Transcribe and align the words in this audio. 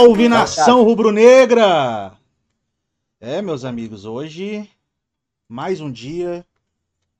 Salve 0.00 0.30
nação 0.30 0.82
rubro-negra! 0.82 2.18
É, 3.20 3.42
meus 3.42 3.66
amigos, 3.66 4.06
hoje 4.06 4.66
mais 5.46 5.78
um 5.78 5.92
dia 5.92 6.42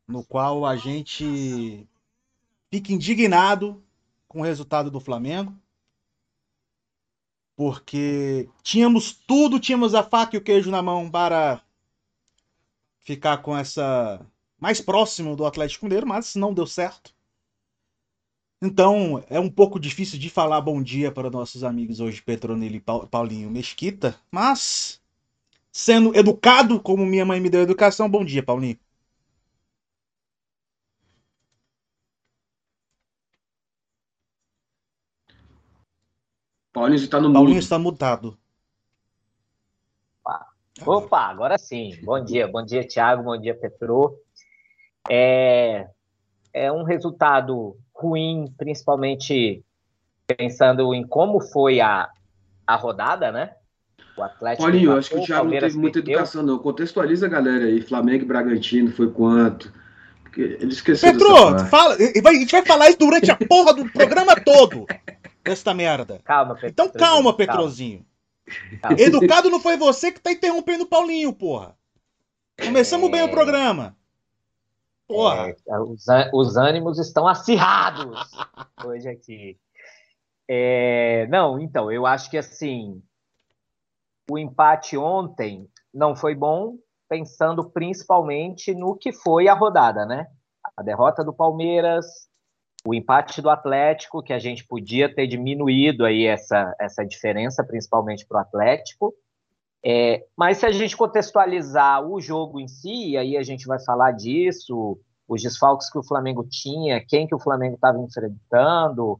no 0.09 0.25
qual 0.25 0.65
a 0.65 0.77
gente 0.77 1.87
fica 2.71 2.91
indignado 2.91 3.85
com 4.27 4.41
o 4.41 4.43
resultado 4.43 4.91
do 4.91 4.99
Flamengo. 4.99 5.55
Porque 7.55 8.49
tínhamos 8.63 9.13
tudo, 9.13 9.61
tínhamos 9.61 9.95
a 9.95 10.03
faca 10.03 10.35
e 10.35 10.39
o 10.39 10.43
queijo 10.43 10.71
na 10.71 10.81
mão 10.81 11.11
para 11.11 11.61
ficar 13.01 13.43
com 13.43 13.55
essa 13.55 14.25
mais 14.59 14.81
próximo 14.81 15.37
do 15.37 15.45
Atlético 15.45 15.85
Mineiro, 15.85 16.07
mas 16.07 16.35
não 16.35 16.55
deu 16.55 16.67
certo. 16.67 17.15
Então, 18.63 19.25
é 19.31 19.41
um 19.41 19.49
pouco 19.49 19.81
difícil 19.81 20.19
de 20.19 20.29
falar 20.29 20.61
bom 20.61 20.83
dia 20.83 21.11
para 21.11 21.31
nossos 21.31 21.65
amigos 21.65 21.99
hoje, 21.99 22.21
Petronilo 22.21 22.77
e 22.77 22.81
Paulinho 23.11 23.51
Mesquita, 23.51 24.15
mas 24.31 25.01
sendo 25.73 26.15
educado 26.15 26.79
como 26.79 27.07
minha 27.07 27.25
mãe 27.25 27.41
me 27.41 27.49
deu 27.49 27.63
educação, 27.63 28.11
bom 28.11 28.23
dia, 28.23 28.43
Paulinho. 28.43 28.79
Paulinho 36.71 36.97
está 36.97 37.19
no 37.19 37.33
Paulinho 37.33 37.55
mudo. 37.55 37.63
está 37.63 37.79
mutado. 37.79 38.39
Opa, 40.87 41.19
agora 41.21 41.59
sim. 41.59 41.99
Bom 42.05 42.23
dia, 42.23 42.47
bom 42.47 42.65
dia, 42.65 42.87
Thiago, 42.87 43.23
bom 43.23 43.39
dia, 43.39 43.55
Petro. 43.55 44.19
É, 45.11 45.89
é 46.53 46.71
um 46.71 46.85
resultado 46.85 47.77
ruim, 48.01 48.53
principalmente 48.57 49.63
pensando 50.27 50.95
em 50.95 51.07
como 51.07 51.41
foi 51.41 51.81
a, 51.81 52.09
a 52.67 52.77
rodada, 52.77 53.31
né? 53.31 53.53
O 54.17 54.23
Atlético. 54.23 54.65
Olha, 54.65 54.79
eu 54.79 54.97
acho 54.97 55.11
que 55.11 55.17
o 55.17 55.25
Thiago 55.25 55.51
não 55.51 55.59
teve 55.59 55.79
muita 55.79 55.99
educação, 55.99 56.43
não. 56.43 56.59
Contextualiza 56.59 57.27
a 57.27 57.29
galera 57.29 57.65
aí. 57.65 57.81
Flamengo 57.83 58.25
e 58.25 58.27
Bragantino 58.27 58.91
foi 58.93 59.11
quanto? 59.11 59.73
Porque 60.23 60.41
ele 60.41 60.73
esqueceu 60.73 61.13
Petro, 61.13 61.59
fala, 61.67 61.95
a 61.95 62.33
gente 62.35 62.53
vai 62.53 62.65
falar 62.65 62.89
isso 62.89 62.99
durante 62.99 63.31
a 63.31 63.37
porra 63.37 63.75
do 63.75 63.91
programa 63.91 64.37
todo. 64.37 64.87
Esta 65.45 65.75
merda. 65.75 66.21
Calma, 66.25 66.55
Petro. 66.55 66.69
Então 66.69 66.89
calma, 66.89 67.35
Petrozinho. 67.35 68.05
Calma. 68.81 69.01
Educado 69.01 69.51
não 69.51 69.61
foi 69.61 69.77
você 69.77 70.13
que 70.13 70.21
tá 70.21 70.31
interrompendo 70.31 70.85
o 70.85 70.87
Paulinho, 70.87 71.33
porra. 71.33 71.75
Começamos 72.63 73.09
é... 73.09 73.13
bem 73.13 73.23
o 73.23 73.29
programa. 73.29 73.97
Porra. 75.11 75.49
É, 75.69 75.79
os, 75.81 76.07
os, 76.33 76.57
ânimos 76.57 76.99
estão 76.99 77.27
acirrados 77.27 78.31
hoje 78.87 79.09
aqui. 79.09 79.59
É, 80.49 81.27
não, 81.29 81.59
então, 81.59 81.91
eu 81.91 82.07
acho 82.07 82.31
que 82.31 82.39
assim, 82.39 83.03
o 84.31 84.39
empate 84.39 84.97
ontem 84.97 85.69
não 85.93 86.15
foi 86.15 86.37
bom, 86.37 86.77
pensando 87.09 87.69
principalmente 87.69 88.73
no 88.73 88.97
que 88.97 89.13
foi 89.13 89.49
a 89.49 89.55
rodada, 89.55 90.07
né? 90.07 90.29
A 90.77 90.83
derrota 90.83 91.25
do 91.25 91.33
Palmeiras, 91.33 92.07
o 92.87 92.95
empate 92.95 93.43
do 93.43 93.51
Atlético, 93.51 94.23
que 94.23 94.33
a 94.33 94.39
gente 94.39 94.65
podia 94.65 95.13
ter 95.13 95.27
diminuído 95.27 96.05
aí 96.05 96.25
essa, 96.25 96.73
essa 96.81 97.05
diferença, 97.05 97.65
principalmente 97.65 98.25
para 98.27 98.39
o 98.39 98.41
Atlético. 98.43 99.13
É, 99.85 100.25
mas 100.37 100.59
se 100.59 100.67
a 100.67 100.71
gente 100.71 100.97
contextualizar 100.97 102.07
o 102.07 102.21
jogo 102.21 102.61
em 102.61 102.69
si, 102.69 103.17
aí 103.17 103.37
a 103.37 103.43
gente 103.43 103.67
vai 103.67 103.83
falar 103.83 104.13
disso, 104.13 104.99
os 105.27 105.43
desfalques 105.43 105.91
que 105.91 105.99
o 105.99 106.03
Flamengo 106.03 106.47
tinha, 106.49 107.05
quem 107.07 107.27
que 107.27 107.35
o 107.35 107.41
Flamengo 107.41 107.77
estava 107.77 107.99
enfrentando. 107.99 109.19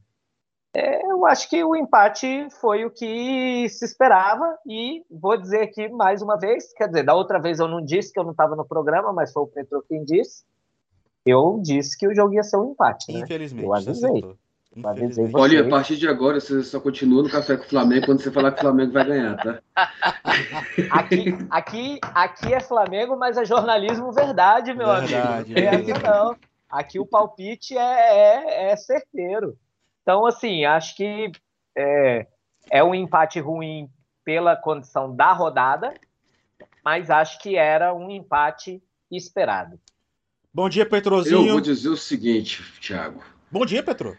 É, 0.75 1.05
eu 1.11 1.27
acho 1.27 1.49
que 1.49 1.65
o 1.65 1.75
empate 1.75 2.49
foi 2.61 2.85
o 2.85 2.91
que 2.91 3.69
se 3.69 3.85
esperava 3.85 4.57
e 4.67 5.03
vou 5.11 5.37
dizer 5.37 5.63
aqui 5.63 5.89
mais 5.89 6.23
uma 6.23 6.39
vez, 6.39 6.73
quer 6.75 6.87
dizer, 6.89 7.03
da 7.05 7.15
outra 7.15 7.41
vez 7.41 7.59
eu 7.59 7.67
não 7.67 7.83
disse 7.83 8.13
que 8.13 8.21
eu 8.21 8.25
não 8.25 8.31
estava 8.33 8.55
no 8.55 8.65
programa, 8.65 9.13
mas 9.13 9.33
foi 9.33 9.43
o 9.43 9.49
Petro 9.49 9.85
quem 9.89 10.05
disse. 10.05 10.45
Eu 11.25 11.61
disse 11.63 11.99
que 11.99 12.07
o 12.07 12.15
jogo 12.15 12.35
ia 12.35 12.43
ser 12.43 12.57
um 12.57 12.73
empate. 12.73 13.13
Né? 13.13 13.21
Infelizmente. 13.21 13.65
Eu 13.65 13.75
avisei. 13.75 14.37
Olha, 15.35 15.67
a 15.67 15.69
partir 15.69 15.97
de 15.97 16.07
agora 16.07 16.39
você 16.39 16.63
só 16.63 16.79
continua 16.79 17.25
no 17.25 17.31
café 17.31 17.57
com 17.57 17.65
o 17.65 17.69
Flamengo 17.69 18.07
quando 18.07 18.23
você 18.23 18.31
falar 18.31 18.53
que 18.53 18.59
o 18.59 18.63
Flamengo 18.63 18.93
vai 18.93 19.05
ganhar, 19.05 19.37
tá? 19.37 19.61
Aqui, 20.91 21.37
aqui, 21.51 21.99
aqui 22.03 22.55
é 22.55 22.61
Flamengo, 22.61 23.17
mas 23.17 23.37
é 23.37 23.45
jornalismo 23.45 24.13
verdade, 24.13 24.73
meu 24.73 24.87
verdade, 24.87 25.53
amigo. 25.53 25.59
É 25.59 25.69
aqui 25.69 25.93
não. 25.93 26.37
Aqui 26.69 27.01
o 27.01 27.07
palpite 27.07 27.77
é, 27.77 27.81
é, 27.81 28.71
é, 28.71 28.77
certeiro. 28.77 29.57
Então, 30.03 30.25
assim, 30.25 30.65
acho 30.65 30.97
que 30.97 31.33
é, 31.77 32.27
é 32.71 32.85
um 32.85 32.95
empate 32.95 33.41
ruim 33.41 33.91
pela 34.25 34.55
condição 34.55 35.15
da 35.15 35.33
rodada, 35.33 35.93
mas 36.85 37.11
acho 37.11 37.41
que 37.41 37.57
era 37.57 37.93
um 37.93 38.09
empate 38.09 38.81
esperado. 39.11 39.79
Bom 40.55 40.69
dia, 40.69 40.87
Petrozinho. 40.87 41.47
Eu 41.47 41.53
vou 41.53 41.61
dizer 41.61 41.89
o 41.89 41.97
seguinte, 41.97 42.63
Thiago. 42.81 43.21
Bom 43.51 43.67
dia, 43.67 43.83
Petro. 43.83 44.17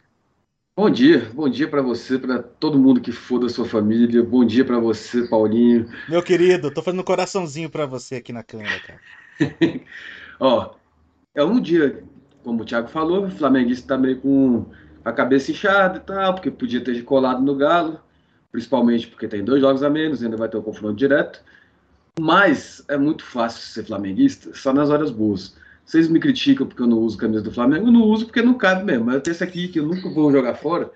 Bom 0.74 0.90
dia, 0.90 1.30
bom 1.34 1.50
dia 1.50 1.68
para 1.68 1.82
você, 1.82 2.18
para 2.18 2.42
todo 2.42 2.80
mundo 2.80 3.02
que 3.02 3.12
for 3.12 3.40
da 3.40 3.50
sua 3.50 3.66
família. 3.66 4.24
Bom 4.24 4.46
dia 4.46 4.64
para 4.64 4.80
você, 4.80 5.28
Paulinho. 5.28 5.92
Meu 6.08 6.24
querido, 6.24 6.72
tô 6.72 6.82
fazendo 6.82 7.02
um 7.02 7.04
coraçãozinho 7.04 7.70
para 7.70 7.86
você 7.86 8.16
aqui 8.16 8.32
na 8.32 8.42
câmera, 8.42 8.80
cara. 8.80 9.00
Ó, 10.40 10.76
é 11.36 11.44
um 11.44 11.59
dia, 11.59 12.02
como 12.42 12.62
o 12.62 12.66
Thiago 12.66 12.88
falou, 12.88 13.26
o 13.26 13.30
flamenguista 13.30 13.90
tá 13.90 13.98
meio 13.98 14.22
com 14.22 14.66
a 15.04 15.12
cabeça 15.12 15.52
inchada 15.52 15.98
e 15.98 16.02
tal, 16.02 16.36
porque 16.36 16.50
podia 16.50 16.82
ter 16.82 17.03
colado 17.03 17.42
no 17.42 17.53
Galo, 17.53 18.00
principalmente 18.50 19.08
porque 19.08 19.28
tem 19.28 19.44
dois 19.44 19.59
jogos 19.59 19.84
a 19.84 19.90
menos, 19.90 20.24
ainda 20.24 20.38
vai 20.38 20.48
ter 20.48 20.56
o 20.56 20.62
um 20.62 20.64
confronto 20.64 20.96
direto. 20.96 21.44
Mas 22.18 22.82
é 22.88 22.96
muito 22.96 23.26
fácil 23.26 23.62
ser 23.62 23.84
flamenguista 23.84 24.53
só 24.53 24.72
nas 24.72 24.90
horas 24.90 25.12
boas. 25.12 25.53
Vocês 25.91 26.07
me 26.07 26.22
criticam 26.22 26.66
porque 26.66 26.81
eu 26.81 26.88
não 26.88 27.00
uso 27.00 27.18
camisa 27.18 27.41
do 27.41 27.52
Flamengo, 27.52 27.88
eu 27.88 27.91
não 27.91 28.03
uso 28.03 28.25
porque 28.25 28.41
não 28.41 28.53
cabe 28.53 28.85
mesmo. 28.85 29.03
Mas 29.03 29.16
eu 29.16 29.22
tenho 29.22 29.34
esse 29.34 29.44
aqui 29.44 29.68
que 29.68 29.78
eu 29.78 29.85
nunca 29.85 30.09
vou 30.09 30.31
jogar 30.31 30.56
fora, 30.56 30.90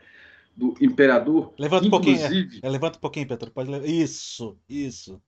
do 0.56 0.74
Imperador. 0.80 1.54
Levanta 1.60 1.88
um 1.88 1.90
pouquinho. 1.90 2.18
É, 2.64 2.70
levanta 2.70 2.98
um 2.98 3.02
pouquinho, 3.02 3.28
Petro. 3.28 3.52
Pode 3.52 3.70
levar. 3.70 3.86
Isso, 3.86 4.58
isso. 4.70 5.22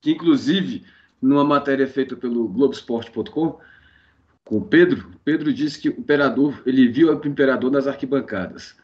Que 0.00 0.12
inclusive, 0.12 0.84
numa 1.20 1.42
matéria 1.42 1.88
feita 1.88 2.14
pelo 2.14 2.46
Globoesporte.com, 2.46 3.58
com 4.44 4.56
o 4.58 4.64
Pedro, 4.64 5.10
Pedro 5.24 5.52
disse 5.52 5.80
que 5.80 5.88
o 5.88 5.98
Imperador, 5.98 6.62
ele 6.64 6.86
viu 6.86 7.12
o 7.12 7.26
Imperador 7.26 7.68
nas 7.68 7.88
arquibancadas. 7.88 8.76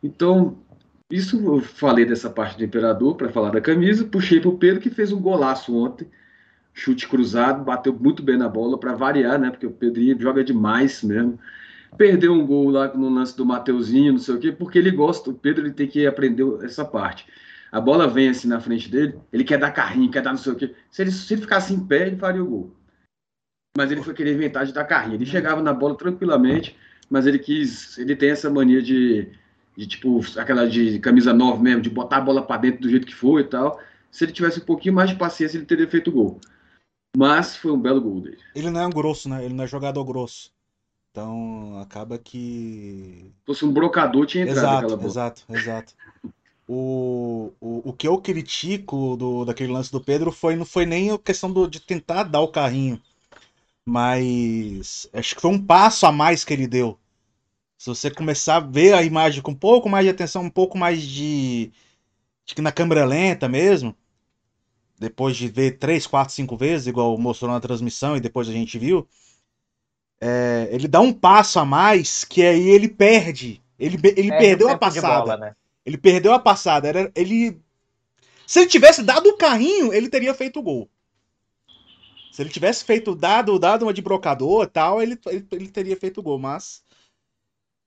Então, 0.00 0.62
isso 1.10 1.44
eu 1.44 1.60
falei 1.60 2.04
dessa 2.04 2.30
parte 2.30 2.56
do 2.56 2.62
Imperador 2.62 3.16
para 3.16 3.32
falar 3.32 3.50
da 3.50 3.60
camisa, 3.60 4.04
puxei 4.04 4.38
para 4.38 4.48
o 4.48 4.58
Pedro 4.58 4.80
que 4.80 4.90
fez 4.90 5.10
um 5.10 5.20
golaço 5.20 5.76
ontem 5.76 6.08
chute 6.76 7.08
cruzado, 7.08 7.64
bateu 7.64 7.92
muito 7.92 8.22
bem 8.22 8.36
na 8.36 8.48
bola 8.48 8.78
para 8.78 8.94
variar, 8.94 9.40
né? 9.40 9.50
Porque 9.50 9.66
o 9.66 9.70
Pedrinho 9.70 10.20
joga 10.20 10.44
demais 10.44 11.02
mesmo. 11.02 11.40
Perdeu 11.96 12.34
um 12.34 12.46
gol 12.46 12.68
lá 12.68 12.92
no 12.94 13.08
lance 13.08 13.34
do 13.34 13.46
Mateuzinho, 13.46 14.12
não 14.12 14.18
sei 14.18 14.34
o 14.34 14.38
quê, 14.38 14.52
porque 14.52 14.78
ele 14.78 14.90
gosta, 14.90 15.30
o 15.30 15.34
Pedro 15.34 15.64
ele 15.64 15.72
tem 15.72 15.88
que 15.88 16.06
aprender 16.06 16.44
essa 16.62 16.84
parte. 16.84 17.26
A 17.72 17.80
bola 17.80 18.06
vem 18.06 18.28
assim 18.28 18.46
na 18.46 18.60
frente 18.60 18.90
dele, 18.90 19.18
ele 19.32 19.42
quer 19.42 19.58
dar 19.58 19.70
carrinho, 19.70 20.10
quer 20.10 20.22
dar 20.22 20.32
não 20.32 20.38
sei 20.38 20.52
o 20.52 20.56
quê. 20.56 20.74
Se 20.90 21.02
ele, 21.02 21.10
se 21.10 21.32
ele 21.32 21.40
ficasse 21.40 21.72
em 21.72 21.80
pé, 21.80 22.08
ele 22.08 22.16
faria 22.16 22.44
o 22.44 22.46
gol. 22.46 22.76
Mas 23.76 23.90
ele 23.90 24.02
foi 24.02 24.12
querer 24.12 24.34
inventar 24.34 24.66
de 24.66 24.72
dar 24.74 24.84
carrinho. 24.84 25.14
Ele 25.14 25.26
chegava 25.26 25.62
na 25.62 25.72
bola 25.72 25.96
tranquilamente, 25.96 26.76
mas 27.08 27.26
ele 27.26 27.38
quis, 27.38 27.96
ele 27.96 28.14
tem 28.14 28.30
essa 28.30 28.50
mania 28.50 28.82
de, 28.82 29.30
de 29.74 29.86
tipo, 29.86 30.20
aquela 30.36 30.68
de 30.68 30.98
camisa 30.98 31.32
9 31.32 31.62
mesmo, 31.62 31.80
de 31.80 31.88
botar 31.88 32.18
a 32.18 32.20
bola 32.20 32.42
para 32.42 32.60
dentro 32.60 32.82
do 32.82 32.90
jeito 32.90 33.06
que 33.06 33.14
foi 33.14 33.40
e 33.40 33.44
tal. 33.44 33.80
Se 34.10 34.24
ele 34.24 34.32
tivesse 34.32 34.60
um 34.60 34.64
pouquinho 34.64 34.94
mais 34.94 35.08
de 35.08 35.16
paciência, 35.16 35.56
ele 35.56 35.66
teria 35.66 35.88
feito 35.88 36.10
o 36.10 36.12
gol. 36.12 36.40
Mas 37.16 37.56
foi 37.56 37.72
um 37.72 37.80
belo 37.80 37.98
gol 37.98 38.20
dele. 38.20 38.36
Ele 38.54 38.68
não 38.68 38.82
é 38.82 38.86
um 38.86 38.90
grosso, 38.90 39.26
né? 39.26 39.42
Ele 39.42 39.54
não 39.54 39.64
é 39.64 39.66
jogador 39.66 40.04
grosso. 40.04 40.52
Então 41.10 41.78
acaba 41.80 42.18
que. 42.18 43.32
Se 43.40 43.46
fosse 43.46 43.64
um 43.64 43.72
brocador, 43.72 44.26
tinha 44.26 44.44
entrado 44.44 44.58
exato, 44.58 44.76
aquela 44.76 44.96
bola. 44.98 45.08
Exato, 45.08 45.44
exato. 45.48 45.94
O, 46.68 47.54
o, 47.58 47.88
o 47.88 47.92
que 47.94 48.06
eu 48.06 48.20
critico 48.20 49.16
do, 49.16 49.46
daquele 49.46 49.72
lance 49.72 49.90
do 49.90 49.98
Pedro 49.98 50.30
foi 50.30 50.56
não 50.56 50.66
foi 50.66 50.84
nem 50.84 51.10
a 51.10 51.18
questão 51.18 51.50
do, 51.50 51.66
de 51.66 51.80
tentar 51.80 52.24
dar 52.24 52.40
o 52.42 52.48
carrinho. 52.48 53.00
Mas 53.82 55.08
acho 55.14 55.36
que 55.36 55.40
foi 55.40 55.52
um 55.52 55.64
passo 55.64 56.04
a 56.04 56.12
mais 56.12 56.44
que 56.44 56.52
ele 56.52 56.66
deu. 56.66 56.98
Se 57.78 57.88
você 57.88 58.10
começar 58.10 58.56
a 58.56 58.60
ver 58.60 58.92
a 58.92 59.02
imagem 59.02 59.40
com 59.40 59.52
um 59.52 59.54
pouco 59.54 59.88
mais 59.88 60.04
de 60.04 60.10
atenção, 60.10 60.42
um 60.42 60.50
pouco 60.50 60.76
mais 60.76 61.00
de. 61.00 61.72
Acho 62.46 62.54
que 62.54 62.60
na 62.60 62.72
câmera 62.72 63.06
lenta 63.06 63.48
mesmo 63.48 63.96
depois 64.98 65.36
de 65.36 65.48
ver 65.48 65.78
três, 65.78 66.06
quatro, 66.06 66.34
cinco 66.34 66.56
vezes, 66.56 66.86
igual 66.86 67.16
mostrou 67.18 67.50
na 67.50 67.60
transmissão 67.60 68.16
e 68.16 68.20
depois 68.20 68.48
a 68.48 68.52
gente 68.52 68.78
viu, 68.78 69.06
é, 70.20 70.68
ele 70.70 70.88
dá 70.88 71.00
um 71.00 71.12
passo 71.12 71.58
a 71.58 71.64
mais 71.64 72.24
que 72.24 72.42
aí 72.42 72.68
ele 72.68 72.88
perde. 72.88 73.62
Ele, 73.78 73.98
ele 74.16 74.32
é, 74.32 74.38
perdeu 74.38 74.68
a 74.68 74.78
passada. 74.78 75.18
Bola, 75.20 75.36
né? 75.36 75.56
Ele 75.84 75.98
perdeu 75.98 76.32
a 76.32 76.38
passada. 76.38 76.88
Era, 76.88 77.12
ele. 77.14 77.60
Se 78.46 78.60
ele 78.60 78.68
tivesse 78.68 79.02
dado 79.02 79.28
o 79.28 79.36
carrinho, 79.36 79.92
ele 79.92 80.08
teria 80.08 80.32
feito 80.32 80.60
o 80.60 80.62
gol. 80.62 80.88
Se 82.32 82.42
ele 82.42 82.50
tivesse 82.50 82.84
feito 82.84 83.14
dado, 83.14 83.58
dado 83.58 83.82
uma 83.82 83.94
de 83.94 84.02
brocador 84.02 84.64
e 84.64 84.66
tal, 84.66 85.02
ele, 85.02 85.18
ele, 85.26 85.46
ele 85.52 85.68
teria 85.68 85.96
feito 85.96 86.18
o 86.18 86.22
gol. 86.22 86.38
Mas 86.38 86.82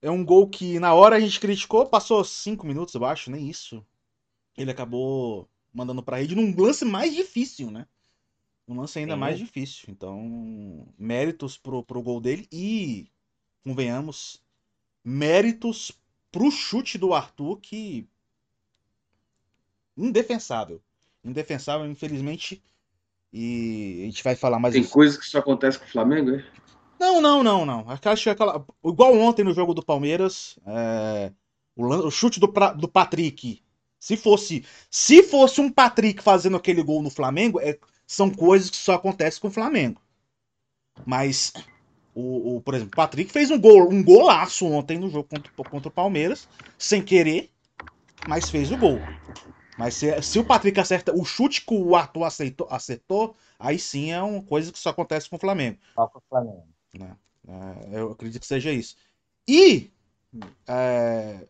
é 0.02 0.10
um 0.10 0.24
gol 0.24 0.48
que 0.48 0.78
na 0.78 0.94
hora 0.94 1.16
a 1.16 1.20
gente 1.20 1.40
criticou, 1.40 1.86
passou 1.86 2.24
cinco 2.24 2.66
minutos, 2.66 2.94
eu 2.94 3.04
acho, 3.04 3.30
nem 3.30 3.48
isso. 3.48 3.84
ele 4.56 4.70
acabou 4.70 5.48
mandando 5.72 6.02
pra 6.02 6.18
rede 6.18 6.34
num 6.34 6.54
lance 6.56 6.84
mais 6.84 7.14
difícil, 7.14 7.70
né? 7.70 7.86
Um 8.66 8.80
lance 8.80 8.98
ainda 8.98 9.14
Sim. 9.14 9.20
mais 9.20 9.38
difícil. 9.38 9.86
Então, 9.88 10.86
méritos 10.98 11.56
pro, 11.56 11.82
pro 11.82 12.02
gol 12.02 12.20
dele 12.20 12.46
e, 12.52 13.08
convenhamos, 13.64 14.40
méritos 15.04 15.92
pro 16.30 16.50
chute 16.50 16.96
do 16.96 17.12
Arthur 17.12 17.56
que 17.56 18.08
indefensável. 19.96 20.80
Indefensável, 21.24 21.86
infelizmente. 21.90 22.62
E 23.32 24.00
a 24.02 24.04
gente 24.06 24.24
vai 24.24 24.34
falar 24.34 24.58
mais. 24.58 24.74
Tem 24.74 24.84
coisas 24.84 25.16
que 25.16 25.26
só 25.26 25.38
acontece 25.38 25.78
com 25.78 25.84
o 25.84 25.88
Flamengo, 25.88 26.30
é? 26.30 26.44
Não, 26.98 27.20
não, 27.20 27.42
não, 27.42 27.64
não. 27.64 27.84
Acho 27.88 28.24
que 28.24 28.30
aquela. 28.30 28.64
Igual 28.84 29.16
ontem 29.16 29.44
no 29.44 29.54
jogo 29.54 29.72
do 29.72 29.84
Palmeiras, 29.84 30.58
é... 30.66 31.32
o, 31.76 31.86
o, 31.86 32.10
chute 32.10 32.40
do, 32.40 32.46
do 32.76 32.88
Patrick. 32.88 33.62
Se 34.00 34.16
fosse, 34.16 34.64
se 34.90 35.22
fosse 35.22 35.60
um 35.60 35.70
Patrick 35.70 36.22
fazendo 36.22 36.56
aquele 36.56 36.82
gol 36.82 37.02
no 37.02 37.10
Flamengo, 37.10 37.60
é... 37.60 37.78
são 38.06 38.30
coisas 38.30 38.70
que 38.70 38.76
só 38.78 38.94
acontecem 38.94 39.40
com 39.40 39.48
o 39.48 39.52
Flamengo. 39.52 40.00
Mas 41.04 41.52
o, 42.14 42.56
o, 42.56 42.60
por 42.62 42.74
exemplo, 42.74 42.92
o 42.94 42.96
Patrick 42.96 43.30
fez 43.30 43.50
um 43.50 43.60
gol, 43.60 43.90
um 43.90 44.02
golaço 44.02 44.66
ontem 44.66 44.98
no 44.98 45.10
jogo 45.10 45.28
contra, 45.28 45.52
contra 45.52 45.88
o 45.88 45.92
Palmeiras, 45.92 46.48
sem 46.78 47.02
querer, 47.02 47.50
mas 48.26 48.48
fez 48.48 48.72
o 48.72 48.78
gol. 48.78 48.98
Mas 49.78 49.94
se, 49.94 50.22
se 50.22 50.38
o 50.38 50.44
Patrick 50.44 50.78
acerta 50.80 51.14
o 51.14 51.24
chute 51.24 51.64
que 51.64 51.74
o 51.74 51.94
Arthur 51.94 52.24
aceitou, 52.24 52.66
acertou, 52.70 53.36
aí 53.58 53.78
sim 53.78 54.12
é 54.12 54.22
uma 54.22 54.42
coisa 54.42 54.72
que 54.72 54.78
só 54.78 54.90
acontece 54.90 55.28
com 55.28 55.36
o 55.36 55.40
Flamengo. 55.40 55.78
Só 55.94 56.06
com 56.06 56.18
o 56.18 56.22
Flamengo. 56.28 56.66
Né? 56.94 57.16
É, 57.48 57.98
eu 57.98 58.12
acredito 58.12 58.40
que 58.40 58.46
seja 58.46 58.72
isso. 58.72 58.96
E 59.46 59.90
é, 60.66 61.46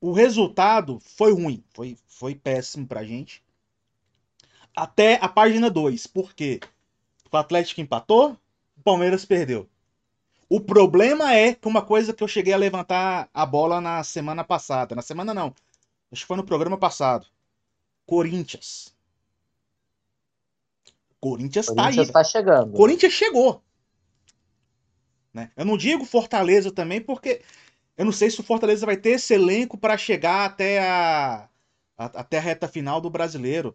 o 0.00 0.12
resultado 0.12 1.00
foi 1.00 1.32
ruim, 1.32 1.62
foi, 1.74 1.96
foi 2.06 2.34
péssimo 2.34 2.86
pra 2.86 3.04
gente. 3.04 3.42
Até 4.74 5.18
a 5.22 5.28
página 5.28 5.70
2. 5.70 6.06
Por 6.06 6.34
quê? 6.34 6.60
O 7.30 7.36
Atlético 7.36 7.80
empatou, 7.80 8.36
o 8.76 8.82
Palmeiras 8.82 9.24
perdeu. 9.24 9.68
O 10.48 10.60
problema 10.60 11.34
é 11.34 11.54
que 11.54 11.66
uma 11.66 11.82
coisa 11.82 12.12
que 12.12 12.22
eu 12.22 12.28
cheguei 12.28 12.52
a 12.52 12.58
levantar 12.58 13.28
a 13.34 13.44
bola 13.44 13.80
na 13.80 14.04
semana 14.04 14.44
passada. 14.44 14.94
Na 14.94 15.02
semana 15.02 15.34
não, 15.34 15.52
Acho 16.10 16.22
que 16.22 16.26
foi 16.26 16.36
no 16.36 16.44
programa 16.44 16.78
passado. 16.78 17.26
Corinthians. 18.06 18.94
Corinthians, 21.20 21.66
tá 21.66 21.74
Corinthians 21.74 22.08
tá 22.08 22.20
aí. 22.20 22.24
Tá 22.24 22.24
chegando. 22.24 22.72
Corinthians 22.72 23.12
chegou. 23.12 23.62
Né? 25.32 25.50
Eu 25.56 25.64
não 25.64 25.76
digo 25.76 26.04
Fortaleza 26.04 26.70
também, 26.70 27.00
porque 27.00 27.42
eu 27.96 28.04
não 28.04 28.12
sei 28.12 28.30
se 28.30 28.40
o 28.40 28.44
Fortaleza 28.44 28.86
vai 28.86 28.96
ter 28.96 29.10
esse 29.10 29.34
elenco 29.34 29.78
para 29.78 29.96
chegar 29.96 30.44
até 30.44 30.80
a, 30.80 31.48
a, 31.96 32.04
até 32.04 32.38
a 32.38 32.40
reta 32.40 32.68
final 32.68 33.00
do 33.00 33.10
brasileiro. 33.10 33.74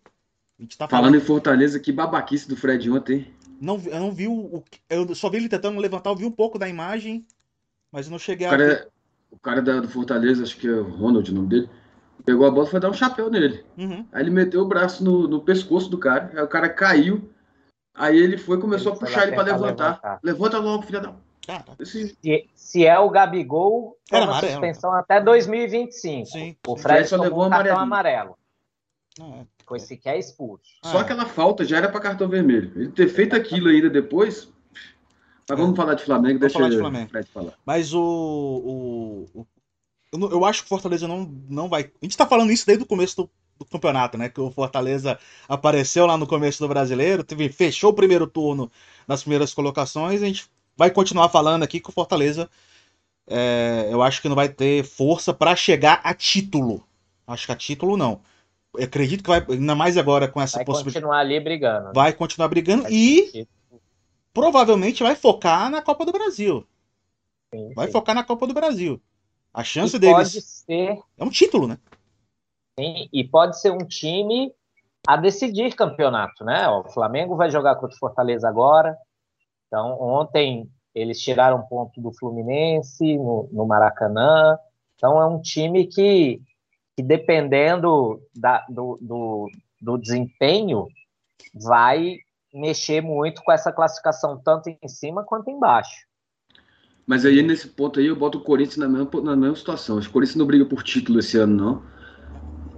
A 0.59 0.61
gente 0.61 0.77
tá 0.77 0.87
falando... 0.87 1.05
falando 1.05 1.21
em 1.21 1.25
Fortaleza, 1.25 1.79
que 1.79 1.91
babaquice 1.91 2.47
do 2.47 2.55
Fred 2.55 2.89
ontem. 2.89 3.33
Não, 3.59 3.81
eu 3.85 3.99
não 3.99 4.11
vi 4.11 4.27
o. 4.27 4.63
Eu 4.89 5.13
só 5.13 5.29
vi 5.29 5.37
ele 5.37 5.49
tentando 5.49 5.79
levantar, 5.79 6.09
eu 6.09 6.15
vi 6.15 6.25
um 6.25 6.31
pouco 6.31 6.57
da 6.57 6.67
imagem, 6.67 7.25
mas 7.91 8.07
eu 8.07 8.11
não 8.11 8.19
cheguei 8.19 8.47
o 8.47 8.49
cara, 8.49 8.63
a. 8.63 8.71
É, 8.71 8.87
o 9.29 9.39
cara 9.39 9.61
da, 9.61 9.79
do 9.79 9.89
Fortaleza, 9.89 10.43
acho 10.43 10.57
que 10.57 10.67
é 10.67 10.71
o 10.71 10.83
Ronald 10.83 11.29
o 11.29 11.33
nome 11.33 11.49
dele 11.49 11.69
Pegou 12.25 12.45
a 12.45 12.51
bola 12.51 12.67
e 12.67 12.69
foi 12.69 12.79
dar 12.79 12.89
um 12.89 12.93
chapéu 12.93 13.29
nele. 13.29 13.63
Uhum. 13.77 14.05
Aí 14.11 14.23
ele 14.23 14.29
meteu 14.29 14.61
o 14.61 14.67
braço 14.67 15.03
no, 15.03 15.27
no, 15.27 15.41
pescoço 15.41 15.89
do 15.89 15.97
cara. 15.97 16.31
Aí 16.33 16.43
o 16.43 16.47
cara 16.47 16.69
caiu. 16.69 17.29
Aí 17.93 18.17
ele 18.17 18.37
foi 18.37 18.57
e 18.57 18.61
começou 18.61 18.91
ele 18.91 18.97
a 18.97 18.99
puxar 18.99 19.23
ele 19.23 19.35
para 19.35 19.43
levantar. 19.43 19.87
levantar. 19.87 20.19
Levanta 20.23 20.59
logo, 20.59 20.83
filha 20.83 20.99
da. 20.99 21.15
Se, 21.83 22.49
se, 22.53 22.85
é 22.85 22.97
o 22.99 23.09
Gabigol, 23.09 23.97
toma 24.09 24.39
suspensão 24.39 24.93
até 24.93 25.19
2025. 25.19 26.25
Sim. 26.27 26.55
O 26.67 26.77
Fred 26.77 27.07
só 27.07 27.17
levou 27.17 27.45
um 27.45 27.49
cartão 27.49 27.79
amarelo. 27.79 28.37
Ah, 29.19 29.43
foi 29.67 29.79
sequer 29.79 30.17
expulso. 30.17 30.63
Só 30.83 30.99
ah. 30.99 31.01
aquela 31.01 31.25
falta 31.25 31.65
já 31.65 31.77
era 31.77 31.89
para 31.89 31.99
cartão 31.99 32.27
vermelho. 32.27 32.71
Ele 32.75 32.91
ter 32.91 33.07
feito 33.07 33.35
aquilo 33.35 33.69
ainda 33.69 33.89
depois. 33.89 34.49
Mas 35.49 35.59
vamos 35.59 35.73
é. 35.73 35.75
falar 35.75 35.95
de 35.95 36.03
Flamengo, 36.03 36.39
vamos 36.39 36.53
deixa 36.53 36.69
de 36.69 36.77
Flamengo. 36.77 37.09
Fred 37.09 37.29
falar. 37.29 37.53
Mas 37.65 37.93
o, 37.93 39.27
o, 39.33 39.47
eu, 40.11 40.31
eu, 40.31 40.45
acho 40.45 40.61
que 40.61 40.65
o 40.65 40.69
Fortaleza 40.69 41.07
não, 41.07 41.33
não 41.49 41.69
vai. 41.69 41.83
A 41.83 42.05
gente 42.05 42.17
tá 42.17 42.25
falando 42.25 42.51
isso 42.51 42.65
desde 42.65 42.83
o 42.83 42.87
começo 42.87 43.15
do, 43.15 43.29
do, 43.59 43.65
campeonato, 43.65 44.17
né? 44.17 44.29
Que 44.29 44.39
o 44.39 44.51
Fortaleza 44.51 45.17
apareceu 45.47 46.05
lá 46.05 46.17
no 46.17 46.27
começo 46.27 46.61
do 46.61 46.67
brasileiro, 46.67 47.23
teve, 47.23 47.49
fechou 47.49 47.91
o 47.91 47.95
primeiro 47.95 48.27
turno 48.27 48.71
nas 49.07 49.21
primeiras 49.21 49.53
colocações. 49.53 50.21
A 50.21 50.25
gente 50.25 50.49
vai 50.81 50.89
continuar 50.89 51.29
falando 51.29 51.61
aqui 51.61 51.79
que 51.79 51.89
o 51.89 51.93
Fortaleza. 51.93 52.49
É, 53.27 53.87
eu 53.91 54.01
acho 54.01 54.19
que 54.19 54.27
não 54.27 54.35
vai 54.35 54.49
ter 54.49 54.83
força 54.83 55.31
para 55.31 55.55
chegar 55.55 56.01
a 56.03 56.11
título. 56.11 56.83
Acho 57.27 57.45
que 57.45 57.51
a 57.51 57.55
título 57.55 57.95
não. 57.95 58.19
Eu 58.73 58.85
acredito 58.85 59.21
que 59.21 59.29
vai, 59.29 59.45
ainda 59.47 59.75
mais 59.75 59.95
agora 59.95 60.27
com 60.27 60.41
essa 60.41 60.65
possibilidade. 60.65 60.93
Vai 60.93 60.93
continuar 60.93 61.19
ali 61.19 61.39
brigando. 61.39 61.85
Né? 61.85 61.91
Vai 61.93 62.13
continuar 62.13 62.47
brigando 62.47 62.83
vai 62.83 62.91
e 62.91 63.47
provavelmente 64.33 65.03
vai 65.03 65.15
focar 65.15 65.69
na 65.69 65.83
Copa 65.83 66.03
do 66.03 66.11
Brasil. 66.11 66.65
Sim, 67.53 67.73
vai 67.75 67.85
sim. 67.85 67.93
focar 67.93 68.15
na 68.15 68.23
Copa 68.23 68.47
do 68.47 68.53
Brasil. 68.53 68.99
A 69.53 69.63
chance 69.63 69.95
e 69.95 69.99
deles. 69.99 70.15
Pode 70.15 70.41
ser. 70.41 70.99
É 71.15 71.23
um 71.23 71.29
título, 71.29 71.67
né? 71.67 71.77
Sim, 72.79 73.07
e 73.13 73.23
pode 73.23 73.61
ser 73.61 73.71
um 73.71 73.85
time 73.85 74.51
a 75.07 75.15
decidir 75.15 75.75
campeonato, 75.75 76.43
né? 76.43 76.67
O 76.69 76.85
Flamengo 76.85 77.35
vai 77.35 77.51
jogar 77.51 77.75
contra 77.75 77.95
o 77.95 77.99
Fortaleza 77.99 78.49
agora. 78.49 78.97
Então, 79.71 79.97
ontem 80.01 80.69
eles 80.93 81.21
tiraram 81.21 81.61
ponto 81.61 82.01
do 82.01 82.11
Fluminense 82.11 83.17
no, 83.17 83.47
no 83.53 83.65
Maracanã. 83.65 84.57
Então, 84.95 85.21
é 85.21 85.25
um 85.25 85.41
time 85.41 85.87
que, 85.87 86.41
que 86.93 87.01
dependendo 87.01 88.21
da, 88.35 88.65
do, 88.67 88.99
do, 89.01 89.49
do 89.81 89.97
desempenho, 89.97 90.87
vai 91.53 92.17
mexer 92.53 93.01
muito 93.01 93.41
com 93.43 93.51
essa 93.53 93.71
classificação, 93.71 94.37
tanto 94.43 94.69
em 94.69 94.87
cima 94.89 95.23
quanto 95.23 95.49
embaixo. 95.49 96.05
Mas 97.07 97.23
aí, 97.25 97.41
nesse 97.41 97.69
ponto 97.69 97.97
aí, 97.97 98.07
eu 98.07 98.15
boto 98.17 98.39
o 98.39 98.43
Corinthians 98.43 98.75
na 98.75 98.89
mesma, 98.89 99.21
na 99.21 99.35
mesma 99.37 99.55
situação. 99.55 99.99
O 99.99 100.09
Corinthians 100.11 100.35
não 100.35 100.45
briga 100.45 100.65
por 100.65 100.83
título 100.83 101.19
esse 101.19 101.37
ano, 101.37 101.55
não. 101.55 101.83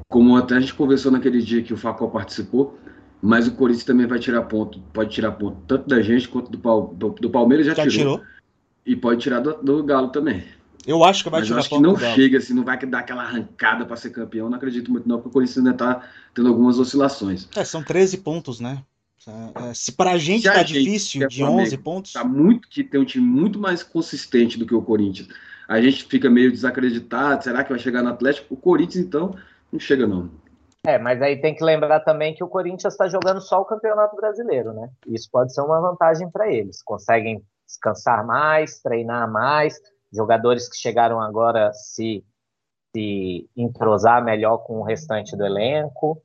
Como 0.08 0.38
até 0.38 0.56
a 0.56 0.60
gente 0.60 0.76
conversou 0.76 1.12
naquele 1.12 1.42
dia 1.42 1.64
que 1.64 1.74
o 1.74 1.78
Facol 1.78 2.12
participou. 2.12 2.78
Mas 3.26 3.48
o 3.48 3.54
Corinthians 3.54 3.86
também 3.86 4.06
vai 4.06 4.20
tirar 4.20 4.42
ponto. 4.42 4.82
Pode 4.92 5.10
tirar 5.10 5.32
ponto 5.32 5.56
tanto 5.66 5.88
da 5.88 6.02
gente 6.02 6.28
quanto 6.28 6.52
do, 6.52 6.82
do, 6.94 7.10
do 7.12 7.30
Palmeiras, 7.30 7.66
já, 7.66 7.74
já 7.74 7.84
tirou. 7.88 8.18
tirou. 8.18 8.22
E 8.86 8.98
pode 8.98 9.22
tirar 9.22 9.40
do, 9.40 9.54
do, 9.64 9.82
Galo 9.82 10.10
também. 10.10 10.44
Eu 10.86 11.06
acho 11.06 11.24
que 11.24 11.30
vai 11.30 11.40
Mas 11.40 11.48
tirar 11.48 11.56
eu 11.56 11.60
acho 11.62 11.70
que 11.70 11.80
não 11.80 11.98
chega, 11.98 12.38
assim, 12.38 12.54
não 12.54 12.66
vai 12.66 12.78
dar 12.86 13.00
aquela 13.00 13.24
arrancada 13.24 13.86
para 13.86 13.96
ser 13.96 14.10
campeão. 14.10 14.50
Não 14.50 14.58
acredito 14.58 14.92
muito, 14.92 15.08
não, 15.08 15.16
porque 15.16 15.30
o 15.30 15.32
Corinthians 15.32 15.60
ainda 15.60 15.72
está 15.72 16.06
tendo 16.34 16.50
algumas 16.50 16.78
oscilações. 16.78 17.48
É, 17.56 17.64
são 17.64 17.82
13 17.82 18.18
pontos, 18.18 18.60
né? 18.60 18.84
É, 19.26 19.70
é, 19.70 19.74
se 19.74 19.94
pra 19.94 20.18
gente 20.18 20.42
se 20.42 20.54
tá 20.54 20.62
gente, 20.62 20.84
difícil 20.84 21.26
de 21.30 21.46
11 21.46 21.78
pontos. 21.78 22.12
Tá 22.12 22.26
muito 22.26 22.68
que 22.68 22.84
tem 22.84 23.00
um 23.00 23.06
time 23.06 23.26
muito 23.26 23.58
mais 23.58 23.82
consistente 23.82 24.60
do 24.60 24.66
que 24.66 24.76
o 24.76 24.82
Corinthians. 24.82 25.30
A 25.66 25.82
gente 25.82 26.04
fica 26.04 26.30
meio 26.30 26.52
desacreditado, 26.52 27.42
será 27.42 27.64
que 27.64 27.70
vai 27.70 27.80
chegar 27.80 28.04
no 28.04 28.10
Atlético? 28.10 28.54
O 28.54 28.58
Corinthians 28.58 29.06
então 29.06 29.34
não 29.72 29.80
chega 29.80 30.06
não. 30.06 30.30
É, 30.86 31.00
mas 31.00 31.22
aí 31.22 31.40
tem 31.40 31.56
que 31.56 31.64
lembrar 31.64 32.02
também 32.02 32.36
que 32.36 32.44
o 32.44 32.48
Corinthians 32.48 32.94
está 32.94 33.08
jogando 33.08 33.40
só 33.40 33.62
o 33.62 33.66
Campeonato 33.66 34.16
Brasileiro, 34.16 34.74
né? 34.74 34.90
Isso 35.08 35.30
pode 35.32 35.54
ser 35.54 35.62
uma 35.62 35.80
vantagem 35.80 36.30
para 36.30 36.52
eles. 36.52 36.82
Conseguem 36.84 37.42
descansar 37.66 38.26
mais, 38.26 38.82
treinar 38.82 39.32
mais, 39.32 39.80
jogadores 40.12 40.68
que 40.68 40.76
chegaram 40.76 41.22
agora 41.22 41.72
se 41.74 42.24
se 42.96 43.50
entrosar 43.58 44.24
melhor 44.24 44.60
com 44.60 44.80
o 44.80 44.84
restante 44.84 45.36
do 45.36 45.44
elenco. 45.44 46.22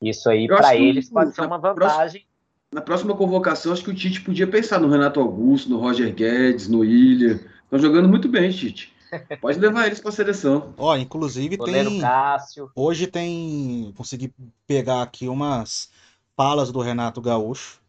Isso 0.00 0.28
aí, 0.28 0.48
para 0.48 0.74
eles, 0.74 1.08
pode 1.08 1.32
ser 1.32 1.42
uma 1.42 1.58
vantagem. 1.58 2.26
na 2.72 2.80
próxima 2.80 3.16
convocação, 3.16 3.72
acho 3.72 3.84
que 3.84 3.90
o 3.90 3.94
Tite 3.94 4.20
podia 4.20 4.48
pensar 4.48 4.80
no 4.80 4.88
Renato 4.88 5.20
Augusto, 5.20 5.70
no 5.70 5.78
Roger 5.78 6.12
Guedes, 6.12 6.68
no 6.68 6.80
William. 6.80 7.38
Estão 7.62 7.78
jogando 7.78 8.08
muito 8.08 8.28
bem, 8.28 8.50
Tite. 8.50 8.92
Pode 9.40 9.58
levar 9.58 9.86
eles 9.86 10.00
para 10.00 10.10
a 10.10 10.12
seleção. 10.12 10.74
Ó, 10.76 10.96
inclusive 10.96 11.58
tem. 11.58 12.00
Cássio. 12.00 12.70
Hoje 12.74 13.06
tem. 13.06 13.92
Consegui 13.96 14.32
pegar 14.66 15.02
aqui 15.02 15.28
umas 15.28 15.90
falas 16.36 16.72
do 16.72 16.80
Renato 16.80 17.20
Gaúcho 17.20 17.80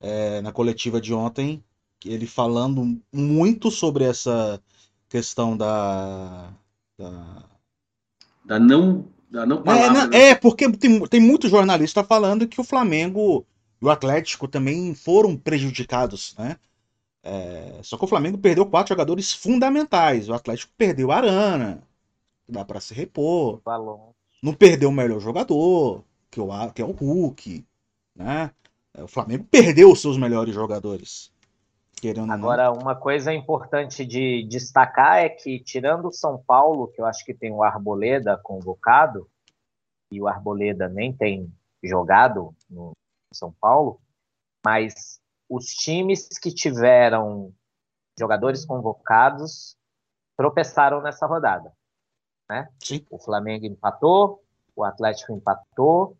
é, 0.00 0.40
na 0.40 0.52
coletiva 0.52 1.00
de 1.00 1.14
ontem. 1.14 1.62
Ele 2.04 2.26
falando 2.26 3.00
muito 3.12 3.70
sobre 3.70 4.04
essa 4.04 4.60
questão 5.08 5.56
da. 5.56 6.50
Da, 6.98 7.42
da 8.44 8.58
não 8.58 9.06
não 9.30 9.62
é, 9.66 9.90
não, 9.90 10.06
né? 10.08 10.16
é, 10.16 10.34
porque 10.34 10.70
tem, 10.70 11.00
tem 11.06 11.20
muito 11.20 11.48
jornalista 11.48 12.04
falando 12.04 12.46
que 12.46 12.60
o 12.60 12.64
Flamengo 12.64 13.44
e 13.82 13.84
o 13.84 13.90
Atlético 13.90 14.46
também 14.46 14.94
foram 14.94 15.36
prejudicados, 15.36 16.36
né? 16.38 16.56
É, 17.26 17.80
só 17.82 17.96
que 17.96 18.04
o 18.04 18.08
Flamengo 18.08 18.36
perdeu 18.36 18.66
quatro 18.66 18.90
jogadores 18.90 19.32
fundamentais. 19.32 20.28
O 20.28 20.34
Atlético 20.34 20.72
perdeu 20.76 21.10
a 21.10 21.16
Arana, 21.16 21.82
dá 22.46 22.62
para 22.64 22.80
se 22.80 22.92
repor. 22.92 23.62
Não 24.42 24.52
perdeu 24.52 24.90
o 24.90 24.92
melhor 24.92 25.18
jogador, 25.20 26.04
que, 26.30 26.38
o, 26.38 26.70
que 26.70 26.82
é 26.82 26.84
o 26.84 26.90
Hulk, 26.90 27.64
né? 28.14 28.50
É, 28.92 29.02
o 29.02 29.08
Flamengo 29.08 29.44
perdeu 29.50 29.90
os 29.90 30.02
seus 30.02 30.18
melhores 30.18 30.54
jogadores. 30.54 31.32
Agora, 32.34 32.70
uma 32.70 32.94
coisa 32.94 33.32
importante 33.32 34.04
de 34.04 34.46
destacar 34.46 35.24
é 35.24 35.30
que, 35.30 35.58
tirando 35.58 36.08
o 36.08 36.12
São 36.12 36.36
Paulo, 36.46 36.88
que 36.88 37.00
eu 37.00 37.06
acho 37.06 37.24
que 37.24 37.32
tem 37.32 37.50
o 37.50 37.62
Arboleda 37.62 38.38
convocado, 38.42 39.26
e 40.12 40.20
o 40.20 40.28
Arboleda 40.28 40.88
nem 40.90 41.10
tem 41.10 41.50
jogado 41.82 42.54
no 42.68 42.92
São 43.32 43.50
Paulo, 43.58 43.98
mas 44.62 45.18
os 45.54 45.66
times 45.66 46.26
que 46.38 46.52
tiveram 46.52 47.52
jogadores 48.18 48.64
convocados 48.64 49.76
tropeçaram 50.36 51.00
nessa 51.00 51.26
rodada. 51.26 51.72
Né? 52.48 52.68
O 53.08 53.18
Flamengo 53.18 53.64
empatou, 53.64 54.42
o 54.74 54.82
Atlético 54.82 55.32
empatou, 55.32 56.16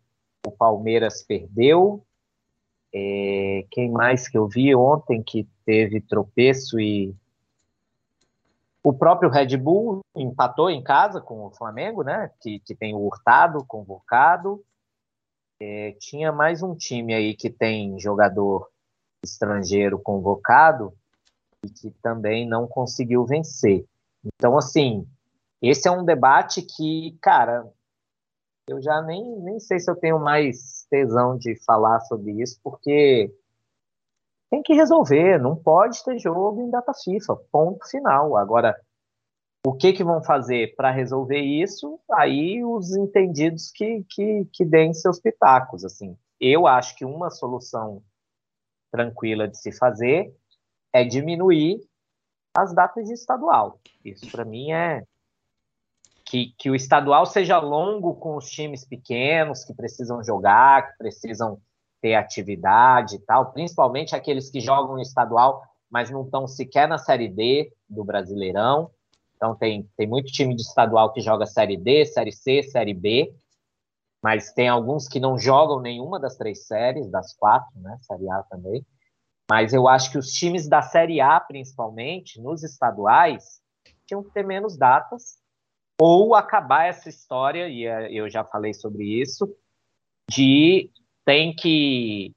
o 0.47 0.51
Palmeiras 0.51 1.21
perdeu. 1.21 2.05
É, 2.93 3.65
quem 3.71 3.91
mais 3.91 4.29
que 4.29 4.37
eu 4.37 4.47
vi 4.47 4.73
ontem 4.73 5.21
que 5.21 5.45
teve 5.65 5.99
tropeço 5.99 6.79
e 6.79 7.13
o 8.81 8.93
próprio 8.93 9.29
Red 9.29 9.57
Bull 9.57 9.99
empatou 10.15 10.69
em 10.69 10.81
casa 10.81 11.19
com 11.19 11.45
o 11.45 11.51
Flamengo, 11.51 12.03
né? 12.03 12.31
Que, 12.39 12.59
que 12.59 12.73
tem 12.73 12.95
o 12.95 12.99
Hurtado 12.99 13.65
convocado. 13.65 14.63
É, 15.59 15.93
tinha 15.99 16.31
mais 16.31 16.63
um 16.63 16.73
time 16.73 17.13
aí 17.13 17.35
que 17.35 17.49
tem 17.49 17.99
jogador 17.99 18.69
estrangeiro 19.25 19.99
convocado 19.99 20.93
e 21.65 21.69
que 21.69 21.91
também 22.01 22.47
não 22.47 22.67
conseguiu 22.67 23.25
vencer. 23.25 23.85
Então, 24.23 24.57
assim, 24.57 25.05
esse 25.61 25.87
é 25.87 25.91
um 25.91 26.05
debate 26.05 26.61
que, 26.61 27.17
cara, 27.21 27.69
eu 28.67 28.81
já 28.81 29.01
nem, 29.01 29.23
nem 29.41 29.59
sei 29.59 29.79
se 29.79 29.89
eu 29.89 29.95
tenho 29.95 30.19
mais 30.19 30.85
tesão 30.89 31.37
de 31.37 31.55
falar 31.65 31.99
sobre 32.01 32.31
isso, 32.41 32.59
porque 32.63 33.31
tem 34.49 34.61
que 34.61 34.73
resolver, 34.73 35.39
não 35.39 35.55
pode 35.55 36.03
ter 36.03 36.17
jogo 36.19 36.61
em 36.61 36.69
data 36.69 36.93
FIFA, 36.93 37.35
ponto 37.51 37.87
final. 37.89 38.37
Agora, 38.37 38.79
o 39.65 39.73
que, 39.73 39.93
que 39.93 40.03
vão 40.03 40.23
fazer 40.23 40.75
para 40.75 40.91
resolver 40.91 41.39
isso? 41.39 41.99
Aí 42.11 42.63
os 42.63 42.95
entendidos 42.95 43.71
que, 43.71 44.05
que, 44.09 44.45
que 44.53 44.63
deem 44.63 44.93
seus 44.93 45.19
pitacos. 45.19 45.83
Assim, 45.83 46.15
eu 46.39 46.67
acho 46.67 46.95
que 46.95 47.03
uma 47.03 47.29
solução 47.29 48.03
tranquila 48.95 49.47
de 49.47 49.57
se 49.57 49.73
fazer 49.73 50.33
é 50.93 51.03
diminuir 51.03 51.81
as 52.55 52.73
datas 52.73 53.05
de 53.05 53.13
estadual. 53.13 53.79
Isso 54.03 54.31
para 54.31 54.45
mim 54.45 54.71
é 54.71 55.03
que, 56.23 56.53
que 56.57 56.69
o 56.69 56.75
estadual 56.75 57.25
seja 57.25 57.59
longo 57.59 58.15
com 58.15 58.37
os 58.37 58.49
times 58.49 58.85
pequenos 58.85 59.65
que 59.65 59.73
precisam 59.73 60.23
jogar, 60.23 60.87
que 60.87 60.97
precisam 60.97 61.59
ter 62.01 62.15
atividade 62.15 63.15
e 63.15 63.19
tal, 63.19 63.51
principalmente 63.51 64.15
aqueles 64.15 64.49
que 64.49 64.61
jogam 64.61 64.99
estadual, 64.99 65.61
mas 65.89 66.09
não 66.09 66.23
estão 66.23 66.47
sequer 66.47 66.87
na 66.87 66.97
Série 66.97 67.27
D 67.27 67.73
do 67.89 68.03
Brasileirão. 68.03 68.89
Então 69.35 69.53
tem, 69.53 69.89
tem 69.97 70.07
muito 70.07 70.31
time 70.31 70.55
de 70.55 70.61
estadual 70.61 71.11
que 71.11 71.19
joga 71.19 71.45
Série 71.45 71.75
D, 71.75 72.05
Série 72.05 72.31
C, 72.31 72.63
Série 72.63 72.93
B, 72.93 73.35
mas 74.25 74.51
tem 74.51 74.67
alguns 74.67 75.07
que 75.07 75.19
não 75.19 75.37
jogam 75.37 75.79
nenhuma 75.79 76.19
das 76.19 76.35
três 76.35 76.65
séries, 76.65 77.11
das 77.11 77.35
quatro, 77.35 77.79
né? 77.79 77.95
Série 78.01 78.27
A 78.27 78.41
também. 78.41 78.83
Mas 79.47 79.71
eu 79.71 79.87
acho 79.87 80.09
que 80.09 80.17
os 80.17 80.31
times 80.31 80.67
da 80.67 80.81
Série 80.81 81.21
A, 81.21 81.39
principalmente, 81.39 82.41
nos 82.41 82.63
estaduais, 82.63 83.61
tinham 84.07 84.23
que 84.23 84.31
ter 84.31 84.43
menos 84.43 84.75
datas 84.75 85.37
ou 86.01 86.33
acabar 86.33 86.85
essa 86.85 87.07
história, 87.07 87.69
e 87.69 87.85
é, 87.85 88.11
eu 88.11 88.27
já 88.27 88.43
falei 88.43 88.73
sobre 88.73 89.03
isso, 89.03 89.47
de 90.27 90.89
tem 91.23 91.55
que 91.55 92.33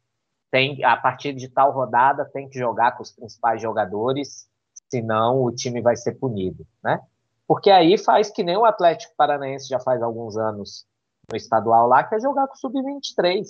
tem 0.51 0.85
a 0.85 0.95
partir 0.95 1.33
de 1.33 1.49
tal 1.49 1.73
rodada 1.73 2.27
tem 2.27 2.51
que 2.51 2.59
jogar 2.59 2.99
com 2.99 3.03
os 3.03 3.13
principais 3.13 3.63
jogadores, 3.63 4.47
senão 4.91 5.43
o 5.43 5.51
time 5.53 5.81
vai 5.81 5.97
ser 5.97 6.19
punido, 6.19 6.67
né? 6.85 7.01
Porque 7.47 7.71
aí 7.71 7.97
faz 7.97 8.31
que 8.31 8.45
nem 8.45 8.59
o 8.59 8.67
Atlético 8.67 9.15
Paranaense 9.17 9.71
já 9.71 9.81
faz 9.81 10.03
alguns 10.03 10.37
anos 10.37 10.87
no 11.31 11.37
estadual 11.37 11.87
lá, 11.87 12.03
que 12.03 12.15
é 12.15 12.21
jogar 12.21 12.47
com 12.47 12.55
o 12.55 12.57
sub-23. 12.57 13.45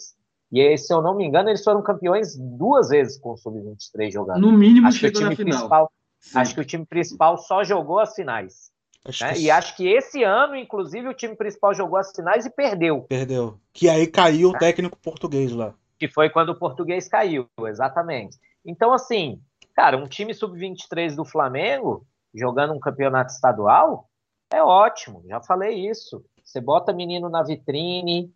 E 0.50 0.76
se 0.76 0.92
eu 0.92 1.02
não 1.02 1.14
me 1.14 1.24
engano, 1.24 1.48
eles 1.48 1.62
foram 1.62 1.82
campeões 1.82 2.36
duas 2.36 2.88
vezes 2.88 3.18
com 3.18 3.32
o 3.32 3.36
sub-23 3.36 4.10
jogando. 4.10 4.40
No 4.40 4.52
mínimo 4.52 4.88
acho 4.88 4.98
chegou 4.98 5.22
na 5.22 5.36
final. 5.36 5.90
Acho 6.34 6.54
que 6.54 6.60
o 6.60 6.64
time 6.64 6.84
principal 6.84 7.38
só 7.38 7.62
jogou 7.62 8.00
as 8.00 8.14
finais. 8.14 8.70
Acho 9.04 9.24
né? 9.24 9.34
que... 9.34 9.40
E 9.40 9.50
acho 9.50 9.76
que 9.76 9.86
esse 9.86 10.24
ano, 10.24 10.56
inclusive, 10.56 11.08
o 11.08 11.14
time 11.14 11.36
principal 11.36 11.72
jogou 11.72 11.98
as 11.98 12.10
finais 12.10 12.44
e 12.44 12.50
perdeu. 12.50 13.02
Perdeu. 13.02 13.58
Que 13.72 13.88
aí 13.88 14.06
caiu 14.06 14.50
o 14.50 14.52
né? 14.52 14.58
técnico 14.58 14.98
português 14.98 15.52
lá. 15.52 15.74
Que 15.98 16.08
foi 16.08 16.30
quando 16.30 16.50
o 16.50 16.58
português 16.58 17.08
caiu, 17.08 17.46
exatamente. 17.66 18.36
Então, 18.64 18.92
assim, 18.92 19.40
cara, 19.74 19.96
um 19.96 20.08
time 20.08 20.34
sub-23 20.34 21.14
do 21.14 21.24
Flamengo 21.24 22.04
jogando 22.34 22.72
um 22.72 22.80
campeonato 22.80 23.32
estadual 23.32 24.08
é 24.50 24.62
ótimo, 24.62 25.22
já 25.28 25.40
falei 25.40 25.88
isso. 25.88 26.24
Você 26.48 26.62
bota 26.62 26.94
menino 26.94 27.28
na 27.28 27.42
vitrine, 27.42 28.32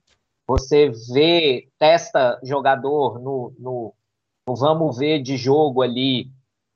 você 0.46 0.92
vê, 1.14 1.70
testa 1.78 2.38
jogador 2.42 3.18
no, 3.18 3.54
no, 3.58 3.94
no 4.46 4.54
vamos 4.54 4.98
ver 4.98 5.22
de 5.22 5.38
jogo 5.38 5.80
ali 5.80 6.30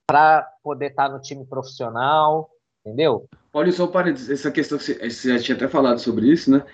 para 0.08 0.48
poder 0.62 0.86
estar 0.86 1.10
tá 1.10 1.14
no 1.14 1.20
time 1.20 1.44
profissional, 1.44 2.50
entendeu? 2.80 3.28
Olha 3.52 3.70
só 3.70 3.86
parênteses, 3.86 4.30
essa 4.30 4.50
questão, 4.50 4.78
você 4.78 4.96
já 5.04 5.38
tinha 5.38 5.56
até 5.56 5.68
falado 5.68 5.98
sobre 5.98 6.26
isso, 6.26 6.50
né? 6.50 6.64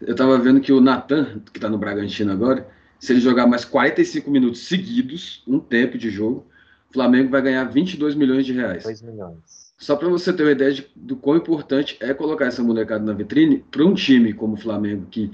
Eu 0.00 0.14
tava 0.14 0.38
vendo 0.38 0.60
que 0.60 0.72
o 0.72 0.80
Natan, 0.80 1.40
que 1.52 1.58
tá 1.58 1.68
no 1.68 1.78
Bragantino 1.78 2.30
agora, 2.30 2.68
se 3.00 3.12
ele 3.12 3.20
jogar 3.20 3.48
mais 3.48 3.64
45 3.64 4.30
minutos 4.30 4.68
seguidos, 4.68 5.42
um 5.48 5.58
tempo 5.58 5.98
de 5.98 6.10
jogo, 6.10 6.46
o 6.88 6.92
Flamengo 6.92 7.28
vai 7.28 7.42
ganhar 7.42 7.64
22 7.64 8.14
milhões 8.14 8.46
de 8.46 8.52
reais. 8.52 8.84
2 8.84 9.02
milhões. 9.02 9.71
Só 9.82 9.96
para 9.96 10.08
você 10.08 10.32
ter 10.32 10.44
uma 10.44 10.52
ideia 10.52 10.72
de, 10.72 10.86
do 10.94 11.16
quão 11.16 11.36
importante 11.36 11.96
é 11.98 12.14
colocar 12.14 12.46
essa 12.46 12.62
molecada 12.62 13.04
na 13.04 13.12
vitrine 13.12 13.64
para 13.68 13.84
um 13.84 13.94
time 13.94 14.32
como 14.32 14.54
o 14.54 14.56
Flamengo, 14.56 15.08
que 15.10 15.28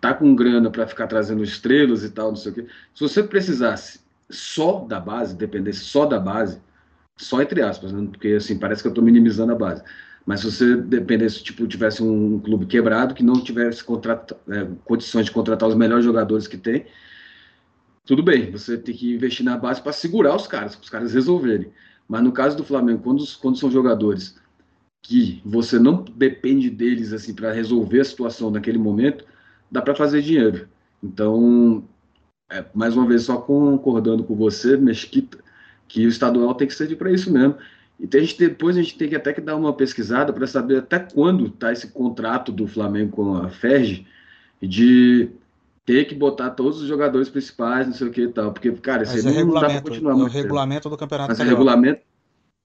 tá 0.00 0.12
com 0.12 0.34
grana 0.34 0.68
para 0.68 0.84
ficar 0.84 1.06
trazendo 1.06 1.44
estrelas 1.44 2.02
e 2.02 2.10
tal, 2.10 2.30
não 2.30 2.36
sei 2.36 2.50
o 2.50 2.54
quê. 2.56 2.66
Se 2.92 3.00
você 3.00 3.22
precisasse 3.22 4.00
só 4.28 4.80
da 4.80 4.98
base, 4.98 5.36
dependesse 5.36 5.84
só 5.84 6.06
da 6.06 6.18
base, 6.18 6.60
só 7.16 7.40
entre 7.40 7.62
aspas, 7.62 7.92
né? 7.92 8.08
porque 8.10 8.30
assim, 8.30 8.58
parece 8.58 8.82
que 8.82 8.88
eu 8.88 8.90
estou 8.90 9.04
minimizando 9.04 9.52
a 9.52 9.54
base. 9.54 9.84
Mas 10.26 10.40
se 10.40 10.50
você 10.50 10.74
dependesse, 10.74 11.44
tipo, 11.44 11.64
tivesse 11.68 12.02
um, 12.02 12.40
clube 12.40 12.66
quebrado 12.66 13.14
que 13.14 13.22
não 13.22 13.34
tivesse 13.34 13.84
é, 14.48 14.66
condições 14.84 15.26
de 15.26 15.30
contratar 15.30 15.68
os 15.68 15.76
melhores 15.76 16.04
jogadores 16.04 16.48
que 16.48 16.56
tem, 16.56 16.84
tudo 18.04 18.24
bem, 18.24 18.50
você 18.50 18.76
tem 18.76 18.92
que 18.92 19.14
investir 19.14 19.46
na 19.46 19.56
base 19.56 19.80
para 19.80 19.92
segurar 19.92 20.34
os 20.34 20.48
caras, 20.48 20.74
para 20.74 20.82
os 20.82 20.90
caras 20.90 21.14
resolverem. 21.14 21.70
Mas 22.08 22.22
no 22.22 22.32
caso 22.32 22.56
do 22.56 22.64
Flamengo, 22.64 23.02
quando, 23.02 23.24
quando 23.40 23.58
são 23.58 23.70
jogadores 23.70 24.36
que 25.02 25.42
você 25.44 25.78
não 25.78 26.02
depende 26.02 26.70
deles 26.70 27.12
assim 27.12 27.34
para 27.34 27.52
resolver 27.52 28.00
a 28.00 28.04
situação 28.04 28.50
naquele 28.50 28.78
momento, 28.78 29.24
dá 29.70 29.82
para 29.82 29.94
fazer 29.94 30.22
dinheiro. 30.22 30.68
Então, 31.02 31.84
é, 32.50 32.64
mais 32.74 32.96
uma 32.96 33.06
vez, 33.06 33.22
só 33.22 33.36
concordando 33.36 34.24
com 34.24 34.34
você, 34.34 34.76
Mesquita, 34.76 35.38
que 35.86 36.06
o 36.06 36.08
estadual 36.08 36.54
tem 36.54 36.66
que 36.66 36.74
servir 36.74 36.96
para 36.96 37.12
isso 37.12 37.30
mesmo. 37.32 37.56
Então 37.98 38.20
a 38.20 38.24
gente, 38.24 38.38
depois 38.38 38.76
a 38.76 38.82
gente 38.82 38.96
tem 38.96 39.08
que 39.08 39.16
até 39.16 39.32
que 39.32 39.40
dar 39.40 39.56
uma 39.56 39.72
pesquisada 39.72 40.32
para 40.32 40.46
saber 40.46 40.78
até 40.78 40.98
quando 40.98 41.46
está 41.46 41.72
esse 41.72 41.88
contrato 41.88 42.50
do 42.50 42.66
Flamengo 42.66 43.12
com 43.12 43.36
a 43.36 43.48
Ferg 43.48 44.06
de 44.60 45.30
ter 45.84 46.06
que 46.06 46.14
botar 46.14 46.50
todos 46.50 46.80
os 46.80 46.88
jogadores 46.88 47.28
principais, 47.28 47.86
não 47.86 47.94
sei 47.94 48.08
o 48.08 48.10
que 48.10 48.22
e 48.22 48.28
tal. 48.28 48.52
Porque, 48.52 48.72
cara, 48.72 49.02
isso 49.02 49.28
aí 49.28 49.36
é 49.36 49.44
não 49.44 49.54
dá 49.54 49.60
para 49.60 49.82
continuar 49.82 50.12
é 50.12 50.14
o 50.14 50.26
regulamento 50.26 50.88
do 50.88 50.96
campeonato. 50.96 51.30
Mas 51.30 51.40
é 51.40 51.44
regulamento. 51.44 52.02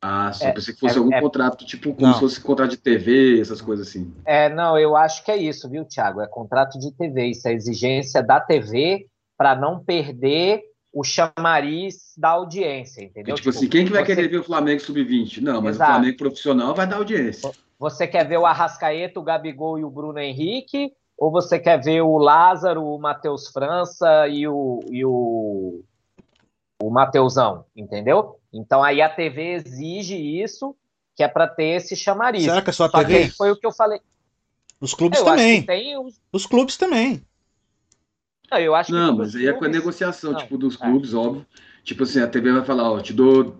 Ah, 0.02 0.32
só 0.32 0.46
é, 0.46 0.52
pensei 0.54 0.74
que 0.74 0.80
fosse 0.80 0.96
é, 0.96 1.00
algum 1.00 1.14
é, 1.14 1.20
contrato, 1.20 1.66
tipo, 1.66 1.94
como 1.94 2.08
não. 2.08 2.14
se 2.14 2.20
fosse 2.22 2.40
contrato 2.40 2.72
de 2.72 2.78
TV, 2.78 3.42
essas 3.42 3.60
coisas 3.60 3.88
assim. 3.88 4.14
É, 4.26 4.48
não, 4.48 4.78
eu 4.80 4.96
acho 4.96 5.26
que 5.26 5.32
é 5.32 5.36
isso, 5.36 5.70
viu, 5.70 5.84
Thiago? 5.84 6.22
É 6.22 6.28
contrato 6.28 6.80
de 6.80 6.92
TV, 6.94 7.32
isso 7.32 7.48
é 7.50 7.54
exigência 7.54 8.24
da 8.24 8.40
TV 8.40 9.08
para 9.38 9.56
não 9.56 9.84
perder 9.84 10.62
o 10.94 11.04
chamariz 11.04 12.14
da 12.18 12.30
audiência, 12.30 13.04
entendeu? 13.04 13.36
tipo, 13.36 13.50
tipo 13.50 13.50
assim, 13.50 13.68
quem 13.68 13.86
que 13.86 13.92
vai 13.92 14.06
você... 14.06 14.16
querer 14.16 14.28
ver 14.30 14.38
o 14.38 14.44
Flamengo 14.44 14.82
sub-20? 14.82 15.42
Não, 15.42 15.62
mas 15.62 15.76
Exato. 15.76 15.92
o 15.92 15.94
Flamengo 15.96 16.18
profissional 16.18 16.74
vai 16.74 16.88
dar 16.88 16.96
audiência. 16.96 17.52
Você 17.78 18.08
quer 18.08 18.28
ver 18.28 18.38
o 18.38 18.46
Arrascaeta, 18.46 19.20
o 19.20 19.24
Gabigol 19.24 19.78
e 19.78 19.84
o 19.84 19.90
Bruno 19.90 20.20
Henrique? 20.20 20.92
Ou 21.20 21.30
você 21.30 21.60
quer 21.60 21.78
ver 21.82 22.02
o 22.02 22.18
Lázaro, 22.18 22.82
o 22.82 22.98
Matheus 22.98 23.50
França 23.50 24.26
e 24.30 24.48
o, 24.48 24.80
e 24.90 25.04
o, 25.04 25.84
o 26.82 26.90
Mateusão, 26.90 27.66
entendeu? 27.76 28.40
Então 28.54 28.82
aí 28.82 29.02
a 29.02 29.10
TV 29.10 29.56
exige 29.56 30.16
isso, 30.16 30.74
que 31.14 31.22
é 31.22 31.28
para 31.28 31.46
ter 31.46 31.76
esse 31.76 31.94
chamariz. 31.94 32.46
Será 32.46 32.62
que 32.62 32.70
é 32.70 32.74
só 32.74 32.86
a 32.86 32.90
TV? 32.90 33.30
foi 33.32 33.52
o 33.52 33.58
que 33.58 33.68
eu 33.68 33.74
falei. 33.74 34.00
Os 34.80 34.94
clubes 34.94 35.20
eu 35.20 35.26
também. 35.26 35.66
Os... 36.00 36.22
os 36.32 36.46
clubes 36.46 36.78
também. 36.78 37.22
Não, 38.50 38.58
eu 38.58 38.74
acho 38.74 38.94
não 38.94 39.18
mas 39.18 39.36
aí 39.36 39.42
clubes... 39.42 39.48
é 39.48 39.60
com 39.60 39.66
a 39.66 39.68
negociação, 39.68 40.32
não, 40.32 40.40
tipo, 40.40 40.58
dos 40.58 40.76
é. 40.76 40.78
clubes, 40.78 41.14
é. 41.14 41.18
óbvio. 41.18 41.46
Tipo 41.84 42.04
assim, 42.04 42.22
a 42.22 42.28
TV 42.28 42.54
vai 42.54 42.64
falar, 42.64 42.90
ó, 42.90 43.02
te 43.02 43.12
dou 43.12 43.58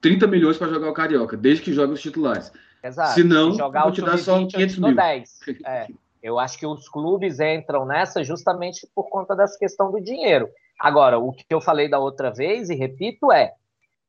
30 0.00 0.28
milhões 0.28 0.56
para 0.56 0.68
jogar 0.68 0.88
o 0.88 0.94
Carioca, 0.94 1.36
desde 1.36 1.64
que 1.64 1.72
jogue 1.72 1.94
os 1.94 2.00
titulares. 2.00 2.52
Exato. 2.84 3.14
Se 3.14 3.24
não, 3.24 3.52
vou 3.56 3.92
te 3.92 4.00
dar 4.00 4.16
só 4.16 4.46
500 4.46 4.78
mil. 4.78 4.94
10. 4.94 5.40
É. 5.66 5.88
Eu 6.22 6.38
acho 6.38 6.58
que 6.58 6.66
os 6.66 6.88
clubes 6.88 7.40
entram 7.40 7.84
nessa 7.84 8.22
justamente 8.22 8.86
por 8.94 9.08
conta 9.08 9.34
dessa 9.34 9.58
questão 9.58 9.90
do 9.90 10.00
dinheiro. 10.00 10.48
Agora, 10.78 11.18
o 11.18 11.32
que 11.32 11.44
eu 11.48 11.60
falei 11.60 11.88
da 11.88 11.98
outra 11.98 12.30
vez, 12.30 12.68
e 12.68 12.74
repito, 12.74 13.32
é 13.32 13.54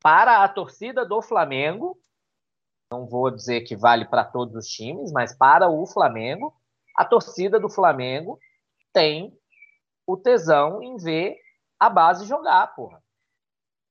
para 0.01 0.43
a 0.43 0.47
torcida 0.47 1.05
do 1.05 1.21
Flamengo, 1.21 1.97
não 2.91 3.05
vou 3.05 3.31
dizer 3.31 3.61
que 3.61 3.75
vale 3.75 4.05
para 4.05 4.23
todos 4.23 4.55
os 4.55 4.67
times, 4.67 5.11
mas 5.11 5.35
para 5.35 5.69
o 5.69 5.85
Flamengo, 5.85 6.53
a 6.95 7.05
torcida 7.05 7.59
do 7.59 7.69
Flamengo 7.69 8.37
tem 8.91 9.33
o 10.05 10.17
tesão 10.17 10.81
em 10.83 10.97
ver 10.97 11.37
a 11.79 11.89
base 11.89 12.25
jogar, 12.25 12.67
porra. 12.75 13.00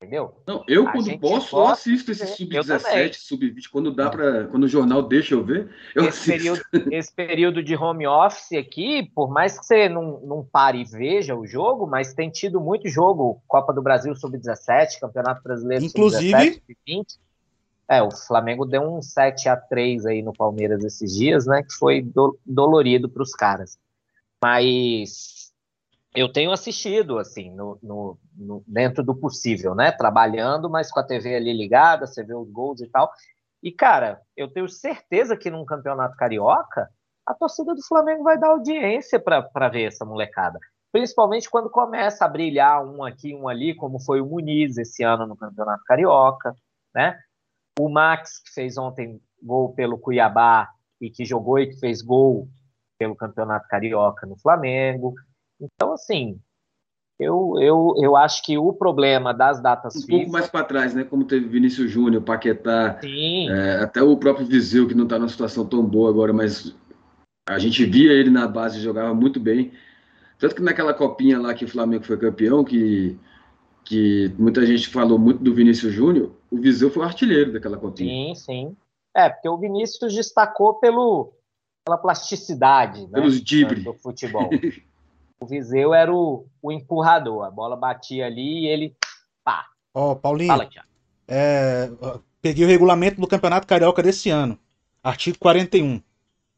Entendeu? 0.03 0.35
Não, 0.47 0.65
eu 0.67 0.89
a 0.89 0.93
quando 0.93 1.19
posso, 1.19 1.55
eu 1.55 1.67
assisto 1.67 2.11
esse 2.11 2.27
sub-17, 2.29 3.17
sub-20, 3.17 3.69
quando 3.71 3.93
dá 3.93 4.09
para, 4.09 4.47
quando 4.47 4.65
o 4.65 4.69
jornal 4.69 5.03
deixa 5.03 5.35
eu 5.35 5.45
ver, 5.45 5.69
eu 5.95 6.07
esse 6.07 6.33
assisto. 6.33 6.67
Período, 6.71 6.95
esse 6.95 7.13
período 7.13 7.63
de 7.63 7.77
home 7.77 8.07
office 8.07 8.53
aqui, 8.53 9.11
por 9.15 9.29
mais 9.31 9.59
que 9.59 9.67
você 9.67 9.91
não, 9.91 10.19
não 10.21 10.43
pare 10.43 10.81
e 10.81 10.85
veja 10.87 11.37
o 11.37 11.47
jogo, 11.47 11.87
mas 11.87 12.15
tem 12.15 12.31
tido 12.31 12.59
muito 12.63 12.89
jogo, 12.89 13.43
Copa 13.47 13.75
do 13.75 13.83
Brasil 13.83 14.17
sub-17, 14.17 14.99
Campeonato 14.99 15.43
Brasileiro 15.43 15.85
Inclusive, 15.85 16.63
sub-17, 16.67 17.19
É, 17.87 18.03
o 18.03 18.11
Flamengo 18.11 18.65
deu 18.65 18.81
um 18.81 19.03
7 19.03 19.51
a 19.51 19.57
3 19.57 20.07
aí 20.07 20.23
no 20.23 20.33
Palmeiras 20.33 20.83
esses 20.83 21.15
dias, 21.15 21.45
né, 21.45 21.63
que 21.63 21.75
foi 21.75 22.01
do, 22.01 22.39
dolorido 22.47 23.07
para 23.07 23.23
os 23.23 23.35
caras. 23.35 23.79
Mas 24.43 25.40
eu 26.15 26.33
tenho 26.33 26.51
assistido, 26.51 27.19
assim, 27.19 27.51
no, 27.55 27.79
no, 27.83 28.19
no, 28.37 28.65
dentro 28.67 29.05
do 29.05 29.15
possível, 29.15 29.75
né? 29.75 29.93
Trabalhando, 29.93 30.69
mas 30.69 30.91
com 30.91 30.99
a 30.99 31.07
TV 31.07 31.37
ali 31.37 31.53
ligada, 31.53 32.07
você 32.07 32.25
vê 32.25 32.35
os 32.35 32.51
gols 32.51 32.81
e 32.81 32.89
tal. 32.89 33.11
E, 33.63 33.71
cara, 33.71 34.21
eu 34.37 34.49
tenho 34.49 34.69
certeza 34.69 35.37
que 35.37 35.51
num 35.51 35.65
campeonato 35.65 36.17
carioca, 36.17 36.89
a 37.25 37.35
torcida 37.35 37.75
do 37.75 37.87
Flamengo 37.87 38.25
vai 38.25 38.39
dar 38.39 38.49
audiência 38.49 39.21
para 39.21 39.69
ver 39.69 39.85
essa 39.85 40.05
molecada. 40.05 40.59
Principalmente 40.91 41.49
quando 41.49 41.71
começa 41.71 42.25
a 42.25 42.29
brilhar 42.29 42.85
um 42.85 43.05
aqui, 43.05 43.35
um 43.35 43.47
ali, 43.47 43.75
como 43.75 44.01
foi 44.01 44.21
o 44.21 44.27
Muniz 44.27 44.77
esse 44.77 45.05
ano 45.05 45.27
no 45.27 45.37
campeonato 45.37 45.85
carioca, 45.85 46.55
né? 46.93 47.17
O 47.79 47.89
Max, 47.89 48.43
que 48.43 48.53
fez 48.53 48.77
ontem 48.77 49.21
gol 49.41 49.73
pelo 49.75 49.99
Cuiabá 49.99 50.69
e 51.01 51.09
que 51.09 51.25
jogou 51.25 51.59
e 51.61 51.69
que 51.69 51.79
fez 51.79 52.03
gol 52.03 52.49
pelo 52.99 53.15
campeonato 53.15 53.69
carioca 53.69 54.27
no 54.27 54.37
Flamengo. 54.37 55.15
Então, 55.61 55.93
assim, 55.93 56.41
eu, 57.21 57.55
eu, 57.61 57.95
eu 57.99 58.17
acho 58.17 58.43
que 58.43 58.57
o 58.57 58.73
problema 58.73 59.35
das 59.35 59.61
datas 59.61 59.95
um. 59.95 59.99
Um 59.99 60.07
pouco 60.07 60.31
mais 60.31 60.49
para 60.49 60.65
trás, 60.65 60.95
né? 60.95 61.05
Como 61.05 61.25
teve 61.25 61.47
Vinícius 61.47 61.91
Júnior, 61.91 62.23
Paquetá, 62.23 62.99
é, 63.05 63.83
até 63.83 64.03
o 64.03 64.17
próprio 64.17 64.47
Viseu, 64.47 64.89
que 64.89 64.95
não 64.95 65.05
está 65.05 65.19
numa 65.19 65.29
situação 65.29 65.67
tão 65.67 65.85
boa 65.85 66.09
agora, 66.09 66.33
mas 66.33 66.75
a 67.47 67.59
gente 67.59 67.85
via 67.85 68.13
ele 68.13 68.31
na 68.31 68.49
base, 68.49 68.81
jogava 68.81 69.13
muito 69.13 69.39
bem. 69.39 69.73
Tanto 70.39 70.55
que 70.55 70.63
naquela 70.63 70.95
copinha 70.95 71.39
lá 71.39 71.53
que 71.53 71.67
o 71.67 71.69
Flamengo 71.69 72.05
foi 72.05 72.17
campeão, 72.17 72.65
que, 72.65 73.19
que 73.85 74.35
muita 74.39 74.65
gente 74.65 74.89
falou 74.89 75.19
muito 75.19 75.45
do 75.45 75.55
Vinícius 75.55 75.93
Júnior, 75.93 76.33
o 76.51 76.57
Viseu 76.57 76.91
foi 76.91 77.03
o 77.03 77.07
artilheiro 77.07 77.53
daquela 77.53 77.77
copinha. 77.77 78.35
Sim, 78.35 78.35
sim. 78.35 78.77
É, 79.15 79.29
porque 79.29 79.49
o 79.49 79.59
Vinícius 79.59 80.15
destacou 80.15 80.75
pelo, 80.75 81.35
pela 81.85 81.99
plasticidade 81.99 83.03
né, 83.03 83.21
Pelos 83.21 83.43
dribles. 83.43 83.85
do 83.85 83.93
futebol. 83.93 84.49
O 85.41 85.47
Viseu 85.47 85.95
era 85.95 86.13
o, 86.13 86.47
o 86.61 86.71
empurrador. 86.71 87.45
A 87.45 87.51
bola 87.51 87.75
batia 87.75 88.27
ali 88.27 88.65
e 88.65 88.67
ele. 88.67 88.95
pá. 89.43 89.67
Ó, 89.95 90.13
oh, 90.13 90.17
Paulinho. 90.17 90.49
Fala, 90.49 90.69
É, 91.27 91.91
peguei 92.43 92.65
o 92.65 92.69
regulamento 92.69 93.19
do 93.19 93.27
Campeonato 93.27 93.67
Carioca 93.67 94.03
desse 94.03 94.29
ano. 94.29 94.59
Artigo 95.03 95.39
41. 95.39 96.03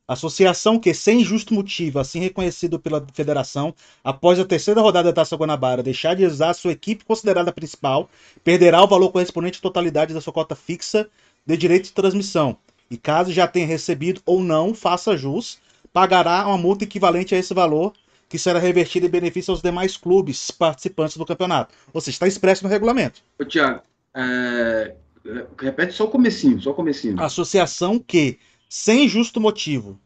Associação 0.08 0.80
que, 0.80 0.92
sem 0.92 1.24
justo 1.24 1.54
motivo, 1.54 2.00
assim 2.00 2.18
reconhecido 2.18 2.78
pela 2.78 3.06
federação, 3.14 3.72
após 4.02 4.38
a 4.40 4.44
terceira 4.44 4.80
rodada 4.80 5.10
da 5.10 5.14
Taça 5.14 5.36
Guanabara, 5.36 5.80
deixar 5.80 6.14
de 6.14 6.26
usar 6.26 6.52
sua 6.54 6.72
equipe 6.72 7.04
considerada 7.04 7.52
principal, 7.52 8.10
perderá 8.42 8.82
o 8.82 8.88
valor 8.88 9.12
correspondente 9.12 9.60
à 9.60 9.62
totalidade 9.62 10.12
da 10.12 10.20
sua 10.20 10.32
cota 10.32 10.56
fixa 10.56 11.08
de 11.46 11.56
direito 11.56 11.84
de 11.84 11.92
transmissão. 11.92 12.56
E 12.90 12.96
caso 12.96 13.32
já 13.32 13.46
tenha 13.46 13.66
recebido 13.66 14.20
ou 14.26 14.42
não, 14.42 14.74
faça 14.74 15.16
jus, 15.16 15.58
pagará 15.92 16.46
uma 16.48 16.58
multa 16.58 16.82
equivalente 16.82 17.34
a 17.34 17.38
esse 17.38 17.54
valor 17.54 17.92
que 18.32 18.38
será 18.38 18.58
revertida 18.58 19.04
em 19.04 19.10
benefício 19.10 19.52
aos 19.52 19.60
demais 19.60 19.94
clubes 19.94 20.50
participantes 20.50 21.18
do 21.18 21.26
campeonato. 21.26 21.74
Ou 21.92 22.00
seja, 22.00 22.14
está 22.14 22.26
expresso 22.26 22.64
no 22.64 22.70
regulamento. 22.70 23.20
Ô, 23.38 23.44
Tiago, 23.44 23.82
é... 24.16 24.96
repete 25.60 25.92
só 25.92 26.04
o 26.04 26.08
comecinho, 26.08 26.58
só 26.58 26.70
o 26.70 26.74
comecinho. 26.74 27.22
Associação 27.22 27.98
que, 27.98 28.38
sem 28.70 29.06
justo 29.06 29.38
motivo... 29.38 30.00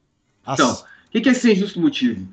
As... 0.45 0.59
Então, 0.59 0.73
o 0.75 1.23
que 1.23 1.29
é 1.29 1.35
sem 1.35 1.55
justo 1.55 1.81
motivo? 1.81 2.27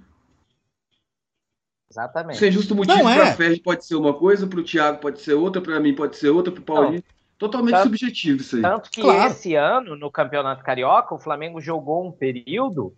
Exatamente. 1.92 2.40
Sem 2.40 2.52
justo 2.52 2.74
motivo 2.74 3.04
para 3.04 3.26
a 3.26 3.28
é. 3.28 3.36
Ferdi 3.36 3.60
pode 3.60 3.86
ser 3.86 3.94
uma 3.94 4.16
coisa, 4.16 4.48
para 4.48 4.60
o 4.60 4.64
Thiago 4.64 4.98
pode 4.98 5.22
ser 5.22 5.36
outra, 5.36 5.62
para 5.62 5.80
mim 5.80 5.94
pode 5.94 6.18
ser 6.18 6.30
outra, 6.30 6.52
para 6.52 6.62
o 6.62 6.66
Paulinho. 6.66 7.04
Não. 7.08 7.14
Totalmente 7.38 7.76
tanto, 7.76 7.84
subjetivo 7.84 8.42
isso 8.42 8.56
aí. 8.56 8.64
Tanto 8.64 8.90
que 8.90 9.02
claro. 9.02 9.32
esse 9.32 9.54
ano, 9.54 9.96
no 9.96 10.10
Campeonato 10.10 10.64
Carioca, 10.64 11.14
o 11.14 11.20
Flamengo 11.20 11.62
jogou 11.62 12.08
um 12.08 12.12
período 12.12 12.96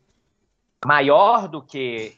maior 0.86 1.50
do 1.50 1.62
que 1.62 2.14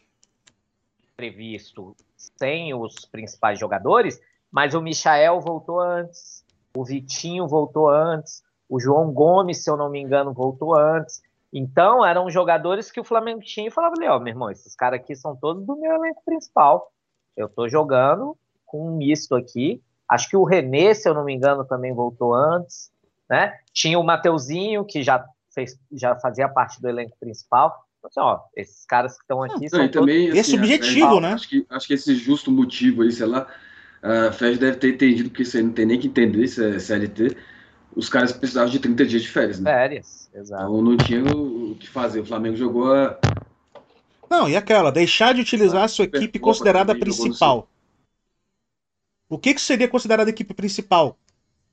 previsto 1.17 1.95
sem 2.15 2.75
os 2.75 2.93
principais 3.11 3.59
jogadores, 3.59 4.21
mas 4.51 4.75
o 4.75 4.81
Michael 4.81 5.41
voltou 5.41 5.79
antes, 5.79 6.45
o 6.75 6.85
Vitinho 6.85 7.47
voltou 7.47 7.89
antes, 7.89 8.43
o 8.69 8.79
João 8.79 9.11
Gomes, 9.11 9.63
se 9.63 9.69
eu 9.69 9.75
não 9.75 9.89
me 9.89 9.99
engano, 9.99 10.31
voltou 10.31 10.77
antes. 10.77 11.23
Então, 11.51 12.05
eram 12.05 12.29
jogadores 12.29 12.91
que 12.91 12.99
o 12.99 13.03
Flamengo 13.03 13.41
tinha 13.41 13.67
e 13.67 13.71
falava 13.71 13.95
ali, 13.97 14.07
ó, 14.07 14.19
meu 14.19 14.27
irmão, 14.27 14.51
esses 14.51 14.75
caras 14.75 14.99
aqui 14.99 15.15
são 15.15 15.35
todos 15.35 15.65
do 15.65 15.75
meu 15.75 15.91
elenco 15.91 16.21
principal. 16.23 16.91
Eu 17.35 17.49
tô 17.49 17.67
jogando 17.67 18.37
com 18.65 18.89
um 18.89 18.97
misto 18.97 19.35
aqui. 19.35 19.81
Acho 20.07 20.29
que 20.29 20.37
o 20.37 20.43
René, 20.43 20.93
se 20.93 21.09
eu 21.09 21.13
não 21.13 21.23
me 21.23 21.33
engano, 21.33 21.65
também 21.65 21.93
voltou 21.93 22.33
antes, 22.33 22.91
né? 23.29 23.57
Tinha 23.73 23.97
o 23.97 24.03
Mateuzinho, 24.03 24.85
que 24.85 25.01
já, 25.01 25.25
fez, 25.53 25.79
já 25.91 26.15
fazia 26.17 26.47
parte 26.47 26.81
do 26.81 26.87
elenco 26.87 27.15
principal. 27.19 27.86
Assim, 28.03 28.19
ó, 28.19 28.39
esses 28.55 28.85
caras 28.85 29.15
que 29.17 29.23
estão 29.23 29.43
aqui 29.43 29.69
são 29.69 29.87
também, 29.89 30.29
assim, 30.29 30.39
esse 30.39 30.55
objetivo, 30.55 31.19
né? 31.19 31.33
Acho 31.33 31.49
que, 31.49 31.65
acho 31.69 31.87
que 31.87 31.93
esse 31.93 32.15
justo 32.15 32.51
motivo 32.51 33.01
aí, 33.01 33.11
sei 33.11 33.25
lá, 33.25 33.47
a 34.01 34.31
FED 34.31 34.59
deve 34.59 34.77
ter 34.77 34.93
entendido 34.93 35.29
que 35.29 35.43
você 35.43 35.61
não 35.61 35.71
tem 35.71 35.85
nem 35.85 35.99
que 35.99 36.07
entender 36.07 36.47
se 36.47 36.63
é 36.63 36.79
CLT. 36.79 37.35
Os 37.95 38.09
caras 38.09 38.31
precisavam 38.31 38.69
de 38.69 38.79
30 38.79 39.05
dias 39.05 39.23
de 39.23 39.29
férias, 39.29 39.59
né? 39.59 39.71
Férias, 39.71 40.29
exato. 40.33 40.63
Então 40.63 40.81
não 40.81 40.95
tinha 40.95 41.23
o 41.23 41.75
que 41.75 41.89
fazer. 41.89 42.19
O 42.19 42.25
Flamengo 42.25 42.55
jogou 42.55 42.93
a... 42.93 43.17
Não, 44.29 44.47
e 44.47 44.55
aquela, 44.55 44.91
deixar 44.91 45.33
de 45.33 45.41
utilizar 45.41 45.83
a 45.83 45.87
sua 45.87 46.05
equipe 46.05 46.37
considerada 46.37 46.93
principal. 46.93 47.67
O 49.27 49.37
que, 49.37 49.53
que 49.53 49.61
seria 49.61 49.87
considerada 49.87 50.29
a 50.29 50.31
equipe 50.31 50.53
principal? 50.53 51.17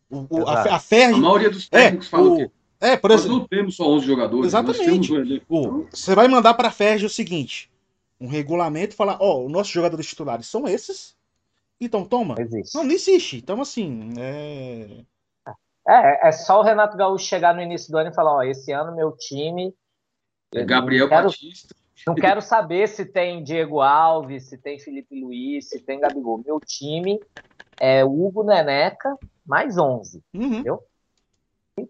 O, 0.09 0.27
o, 0.31 0.49
a, 0.49 0.77
a 0.77 0.79
Ferdi... 0.81 1.15
A 1.15 1.19
maioria 1.19 1.51
dos 1.51 1.69
técnicos 1.69 2.07
é, 2.07 2.11
fala 2.11 2.25
o, 2.25 2.35
o 2.35 2.37
quê? 2.39 2.51
É, 2.85 2.97
por 2.99 3.11
exemplo. 3.11 3.33
Nós 3.33 3.41
não 3.41 3.49
temos 3.49 3.77
só 3.77 3.89
11 3.89 4.07
jogadores. 4.07 4.47
Exatamente. 4.47 5.41
Um 5.49 5.87
você 5.91 6.15
vai 6.15 6.29
mandar 6.29 6.53
para 6.53 6.69
a 6.69 6.71
FERJ 6.71 7.07
o 7.07 7.11
seguinte: 7.11 7.71
um 8.21 8.29
regulamento 8.29 8.95
falar, 8.95 9.17
ó, 9.21 9.37
oh, 9.37 9.47
os 9.47 9.53
nossos 9.53 9.73
jogadores 9.73 10.07
titulares 10.07 10.47
são 10.47 10.69
esses. 10.69 11.17
Então 11.81 12.05
toma. 12.05 12.35
Não, 12.35 12.43
existe. 12.43 12.75
não, 12.75 12.85
não 12.85 12.91
existe. 12.91 13.37
Então, 13.39 13.61
assim. 13.61 14.13
É... 14.19 15.05
é... 15.89 16.29
É, 16.29 16.33
só 16.33 16.61
o 16.61 16.63
Renato 16.63 16.97
Gaúcho 16.97 17.25
chegar 17.25 17.55
no 17.55 17.63
início 17.63 17.91
do 17.91 17.97
ano 17.97 18.11
e 18.11 18.15
falar: 18.15 18.37
ó, 18.37 18.43
esse 18.43 18.71
ano 18.71 18.95
meu 18.95 19.13
time. 19.13 19.75
É 20.55 20.63
Gabriel 20.65 21.09
quero, 21.09 21.29
Batista. 21.29 21.75
Não 22.07 22.15
quero 22.15 22.43
saber 22.43 22.87
se 22.87 23.07
tem 23.07 23.43
Diego 23.43 23.81
Alves, 23.81 24.45
se 24.51 24.59
tem 24.59 24.79
Felipe 24.79 25.19
Luiz, 25.19 25.71
se 25.71 25.81
tem 25.81 25.99
Gabigol. 25.99 26.43
Meu 26.45 26.61
time 26.61 27.19
é 27.81 28.05
Hugo 28.05 28.45
Neneca 28.45 29.17
mais 29.45 29.79
11. 29.79 30.23
Uhum. 30.35 30.43
Entendeu? 30.43 30.83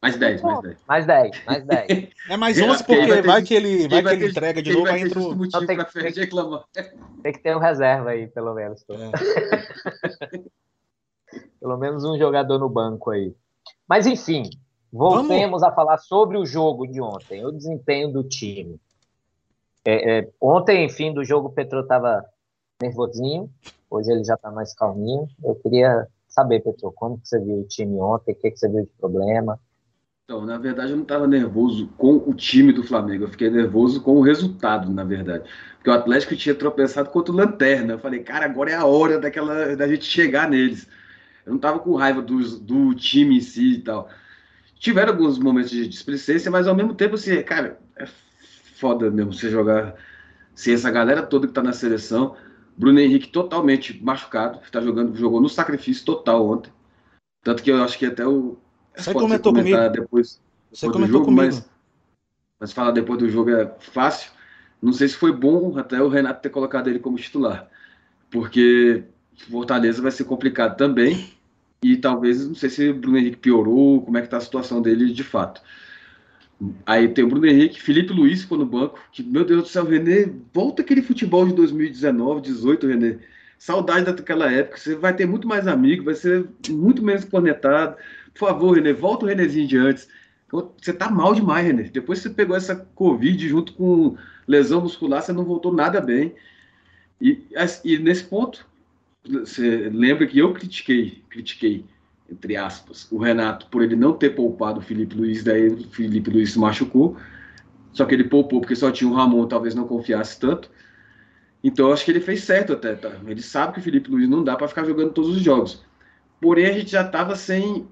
Mais 0.00 0.16
10, 0.16 0.42
mais 0.42 0.60
10. 0.62 0.76
Mais 0.86 1.06
10, 1.06 1.44
mais 1.44 1.64
10. 1.64 2.08
É 2.30 2.36
mais 2.36 2.60
11 2.60 2.84
porque 2.84 3.06
vai, 3.06 3.22
vai, 3.22 3.42
que 3.42 3.54
ele, 3.54 3.86
vai, 3.86 4.02
vai 4.02 4.16
que 4.16 4.22
ele 4.22 4.30
entrega 4.30 4.62
de 4.62 4.72
novo, 4.72 4.86
vai 4.86 5.00
entrar. 5.00 5.22
Então, 5.22 5.66
tem, 5.66 5.76
tem, 5.76 6.22
reclamar. 6.22 6.64
tem 7.22 7.32
que 7.32 7.38
ter 7.38 7.54
um 7.54 7.60
reserva 7.60 8.10
aí, 8.10 8.26
pelo 8.28 8.54
menos. 8.54 8.82
É. 8.88 8.94
pelo 11.60 11.76
menos 11.76 12.04
um 12.04 12.16
jogador 12.16 12.58
no 12.58 12.68
banco 12.68 13.10
aí. 13.10 13.34
Mas 13.86 14.06
enfim, 14.06 14.48
voltemos 14.90 15.60
Vamos. 15.60 15.62
a 15.62 15.72
falar 15.72 15.98
sobre 15.98 16.38
o 16.38 16.46
jogo 16.46 16.86
de 16.86 17.00
ontem, 17.00 17.44
o 17.44 17.52
desempenho 17.52 18.10
do 18.10 18.24
time. 18.24 18.80
É, 19.84 20.18
é, 20.18 20.30
ontem, 20.40 20.86
enfim, 20.86 21.12
do 21.12 21.22
jogo, 21.22 21.48
o 21.48 21.52
Petro 21.52 21.80
estava 21.80 22.24
nervosinho, 22.80 23.50
hoje 23.90 24.10
ele 24.10 24.24
já 24.24 24.34
está 24.34 24.50
mais 24.50 24.74
calminho. 24.74 25.28
Eu 25.42 25.54
queria 25.56 26.06
saber, 26.26 26.60
Petro, 26.60 26.90
como 26.92 27.18
que 27.18 27.28
você 27.28 27.38
viu 27.38 27.60
o 27.60 27.64
time 27.64 28.00
ontem, 28.00 28.32
o 28.32 28.34
que, 28.34 28.50
que 28.50 28.56
você 28.56 28.68
viu 28.68 28.82
de 28.82 28.92
problema? 28.98 29.60
Então, 30.24 30.46
na 30.46 30.56
verdade, 30.56 30.90
eu 30.90 30.96
não 30.96 31.02
estava 31.02 31.26
nervoso 31.26 31.86
com 31.98 32.16
o 32.16 32.32
time 32.32 32.72
do 32.72 32.82
Flamengo, 32.82 33.24
eu 33.24 33.28
fiquei 33.28 33.50
nervoso 33.50 34.00
com 34.00 34.16
o 34.16 34.22
resultado, 34.22 34.90
na 34.90 35.04
verdade. 35.04 35.44
Porque 35.76 35.90
o 35.90 35.92
Atlético 35.92 36.34
tinha 36.34 36.54
tropeçado 36.54 37.10
contra 37.10 37.30
o 37.30 37.36
Lanterna. 37.36 37.92
Eu 37.92 37.98
falei, 37.98 38.20
cara, 38.20 38.46
agora 38.46 38.70
é 38.70 38.74
a 38.74 38.86
hora 38.86 39.18
daquela, 39.18 39.76
da 39.76 39.86
gente 39.86 40.06
chegar 40.06 40.48
neles. 40.48 40.88
Eu 41.44 41.50
não 41.50 41.56
estava 41.56 41.78
com 41.78 41.94
raiva 41.94 42.22
do, 42.22 42.40
do 42.58 42.94
time 42.94 43.36
em 43.36 43.40
si 43.40 43.74
e 43.74 43.80
tal. 43.82 44.08
Tiveram 44.78 45.12
alguns 45.12 45.38
momentos 45.38 45.70
de 45.70 45.86
displicência, 45.86 46.50
mas 46.50 46.66
ao 46.66 46.74
mesmo 46.74 46.94
tempo, 46.94 47.16
assim, 47.16 47.42
cara, 47.42 47.78
é 47.94 48.06
foda 48.76 49.10
mesmo 49.10 49.34
você 49.34 49.50
jogar 49.50 49.94
sem 50.54 50.72
essa 50.72 50.90
galera 50.90 51.22
toda 51.22 51.46
que 51.46 51.50
está 51.50 51.62
na 51.62 51.74
seleção. 51.74 52.34
Bruno 52.74 52.98
Henrique 52.98 53.28
totalmente 53.28 54.02
machucado, 54.02 54.58
está 54.64 54.80
jogando, 54.80 55.14
jogou 55.16 55.38
no 55.38 55.50
sacrifício 55.50 56.06
total 56.06 56.48
ontem. 56.48 56.72
Tanto 57.42 57.62
que 57.62 57.70
eu 57.70 57.82
acho 57.84 57.98
que 57.98 58.06
até 58.06 58.26
o 58.26 58.56
você 58.96 59.12
comentou 59.12 59.52
comigo. 59.52 59.76
Depois, 59.76 59.92
depois 59.92 60.40
Você 60.72 60.86
comentou 60.86 61.20
jogo, 61.20 61.24
comigo. 61.26 61.42
Mas, 61.42 61.70
mas 62.60 62.72
falar 62.72 62.92
depois 62.92 63.18
do 63.18 63.28
jogo 63.28 63.50
é 63.50 63.70
fácil. 63.80 64.30
Não 64.80 64.92
sei 64.92 65.08
se 65.08 65.16
foi 65.16 65.32
bom 65.32 65.78
até 65.78 66.02
o 66.02 66.08
Renato 66.08 66.42
ter 66.42 66.50
colocado 66.50 66.88
ele 66.88 66.98
como 66.98 67.16
titular, 67.16 67.68
porque 68.30 69.04
Fortaleza 69.50 70.02
vai 70.02 70.10
ser 70.10 70.24
complicado 70.24 70.76
também. 70.76 71.32
E 71.82 71.96
talvez, 71.96 72.46
não 72.46 72.54
sei 72.54 72.70
se 72.70 72.88
o 72.88 72.94
Bruno 72.94 73.18
Henrique 73.18 73.36
piorou, 73.36 74.02
como 74.02 74.16
é 74.16 74.22
que 74.22 74.28
tá 74.28 74.38
a 74.38 74.40
situação 74.40 74.80
dele 74.80 75.12
de 75.12 75.22
fato. 75.22 75.60
Aí 76.86 77.08
tem 77.08 77.24
o 77.24 77.28
Bruno 77.28 77.46
Henrique, 77.46 77.82
Felipe 77.82 78.12
Luiz 78.12 78.42
ficou 78.42 78.56
no 78.56 78.64
banco, 78.64 78.98
que, 79.12 79.22
meu 79.22 79.44
Deus 79.44 79.64
do 79.64 79.68
céu, 79.68 79.84
Renê, 79.84 80.32
volta 80.52 80.82
aquele 80.82 81.02
futebol 81.02 81.46
de 81.46 81.52
2019, 81.54 82.40
18, 82.40 82.86
Renê. 82.86 83.18
Saudade 83.58 84.06
daquela 84.06 84.50
época, 84.50 84.78
você 84.78 84.94
vai 84.94 85.14
ter 85.14 85.26
muito 85.26 85.48
mais 85.48 85.66
amigo, 85.66 86.04
vai 86.04 86.14
ser 86.14 86.46
muito 86.70 87.02
menos 87.02 87.24
conectado. 87.24 87.96
Por 88.34 88.48
favor, 88.48 88.76
Renê, 88.76 88.92
volta 88.92 89.24
o 89.24 89.28
Renezinho 89.28 89.66
de 89.66 89.78
antes. 89.78 90.08
Você 90.50 90.92
tá 90.92 91.10
mal 91.10 91.34
demais, 91.34 91.66
Renê. 91.66 91.84
Depois 91.84 92.20
que 92.20 92.28
você 92.28 92.34
pegou 92.34 92.56
essa 92.56 92.76
Covid 92.94 93.48
junto 93.48 93.72
com 93.74 94.16
lesão 94.46 94.80
muscular, 94.80 95.22
você 95.22 95.32
não 95.32 95.44
voltou 95.44 95.72
nada 95.72 96.00
bem. 96.00 96.34
E, 97.20 97.46
e 97.84 97.98
nesse 97.98 98.24
ponto, 98.24 98.66
você 99.24 99.88
lembra 99.92 100.26
que 100.26 100.38
eu 100.38 100.52
critiquei, 100.52 101.22
critiquei, 101.30 101.84
entre 102.30 102.56
aspas, 102.56 103.10
o 103.10 103.18
Renato 103.18 103.66
por 103.66 103.82
ele 103.82 103.96
não 103.96 104.12
ter 104.12 104.30
poupado 104.30 104.80
o 104.80 104.82
Felipe 104.82 105.16
Luiz, 105.16 105.42
daí 105.42 105.68
o 105.68 105.88
Felipe 105.88 106.30
Luiz 106.30 106.52
se 106.52 106.58
machucou. 106.58 107.16
Só 107.92 108.04
que 108.04 108.14
ele 108.14 108.24
poupou 108.24 108.60
porque 108.60 108.74
só 108.74 108.90
tinha 108.90 109.08
o 109.08 109.14
Ramon, 109.14 109.46
talvez 109.46 109.74
não 109.74 109.86
confiasse 109.86 110.38
tanto. 110.38 110.70
Então 111.62 111.92
acho 111.92 112.04
que 112.04 112.10
ele 112.10 112.20
fez 112.20 112.42
certo 112.42 112.72
até, 112.72 112.94
tá? 112.94 113.12
Ele 113.26 113.40
sabe 113.40 113.74
que 113.74 113.78
o 113.78 113.82
Felipe 113.82 114.10
Luiz 114.10 114.28
não 114.28 114.44
dá 114.44 114.56
para 114.56 114.68
ficar 114.68 114.84
jogando 114.84 115.12
todos 115.12 115.30
os 115.30 115.42
jogos. 115.42 115.82
Porém, 116.40 116.66
a 116.66 116.72
gente 116.72 116.90
já 116.90 117.02
estava 117.02 117.36
sem 117.36 117.88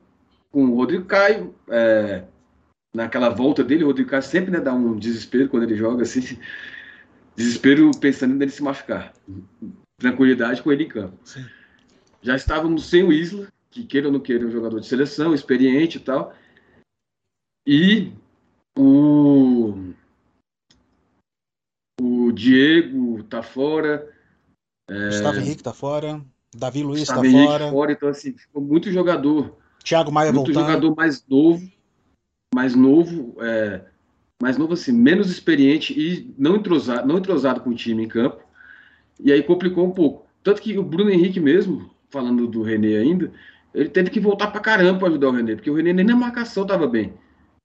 com 0.52 0.66
o 0.66 0.76
Rodrigo 0.76 1.06
Caio, 1.06 1.54
é, 1.68 2.24
naquela 2.94 3.30
volta 3.30 3.64
dele, 3.64 3.82
o 3.82 3.86
Rodrigo 3.88 4.10
Caio 4.10 4.22
sempre 4.22 4.50
né, 4.50 4.60
dá 4.60 4.72
um 4.72 4.96
desespero 4.96 5.48
quando 5.48 5.64
ele 5.64 5.74
joga, 5.74 6.02
assim, 6.02 6.20
desespero 7.34 7.90
pensando 7.98 8.34
nele 8.34 8.50
se 8.50 8.62
machucar. 8.62 9.14
Tranquilidade 9.98 10.62
com 10.62 10.70
ele 10.70 10.84
em 10.84 10.88
campo. 10.88 11.18
Sim. 11.24 11.44
Já 12.20 12.36
estávamos 12.36 12.88
sem 12.88 13.02
o 13.02 13.12
Isla, 13.12 13.48
que 13.70 13.84
queira 13.84 14.06
ou 14.06 14.12
não 14.12 14.20
queira, 14.20 14.44
é 14.44 14.46
um 14.46 14.52
jogador 14.52 14.78
de 14.78 14.86
seleção, 14.86 15.34
experiente 15.34 15.96
e 15.96 16.00
tal. 16.00 16.34
E 17.66 18.12
o, 18.78 19.74
o 22.00 22.32
Diego 22.32 23.22
tá 23.24 23.42
fora. 23.42 24.08
É, 24.88 25.06
Gustavo 25.06 25.38
Henrique 25.38 25.62
tá 25.62 25.72
fora. 25.72 26.22
Davi 26.54 26.82
Luiz 26.82 27.00
Gustavo 27.00 27.22
tá 27.22 27.26
Henrique 27.26 27.46
fora. 27.46 27.70
fora. 27.70 27.92
Então, 27.92 28.08
assim, 28.08 28.36
ficou 28.36 28.60
muito 28.60 28.92
jogador. 28.92 29.61
Thiago 29.82 30.12
Maia 30.12 30.32
muito 30.32 30.52
voltando. 30.52 30.66
jogador 30.66 30.94
mais 30.96 31.24
novo 31.28 31.62
mais 32.54 32.74
novo, 32.74 33.34
é, 33.40 33.80
mais 34.40 34.58
novo 34.58 34.74
assim, 34.74 34.92
menos 34.92 35.30
experiente 35.30 35.98
e 35.98 36.32
não 36.38 36.56
entrosado, 36.56 37.08
não 37.08 37.18
entrosado 37.18 37.60
com 37.60 37.70
o 37.70 37.74
time 37.74 38.04
em 38.04 38.08
campo. 38.08 38.42
E 39.18 39.32
aí 39.32 39.42
complicou 39.42 39.86
um 39.86 39.90
pouco. 39.90 40.26
Tanto 40.42 40.60
que 40.60 40.78
o 40.78 40.82
Bruno 40.82 41.10
Henrique 41.10 41.40
mesmo, 41.40 41.90
falando 42.10 42.46
do 42.46 42.62
René 42.62 42.98
ainda, 42.98 43.32
ele 43.74 43.88
teve 43.88 44.10
que 44.10 44.20
voltar 44.20 44.48
para 44.48 44.60
caramba 44.60 44.98
para 44.98 45.08
ajudar 45.08 45.28
o 45.28 45.32
René, 45.32 45.54
porque 45.54 45.70
o 45.70 45.74
René 45.74 45.92
nem 45.92 46.04
na 46.04 46.16
marcação 46.16 46.64
estava 46.64 46.86
bem. 46.86 47.14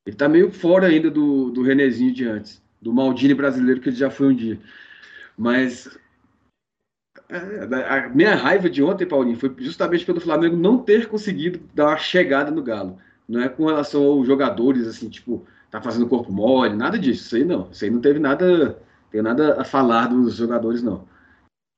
Ele 0.06 0.16
está 0.16 0.30
meio 0.30 0.52
fora 0.52 0.88
ainda 0.88 1.12
do, 1.12 1.50
do 1.50 1.64
Renezinho 1.64 2.14
de 2.14 2.26
antes, 2.26 2.62
do 2.82 2.94
Maldini 2.94 3.34
brasileiro 3.34 3.82
que 3.82 3.90
ele 3.90 3.96
já 3.96 4.10
foi 4.10 4.28
um 4.28 4.36
dia. 4.36 4.58
Mas 5.38 5.98
a 7.30 8.10
minha 8.10 8.36
raiva 8.36 8.70
de 8.70 8.82
ontem, 8.82 9.06
Paulinho, 9.06 9.38
foi 9.38 9.54
justamente 9.60 10.06
pelo 10.06 10.22
Flamengo 10.22 10.56
não 10.56 10.78
ter 10.78 11.08
conseguido 11.08 11.60
dar 11.74 11.88
uma 11.88 11.98
chegada 11.98 12.52
no 12.52 12.64
Galo. 12.64 12.98
Não 13.28 13.42
é 13.42 13.50
com 13.50 13.66
relação 13.66 14.04
aos 14.04 14.26
jogadores, 14.26 14.88
assim, 14.88 15.10
tipo, 15.10 15.46
tá 15.70 15.82
fazendo 15.82 16.08
corpo 16.08 16.32
mole, 16.32 16.76
nada 16.76 16.98
disso. 16.98 17.26
Isso 17.26 17.36
aí 17.36 17.44
não. 17.44 17.70
Isso 17.70 17.84
aí 17.84 17.92
não 17.92 18.00
teve 18.00 18.20
nada, 18.20 18.82
tem 19.12 19.22
nada 19.22 19.60
a 19.60 19.66
falar 19.66 20.08
dos 20.08 20.36
jogadores, 20.36 20.82
não. 20.82 21.06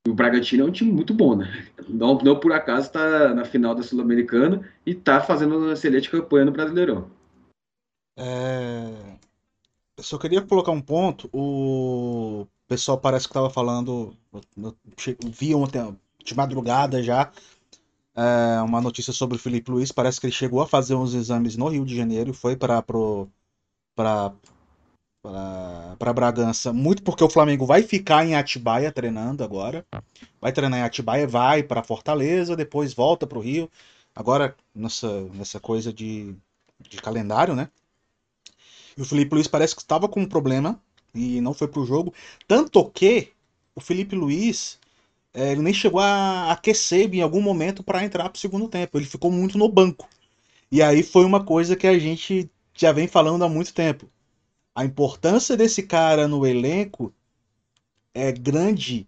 O 0.08 0.14
Bragantino 0.14 0.64
é 0.64 0.68
um 0.68 0.72
time 0.72 0.92
muito 0.92 1.14
bom, 1.14 1.36
né? 1.36 1.68
Não, 1.88 2.18
não 2.20 2.40
por 2.40 2.54
acaso 2.54 2.88
está 2.88 3.34
na 3.34 3.44
final 3.44 3.76
da 3.76 3.84
Sul-Americana 3.84 4.62
e 4.86 4.92
está 4.92 5.20
fazendo 5.20 5.58
uma 5.58 5.74
excelente 5.74 6.10
campanha 6.10 6.46
no 6.46 6.52
Brasileirão. 6.52 7.10
É... 8.18 9.18
Eu 9.98 10.04
só 10.04 10.18
queria 10.18 10.42
colocar 10.42 10.72
um 10.72 10.82
ponto. 10.82 11.30
O 11.34 12.48
pessoal 12.70 13.00
parece 13.00 13.28
que 13.28 13.32
estava 13.32 13.50
falando, 13.50 14.16
vi 15.32 15.56
ontem 15.56 15.98
de 16.24 16.36
madrugada 16.36 17.02
já, 17.02 17.32
é, 18.16 18.62
uma 18.62 18.80
notícia 18.80 19.12
sobre 19.12 19.38
o 19.38 19.40
Felipe 19.40 19.72
Luiz. 19.72 19.92
Parece 19.92 20.20
que 20.22 20.28
ele 20.28 20.34
chegou 20.34 20.62
a 20.62 20.68
fazer 20.68 20.94
uns 20.94 21.14
exames 21.16 21.58
no 21.58 21.68
Rio 21.68 21.84
de 21.84 21.96
Janeiro 21.96 22.30
e 22.30 22.34
foi 22.34 22.56
para 22.56 22.84
para 25.22 26.14
Bragança, 26.14 26.72
muito 26.72 27.04
porque 27.04 27.24
o 27.24 27.30
Flamengo 27.30 27.66
vai 27.66 27.84
ficar 27.84 28.26
em 28.26 28.36
Atibaia 28.36 28.92
treinando 28.92 29.44
agora. 29.44 29.86
Vai 30.40 30.54
treinar 30.54 30.80
em 30.80 30.84
Atibaia, 30.84 31.28
vai 31.28 31.62
para 31.64 31.84
Fortaleza, 31.84 32.56
depois 32.56 32.94
volta 32.94 33.28
para 33.28 33.38
o 33.38 33.42
Rio. 33.42 33.70
Agora, 34.16 34.56
nessa, 34.74 35.22
nessa 35.34 35.60
coisa 35.60 35.92
de, 35.92 36.34
de 36.80 36.98
calendário, 37.02 37.54
né? 37.54 37.70
E 38.98 39.02
o 39.02 39.06
Felipe 39.06 39.36
Luiz 39.36 39.48
parece 39.48 39.76
que 39.76 39.82
estava 39.82 40.08
com 40.08 40.22
um 40.22 40.28
problema 40.28 40.82
e 41.14 41.42
não 41.42 41.54
foi 41.54 41.68
para 41.68 41.82
o 41.82 41.86
jogo. 41.86 42.14
Tanto 42.48 42.90
que 42.90 43.30
o 43.76 43.82
Felipe 43.82 44.16
Luiz 44.16 44.80
é, 45.34 45.52
ele 45.52 45.62
nem 45.62 45.74
chegou 45.74 46.02
a 46.02 46.52
aquecer 46.52 47.14
em 47.14 47.22
algum 47.22 47.42
momento 47.42 47.84
para 47.84 48.04
entrar 48.04 48.30
para 48.30 48.38
o 48.38 48.40
segundo 48.40 48.68
tempo. 48.68 48.98
Ele 48.98 49.06
ficou 49.06 49.32
muito 49.32 49.58
no 49.58 49.70
banco. 49.70 50.08
E 50.72 50.82
aí 50.82 51.04
foi 51.04 51.26
uma 51.26 51.44
coisa 51.44 51.76
que 51.76 51.88
a 51.88 51.98
gente 51.98 52.50
já 52.76 52.92
vem 52.92 53.08
falando 53.08 53.44
há 53.44 53.50
muito 53.50 53.74
tempo. 53.74 54.10
A 54.76 54.86
importância 54.86 55.58
desse 55.58 55.84
cara 55.84 56.28
no 56.28 56.46
elenco 56.46 57.14
é 58.14 58.32
grande, 58.32 59.08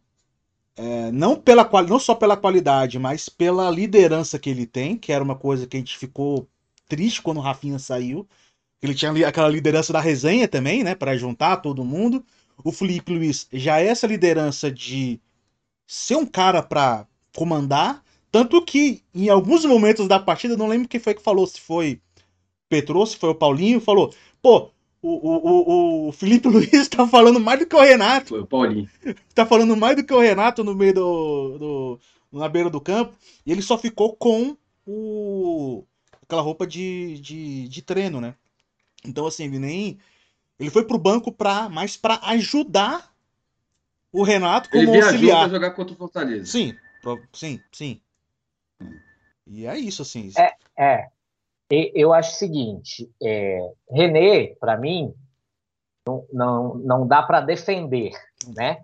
é, 0.76 1.12
não, 1.12 1.36
pela, 1.40 1.70
não 1.84 2.00
só 2.00 2.16
pela 2.16 2.38
qualidade, 2.38 3.00
mas 3.00 3.30
pela 3.30 3.70
liderança 3.70 4.40
que 4.40 4.50
ele 4.50 4.66
tem, 4.66 4.98
que 4.98 5.12
era 5.12 5.24
uma 5.24 5.36
coisa 5.36 5.68
que 5.68 5.78
a 5.78 5.80
gente 5.80 5.98
ficou 5.98 6.48
triste 6.88 7.22
quando 7.22 7.38
o 7.38 7.42
Rafinha 7.42 7.80
saiu. 7.80 8.28
Ele 8.82 8.96
tinha 8.96 9.28
aquela 9.28 9.48
liderança 9.48 9.94
da 9.94 10.00
resenha 10.00 10.48
também, 10.48 10.84
né, 10.84 10.96
para 10.96 11.15
juntar 11.15 11.58
todo 11.58 11.86
mundo. 11.86 12.26
O 12.63 12.72
Felipe 12.72 13.13
Luiz 13.13 13.48
já 13.54 13.80
é 13.80 13.88
essa 13.88 14.08
liderança 14.08 14.72
de 14.72 15.20
ser 15.86 16.15
um 16.15 16.26
cara 16.26 16.63
para 16.63 17.06
comandar. 17.36 18.04
Tanto 18.32 18.62
que 18.63 19.04
em 19.13 19.30
alguns 19.30 19.65
momentos 19.65 20.08
da 20.08 20.20
partida, 20.20 20.58
não 20.58 20.67
lembro 20.67 20.88
quem 20.88 21.00
foi 21.00 21.13
que 21.13 21.22
falou, 21.22 21.46
se 21.46 21.60
foi 21.60 22.02
Petro, 22.70 23.06
se 23.06 23.17
foi 23.17 23.30
o 23.30 23.36
Paulinho, 23.36 23.82
falou: 23.82 24.13
pô, 24.41 24.72
o, 25.02 25.10
o, 25.10 26.08
o, 26.08 26.12
Felipe 26.12 26.48
Luiz 26.50 26.88
tá 26.88 27.08
falando 27.08 27.39
mais 27.39 27.60
do 27.60 27.65
que 27.65 27.76
o 27.76 27.82
Renato. 27.82 28.30
Foi 28.30 28.41
o 28.41 28.48
Paulinho. 28.48 28.89
Tá 29.36 29.46
falando 29.46 29.76
mais 29.76 29.96
do 29.96 30.04
que 30.04 30.13
o 30.13 30.20
Renato 30.20 30.63
no 30.63 30.74
meio 30.74 30.94
do, 30.94 31.58
do. 31.58 32.00
na 32.32 32.48
beira 32.48 32.70
do 32.70 32.80
campo. 32.80 33.13
E 33.46 33.52
ele 33.52 33.62
só 33.62 33.78
ficou 33.78 34.15
com 34.15 34.56
o. 34.88 35.84
aquela 36.22 36.41
roupa 36.41 36.65
de, 36.65 37.20
de, 37.20 37.67
de 37.67 37.82
treino, 37.82 38.22
né? 38.22 38.36
Então, 39.06 39.26
assim, 39.26 39.46
ele 39.46 39.60
nem. 39.60 40.00
Ele 40.60 40.70
foi 40.70 40.86
pro 40.86 40.98
banco 40.98 41.32
pra, 41.32 41.68
mais 41.70 41.98
para 41.98 42.20
ajudar 42.30 43.12
o 44.12 44.24
Renato 44.24 44.70
como 44.70 44.82
ele 44.84 45.02
auxiliar. 45.02 45.50
Pra 45.50 45.56
jogar 45.56 45.72
contra 45.72 45.94
o 45.96 45.98
Fortaleza. 45.98 46.46
Sim, 46.46 46.76
sim, 47.34 47.60
sim. 47.72 48.02
E 49.48 49.66
é 49.66 49.78
isso, 49.78 50.02
assim. 50.02 50.32
É, 50.38 50.54
é. 50.78 51.10
Eu 51.96 52.14
acho 52.14 52.32
o 52.32 52.38
seguinte, 52.38 53.10
é, 53.24 53.72
René, 53.90 54.56
para 54.60 54.76
mim, 54.76 55.14
não, 56.06 56.26
não, 56.34 56.76
não 56.76 57.08
dá 57.08 57.24
para 57.24 57.40
defender, 57.40 58.12
né? 58.56 58.84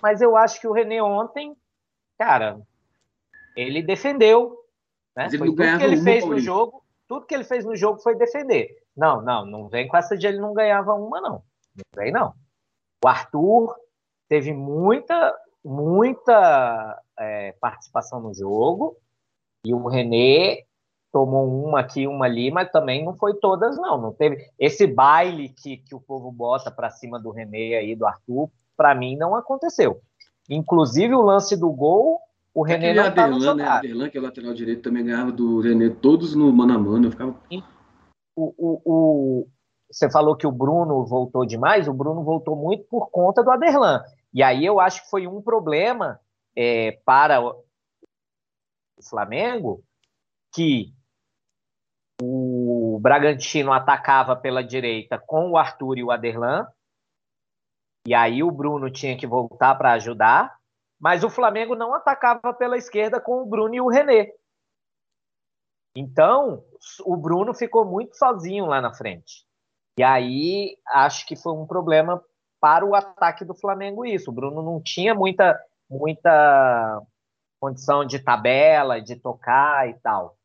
Mas 0.00 0.22
eu 0.22 0.36
acho 0.36 0.60
que 0.60 0.68
o 0.68 0.72
René 0.72 1.02
ontem, 1.02 1.56
cara, 2.16 2.60
ele 3.56 3.82
defendeu, 3.82 4.56
né? 5.16 5.28
Foi 5.28 5.48
tudo 5.48 5.56
que 5.56 5.84
ele 5.84 5.96
fez 5.96 6.24
no 6.24 6.38
jogo, 6.38 6.84
tudo 7.08 7.26
que 7.26 7.34
ele 7.34 7.44
fez 7.44 7.64
no 7.64 7.74
jogo 7.74 7.98
foi 7.98 8.14
defender. 8.14 8.79
Não, 8.96 9.22
não, 9.22 9.46
não 9.46 9.68
vem 9.68 9.88
com 9.88 9.96
essa 9.96 10.16
de 10.16 10.26
ele 10.26 10.38
não 10.38 10.52
ganhava 10.52 10.94
uma, 10.94 11.20
não. 11.20 11.42
Não 11.74 11.84
vem, 11.94 12.12
não. 12.12 12.34
O 13.04 13.08
Arthur 13.08 13.74
teve 14.28 14.52
muita, 14.52 15.34
muita 15.64 17.00
é, 17.18 17.52
participação 17.60 18.20
no 18.20 18.34
jogo 18.34 18.96
e 19.64 19.74
o 19.74 19.86
René 19.86 20.64
tomou 21.12 21.64
uma 21.64 21.80
aqui, 21.80 22.06
uma 22.06 22.26
ali, 22.26 22.50
mas 22.50 22.70
também 22.70 23.04
não 23.04 23.16
foi 23.16 23.34
todas, 23.34 23.76
não. 23.76 24.00
Não 24.00 24.12
teve 24.12 24.48
esse 24.58 24.86
baile 24.86 25.48
que, 25.48 25.78
que 25.78 25.94
o 25.94 26.00
povo 26.00 26.30
bota 26.30 26.70
para 26.70 26.90
cima 26.90 27.18
do 27.18 27.30
René 27.30 27.76
aí, 27.76 27.96
do 27.96 28.06
Arthur, 28.06 28.50
para 28.76 28.94
mim 28.94 29.16
não 29.16 29.34
aconteceu. 29.34 30.00
Inclusive 30.48 31.14
o 31.14 31.22
lance 31.22 31.56
do 31.56 31.70
gol, 31.70 32.20
o 32.54 32.62
René 32.62 32.94
não 32.94 33.08
estava 33.08 33.30
no 33.30 33.54
né? 33.54 33.64
Aderlan, 33.64 34.08
que 34.08 34.18
é 34.18 34.20
o 34.20 34.24
lateral 34.24 34.54
direito, 34.54 34.82
também 34.82 35.04
ganhava 35.04 35.32
do 35.32 35.60
René 35.60 35.88
todos 35.88 36.34
no 36.34 36.52
mano 36.52 36.74
a 36.74 36.78
mano. 36.78 37.06
Eu 37.06 37.10
ficava... 37.10 37.34
o, 38.34 38.54
o, 38.56 38.82
o, 38.84 39.48
você 39.90 40.10
falou 40.10 40.36
que 40.36 40.46
o 40.46 40.52
Bruno 40.52 41.04
voltou 41.04 41.44
demais, 41.44 41.88
o 41.88 41.92
Bruno 41.92 42.22
voltou 42.22 42.56
muito 42.56 42.84
por 42.84 43.10
conta 43.10 43.42
do 43.42 43.50
Aderlan. 43.50 44.02
E 44.32 44.42
aí 44.42 44.64
eu 44.64 44.78
acho 44.78 45.02
que 45.04 45.10
foi 45.10 45.26
um 45.26 45.42
problema 45.42 46.20
é, 46.56 46.92
para 47.04 47.42
o 47.42 47.64
Flamengo 49.02 49.82
que 50.54 50.94
o 52.22 52.98
Bragantino 53.00 53.72
atacava 53.72 54.36
pela 54.36 54.62
direita 54.62 55.18
com 55.18 55.50
o 55.50 55.56
Arthur 55.56 55.98
e 55.98 56.04
o 56.04 56.10
Aderlan 56.10 56.66
E 58.06 58.14
aí 58.14 58.42
o 58.42 58.50
Bruno 58.50 58.90
tinha 58.90 59.16
que 59.16 59.26
voltar 59.26 59.74
para 59.76 59.92
ajudar, 59.92 60.54
mas 60.98 61.24
o 61.24 61.30
Flamengo 61.30 61.74
não 61.74 61.94
atacava 61.94 62.52
pela 62.52 62.76
esquerda 62.76 63.20
com 63.20 63.42
o 63.42 63.46
Bruno 63.46 63.74
e 63.74 63.80
o 63.80 63.88
René. 63.88 64.32
Então, 65.94 66.64
o 67.04 67.16
Bruno 67.16 67.52
ficou 67.52 67.84
muito 67.84 68.16
sozinho 68.16 68.66
lá 68.66 68.80
na 68.80 68.94
frente. 68.94 69.44
E 69.98 70.02
aí 70.02 70.76
acho 70.86 71.26
que 71.26 71.36
foi 71.36 71.52
um 71.52 71.66
problema 71.66 72.22
para 72.60 72.84
o 72.84 72.94
ataque 72.94 73.44
do 73.44 73.54
Flamengo 73.54 74.04
isso. 74.04 74.30
O 74.30 74.34
Bruno 74.34 74.62
não 74.62 74.80
tinha 74.80 75.14
muita 75.14 75.58
muita 75.88 77.02
condição 77.60 78.04
de 78.04 78.18
tabela, 78.18 79.00
de 79.00 79.16
tocar 79.16 79.88
e 79.88 79.94
tal. 79.94 80.36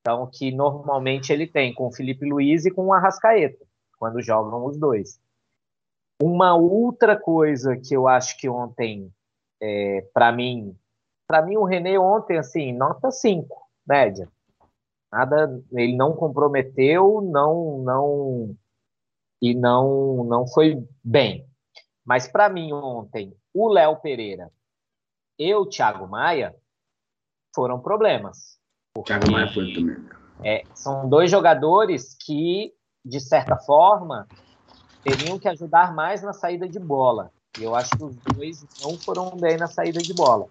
Então, 0.00 0.28
que 0.32 0.50
normalmente 0.50 1.32
ele 1.32 1.46
tem 1.46 1.74
com 1.74 1.86
o 1.86 1.92
Felipe 1.92 2.28
Luiz 2.28 2.64
e 2.64 2.70
com 2.70 2.86
o 2.86 2.92
Arrascaeta, 2.92 3.64
quando 3.98 4.22
jogam 4.22 4.64
os 4.64 4.78
dois. 4.78 5.20
Uma 6.20 6.54
outra 6.56 7.16
coisa 7.16 7.76
que 7.76 7.94
eu 7.94 8.08
acho 8.08 8.36
que 8.38 8.48
ontem, 8.48 9.12
é, 9.60 10.08
para 10.14 10.32
mim, 10.32 10.76
para 11.26 11.42
mim 11.42 11.56
o 11.56 11.64
René 11.64 11.98
ontem, 11.98 12.38
assim, 12.38 12.72
nota 12.72 13.10
5, 13.10 13.68
média. 13.86 14.28
Nada, 15.12 15.62
ele 15.72 15.94
não 15.94 16.14
comprometeu, 16.14 17.20
não, 17.20 17.78
não, 17.84 18.56
e 19.42 19.54
não, 19.54 20.24
não 20.24 20.46
foi 20.48 20.82
bem. 21.04 21.46
Mas 22.04 22.26
para 22.26 22.48
mim 22.48 22.72
ontem, 22.72 23.36
o 23.52 23.68
Léo 23.68 23.96
Pereira 23.96 24.50
e 25.38 25.54
o 25.54 25.66
Thiago 25.66 26.08
Maia 26.08 26.54
foram 27.54 27.78
problemas. 27.78 28.58
Thiago 29.04 29.30
Maia 29.30 29.52
foi 29.52 29.74
também. 29.74 29.96
É, 30.42 30.64
são 30.74 31.08
dois 31.08 31.30
jogadores 31.30 32.16
que, 32.18 32.72
de 33.04 33.20
certa 33.20 33.56
forma, 33.56 34.26
teriam 35.04 35.38
que 35.38 35.48
ajudar 35.48 35.94
mais 35.94 36.22
na 36.22 36.32
saída 36.32 36.66
de 36.68 36.78
bola. 36.78 37.30
E 37.58 37.62
eu 37.62 37.74
acho 37.74 37.90
que 37.90 38.04
os 38.04 38.16
dois 38.16 38.64
não 38.82 38.96
foram 38.98 39.36
bem 39.36 39.58
na 39.58 39.66
saída 39.66 40.00
de 40.00 40.14
bola. 40.14 40.46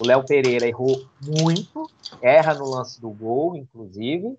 O 0.00 0.06
Léo 0.06 0.24
Pereira 0.24 0.66
errou 0.66 1.04
muito, 1.22 1.88
erra 2.22 2.54
no 2.54 2.64
lance 2.70 3.00
do 3.00 3.10
gol, 3.10 3.56
inclusive, 3.56 4.36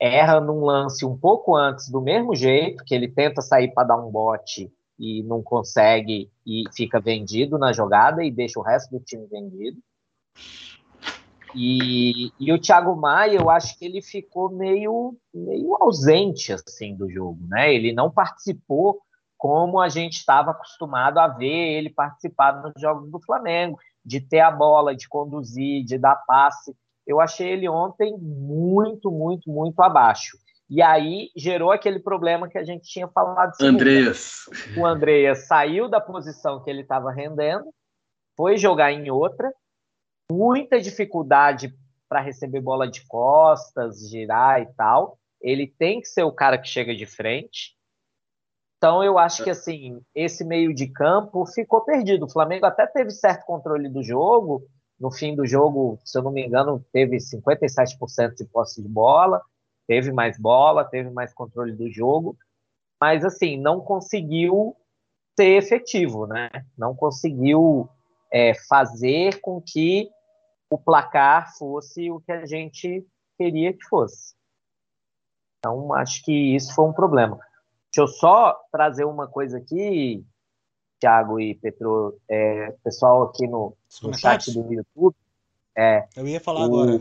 erra 0.00 0.40
num 0.40 0.64
lance 0.64 1.04
um 1.04 1.16
pouco 1.16 1.54
antes, 1.54 1.90
do 1.90 2.00
mesmo 2.00 2.34
jeito, 2.34 2.84
que 2.84 2.94
ele 2.94 3.08
tenta 3.08 3.42
sair 3.42 3.68
para 3.74 3.88
dar 3.88 3.96
um 3.96 4.10
bote 4.10 4.72
e 4.98 5.22
não 5.22 5.42
consegue 5.42 6.30
e 6.46 6.64
fica 6.74 7.00
vendido 7.00 7.58
na 7.58 7.72
jogada 7.72 8.24
e 8.24 8.30
deixa 8.30 8.58
o 8.58 8.62
resto 8.62 8.90
do 8.90 9.04
time 9.04 9.26
vendido. 9.26 9.78
E, 11.54 12.32
e, 12.38 12.52
o 12.52 12.60
Thiago 12.60 12.94
Maia, 12.94 13.38
eu 13.38 13.50
acho 13.50 13.76
que 13.78 13.84
ele 13.84 14.00
ficou 14.00 14.50
meio, 14.50 15.16
meio 15.34 15.76
ausente 15.80 16.52
assim 16.52 16.94
do 16.94 17.10
jogo, 17.10 17.40
né? 17.48 17.74
Ele 17.74 17.92
não 17.92 18.10
participou 18.10 19.00
como 19.36 19.80
a 19.80 19.88
gente 19.88 20.18
estava 20.18 20.50
acostumado 20.50 21.18
a 21.18 21.26
ver 21.26 21.78
ele 21.78 21.90
participar 21.90 22.62
nos 22.62 22.72
jogos 22.78 23.10
do 23.10 23.18
Flamengo, 23.20 23.78
de 24.04 24.20
ter 24.20 24.40
a 24.40 24.50
bola, 24.50 24.94
de 24.94 25.08
conduzir, 25.08 25.84
de 25.84 25.98
dar 25.98 26.16
passe. 26.26 26.74
Eu 27.06 27.20
achei 27.20 27.48
ele 27.48 27.68
ontem 27.68 28.16
muito, 28.18 29.10
muito, 29.10 29.50
muito 29.50 29.80
abaixo. 29.80 30.36
E 30.68 30.80
aí 30.80 31.30
gerou 31.36 31.72
aquele 31.72 31.98
problema 31.98 32.48
que 32.48 32.56
a 32.56 32.62
gente 32.62 32.88
tinha 32.88 33.08
falado. 33.08 33.52
Andreas. 33.60 34.44
O 34.76 34.86
Andreas 34.86 35.48
saiu 35.48 35.88
da 35.88 36.00
posição 36.00 36.62
que 36.62 36.70
ele 36.70 36.82
estava 36.82 37.10
rendendo, 37.10 37.74
foi 38.36 38.56
jogar 38.56 38.92
em 38.92 39.10
outra, 39.10 39.52
muita 40.30 40.80
dificuldade 40.80 41.74
para 42.08 42.20
receber 42.20 42.60
bola 42.60 42.88
de 42.88 43.04
costas, 43.06 44.08
girar 44.08 44.62
e 44.62 44.66
tal. 44.74 45.18
Ele 45.40 45.66
tem 45.66 46.00
que 46.00 46.06
ser 46.06 46.22
o 46.22 46.32
cara 46.32 46.56
que 46.56 46.68
chega 46.68 46.94
de 46.94 47.06
frente. 47.06 47.76
Então 48.80 49.04
eu 49.04 49.18
acho 49.18 49.44
que 49.44 49.50
assim, 49.50 50.00
esse 50.14 50.42
meio 50.42 50.74
de 50.74 50.86
campo 50.86 51.44
ficou 51.44 51.82
perdido. 51.82 52.24
O 52.24 52.30
Flamengo 52.30 52.64
até 52.64 52.86
teve 52.86 53.10
certo 53.10 53.44
controle 53.44 53.90
do 53.90 54.02
jogo. 54.02 54.66
No 54.98 55.10
fim 55.10 55.36
do 55.36 55.46
jogo, 55.46 55.98
se 56.04 56.18
eu 56.18 56.22
não 56.22 56.30
me 56.30 56.46
engano, 56.46 56.82
teve 56.90 57.18
57% 57.18 58.34
de 58.34 58.44
posse 58.46 58.82
de 58.82 58.88
bola 58.88 59.40
teve 59.90 60.12
mais 60.12 60.38
bola, 60.38 60.84
teve 60.84 61.10
mais 61.10 61.34
controle 61.34 61.72
do 61.72 61.90
jogo, 61.90 62.38
mas 63.00 63.24
assim, 63.24 63.60
não 63.60 63.80
conseguiu 63.80 64.76
ser 65.36 65.56
efetivo, 65.56 66.28
né? 66.28 66.48
Não 66.78 66.94
conseguiu 66.94 67.88
é, 68.32 68.54
fazer 68.68 69.40
com 69.40 69.60
que 69.60 70.08
o 70.70 70.78
placar 70.78 71.52
fosse 71.58 72.08
o 72.08 72.20
que 72.20 72.30
a 72.30 72.46
gente 72.46 73.04
queria 73.36 73.72
que 73.72 73.82
fosse. 73.86 74.36
Então, 75.58 75.92
acho 75.92 76.22
que 76.22 76.54
isso 76.54 76.72
foi 76.72 76.84
um 76.84 76.92
problema. 76.92 77.40
Deixa 77.92 78.02
eu 78.02 78.06
só 78.06 78.56
trazer 78.70 79.04
uma 79.04 79.26
coisa 79.26 79.58
aqui, 79.58 80.24
Thiago 81.00 81.40
e 81.40 81.56
Petro, 81.56 82.18
é, 82.28 82.72
pessoal 82.84 83.24
aqui 83.24 83.48
no, 83.48 83.76
no 84.02 84.16
chat 84.16 84.52
do 84.52 84.72
YouTube. 84.72 85.16
É, 85.76 86.06
eu 86.16 86.26
ia 86.26 86.40
falar 86.40 86.60
o, 86.60 86.64
agora. 86.64 86.98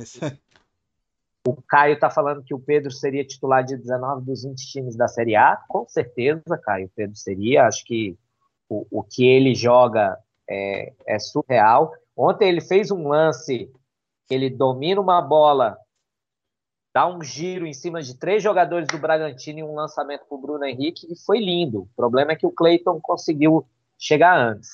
O 1.47 1.61
Caio 1.61 1.93
está 1.93 2.09
falando 2.09 2.43
que 2.43 2.53
o 2.53 2.59
Pedro 2.59 2.91
seria 2.91 3.25
titular 3.25 3.63
de 3.63 3.77
19 3.77 4.25
dos 4.25 4.43
20 4.43 4.71
times 4.71 4.95
da 4.95 5.07
Série 5.07 5.35
A. 5.35 5.57
Com 5.67 5.87
certeza, 5.87 6.57
Caio, 6.61 6.87
o 6.87 6.91
Pedro 6.95 7.15
seria. 7.15 7.65
Acho 7.65 7.85
que 7.85 8.17
o, 8.67 8.85
o 8.91 9.03
que 9.03 9.25
ele 9.25 9.55
joga 9.55 10.17
é, 10.49 10.93
é 11.07 11.19
surreal. 11.19 11.91
Ontem 12.15 12.49
ele 12.49 12.61
fez 12.61 12.91
um 12.91 13.07
lance, 13.07 13.71
ele 14.29 14.49
domina 14.49 14.99
uma 14.99 15.21
bola, 15.21 15.77
dá 16.99 17.07
um 17.07 17.23
giro 17.23 17.65
em 17.65 17.73
cima 17.73 18.01
de 18.01 18.13
três 18.13 18.43
jogadores 18.43 18.85
do 18.89 18.97
Bragantino 18.97 19.59
e 19.59 19.63
um 19.63 19.73
lançamento 19.73 20.25
para 20.27 20.37
o 20.37 20.41
Bruno 20.41 20.65
Henrique, 20.65 21.07
e 21.09 21.15
foi 21.25 21.39
lindo. 21.39 21.83
O 21.83 21.89
problema 21.95 22.33
é 22.33 22.35
que 22.35 22.45
o 22.45 22.51
Cleiton 22.51 22.99
conseguiu 23.01 23.65
chegar 23.97 24.37
antes. 24.37 24.71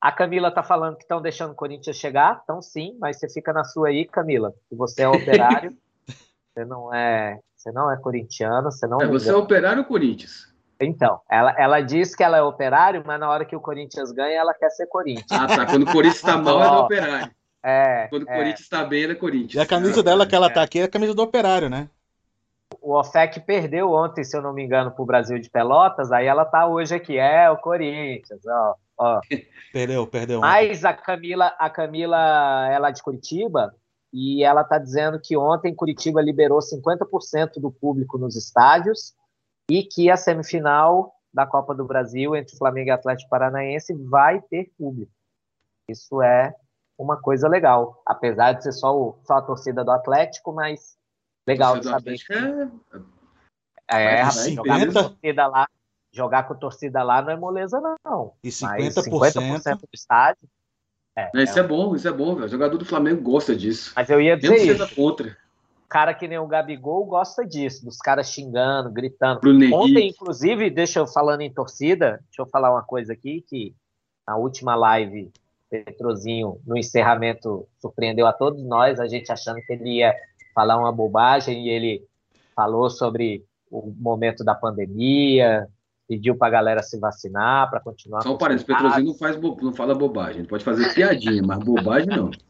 A 0.00 0.10
Camila 0.10 0.50
tá 0.50 0.64
falando 0.64 0.96
que 0.96 1.04
estão 1.04 1.22
deixando 1.22 1.52
o 1.52 1.54
Corinthians 1.54 1.96
chegar, 1.96 2.40
então 2.42 2.60
sim, 2.60 2.96
mas 2.98 3.20
você 3.20 3.28
fica 3.28 3.52
na 3.52 3.62
sua 3.62 3.88
aí, 3.88 4.04
Camila. 4.06 4.52
Se 4.68 4.74
você 4.74 5.02
é 5.02 5.08
operário, 5.08 5.72
você 6.52 6.64
não 6.64 6.92
é, 6.92 7.38
você 7.54 7.70
não 7.70 7.92
é 7.92 7.96
corintiano, 7.96 8.72
você 8.72 8.88
não. 8.88 9.00
É, 9.00 9.06
você 9.06 9.30
é 9.30 9.36
operário 9.36 9.82
ou 9.82 9.84
Corinthians? 9.84 10.52
Então, 10.80 11.20
ela, 11.30 11.54
ela 11.56 11.80
diz 11.80 12.16
que 12.16 12.24
ela 12.24 12.38
é 12.38 12.42
operário, 12.42 13.04
mas 13.06 13.20
na 13.20 13.30
hora 13.30 13.44
que 13.44 13.54
o 13.54 13.60
Corinthians 13.60 14.10
ganha, 14.10 14.40
ela 14.40 14.52
quer 14.52 14.70
ser 14.70 14.88
Corinthians. 14.88 15.30
Ah, 15.30 15.46
tá. 15.46 15.64
Quando 15.64 15.84
o 15.84 15.92
Corinthians 15.92 16.16
está 16.16 16.36
mal, 16.36 16.60
é 16.60 16.66
do 16.74 16.80
operário. 16.80 17.36
É. 17.66 18.06
Quando 18.08 18.22
o 18.22 18.30
é. 18.30 18.36
Corinthians 18.36 18.60
está 18.60 18.84
bem, 18.84 19.04
é 19.04 19.14
Corinthians. 19.14 19.54
E 19.54 19.60
a 19.60 19.66
camisa 19.66 20.02
dela 20.02 20.26
que 20.26 20.34
ela 20.34 20.48
tá 20.48 20.62
aqui 20.62 20.78
é 20.78 20.84
a 20.84 20.88
camisa 20.88 21.14
do 21.14 21.22
operário, 21.22 21.68
né? 21.68 21.88
o 22.80 22.94
OFEC 22.94 23.40
perdeu 23.40 23.90
ontem, 23.92 24.22
se 24.24 24.36
eu 24.36 24.42
não 24.42 24.52
me 24.52 24.62
engano, 24.62 24.92
para 24.92 25.02
o 25.02 25.06
Brasil 25.06 25.38
de 25.38 25.50
Pelotas, 25.50 26.12
aí 26.12 26.26
ela 26.26 26.44
tá 26.44 26.68
hoje 26.68 26.94
aqui, 26.94 27.18
é 27.18 27.50
o 27.50 27.56
Corinthians, 27.56 28.46
ó. 28.46 28.74
ó. 28.96 29.20
Perdeu, 29.72 30.06
perdeu. 30.06 30.40
Mas 30.40 30.86
a 30.86 30.94
Camila, 30.94 31.48
a 31.58 31.68
Camila 31.68 32.68
é 32.70 32.78
lá 32.78 32.90
de 32.90 33.02
Curitiba 33.02 33.74
e 34.10 34.42
ela 34.42 34.64
tá 34.64 34.78
dizendo 34.78 35.20
que 35.22 35.36
ontem 35.36 35.74
Curitiba 35.74 36.22
liberou 36.22 36.60
50% 36.60 37.60
do 37.60 37.70
público 37.70 38.16
nos 38.16 38.36
estádios 38.36 39.12
e 39.70 39.82
que 39.82 40.10
a 40.10 40.16
semifinal 40.16 41.12
da 41.34 41.44
Copa 41.44 41.74
do 41.74 41.84
Brasil 41.84 42.34
entre 42.34 42.56
Flamengo 42.56 42.88
e 42.88 42.90
Atlético 42.90 43.28
Paranaense 43.28 43.92
vai 43.92 44.40
ter 44.40 44.72
público. 44.78 45.12
Isso 45.90 46.22
é 46.22 46.54
uma 46.98 47.20
coisa 47.20 47.48
legal, 47.48 48.02
apesar 48.06 48.52
de 48.52 48.62
ser 48.62 48.72
só, 48.72 48.96
o, 48.96 49.18
só 49.24 49.34
a 49.34 49.42
torcida 49.42 49.84
do 49.84 49.90
Atlético, 49.90 50.52
mas 50.52 50.96
Legal 51.46 51.78
de 51.78 51.86
saber. 51.86 52.18
É, 53.88 54.02
é 54.02 54.22
rapaz, 54.22 54.52
jogar 54.52 54.86
com 54.86 54.92
torcida 54.92 55.46
lá, 55.46 55.68
jogar 56.12 56.42
com 56.48 56.54
torcida 56.56 57.02
lá 57.04 57.22
não 57.22 57.30
é 57.30 57.36
moleza, 57.36 57.80
não. 58.04 58.32
E 58.42 58.48
50%, 58.48 58.70
Mas 59.20 59.64
50% 59.64 59.80
do 59.80 59.88
estádio. 59.94 60.48
É, 61.14 61.30
isso 61.42 61.58
é, 61.58 61.62
é 61.62 61.66
bom, 61.66 61.94
isso 61.94 62.08
é 62.08 62.12
bom, 62.12 62.34
velho. 62.34 62.46
O 62.46 62.48
jogador 62.48 62.76
do 62.76 62.84
Flamengo 62.84 63.22
gosta 63.22 63.54
disso. 63.54 63.92
Mas 63.94 64.10
eu 64.10 64.20
ia 64.20 64.36
dizer 64.36 64.56
isso. 64.56 64.94
contra. 64.94 65.36
cara 65.88 66.12
que 66.12 66.26
nem 66.26 66.36
o 66.36 66.48
Gabigol 66.48 67.06
gosta 67.06 67.46
disso, 67.46 67.84
dos 67.84 67.98
caras 67.98 68.28
xingando, 68.28 68.90
gritando. 68.90 69.40
Bruno 69.40 69.72
Ontem, 69.72 70.08
inclusive, 70.08 70.68
deixa 70.68 70.98
eu 70.98 71.06
falando 71.06 71.42
em 71.42 71.52
torcida, 71.52 72.20
deixa 72.24 72.42
eu 72.42 72.46
falar 72.46 72.72
uma 72.72 72.82
coisa 72.82 73.12
aqui, 73.12 73.42
que 73.48 73.74
na 74.26 74.36
última 74.36 74.74
live, 74.74 75.32
Petrozinho, 75.70 76.60
no 76.66 76.76
encerramento, 76.76 77.66
surpreendeu 77.80 78.26
a 78.26 78.32
todos 78.32 78.62
nós, 78.64 79.00
a 79.00 79.06
gente 79.06 79.32
achando 79.32 79.60
que 79.62 79.72
ele 79.72 79.98
ia 79.98 80.14
falar 80.54 80.78
uma 80.78 80.92
bobagem 80.92 81.66
e 81.66 81.70
ele 81.70 82.06
falou 82.54 82.88
sobre 82.88 83.44
o 83.70 83.92
momento 83.98 84.44
da 84.44 84.54
pandemia, 84.54 85.68
pediu 86.08 86.36
para 86.36 86.48
a 86.48 86.50
galera 86.50 86.82
se 86.82 86.98
vacinar, 86.98 87.68
para 87.68 87.80
continuar. 87.80 88.22
Só 88.22 88.36
parece, 88.36 88.64
Petrozinho 88.64 89.06
não, 89.06 89.14
faz 89.14 89.36
não 89.40 89.72
fala 89.72 89.94
bobagem, 89.94 90.44
pode 90.44 90.64
fazer 90.64 90.94
piadinha, 90.94 91.42
mas 91.42 91.58
bobagem 91.58 92.08
não. 92.08 92.30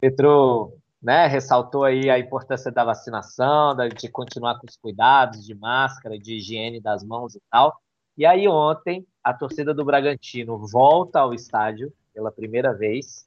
Petro 0.00 0.72
né, 1.02 1.26
ressaltou 1.26 1.84
aí 1.84 2.08
a 2.08 2.18
importância 2.18 2.70
da 2.70 2.84
vacinação, 2.84 3.74
de 3.74 4.08
continuar 4.08 4.58
com 4.58 4.66
os 4.66 4.76
cuidados 4.76 5.44
de 5.44 5.54
máscara, 5.54 6.18
de 6.18 6.36
higiene 6.36 6.80
das 6.80 7.02
mãos 7.04 7.34
e 7.34 7.42
tal. 7.50 7.78
E 8.16 8.24
aí 8.24 8.46
ontem 8.46 9.06
a 9.22 9.34
torcida 9.34 9.74
do 9.74 9.84
Bragantino 9.84 10.58
volta 10.58 11.20
ao 11.20 11.34
estádio 11.34 11.92
pela 12.12 12.30
primeira 12.30 12.72
vez 12.72 13.24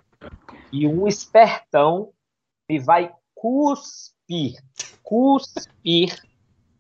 e 0.72 0.88
um 0.88 1.08
espertão 1.08 2.12
e 2.70 2.80
vai 2.80 3.12
cuspir, 3.36 4.62
cuspir 5.04 6.16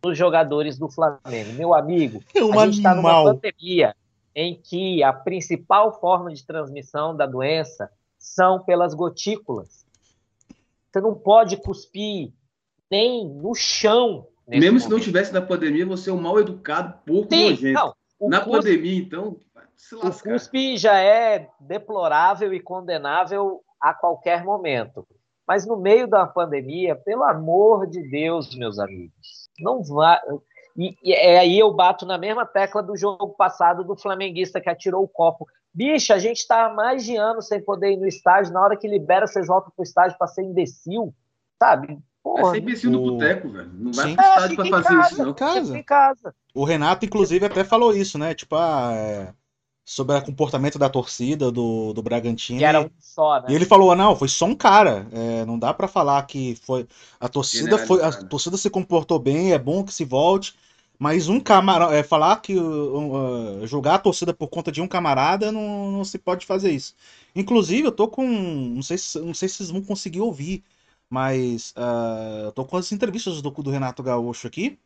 nos 0.03 0.17
jogadores 0.17 0.77
do 0.77 0.89
Flamengo. 0.89 1.53
Meu 1.53 1.73
amigo, 1.73 2.23
é 2.33 2.43
um 2.43 2.59
a 2.59 2.65
gente 2.65 2.77
está 2.77 2.95
numa 2.95 3.23
pandemia 3.23 3.95
em 4.33 4.55
que 4.55 5.03
a 5.03 5.11
principal 5.11 5.99
forma 5.99 6.33
de 6.33 6.45
transmissão 6.45 7.15
da 7.15 7.25
doença 7.25 7.91
são 8.17 8.63
pelas 8.63 8.93
gotículas. 8.93 9.85
Você 10.91 11.01
não 11.01 11.15
pode 11.15 11.57
cuspir 11.57 12.31
nem 12.89 13.27
no 13.27 13.53
chão. 13.53 14.27
Mesmo 14.47 14.65
momento. 14.65 14.83
se 14.83 14.89
não 14.89 14.99
tivesse 14.99 15.33
na 15.33 15.41
pandemia, 15.41 15.85
você 15.85 16.09
é 16.09 16.13
um 16.13 16.21
mal 16.21 16.39
educado, 16.39 16.97
pouco 17.05 17.33
Sim, 17.33 17.49
nojento. 17.49 17.95
Não, 18.19 18.29
na 18.29 18.41
pandemia, 18.41 18.97
então, 18.97 19.37
o 20.01 20.11
cuspe 20.23 20.77
já 20.77 20.97
é 20.99 21.49
deplorável 21.59 22.53
e 22.53 22.59
condenável 22.59 23.61
a 23.79 23.93
qualquer 23.93 24.43
momento. 24.43 25.05
Mas 25.47 25.65
no 25.65 25.77
meio 25.77 26.07
da 26.07 26.25
pandemia, 26.25 26.95
pelo 26.95 27.23
amor 27.23 27.87
de 27.87 28.01
Deus, 28.09 28.55
meus 28.55 28.79
amigos, 28.79 29.49
não 29.59 29.83
vá. 29.83 30.19
E, 30.75 30.95
e 31.03 31.13
é 31.13 31.39
aí 31.39 31.57
eu 31.57 31.73
bato 31.73 32.05
na 32.05 32.17
mesma 32.17 32.45
tecla 32.45 32.83
do 32.83 32.97
jogo 32.97 33.29
passado 33.29 33.83
do 33.83 33.95
flamenguista 33.95 34.59
que 34.59 34.69
atirou 34.69 35.03
o 35.03 35.07
copo. 35.07 35.47
Bicha, 35.73 36.15
a 36.15 36.19
gente 36.19 36.37
está 36.37 36.65
há 36.65 36.73
mais 36.73 37.05
de 37.05 37.15
anos 37.15 37.47
sem 37.47 37.63
poder 37.63 37.91
ir 37.93 37.97
no 37.97 38.07
estádio. 38.07 38.51
Na 38.51 38.61
hora 38.61 38.75
que 38.75 38.87
libera, 38.87 39.27
vocês 39.27 39.47
voltam 39.47 39.71
pro 39.75 39.83
estádio 39.83 40.17
para 40.17 40.27
ser 40.27 40.43
imbecil, 40.43 41.13
sabe? 41.61 41.97
Porra, 42.23 42.49
é 42.49 42.51
ser 42.51 42.57
imbecil 42.57 42.91
no 42.91 43.01
boteco, 43.01 43.49
velho. 43.49 43.71
Não 43.73 43.91
vai 43.93 44.09
Sim. 44.09 44.15
pro 44.15 44.25
estádio 44.25 44.53
é, 44.53 44.55
para 44.55 44.69
fazer 44.69 44.95
casa, 44.95 45.13
isso, 45.13 45.25
não. 45.25 45.33
Casa. 45.33 45.77
Em 45.77 45.83
casa. 45.83 46.35
O 46.53 46.63
Renato, 46.63 47.05
inclusive, 47.05 47.45
até 47.45 47.63
falou 47.63 47.95
isso, 47.95 48.17
né? 48.17 48.33
Tipo, 48.33 48.55
ah, 48.55 48.91
é 48.93 49.33
sobre 49.87 50.17
o 50.17 50.21
comportamento 50.21 50.77
da 50.77 50.89
torcida 50.89 51.49
do, 51.49 51.93
do 51.93 52.03
Bragantino. 52.03 52.59
Que 52.59 52.65
era 52.65 52.81
um 52.81 52.89
só, 52.99 53.39
né? 53.39 53.45
E 53.47 53.55
ele 53.55 53.65
falou: 53.65 53.89
ah, 53.89 53.95
não, 53.95 54.17
foi 54.17 54.27
só 54.27 54.45
um 54.45 54.53
cara. 54.53 55.07
É, 55.13 55.45
não 55.45 55.57
dá 55.57 55.73
para 55.73 55.87
falar 55.87 56.21
que 56.23 56.55
foi. 56.61 56.85
A 57.17 57.29
torcida 57.29 57.77
foi. 57.77 58.03
A 58.03 58.11
torcida 58.11 58.57
se 58.57 58.69
comportou 58.69 59.17
bem, 59.17 59.53
é 59.53 59.57
bom 59.57 59.85
que 59.85 59.93
se 59.93 60.03
volte. 60.03 60.53
Mas 60.99 61.29
um 61.29 61.39
camarada. 61.39 61.95
É, 61.95 62.03
falar 62.03 62.35
que. 62.41 62.57
Uh, 62.57 63.65
jogar 63.65 63.95
a 63.95 63.99
torcida 63.99 64.33
por 64.33 64.49
conta 64.49 64.73
de 64.73 64.81
um 64.81 64.87
camarada 64.87 65.53
não, 65.53 65.89
não 65.91 66.03
se 66.03 66.17
pode 66.17 66.45
fazer 66.45 66.71
isso. 66.71 66.93
Inclusive, 67.33 67.87
eu 67.87 67.91
tô 67.91 68.09
com. 68.09 68.27
Não 68.27 68.81
sei, 68.81 68.97
se, 68.97 69.17
não 69.19 69.33
sei 69.33 69.47
se 69.47 69.55
vocês 69.55 69.69
vão 69.71 69.81
conseguir 69.81 70.19
ouvir. 70.19 70.65
Mas 71.09 71.73
uh, 71.77 72.45
eu 72.45 72.51
tô 72.51 72.65
com 72.65 72.77
as 72.77 72.91
entrevistas 72.91 73.41
do, 73.41 73.49
do 73.49 73.71
Renato 73.71 74.03
Gaúcho 74.03 74.47
aqui. 74.47 74.77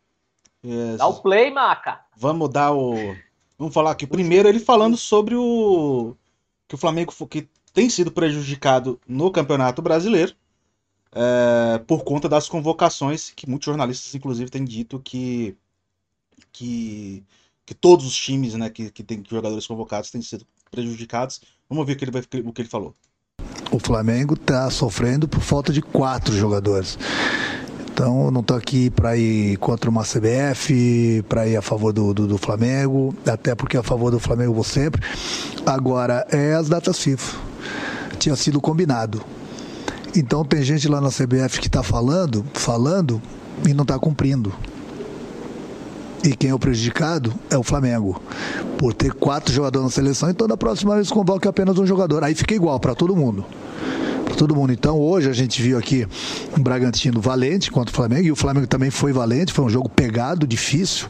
É, 0.64 0.98
Dá 0.98 1.08
o 1.08 1.22
play, 1.22 1.52
Maca! 1.52 2.02
Vamos 2.16 2.50
dar 2.50 2.72
o. 2.74 2.94
Vamos 3.58 3.74
falar 3.74 3.92
aqui. 3.92 4.06
Primeiro, 4.06 4.48
ele 4.48 4.60
falando 4.60 4.96
sobre 4.96 5.36
o. 5.36 6.16
Que 6.68 6.76
o 6.76 6.78
Flamengo 6.78 7.14
que 7.28 7.50
tem 7.74 7.90
sido 7.90 8.12
prejudicado 8.12 9.00
no 9.08 9.32
Campeonato 9.32 9.82
Brasileiro. 9.82 10.36
É, 11.14 11.80
por 11.80 12.04
conta 12.04 12.30
das 12.30 12.48
convocações, 12.48 13.32
que 13.32 13.50
muitos 13.50 13.66
jornalistas, 13.66 14.14
inclusive, 14.14 14.50
têm 14.50 14.64
dito 14.64 15.00
que. 15.00 15.58
que, 16.52 17.24
que 17.66 17.74
todos 17.74 18.06
os 18.06 18.16
times 18.16 18.54
né, 18.54 18.70
que, 18.70 18.92
que 18.92 19.04
têm 19.04 19.24
jogadores 19.28 19.66
convocados 19.66 20.12
têm 20.12 20.22
sido 20.22 20.46
prejudicados. 20.70 21.42
Vamos 21.68 21.86
ver 21.86 21.94
o 21.94 21.98
que 21.98 22.06
ele, 22.06 22.12
vai, 22.12 22.22
o 22.46 22.54
que 22.54 22.62
ele 22.62 22.70
falou. 22.70 22.96
O 23.72 23.80
Flamengo 23.80 24.34
está 24.34 24.70
sofrendo 24.70 25.28
por 25.28 25.40
falta 25.40 25.72
de 25.72 25.82
quatro 25.82 26.36
jogadores. 26.36 27.00
Então, 27.94 28.26
eu 28.26 28.32
não 28.32 28.42
estou 28.42 28.58
aqui 28.58 28.90
para 28.90 29.16
ir 29.16 29.58
contra 29.58 29.90
uma 29.90 30.04
CBF, 30.04 31.24
para 31.30 31.48
ir 31.48 31.56
a 31.56 31.62
favor 31.62 31.94
do, 31.94 32.14
do, 32.14 32.28
do, 32.28 32.38
Flamengo, 32.38 33.16
até 33.26 33.56
porque 33.56 33.78
a 33.78 33.84
favor 33.84 34.12
do 34.12 34.20
Flamengo 34.20 34.54
vou 34.54 34.64
sempre. 34.64 35.02
Agora, 35.66 36.26
é 36.32 36.54
as 36.54 36.68
datas 36.68 37.00
FIFA. 37.00 37.38
Tinha 38.20 38.36
sido 38.36 38.60
combinado. 38.60 39.22
Então, 40.16 40.44
tem 40.44 40.62
gente 40.64 40.88
lá 40.88 41.00
na 41.00 41.10
CBF 41.10 41.60
que 41.60 41.68
está 41.68 41.84
falando, 41.84 42.46
falando 42.54 43.22
e 43.68 43.74
não 43.74 43.84
está 43.84 43.98
cumprindo. 43.98 44.54
E 46.24 46.36
quem 46.36 46.52
é 46.52 46.54
o 46.54 46.60
prejudicado 46.60 47.34
é 47.50 47.58
o 47.58 47.64
Flamengo. 47.64 48.22
Por 48.78 48.94
ter 48.94 49.14
quatro 49.14 49.54
jogadores 49.54 49.86
na 49.86 49.92
seleção, 49.92 50.30
então 50.30 50.48
da 50.48 50.56
próxima 50.56 50.96
vez 50.96 51.10
convoque 51.10 51.48
apenas 51.48 51.78
um 51.80 51.86
jogador. 51.86 52.24
Aí 52.24 52.36
fica 52.36 52.54
igual 52.54 52.80
para 52.80 52.94
todo 52.94 53.16
mundo 53.16 53.46
todo 54.42 54.56
mundo. 54.56 54.74
Então, 54.74 55.00
hoje 55.00 55.30
a 55.30 55.34
gente 55.34 55.62
viu 55.62 55.78
aqui 55.78 56.08
um 56.58 56.64
Bragantino 56.64 57.22
valente 57.22 57.70
contra 57.70 57.92
o 57.92 57.96
Flamengo, 57.96 58.26
e 58.26 58.32
o 58.32 58.36
Flamengo 58.36 58.66
também 58.66 58.90
foi 58.90 59.14
valente, 59.14 59.54
foi 59.54 59.66
um 59.66 59.70
jogo 59.70 59.88
pegado, 59.88 60.48
difícil. 60.48 61.08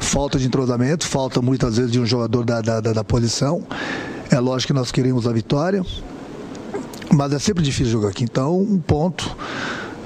Falta 0.00 0.38
de 0.38 0.46
entrosamento, 0.46 1.06
falta 1.06 1.42
muitas 1.42 1.76
vezes 1.76 1.92
de 1.92 2.00
um 2.00 2.06
jogador 2.06 2.44
da, 2.44 2.60
da, 2.60 2.80
da, 2.80 3.04
posição. 3.04 3.62
É 4.30 4.40
lógico 4.40 4.72
que 4.72 4.78
nós 4.78 4.90
queremos 4.90 5.26
a 5.26 5.32
vitória, 5.32 5.84
mas 7.12 7.32
é 7.32 7.38
sempre 7.38 7.62
difícil 7.62 7.92
jogar 7.92 8.08
aqui. 8.08 8.24
Então, 8.24 8.58
um 8.58 8.78
ponto. 8.78 9.36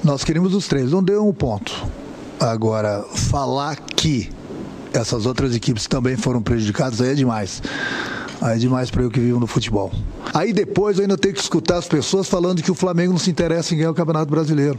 Nós 0.02 0.24
queríamos 0.24 0.54
os 0.54 0.66
três, 0.66 0.90
não 0.90 1.02
deu 1.02 1.26
um 1.26 1.32
ponto. 1.32 1.86
Agora, 2.38 3.03
falar 3.03 3.77
que 3.77 4.31
essas 4.92 5.27
outras 5.27 5.55
equipes 5.55 5.87
também 5.87 6.16
foram 6.16 6.42
prejudicadas 6.42 7.01
aí 7.01 7.11
é 7.11 7.14
demais. 7.14 7.62
Aí 8.40 8.57
é 8.57 8.59
demais 8.59 8.90
para 8.90 9.03
eu 9.03 9.11
que 9.11 9.20
vivo 9.20 9.40
no 9.40 9.46
futebol. 9.46 9.90
Aí 10.35 10.53
depois 10.53 10.99
eu 10.99 11.03
ainda 11.03 11.16
tenho 11.16 11.35
que 11.35 11.40
escutar 11.40 11.79
as 11.79 11.88
pessoas 11.88 12.29
falando 12.29 12.62
que 12.62 12.70
o 12.70 12.75
Flamengo 12.75 13.12
não 13.12 13.18
se 13.18 13.31
interessa 13.31 13.75
em 13.75 13.79
ganhar 13.79 13.90
o 13.90 13.94
Campeonato 13.94 14.31
Brasileiro. 14.31 14.79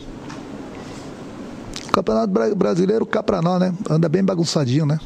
O 1.88 1.92
Campeonato 1.92 2.56
Brasileiro 2.56 3.06
cá 3.06 3.24
pra 3.24 3.42
nós, 3.42 3.60
né? 3.60 3.74
Anda 3.90 4.08
bem 4.08 4.24
bagunçadinho, 4.24 4.86
né? 4.86 5.00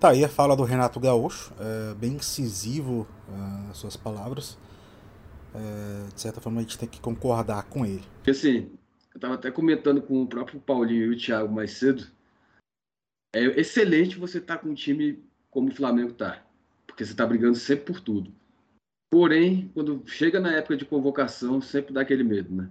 Tá 0.00 0.10
aí 0.10 0.24
a 0.24 0.28
fala 0.28 0.56
do 0.56 0.62
Renato 0.62 1.00
Gaúcho, 1.00 1.52
é, 1.58 1.94
bem 1.94 2.12
incisivo 2.14 3.06
uh, 3.28 3.70
as 3.70 3.78
suas 3.78 3.96
palavras. 3.96 4.56
É, 5.54 6.14
de 6.14 6.20
certa 6.20 6.40
forma 6.40 6.60
a 6.60 6.62
gente 6.62 6.78
tem 6.78 6.88
que 6.88 7.00
concordar 7.00 7.62
com 7.64 7.84
ele. 7.84 8.02
Assim, 8.28 8.68
eu 9.16 9.20
tava 9.20 9.34
até 9.34 9.50
comentando 9.50 10.02
com 10.02 10.22
o 10.22 10.28
próprio 10.28 10.60
Paulinho 10.60 11.06
e 11.06 11.16
o 11.16 11.18
Thiago 11.18 11.52
mais 11.52 11.72
cedo. 11.72 12.06
É 13.34 13.44
excelente 13.58 14.18
você 14.18 14.38
estar 14.38 14.56
tá 14.56 14.62
com 14.62 14.68
um 14.68 14.74
time 14.74 15.24
como 15.50 15.68
o 15.68 15.74
Flamengo 15.74 16.12
tá 16.12 16.46
porque 16.86 17.04
você 17.04 17.12
está 17.12 17.26
brigando 17.26 17.54
sempre 17.54 17.84
por 17.84 18.00
tudo. 18.00 18.32
Porém, 19.10 19.70
quando 19.74 20.02
chega 20.06 20.40
na 20.40 20.52
época 20.52 20.78
de 20.78 20.86
convocação, 20.86 21.60
sempre 21.60 21.92
dá 21.92 22.00
aquele 22.00 22.24
medo, 22.24 22.54
né? 22.54 22.70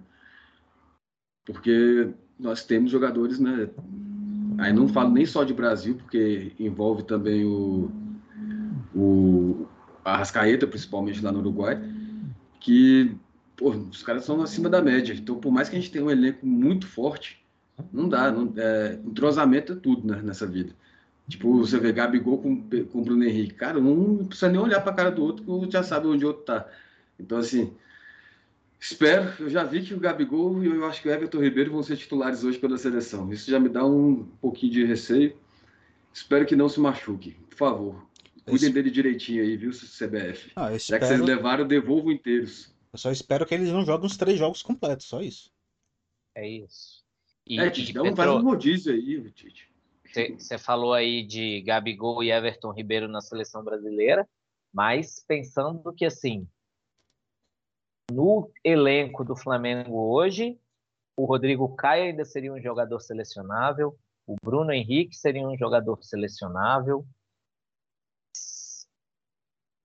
Porque 1.44 2.10
nós 2.36 2.64
temos 2.64 2.90
jogadores, 2.90 3.38
né? 3.38 3.70
Aí 4.58 4.72
não 4.72 4.88
falo 4.88 5.10
nem 5.10 5.24
só 5.24 5.44
de 5.44 5.54
Brasil, 5.54 5.96
porque 5.96 6.52
envolve 6.58 7.04
também 7.04 7.44
o, 7.44 7.90
o 8.92 9.68
Arrascaeta, 10.04 10.66
principalmente 10.66 11.22
lá 11.22 11.30
no 11.30 11.38
Uruguai, 11.38 11.80
que 12.58 13.16
pô, 13.56 13.70
os 13.70 14.02
caras 14.02 14.24
são 14.24 14.40
acima 14.42 14.68
da 14.68 14.82
média. 14.82 15.14
Então, 15.14 15.36
por 15.36 15.50
mais 15.50 15.68
que 15.68 15.76
a 15.76 15.80
gente 15.80 15.90
tenha 15.90 16.04
um 16.04 16.10
elenco 16.10 16.46
muito 16.46 16.86
forte, 16.86 17.42
não 17.92 18.08
dá. 18.08 18.30
Não, 18.30 18.52
é, 18.56 18.98
entrosamento 19.04 19.72
é 19.72 19.76
tudo 19.76 20.06
né, 20.06 20.20
nessa 20.22 20.46
vida. 20.46 20.72
Tipo, 21.28 21.58
você 21.58 21.78
vê 21.78 21.92
Gabigol 21.92 22.38
com, 22.38 22.62
com 22.92 23.02
Bruno 23.02 23.24
Henrique. 23.24 23.54
Cara, 23.54 23.80
não 23.80 24.24
precisa 24.26 24.48
nem 24.48 24.60
olhar 24.60 24.80
para 24.80 24.92
a 24.92 24.94
cara 24.94 25.10
do 25.10 25.24
outro, 25.24 25.66
que 25.66 25.72
já 25.72 25.82
sabe 25.82 26.06
onde 26.06 26.24
o 26.24 26.28
outro 26.28 26.44
tá. 26.44 26.68
Então, 27.18 27.38
assim, 27.38 27.72
espero. 28.78 29.32
Eu 29.40 29.50
já 29.50 29.64
vi 29.64 29.82
que 29.82 29.94
o 29.94 29.98
Gabigol 29.98 30.62
e 30.62 30.66
eu 30.66 30.84
acho 30.86 31.02
que 31.02 31.08
o 31.08 31.10
Everton 31.10 31.40
Ribeiro 31.40 31.72
vão 31.72 31.82
ser 31.82 31.96
titulares 31.96 32.44
hoje 32.44 32.58
pela 32.58 32.78
seleção. 32.78 33.32
Isso 33.32 33.50
já 33.50 33.58
me 33.58 33.68
dá 33.68 33.84
um 33.84 34.24
pouquinho 34.40 34.72
de 34.72 34.84
receio. 34.84 35.36
Espero 36.12 36.46
que 36.46 36.54
não 36.54 36.68
se 36.68 36.78
machuque. 36.78 37.36
Por 37.50 37.56
favor, 37.56 38.06
cuidem 38.44 38.70
dele 38.70 38.90
direitinho 38.90 39.42
aí, 39.42 39.56
viu, 39.56 39.70
CBF? 39.70 40.52
Ah, 40.54 40.72
espero... 40.72 40.78
Já 40.78 40.98
que 40.98 41.06
vocês 41.06 41.20
levaram, 41.20 41.66
devolvam 41.66 42.12
inteiros. 42.12 42.74
Eu 42.96 42.98
só 42.98 43.10
espero 43.10 43.44
que 43.44 43.54
eles 43.54 43.70
não 43.70 43.84
joguem 43.84 44.06
os 44.06 44.16
três 44.16 44.38
jogos 44.38 44.62
completos, 44.62 45.04
só 45.04 45.20
isso. 45.20 45.52
É 46.34 46.48
isso. 46.48 47.04
E, 47.46 47.60
é, 47.60 47.70
Tite, 47.70 47.92
dá 47.92 48.02
um, 48.02 48.16
faz 48.16 48.30
um 48.30 48.42
rodízio 48.42 48.90
aí, 48.90 49.30
Tite. 49.32 49.70
Você 50.38 50.56
falou 50.56 50.94
aí 50.94 51.22
de 51.22 51.60
Gabigol 51.60 52.24
e 52.24 52.30
Everton 52.30 52.72
Ribeiro 52.72 53.06
na 53.06 53.20
seleção 53.20 53.62
brasileira, 53.62 54.26
mas 54.72 55.22
pensando 55.28 55.92
que 55.92 56.06
assim, 56.06 56.48
no 58.10 58.50
elenco 58.64 59.22
do 59.22 59.36
Flamengo 59.36 59.94
hoje, 60.10 60.58
o 61.14 61.26
Rodrigo 61.26 61.76
Caio 61.76 62.04
ainda 62.04 62.24
seria 62.24 62.50
um 62.50 62.62
jogador 62.62 63.00
selecionável, 63.00 63.94
o 64.26 64.36
Bruno 64.42 64.72
Henrique 64.72 65.14
seria 65.14 65.46
um 65.46 65.58
jogador 65.58 66.02
selecionável. 66.02 67.06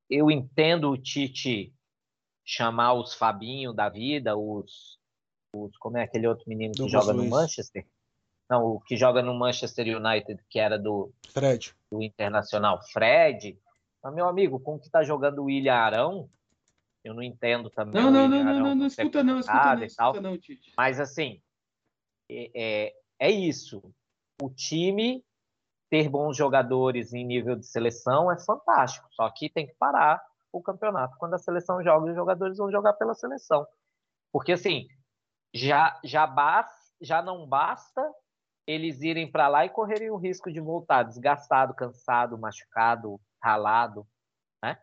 Eu 0.09 0.31
entendo 0.31 0.89
o 0.89 0.97
Tite 0.97 1.73
chamar 2.45 2.93
os 2.93 3.13
Fabinho 3.13 3.73
da 3.73 3.89
vida, 3.89 4.35
os, 4.35 4.99
os 5.55 5.75
como 5.77 5.97
é 5.97 6.03
aquele 6.03 6.27
outro 6.27 6.45
menino 6.47 6.73
que 6.73 6.87
joga 6.89 7.13
no 7.13 7.27
Manchester? 7.27 7.85
Não, 8.49 8.65
o 8.65 8.81
que 8.81 8.97
joga 8.97 9.21
no 9.21 9.33
Manchester 9.33 9.97
United, 9.97 10.43
que 10.49 10.59
era 10.59 10.77
do, 10.77 11.13
Fred. 11.29 11.73
do 11.89 12.01
Internacional, 12.01 12.81
Fred. 12.91 13.57
Mas, 14.03 14.13
meu 14.13 14.27
amigo, 14.27 14.59
com 14.59 14.75
o 14.75 14.79
que 14.79 14.87
está 14.87 15.03
jogando 15.03 15.39
o 15.39 15.45
William 15.45 15.75
Arão, 15.75 16.29
eu 17.03 17.13
não 17.13 17.23
entendo 17.23 17.69
também. 17.69 18.01
Não, 18.01 18.11
não, 18.11 18.27
não, 18.27 18.43
não, 18.43 18.59
não, 18.59 18.75
não, 18.75 18.87
escuta 18.87 19.23
não, 19.23 19.39
escuta 19.39 19.75
não, 19.75 19.83
escuta 19.83 20.21
não, 20.21 20.37
Tite. 20.37 20.73
Mas, 20.75 20.99
assim, 20.99 21.41
é, 22.29 22.51
é, 22.53 22.93
é 23.19 23.31
isso. 23.31 23.81
O 24.41 24.49
time 24.49 25.23
ter 25.89 26.09
bons 26.09 26.35
jogadores 26.35 27.13
em 27.13 27.25
nível 27.25 27.55
de 27.55 27.65
seleção 27.65 28.31
é 28.31 28.39
fantástico, 28.39 29.07
só 29.11 29.29
que 29.29 29.49
tem 29.49 29.67
que 29.67 29.75
parar 29.75 30.21
o 30.51 30.61
campeonato 30.61 31.17
quando 31.17 31.33
a 31.33 31.39
seleção 31.39 31.83
joga, 31.83 32.09
os 32.09 32.15
jogadores 32.15 32.57
vão 32.57 32.71
jogar 32.71 32.93
pela 32.93 33.13
seleção. 33.13 33.65
Porque, 34.31 34.53
assim, 34.53 34.87
já, 35.53 35.99
já, 36.03 36.67
já 37.01 37.21
não 37.21 37.47
basta 37.47 38.01
eles 38.67 39.01
irem 39.01 39.29
para 39.29 39.47
lá 39.47 39.65
e 39.65 39.69
correrem 39.69 40.11
o 40.11 40.17
risco 40.17 40.51
de 40.51 40.59
voltar 40.59 41.03
desgastado, 41.03 41.73
cansado, 41.73 42.37
machucado, 42.37 43.19
ralado, 43.41 44.07
né? 44.63 44.79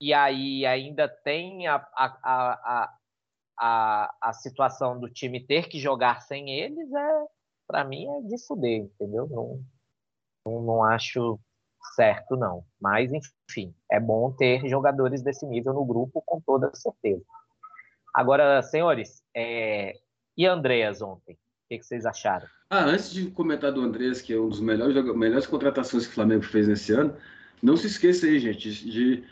E 0.00 0.12
aí 0.12 0.66
ainda 0.66 1.08
tem 1.08 1.66
a, 1.66 1.76
a, 1.76 2.18
a, 2.22 2.98
a, 3.58 4.16
a 4.20 4.32
situação 4.34 5.00
do 5.00 5.08
time 5.10 5.44
ter 5.44 5.68
que 5.68 5.80
jogar 5.80 6.20
sem 6.20 6.50
eles, 6.50 6.92
é 6.92 7.26
para 7.66 7.84
mim 7.84 8.06
é 8.06 8.20
de 8.22 8.46
fuder, 8.46 8.82
entendeu? 8.82 9.26
Não, 9.26 9.64
não, 10.46 10.62
não 10.62 10.84
acho 10.84 11.40
certo, 11.94 12.36
não. 12.36 12.64
Mas, 12.80 13.10
enfim, 13.12 13.74
é 13.90 14.00
bom 14.00 14.32
ter 14.32 14.66
jogadores 14.68 15.22
desse 15.22 15.46
nível 15.46 15.72
no 15.72 15.84
grupo, 15.84 16.22
com 16.24 16.40
toda 16.40 16.70
certeza. 16.74 17.22
Agora, 18.14 18.62
senhores, 18.62 19.22
é... 19.34 19.94
e 20.36 20.46
Andreas 20.46 21.02
ontem? 21.02 21.34
O 21.34 21.68
que, 21.68 21.82
vocês 21.82 22.06
acharam? 22.06 22.46
Ah, 22.70 22.84
antes 22.84 23.10
de 23.10 23.30
comentar 23.30 23.72
do 23.72 23.80
Andreas, 23.80 24.20
que 24.22 24.32
é 24.32 24.40
um 24.40 24.48
dos 24.48 24.60
melhores, 24.60 24.94
melhores 25.14 25.46
contratações 25.46 26.06
que 26.06 26.12
o 26.12 26.14
Flamengo 26.14 26.42
fez 26.42 26.68
nesse 26.68 26.92
ano, 26.92 27.16
não 27.62 27.76
se 27.76 27.86
esqueça 27.86 28.26
aí, 28.26 28.38
gente, 28.38 28.70
de 28.70 29.24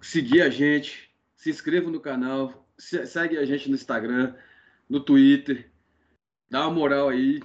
seguir 0.00 0.42
a 0.42 0.50
gente, 0.50 1.10
se 1.36 1.50
inscreva 1.50 1.90
no 1.90 2.00
canal, 2.00 2.66
segue 2.78 3.38
a 3.38 3.44
gente 3.44 3.68
no 3.68 3.74
Instagram, 3.74 4.34
no 4.88 5.00
Twitter, 5.00 5.70
dá 6.50 6.66
uma 6.66 6.74
moral 6.74 7.08
aí, 7.08 7.40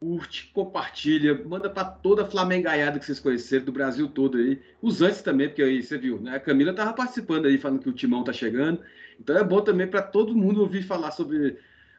curte, 0.00 0.50
compartilha, 0.54 1.42
manda 1.44 1.68
para 1.68 1.84
toda 1.84 2.22
a 2.22 2.26
Flamengaiada 2.26 2.98
que 2.98 3.04
vocês 3.04 3.18
conheceram, 3.18 3.64
do 3.64 3.72
Brasil 3.72 4.08
todo 4.08 4.38
aí. 4.38 4.62
Os 4.80 5.02
antes 5.02 5.22
também, 5.22 5.48
porque 5.48 5.62
aí 5.62 5.82
você 5.82 5.98
viu, 5.98 6.20
né? 6.20 6.36
A 6.36 6.40
Camila 6.40 6.72
tava 6.72 6.92
participando 6.92 7.46
aí, 7.46 7.58
falando 7.58 7.80
que 7.80 7.88
o 7.88 7.92
Timão 7.92 8.22
tá 8.22 8.32
chegando. 8.32 8.80
Então 9.18 9.36
é 9.36 9.42
bom 9.42 9.60
também 9.60 9.88
para 9.88 10.00
todo 10.00 10.36
mundo 10.36 10.60
ouvir 10.60 10.82
falar 10.82 11.10
sobre 11.10 11.58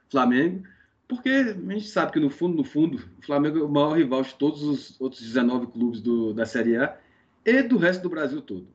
Flamengo, 0.10 0.64
porque 1.08 1.30
a 1.30 1.74
gente 1.74 1.90
sabe 1.90 2.14
que 2.14 2.20
no 2.20 2.30
fundo, 2.30 2.56
no 2.56 2.64
fundo, 2.64 2.98
o 3.20 3.26
Flamengo 3.26 3.60
é 3.60 3.64
o 3.64 3.70
maior 3.70 3.98
rival 3.98 4.22
de 4.24 4.34
todos 4.36 4.64
os 4.64 5.02
outros 5.02 5.22
19 5.22 5.68
clubes 5.68 6.02
do, 6.02 6.34
da 6.34 6.46
Série 6.46 6.78
A 6.78 6.98
e 7.46 7.62
do 7.62 7.78
resto 7.78 8.04
do 8.04 8.10
Brasil 8.10 8.42
todo. 8.42 8.68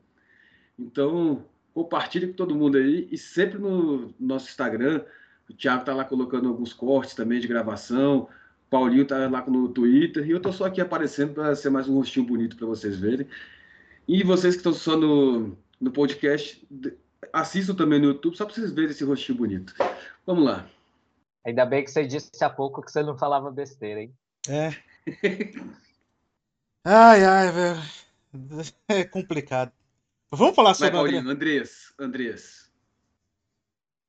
Então, 0.77 1.45
compartilhe 1.73 2.27
com 2.27 2.33
todo 2.33 2.55
mundo 2.55 2.77
aí 2.77 3.07
e 3.11 3.17
sempre 3.17 3.57
no 3.57 4.13
nosso 4.19 4.49
Instagram, 4.49 5.03
o 5.49 5.53
Thiago 5.53 5.85
tá 5.85 5.95
lá 5.95 6.03
colocando 6.03 6.47
alguns 6.47 6.73
cortes 6.73 7.15
também 7.15 7.39
de 7.39 7.47
gravação, 7.47 8.27
Paulinho 8.69 9.05
tá 9.05 9.29
lá 9.29 9.45
no 9.47 9.69
Twitter 9.69 10.25
e 10.27 10.31
eu 10.31 10.41
tô 10.41 10.51
só 10.51 10.65
aqui 10.65 10.81
aparecendo 10.81 11.33
para 11.33 11.55
ser 11.55 11.69
mais 11.69 11.87
um 11.87 11.95
rostinho 11.95 12.25
bonito 12.25 12.57
para 12.57 12.67
vocês 12.67 12.97
verem. 12.97 13.27
E 14.07 14.23
vocês 14.23 14.55
que 14.55 14.59
estão 14.59 14.73
só 14.73 14.97
no, 14.97 15.57
no 15.79 15.91
podcast, 15.91 16.67
assistam 17.31 17.75
também 17.75 17.99
no 17.99 18.07
YouTube 18.07 18.35
só 18.35 18.45
para 18.45 18.53
vocês 18.53 18.71
verem 18.71 18.91
esse 18.91 19.03
rostinho 19.03 19.37
bonito. 19.37 19.73
Vamos 20.25 20.45
lá. 20.45 20.69
Ainda 21.45 21.65
bem 21.65 21.83
que 21.83 21.91
você 21.91 22.05
disse 22.05 22.43
há 22.43 22.49
pouco 22.49 22.81
que 22.81 22.91
você 22.91 23.03
não 23.03 23.17
falava 23.17 23.51
besteira, 23.51 24.01
hein? 24.01 24.13
É. 24.49 24.69
ai, 26.83 27.23
ai, 27.23 27.51
velho. 27.51 27.81
É 28.89 29.03
complicado. 29.05 29.71
Vamos 30.31 30.55
falar 30.55 30.73
sobre 30.73 30.91
Vai, 30.91 30.99
Paulinho, 30.99 31.29
Andrés. 31.29 31.93
Andrés. 31.97 32.69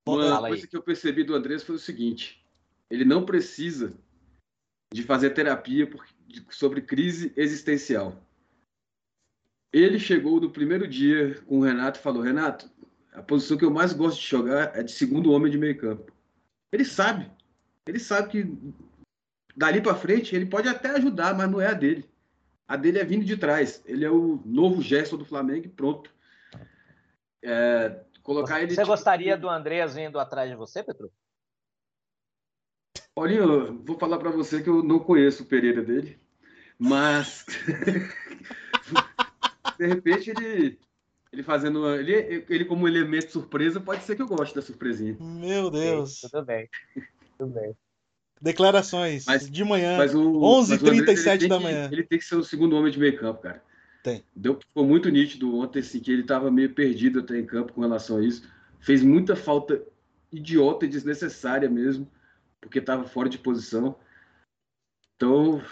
Uma 0.07 0.41
coisa 0.41 0.67
que 0.67 0.77
eu 0.77 0.83
percebi 0.83 1.25
do 1.25 1.35
Andrés 1.35 1.63
foi 1.63 1.77
o 1.77 1.79
seguinte: 1.79 2.45
ele 2.91 3.05
não 3.05 3.25
precisa 3.25 3.95
de 4.93 5.03
fazer 5.03 5.31
terapia 5.31 5.87
por, 5.87 6.07
de, 6.27 6.45
sobre 6.51 6.81
crise 6.81 7.33
existencial. 7.37 8.17
Ele 9.73 9.99
chegou 9.99 10.41
no 10.41 10.51
primeiro 10.51 10.87
dia 10.87 11.41
com 11.47 11.59
o 11.59 11.63
Renato 11.63 11.99
e 11.99 12.03
falou: 12.03 12.23
Renato, 12.23 12.71
a 13.13 13.23
posição 13.23 13.57
que 13.57 13.65
eu 13.65 13.71
mais 13.71 13.93
gosto 13.93 14.21
de 14.21 14.27
jogar 14.27 14.79
é 14.79 14.83
de 14.83 14.93
segundo 14.93 15.33
homem 15.33 15.51
de 15.51 15.59
meio 15.59 15.77
campo. 15.77 16.13
Ele 16.73 16.85
sabe. 16.85 17.31
Ele 17.87 17.99
sabe 17.99 18.29
que 18.31 18.59
dali 19.57 19.81
para 19.81 19.95
frente 19.95 20.35
ele 20.35 20.47
pode 20.47 20.69
até 20.69 20.91
ajudar, 20.91 21.35
mas 21.35 21.51
não 21.51 21.61
é 21.61 21.69
a 21.69 21.75
dele. 21.75 22.09
A 22.69 22.77
dele 22.77 22.99
é 22.99 23.05
vindo 23.05 23.25
de 23.25 23.37
trás. 23.37 23.83
Ele 23.87 24.05
é 24.05 24.11
o 24.11 24.41
novo 24.45 24.83
gesto 24.83 25.17
do 25.17 25.25
Flamengo 25.25 25.67
e 25.67 25.69
pronto. 25.69 26.11
É, 27.43 28.01
colocar 28.23 28.61
ele. 28.61 28.75
Você 28.75 28.85
gostaria 28.85 29.37
do 29.37 29.49
Andreas 29.49 29.95
vindo 29.95 30.19
atrás 30.19 30.51
de 30.51 30.57
você, 30.57 30.83
Petro? 30.83 31.13
Paulinho, 33.17 33.81
vou 33.83 33.99
falar 33.99 34.19
para 34.19 34.31
você 34.31 34.63
que 34.63 34.69
eu 34.69 34.83
não 34.83 34.99
conheço 34.99 35.43
o 35.43 35.47
Pereira 35.47 35.83
dele, 35.83 36.19
mas 36.79 37.47
de 39.79 39.87
repente 39.87 40.29
ele 40.29 40.79
ele 41.33 41.43
fazendo 41.43 41.89
ele, 41.95 42.45
ele 42.47 42.67
como 42.67 42.87
elemento 42.87 43.33
surpresa 43.33 43.81
pode 43.81 44.03
ser 44.03 44.17
que 44.17 44.23
eu 44.23 44.27
goste 44.27 44.55
da 44.55 44.61
surpresinha. 44.61 45.17
Meu 45.19 45.71
Deus. 45.71 46.21
Sim, 46.21 46.29
tudo 46.29 46.45
bem. 46.45 46.69
Tudo 47.39 47.55
bem. 47.55 47.75
Declarações 48.39 49.25
mas, 49.25 49.51
de 49.51 49.65
manhã, 49.65 49.99
11h37 49.99 51.49
da 51.49 51.59
manhã. 51.59 51.89
Que, 51.89 51.95
ele 51.95 52.05
tem 52.05 52.19
que 52.19 52.25
ser 52.25 52.37
o 52.37 52.45
segundo 52.45 52.77
homem 52.77 52.93
de 52.93 52.99
meio 52.99 53.19
campo, 53.19 53.41
cara. 53.41 53.65
Tem. 54.03 54.23
Deu, 54.37 54.61
ficou 54.61 54.85
muito 54.85 55.09
nítido 55.09 55.57
ontem 55.57 55.79
assim, 55.79 56.01
que 56.01 56.13
ele 56.13 56.21
estava 56.21 56.51
meio 56.51 56.75
perdido 56.75 57.21
até 57.21 57.39
em 57.39 57.47
campo 57.47 57.73
com 57.73 57.81
relação 57.81 58.19
a 58.19 58.23
isso. 58.23 58.47
Fez 58.79 59.03
muita 59.03 59.35
falta 59.35 59.83
idiota 60.31 60.85
e 60.85 60.89
desnecessária 60.89 61.71
mesmo 61.71 62.07
porque 62.61 62.79
estava 62.79 63.05
fora 63.05 63.29
de 63.29 63.39
posição. 63.39 63.97
Então, 65.17 65.63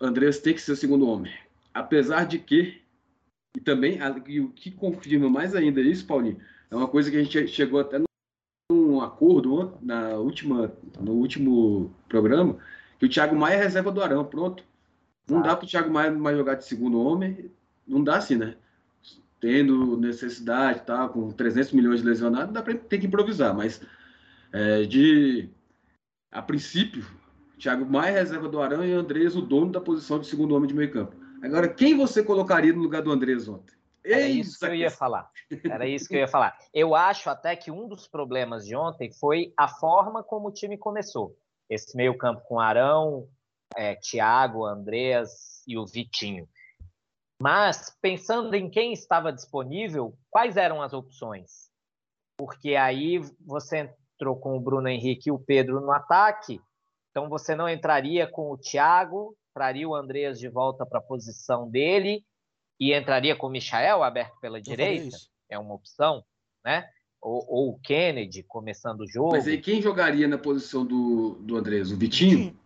Andrés 0.00 0.40
tem 0.40 0.54
que 0.54 0.60
ser 0.60 0.72
o 0.72 0.76
segundo 0.76 1.06
homem. 1.06 1.32
Apesar 1.72 2.24
de 2.26 2.38
que, 2.38 2.82
e 3.56 3.60
também, 3.60 3.98
e 4.26 4.40
o 4.40 4.50
que 4.50 4.70
confirma 4.70 5.28
mais 5.28 5.54
ainda 5.54 5.80
isso, 5.80 6.06
Paulinho, 6.06 6.40
é 6.70 6.76
uma 6.76 6.88
coisa 6.88 7.10
que 7.10 7.16
a 7.16 7.22
gente 7.22 7.46
chegou 7.48 7.80
até 7.80 8.00
num 8.70 9.00
acordo 9.00 9.78
na 9.80 10.16
última, 10.16 10.72
no 10.98 11.12
último 11.12 11.94
programa, 12.08 12.58
que 12.98 13.06
o 13.06 13.08
Thiago 13.08 13.36
Maia 13.36 13.54
é 13.54 13.62
reserva 13.62 13.92
do 13.92 14.02
Arão, 14.02 14.24
pronto. 14.24 14.64
Não 15.28 15.38
ah. 15.38 15.42
dá 15.42 15.56
para 15.56 15.64
o 15.64 15.68
Thiago 15.68 15.90
Maia 15.90 16.10
mais 16.10 16.36
jogar 16.36 16.54
de 16.54 16.64
segundo 16.64 17.00
homem, 17.00 17.50
não 17.86 18.02
dá 18.02 18.16
assim, 18.16 18.36
né? 18.36 18.56
Tendo 19.40 19.96
necessidade, 19.96 20.86
tá, 20.86 21.08
com 21.08 21.30
300 21.30 21.72
milhões 21.72 22.00
de 22.00 22.06
lesionados, 22.06 22.54
dá 22.54 22.62
para 22.62 22.74
ter 22.74 22.98
que 22.98 23.06
improvisar, 23.06 23.54
mas 23.54 23.82
é, 24.52 24.84
de 24.84 25.48
a 26.32 26.40
princípio, 26.40 27.04
Thiago 27.58 27.84
Maia 27.84 28.12
reserva 28.12 28.48
do 28.48 28.60
Arão 28.60 28.84
e 28.84 28.92
Andrés 28.92 29.36
o 29.36 29.42
dono 29.42 29.70
da 29.70 29.80
posição 29.80 30.18
de 30.18 30.26
segundo 30.26 30.54
homem 30.56 30.66
de 30.66 30.74
meio 30.74 30.90
campo. 30.90 31.14
Agora, 31.42 31.68
quem 31.68 31.96
você 31.96 32.22
colocaria 32.22 32.72
no 32.72 32.82
lugar 32.82 33.02
do 33.02 33.12
Andrés 33.12 33.46
ontem? 33.46 33.76
Era 34.04 34.26
isso 34.26 34.58
que 34.58 34.66
eu 34.66 34.74
ia 34.74 34.90
falar. 34.90 35.30
Era 35.70 35.86
isso 35.86 36.08
que 36.08 36.14
eu 36.16 36.20
ia 36.20 36.28
falar. 36.28 36.58
Eu 36.74 36.94
acho 36.94 37.30
até 37.30 37.54
que 37.54 37.70
um 37.70 37.86
dos 37.86 38.08
problemas 38.08 38.66
de 38.66 38.74
ontem 38.74 39.12
foi 39.12 39.52
a 39.56 39.68
forma 39.68 40.24
como 40.24 40.48
o 40.48 40.52
time 40.52 40.76
começou. 40.76 41.36
Esse 41.70 41.96
meio 41.96 42.16
campo 42.16 42.42
com 42.42 42.58
Arão, 42.58 43.28
é, 43.76 43.94
Thiago, 43.94 44.64
Andreas 44.64 45.62
e 45.68 45.78
o 45.78 45.86
Vitinho. 45.86 46.48
Mas, 47.40 47.96
pensando 48.00 48.54
em 48.54 48.68
quem 48.68 48.92
estava 48.92 49.32
disponível, 49.32 50.16
quais 50.30 50.56
eram 50.56 50.82
as 50.82 50.92
opções? 50.92 51.70
Porque 52.36 52.74
aí 52.74 53.18
você 53.40 53.92
entrou 54.22 54.36
com 54.36 54.56
o 54.56 54.60
Bruno 54.60 54.88
Henrique 54.88 55.28
e 55.28 55.32
o 55.32 55.38
Pedro 55.38 55.80
no 55.80 55.90
ataque, 55.90 56.60
então 57.10 57.28
você 57.28 57.56
não 57.56 57.68
entraria 57.68 58.24
com 58.24 58.52
o 58.52 58.56
Thiago, 58.56 59.36
traria 59.52 59.88
o 59.88 59.96
Andreas 59.96 60.38
de 60.38 60.48
volta 60.48 60.86
para 60.86 61.00
a 61.00 61.02
posição 61.02 61.68
dele 61.68 62.24
e 62.78 62.94
entraria 62.94 63.34
com 63.34 63.48
o 63.48 63.50
Michael 63.50 64.02
aberto 64.04 64.38
pela 64.40 64.58
Eu 64.58 64.62
direita, 64.62 65.16
é 65.50 65.58
uma 65.58 65.74
opção, 65.74 66.22
né? 66.64 66.88
Ou, 67.20 67.44
ou, 67.48 67.68
o 67.70 67.78
Kennedy 67.80 68.44
começando 68.44 69.00
o 69.00 69.08
jogo. 69.08 69.32
Mas 69.32 69.46
aí 69.46 69.60
quem 69.60 69.82
jogaria 69.82 70.26
na 70.26 70.38
posição 70.38 70.84
do, 70.84 71.34
do 71.40 71.56
Andreas? 71.56 71.90
O 71.92 71.96
Vitinho? 71.96 72.56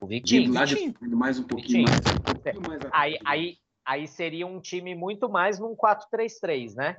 O 0.00 0.06
Vitinho. 0.06 0.52
Lá 0.52 0.64
de, 0.64 0.94
mais 1.08 1.38
um 1.38 1.44
pouquinho 1.44 1.88
mais. 1.88 2.00
Um 2.00 2.20
pouquinho 2.20 2.68
mais 2.68 2.80
aí, 2.92 3.18
aí, 3.24 3.56
aí 3.86 4.06
seria 4.06 4.46
um 4.46 4.60
time 4.60 4.94
muito 4.94 5.28
mais 5.28 5.58
num 5.58 5.74
4-3-3, 5.74 6.74
né? 6.74 6.96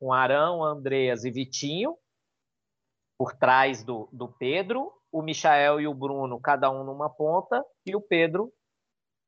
Com 0.00 0.12
Arão, 0.12 0.64
Andreas 0.64 1.24
e 1.24 1.30
Vitinho 1.30 1.96
por 3.18 3.34
trás 3.34 3.82
do, 3.82 4.08
do 4.12 4.28
Pedro, 4.28 4.92
o 5.10 5.20
Michael 5.20 5.80
e 5.80 5.88
o 5.88 5.94
Bruno, 5.94 6.40
cada 6.40 6.70
um 6.70 6.84
numa 6.84 7.10
ponta, 7.10 7.64
e 7.84 7.96
o 7.96 8.00
Pedro 8.00 8.52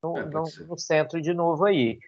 no, 0.02 0.16
é, 0.16 0.24
no, 0.26 0.44
no 0.68 0.78
centro 0.78 1.20
de 1.20 1.34
novo 1.34 1.64
aí. 1.64 1.98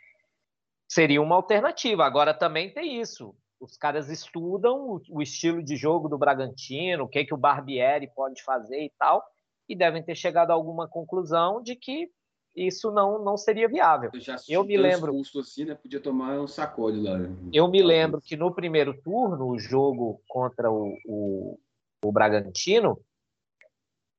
Seria 0.88 1.20
uma 1.20 1.34
alternativa. 1.34 2.04
Agora 2.04 2.32
também 2.32 2.72
tem 2.72 3.00
isso. 3.00 3.34
Os 3.58 3.76
caras 3.76 4.08
estudam 4.08 4.90
o, 4.90 5.00
o 5.10 5.22
estilo 5.22 5.62
de 5.62 5.76
jogo 5.76 6.08
do 6.08 6.18
Bragantino, 6.18 7.04
o 7.04 7.08
que, 7.08 7.24
que 7.24 7.34
o 7.34 7.38
Barbieri 7.38 8.10
pode 8.14 8.42
fazer 8.42 8.84
e 8.84 8.92
tal, 8.98 9.24
e 9.68 9.74
devem 9.74 10.02
ter 10.02 10.14
chegado 10.14 10.50
a 10.50 10.54
alguma 10.54 10.86
conclusão 10.86 11.62
de 11.62 11.74
que 11.74 12.10
isso 12.54 12.90
não, 12.90 13.22
não 13.24 13.36
seria 13.36 13.68
viável. 13.68 14.10
Eu 14.48 14.64
me 14.64 14.76
lembro. 14.76 15.18
Assim, 15.40 15.64
né? 15.64 15.74
Podia 15.74 16.00
tomar 16.00 16.38
um 16.38 16.46
sacode 16.46 17.00
lá. 17.00 17.16
Né? 17.16 17.34
Eu 17.52 17.68
me 17.68 17.82
lembro 17.82 18.20
que 18.20 18.36
no 18.36 18.54
primeiro 18.54 19.00
turno, 19.02 19.48
o 19.48 19.58
jogo 19.58 20.20
contra 20.28 20.70
o, 20.70 20.94
o, 21.06 21.58
o 22.04 22.12
Bragantino, 22.12 23.00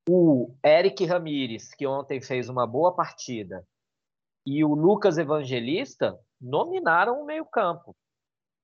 o 0.07 0.53
Eric 0.63 1.05
Ramires, 1.05 1.73
que 1.73 1.87
ontem 1.87 2.21
fez 2.21 2.49
uma 2.49 2.67
boa 2.67 2.93
partida, 2.93 3.65
e 4.45 4.63
o 4.63 4.73
Lucas 4.73 5.17
Evangelista 5.17 6.17
dominaram 6.39 7.21
o 7.21 7.25
meio-campo. 7.25 7.95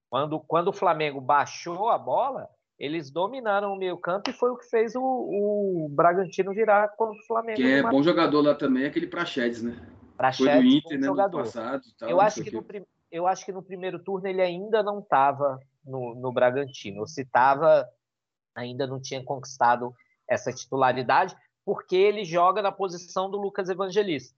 Quando, 0.09 0.39
quando 0.39 0.67
o 0.69 0.73
Flamengo 0.73 1.21
baixou 1.21 1.89
a 1.89 1.97
bola, 1.97 2.49
eles 2.77 3.11
dominaram 3.11 3.73
o 3.73 3.77
meio 3.77 3.97
campo 3.97 4.29
e 4.29 4.33
foi 4.33 4.49
o 4.49 4.57
que 4.57 4.69
fez 4.69 4.95
o, 4.95 5.01
o 5.01 5.89
Bragantino 5.89 6.53
virar 6.53 6.89
contra 6.95 7.21
o 7.21 7.25
Flamengo. 7.27 7.57
Que 7.57 7.73
é 7.73 7.83
bom 7.83 8.01
jogador 8.01 8.41
lá 8.41 8.55
também, 8.55 8.85
aquele 8.85 9.07
Prachedes, 9.07 9.61
né? 9.61 9.77
Prachedes, 10.17 10.53
foi 10.53 10.61
do 10.61 10.67
Inter, 10.67 10.99
né, 10.99 11.05
jogador. 11.05 11.43
Passado, 11.43 11.83
tal, 11.97 12.09
eu, 12.09 12.19
acho 12.19 12.43
que 12.43 12.51
no, 12.51 12.65
eu 13.11 13.27
acho 13.27 13.45
que 13.45 13.51
no 13.51 13.61
primeiro 13.61 13.99
turno 13.99 14.27
ele 14.27 14.41
ainda 14.41 14.81
não 14.81 14.99
estava 14.99 15.59
no, 15.85 16.15
no 16.15 16.31
Bragantino. 16.31 17.05
Se 17.05 17.21
estava, 17.21 17.87
ainda 18.55 18.87
não 18.87 19.01
tinha 19.01 19.23
conquistado 19.23 19.93
essa 20.27 20.53
titularidade, 20.53 21.35
porque 21.65 21.95
ele 21.95 22.23
joga 22.23 22.61
na 22.61 22.71
posição 22.71 23.29
do 23.29 23.37
Lucas 23.37 23.69
Evangelista, 23.69 24.35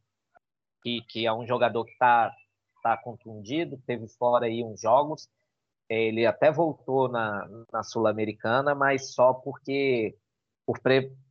que, 0.81 1.01
que 1.09 1.25
é 1.25 1.33
um 1.33 1.45
jogador 1.45 1.85
que 1.85 1.91
está 1.91 2.33
tá 2.81 2.97
contundido, 2.97 3.81
teve 3.85 4.07
fora 4.07 4.45
aí 4.45 4.63
uns 4.63 4.81
jogos, 4.81 5.29
ele 5.87 6.25
até 6.25 6.51
voltou 6.51 7.09
na, 7.09 7.47
na 7.71 7.83
Sul-Americana, 7.83 8.73
mas 8.73 9.13
só 9.13 9.33
porque 9.33 10.15
por, 10.65 10.79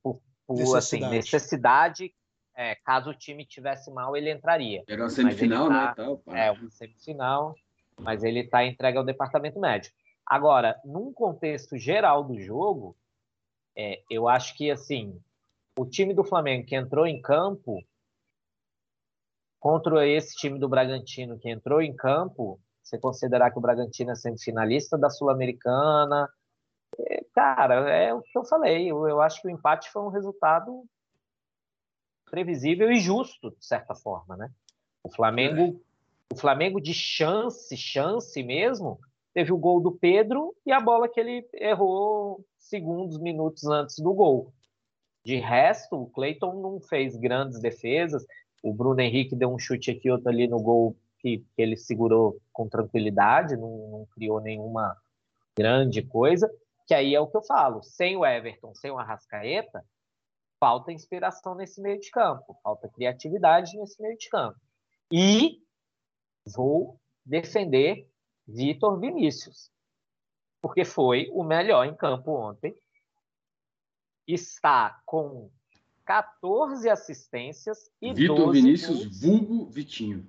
por, 0.03 0.21
por 0.47 0.57
necessidade, 0.57 1.07
assim, 1.07 1.17
necessidade 1.17 2.15
é, 2.55 2.75
caso 2.75 3.11
o 3.11 3.15
time 3.15 3.47
tivesse 3.47 3.91
mal, 3.91 4.17
ele 4.17 4.31
entraria. 4.31 4.85
Era 4.87 5.03
uma 5.03 5.09
semifinal, 5.09 5.69
tá, 5.69 5.87
né? 5.87 5.95
Tal, 5.97 6.23
é, 6.29 6.51
uma 6.51 6.71
semifinal, 6.71 7.55
mas 7.99 8.23
ele 8.23 8.41
está 8.41 8.65
entregue 8.65 8.99
ao 8.99 9.05
departamento 9.05 9.59
médico. 9.59 9.97
Agora, 10.31 10.81
num 10.85 11.13
contexto 11.13 11.77
geral 11.77 12.23
do 12.23 12.39
jogo, 12.39 12.97
é, 13.77 14.01
eu 14.09 14.29
acho 14.29 14.57
que 14.57 14.71
assim 14.71 15.21
o 15.77 15.85
time 15.85 16.15
do 16.15 16.23
Flamengo 16.23 16.65
que 16.65 16.77
entrou 16.77 17.05
em 17.05 17.21
campo 17.21 17.85
contra 19.59 20.07
esse 20.07 20.37
time 20.37 20.57
do 20.57 20.69
Bragantino 20.69 21.37
que 21.37 21.51
entrou 21.51 21.83
em 21.83 21.97
campo, 21.97 22.61
você 22.81 22.97
considerar 22.97 23.51
que 23.51 23.59
o 23.59 23.61
Bragantino 23.61 24.13
é 24.13 24.15
semifinalista 24.15 24.97
da 24.97 25.11
Sul-Americana, 25.11 26.29
é, 26.97 27.25
cara, 27.35 27.91
é 27.91 28.15
o 28.15 28.23
que 28.23 28.39
eu 28.39 28.45
falei. 28.45 28.89
Eu, 28.89 29.09
eu 29.09 29.21
acho 29.21 29.43
que 29.43 29.49
o 29.49 29.51
empate 29.51 29.91
foi 29.91 30.03
um 30.03 30.11
resultado 30.11 30.85
previsível 32.31 32.89
e 32.93 33.01
justo, 33.01 33.51
de 33.51 33.67
certa 33.67 33.97
forma, 33.97 34.37
né? 34.37 34.49
O 35.03 35.11
Flamengo, 35.11 35.83
o 36.33 36.37
Flamengo 36.37 36.81
de 36.81 36.95
chance, 36.95 37.77
chance 37.77 38.41
mesmo, 38.45 39.01
teve 39.33 39.53
o 39.53 39.59
gol 39.59 39.81
do 39.81 39.93
Pedro 39.93 40.55
e 40.65 40.73
a 40.73 40.81
bola 40.81 41.09
que 41.09 41.21
ele 41.21 41.49
errou 41.55 42.45
segundos, 42.59 43.19
minutos 43.19 43.65
antes 43.67 43.99
do 43.99 44.13
gol. 44.13 44.53
De 45.25 45.37
resto, 45.37 45.97
o 45.97 46.11
Cleiton 46.11 46.61
não 46.61 46.81
fez 46.81 47.17
grandes 47.17 47.61
defesas. 47.61 48.25
O 48.63 48.73
Bruno 48.73 49.01
Henrique 49.01 49.37
deu 49.37 49.53
um 49.53 49.59
chute 49.59 49.91
aqui 49.91 50.11
outro 50.11 50.29
ali 50.29 50.49
no 50.49 50.61
gol 50.61 50.97
que, 51.19 51.39
que 51.55 51.63
ele 51.63 51.77
segurou 51.77 52.41
com 52.53 52.69
tranquilidade, 52.69 53.57
não, 53.57 53.89
não, 53.91 54.07
criou 54.15 54.41
nenhuma 54.41 54.97
grande 55.57 56.03
coisa, 56.03 56.51
que 56.87 56.95
aí 56.95 57.15
é 57.15 57.21
o 57.21 57.27
que 57.27 57.37
eu 57.37 57.43
falo, 57.43 57.83
sem 57.83 58.17
o 58.17 58.25
Everton, 58.25 58.75
sem 58.75 58.91
o 58.91 58.99
Arrascaeta, 58.99 59.85
falta 60.59 60.93
inspiração 60.93 61.55
nesse 61.55 61.81
meio 61.81 62.01
de 62.01 62.11
campo, 62.11 62.59
falta 62.63 62.89
criatividade 62.89 63.77
nesse 63.79 64.01
meio 64.01 64.17
de 64.17 64.29
campo. 64.29 64.59
E 65.13 65.59
vou 66.47 66.99
defender 67.25 68.09
Vitor 68.53 68.99
Vinícius, 68.99 69.71
porque 70.61 70.85
foi 70.85 71.31
o 71.33 71.45
melhor 71.45 71.87
em 71.87 71.95
campo 71.95 72.33
ontem, 72.33 72.75
está 74.27 75.01
com 75.07 75.51
14 76.05 76.89
assistências 76.89 77.91
e 78.03 78.13
Vitor 78.13 78.37
12 78.37 78.61
Vinícius, 78.61 79.05
gols. 79.05 79.21
vulgo 79.21 79.71
Vitinho. 79.71 80.27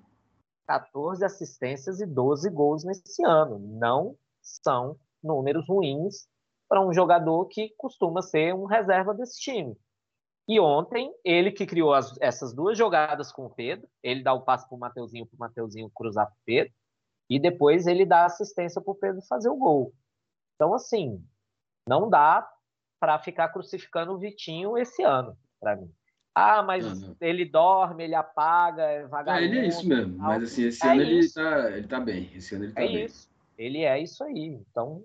14 0.67 1.25
assistências 1.25 1.99
e 1.99 2.05
12 2.05 2.49
gols 2.49 2.83
nesse 2.83 3.25
ano. 3.25 3.59
Não 3.59 4.15
são 4.41 4.97
números 5.21 5.67
ruins 5.67 6.27
para 6.69 6.85
um 6.85 6.93
jogador 6.93 7.45
que 7.47 7.73
costuma 7.75 8.21
ser 8.21 8.53
um 8.53 8.65
reserva 8.65 9.13
desse 9.13 9.39
time. 9.41 9.75
E 10.47 10.59
ontem, 10.59 11.13
ele 11.23 11.51
que 11.51 11.65
criou 11.65 11.93
as, 11.93 12.15
essas 12.19 12.53
duas 12.53 12.77
jogadas 12.77 13.31
com 13.31 13.45
o 13.45 13.49
Pedro, 13.49 13.87
ele 14.01 14.23
dá 14.23 14.33
o 14.33 14.41
passe 14.41 14.67
para 14.67 14.75
o 14.75 14.79
Mateuzinho, 14.79 15.25
para 15.25 15.35
o 15.35 15.39
Mateuzinho 15.39 15.91
cruzar 15.93 16.25
para 16.25 16.33
o 16.33 16.45
Pedro, 16.45 16.73
e 17.31 17.39
depois 17.39 17.87
ele 17.87 18.05
dá 18.05 18.25
assistência 18.25 18.81
para 18.81 18.91
o 18.91 18.95
Pedro 18.95 19.21
fazer 19.21 19.47
o 19.47 19.55
gol. 19.55 19.93
Então, 20.55 20.73
assim, 20.73 21.23
não 21.87 22.09
dá 22.09 22.45
para 22.99 23.17
ficar 23.19 23.47
crucificando 23.47 24.11
o 24.11 24.17
Vitinho 24.17 24.77
esse 24.77 25.01
ano, 25.01 25.37
para 25.57 25.77
mim. 25.77 25.89
Ah, 26.35 26.61
mas 26.61 26.85
uhum. 26.85 27.15
ele 27.21 27.45
dorme, 27.45 28.03
ele 28.03 28.15
apaga, 28.15 28.83
é 28.83 29.07
vagabundo. 29.07 29.45
Ah, 29.45 29.47
ele 29.47 29.59
é 29.59 29.65
isso 29.65 29.87
mesmo. 29.87 30.17
Tal. 30.17 30.27
Mas 30.27 30.43
assim, 30.43 30.63
esse 30.63 30.85
é 30.85 30.91
ano 30.91 31.01
ele 31.01 31.29
tá, 31.31 31.71
ele 31.71 31.87
tá 31.87 31.99
bem. 32.01 32.31
Esse 32.35 32.55
ano 32.55 32.65
ele 32.65 32.73
tá 32.73 32.81
é 32.81 32.87
bem. 32.87 33.05
Isso. 33.05 33.29
Ele 33.57 33.83
é 33.83 34.01
isso 34.01 34.23
aí. 34.25 34.47
Então, 34.69 35.01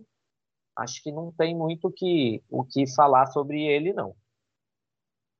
acho 0.77 1.01
que 1.05 1.13
não 1.13 1.31
tem 1.31 1.57
muito 1.57 1.93
que, 1.93 2.43
o 2.51 2.65
que 2.65 2.93
falar 2.93 3.27
sobre 3.27 3.63
ele, 3.63 3.93
não. 3.93 4.17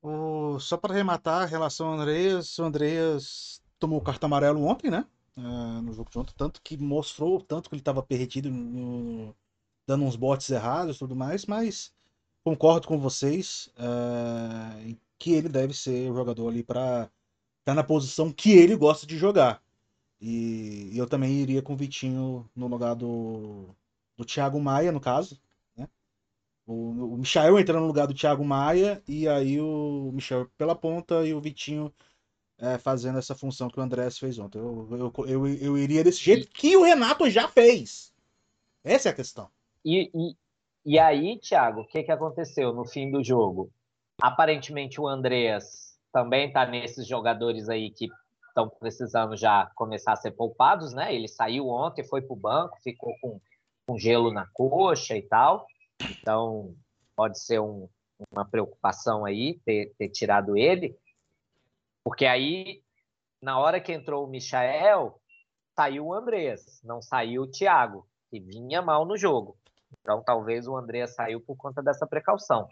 O, 0.01 0.61
só 0.61 0.77
para 0.77 0.95
arrematar 0.95 1.43
a 1.43 1.47
relação 1.47 1.89
ao 1.89 1.95
Andreas, 1.95 2.57
o 2.61 2.63
Andreas 2.63 3.61
tomou 3.77 3.99
o 3.99 4.05
cartão 4.05 4.29
amarelo 4.29 4.65
ontem, 4.65 4.89
né? 4.89 5.05
Uh, 5.37 5.83
no 5.83 5.93
jogo 5.93 6.11
de 6.11 6.19
ontem, 6.19 6.35
tanto 6.37 6.63
que 6.63 6.79
mostrou 6.79 7.43
tanto 7.43 7.69
que 7.69 7.75
ele 7.75 7.83
estava 7.83 8.03
perdido, 8.03 8.51
no, 8.51 9.37
dando 9.87 10.05
uns 10.05 10.17
botes 10.17 10.49
errados 10.49 10.97
e 10.97 10.99
tudo 10.99 11.15
mais, 11.15 11.45
mas 11.45 11.93
concordo 12.43 12.89
com 12.89 12.99
vocês 12.99 13.71
uh, 13.79 14.97
que 15.19 15.33
ele 15.33 15.49
deve 15.49 15.75
ser 15.75 16.11
o 16.11 16.15
jogador 16.15 16.49
ali 16.49 16.63
para 16.63 17.03
estar 17.03 17.11
tá 17.65 17.75
na 17.75 17.85
posição 17.85 18.33
que 18.33 18.53
ele 18.53 18.77
gosta 18.77 19.07
de 19.07 19.19
jogar. 19.19 19.63
E, 20.21 20.91
e 20.93 20.99
eu 20.99 21.07
também 21.07 21.33
iria 21.33 21.63
com 21.63 21.75
o 21.75 21.77
Vitinho 21.77 22.49
no 22.55 22.67
lugar 22.67 22.95
do, 22.95 23.75
do 24.17 24.25
Thiago 24.25 24.61
Maia, 24.61 24.93
no 24.93 25.01
caso. 25.01 25.41
Né? 25.77 25.89
O, 26.67 27.15
o 27.15 27.19
Michael 27.19 27.59
entrando 27.59 27.83
no 27.83 27.87
lugar 27.87 28.07
do 28.07 28.15
Thiago 28.15 28.45
Maia, 28.45 29.03
e 29.07 29.29
aí 29.29 29.61
o 29.61 30.11
Michel 30.15 30.49
pela 30.57 30.75
ponta 30.75 31.27
e 31.27 31.35
o 31.35 31.41
Vitinho 31.41 31.93
é, 32.59 32.79
fazendo 32.79 33.19
essa 33.19 33.35
função 33.35 33.69
que 33.69 33.79
o 33.79 33.83
Andrés 33.83 34.19
fez 34.19 34.39
ontem. 34.39 34.59
Eu, 34.59 34.89
eu, 34.91 35.27
eu, 35.27 35.47
eu, 35.47 35.79
iria 35.79 36.03
desse 36.03 36.23
jeito 36.23 36.49
que 36.49 36.77
o 36.77 36.83
Renato 36.83 37.29
já 37.29 37.49
fez. 37.49 38.13
Essa 38.83 39.09
é 39.09 39.13
a 39.13 39.15
questão. 39.15 39.51
E, 39.85 40.11
e, 40.15 40.37
e 40.85 40.99
aí, 40.99 41.39
Thiago, 41.39 41.83
o 41.83 41.87
que, 41.87 42.03
que 42.03 42.13
aconteceu 42.13 42.73
no 42.73 42.85
fim 42.85 43.11
do 43.11 43.23
jogo? 43.23 43.71
Aparentemente 44.21 45.01
o 45.01 45.07
Andreas 45.07 45.99
também 46.13 46.49
está 46.49 46.65
nesses 46.65 47.07
jogadores 47.07 47.69
aí 47.69 47.91
que 47.91 48.09
estão 48.49 48.69
precisando 48.71 49.37
já 49.37 49.71
começar 49.75 50.13
a 50.13 50.17
ser 50.17 50.31
poupados, 50.31 50.95
né? 50.95 51.15
Ele 51.15 51.29
saiu 51.29 51.69
ontem, 51.69 52.03
foi 52.03 52.23
para 52.23 52.33
o 52.33 52.37
banco, 52.37 52.81
ficou 52.83 53.15
com, 53.21 53.39
com 53.87 53.99
gelo 53.99 54.33
na 54.33 54.47
coxa 54.55 55.15
e 55.15 55.23
tal. 55.23 55.67
Então 56.01 56.75
pode 57.15 57.39
ser 57.39 57.61
um, 57.61 57.87
uma 58.31 58.45
preocupação 58.47 59.27
aí 59.27 59.61
ter, 59.65 59.93
ter 59.99 60.09
tirado 60.09 60.57
ele, 60.57 60.97
porque 62.07 62.25
aí 62.25 62.85
na 63.43 63.59
hora 63.59 63.81
que 63.81 63.93
entrou 63.93 64.25
o 64.25 64.31
Michael, 64.31 65.21
saiu 65.75 66.07
o 66.07 66.15
Andreas, 66.15 66.81
não 66.85 67.03
saiu 67.03 67.43
o 67.43 67.51
Thiago, 67.51 68.07
que 68.31 68.39
vinha 68.39 68.81
mal 68.81 69.05
no 69.05 69.17
jogo. 69.17 69.59
Então 69.99 70.23
talvez 70.23 70.69
o 70.69 70.77
Andreas 70.77 71.17
saiu 71.17 71.41
por 71.41 71.57
conta 71.57 71.83
dessa 71.83 72.07
precaução. 72.07 72.69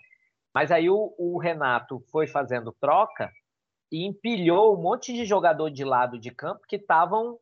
Mas 0.55 0.71
aí 0.71 0.89
o, 0.89 1.13
o, 1.19 1.37
Renato 1.37 1.99
foi 2.13 2.29
fazendo 2.29 2.73
troca 2.81 3.29
e 3.91 4.07
empilhou 4.07 4.79
um 4.79 4.81
monte 4.81 5.13
de 5.13 5.25
jogador 5.25 5.69
de 5.69 5.83
lado 5.85 6.17
de 6.17 6.31
campo 6.31 6.61
que 6.69 6.77
estavam 6.77 7.37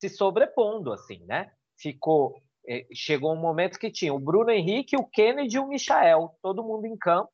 se 0.00 0.08
sobrepondo, 0.08 0.92
assim, 0.92 1.24
né? 1.26 1.50
Ficou. 1.76 2.40
Eh, 2.64 2.86
chegou 2.94 3.32
um 3.32 3.40
momento 3.40 3.76
que 3.76 3.90
tinha 3.90 4.14
o 4.14 4.20
Bruno 4.20 4.52
Henrique, 4.52 4.96
o 4.96 5.04
Kennedy 5.04 5.56
e 5.56 5.58
o 5.58 5.66
Michael, 5.66 6.32
todo 6.40 6.62
mundo 6.62 6.86
em 6.86 6.96
campo. 6.96 7.32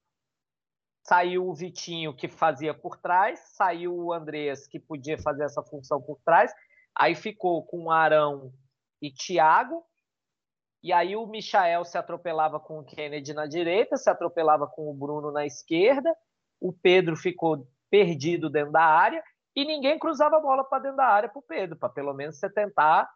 Saiu 1.07 1.47
o 1.47 1.55
Vitinho, 1.55 2.17
que 2.17 2.29
fazia 2.29 2.73
por 2.73 2.97
trás, 2.97 3.39
saiu 3.57 3.95
o 3.95 4.13
Andreas, 4.13 4.67
que 4.67 4.81
podia 4.81 5.19
fazer 5.19 5.45
essa 5.45 5.63
função 5.63 6.01
por 6.01 6.19
trás. 6.25 6.53
Aí 6.97 7.15
ficou 7.15 7.63
com 7.65 7.91
Arão 7.91 8.53
e 9.03 9.13
Thiago, 9.13 9.85
e 10.83 10.93
aí 10.93 11.17
o 11.17 11.27
Michael 11.27 11.85
se 11.85 11.97
atropelava 11.97 12.61
com 12.61 12.79
o 12.79 12.85
Kennedy 12.85 13.33
na 13.33 13.47
direita, 13.47 13.97
se 13.97 14.09
atropelava 14.09 14.67
com 14.67 14.91
o 14.91 14.95
Bruno 14.95 15.31
na 15.31 15.47
esquerda, 15.47 16.15
o 16.61 16.73
Pedro 16.73 17.17
ficou 17.17 17.67
perdido 17.91 18.51
dentro 18.51 18.73
da 18.73 18.85
área 18.85 19.23
e 19.57 19.65
ninguém 19.65 19.99
cruzava 19.99 20.37
a 20.37 20.41
bola 20.41 20.65
para 20.65 20.83
dentro 20.83 20.97
da 20.97 21.07
área 21.07 21.29
para 21.29 21.39
o 21.39 21.43
Pedro, 21.43 21.77
para 21.77 21.89
pelo 21.89 22.13
menos 22.13 22.39
você 22.39 22.51
tentar 22.51 23.11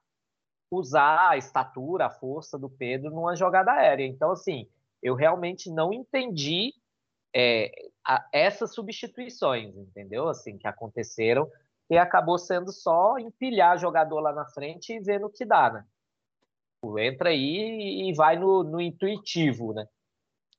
usar 0.70 1.30
a 1.30 1.36
estatura, 1.36 2.06
a 2.06 2.10
força 2.10 2.58
do 2.58 2.68
Pedro 2.68 3.10
numa 3.10 3.34
jogada 3.34 3.72
aérea. 3.72 4.06
Então, 4.06 4.30
assim, 4.30 4.68
eu 5.02 5.14
realmente 5.14 5.70
não 5.70 5.92
entendi 5.92 6.72
é, 7.34 7.70
a, 8.06 8.28
essas 8.32 8.74
substituições, 8.74 9.76
entendeu? 9.76 10.28
Assim, 10.28 10.56
que 10.56 10.66
aconteceram 10.66 11.50
e 11.90 11.96
acabou 11.96 12.38
sendo 12.38 12.72
só 12.72 13.18
empilhar 13.18 13.78
jogador 13.78 14.20
lá 14.20 14.32
na 14.32 14.46
frente 14.46 14.92
e 14.92 15.00
ver 15.00 15.20
no 15.20 15.30
que 15.30 15.44
dá, 15.44 15.70
né? 15.70 15.86
Entra 17.00 17.30
aí 17.30 18.08
e 18.08 18.14
vai 18.14 18.38
no, 18.38 18.62
no 18.62 18.80
intuitivo, 18.80 19.72
né? 19.72 19.86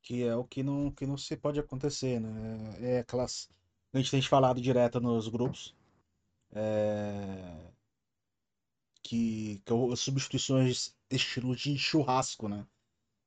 Que 0.01 0.23
é 0.23 0.35
o 0.35 0.43
que 0.43 0.63
não, 0.63 0.91
que 0.91 1.05
não 1.05 1.17
se 1.17 1.35
pode 1.37 1.59
acontecer, 1.59 2.19
né? 2.19 2.75
É 2.81 2.99
aquelas. 2.99 3.49
A 3.93 3.97
gente 3.97 4.11
tem 4.11 4.21
falado 4.21 4.61
direto 4.61 4.99
nos 4.99 5.27
grupos. 5.27 5.75
É... 6.51 7.55
Que, 9.01 9.61
que 9.65 9.73
é 9.73 9.95
substituições 9.95 10.95
estilo 11.09 11.55
de 11.55 11.77
churrasco, 11.77 12.49
né? 12.49 12.65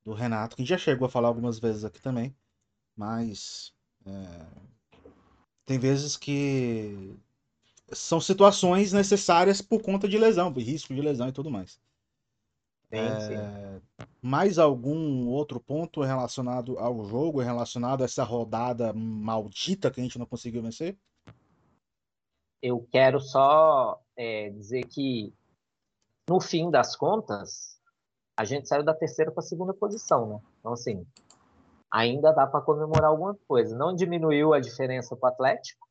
do 0.05 0.13
Renato, 0.13 0.57
que 0.57 0.65
já 0.65 0.77
chegou 0.77 1.07
a 1.07 1.11
falar 1.11 1.29
algumas 1.29 1.59
vezes 1.59 1.85
aqui 1.85 2.01
também, 2.01 2.35
mas 2.97 3.73
é, 4.07 4.47
tem 5.65 5.79
vezes 5.79 6.17
que 6.17 7.17
são 7.93 8.21
situações 8.21 8.93
necessárias 8.93 9.61
por 9.61 9.83
conta 9.83 10.09
de 10.09 10.19
lesão, 10.19 10.53
risco 10.53 10.95
de 10.95 11.01
lesão 11.01 11.29
e 11.29 11.33
tudo 11.33 11.51
mais. 11.51 11.81
Sim, 12.91 12.99
é, 12.99 13.21
sim. 13.21 14.07
Mais 14.21 14.59
algum 14.59 15.29
outro 15.29 15.59
ponto 15.59 16.03
relacionado 16.03 16.79
ao 16.79 17.05
jogo, 17.05 17.41
relacionado 17.41 18.03
a 18.03 18.05
essa 18.05 18.23
rodada 18.23 18.93
maldita 18.93 19.91
que 19.91 20.01
a 20.01 20.03
gente 20.03 20.19
não 20.19 20.27
conseguiu 20.27 20.63
vencer? 20.63 20.97
Eu 22.61 22.87
quero 22.93 23.19
só 23.19 24.01
é, 24.17 24.51
dizer 24.51 24.87
que, 24.87 25.33
no 26.29 26.41
fim 26.41 26.71
das 26.71 26.95
contas, 26.95 27.81
a 28.37 28.45
gente 28.45 28.69
saiu 28.69 28.85
da 28.85 28.95
terceira 28.95 29.33
para 29.33 29.41
a 29.41 29.47
segunda 29.47 29.75
posição, 29.75 30.29
né? 30.29 30.41
Então, 30.61 30.73
assim, 30.73 31.07
ainda 31.93 32.33
dá 32.33 32.47
para 32.47 32.63
comemorar 32.63 33.11
alguma 33.11 33.37
coisa. 33.47 33.77
Não 33.77 33.95
diminuiu 33.95 34.55
a 34.55 34.61
diferença 34.61 35.15
para 35.15 35.29
o 35.29 35.33
Atlético, 35.33 35.87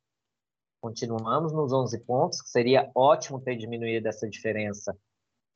continuamos 0.82 1.52
nos 1.52 1.72
11 1.72 1.98
pontos, 2.00 2.42
que 2.42 2.48
seria 2.48 2.90
ótimo 2.94 3.40
ter 3.40 3.56
diminuído 3.56 4.08
essa 4.08 4.28
diferença 4.28 4.96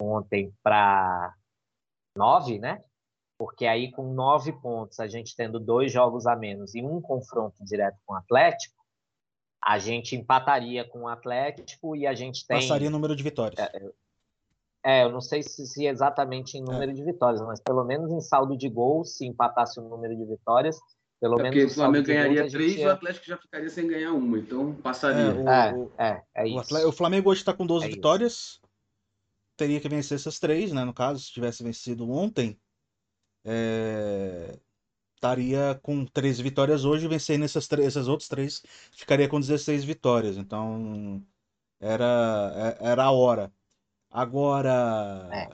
ontem 0.01 0.55
para 0.63 1.35
9, 2.17 2.61
né? 2.61 2.83
Porque 3.39 3.67
aí 3.67 3.91
com 3.91 4.15
9 4.15 4.53
pontos, 4.61 5.01
a 5.01 5.09
gente 5.09 5.35
tendo 5.35 5.59
dois 5.59 5.93
jogos 5.93 6.27
a 6.27 6.37
menos 6.37 6.75
e 6.75 6.83
um 6.83 7.01
confronto 7.01 7.57
direto 7.65 7.99
com 8.07 8.15
o 8.15 8.17
Atlético, 8.17 8.77
a 9.63 9.79
gente 9.79 10.15
empataria 10.15 10.89
com 10.89 11.03
o 11.03 11.09
Atlético 11.09 11.97
e 11.97 12.07
a 12.07 12.15
gente 12.15 12.47
tem. 12.47 12.61
Passaria 12.61 12.89
número 12.89 13.17
de 13.17 13.23
vitórias. 13.23 13.59
É, 13.59 13.93
é, 14.87 15.03
eu 15.03 15.11
não 15.11 15.21
sei 15.21 15.43
se, 15.43 15.67
se 15.67 15.85
exatamente 15.85 16.57
em 16.57 16.63
número 16.63 16.93
é. 16.93 16.95
de 16.95 17.03
vitórias, 17.03 17.43
mas 17.43 17.61
pelo 17.61 17.85
menos 17.85 18.09
em 18.13 18.21
saldo 18.21 18.57
de 18.57 18.69
gols, 18.69 19.17
se 19.17 19.27
empatasse 19.27 19.81
o 19.81 19.83
número 19.83 20.17
de 20.17 20.25
vitórias, 20.25 20.79
pelo 21.21 21.41
é 21.41 21.43
menos. 21.43 21.59
Porque 21.59 21.73
o 21.73 21.75
Flamengo 21.75 22.07
ganharia 22.07 22.49
três 22.49 22.77
e 22.77 22.87
o 22.87 22.91
Atlético 22.93 23.27
já 23.27 23.37
ficaria 23.37 23.69
sem 23.69 23.89
ganhar 23.89 24.13
uma, 24.13 24.39
então 24.39 24.75
passaria. 24.77 25.43
É, 25.43 25.75
o, 25.75 25.91
é, 25.99 26.23
é, 26.37 26.49
isso. 26.49 26.89
O, 26.89 26.93
Flamengo 26.93 27.31
hoje 27.31 27.41
está 27.41 27.53
com 27.53 27.67
12 27.67 27.85
é 27.85 27.89
vitórias. 27.89 28.33
Isso. 28.33 28.61
Teria 29.57 29.81
que 29.81 29.89
vencer 29.89 30.15
essas 30.15 30.39
três, 30.39 30.71
né? 30.73 30.85
No 30.85 30.95
caso, 30.95 31.19
se 31.19 31.33
tivesse 31.33 31.65
vencido 31.65 32.09
ontem, 32.09 32.57
é... 33.45 34.57
estaria 35.17 35.81
com 35.83 36.05
13 36.05 36.45
vitórias 36.45 36.85
hoje, 36.85 37.09
vencendo 37.09 37.45
essas, 37.45 37.67
três, 37.67 37.89
essas 37.89 38.07
outras 38.07 38.29
três, 38.29 38.63
ficaria 38.93 39.29
com 39.29 39.41
16 39.41 39.83
vitórias. 39.83 40.37
Então, 40.37 41.21
era, 41.81 42.77
era 42.81 43.03
a 43.03 43.11
hora. 43.11 43.51
Agora. 44.17 45.29
É. 45.31 45.49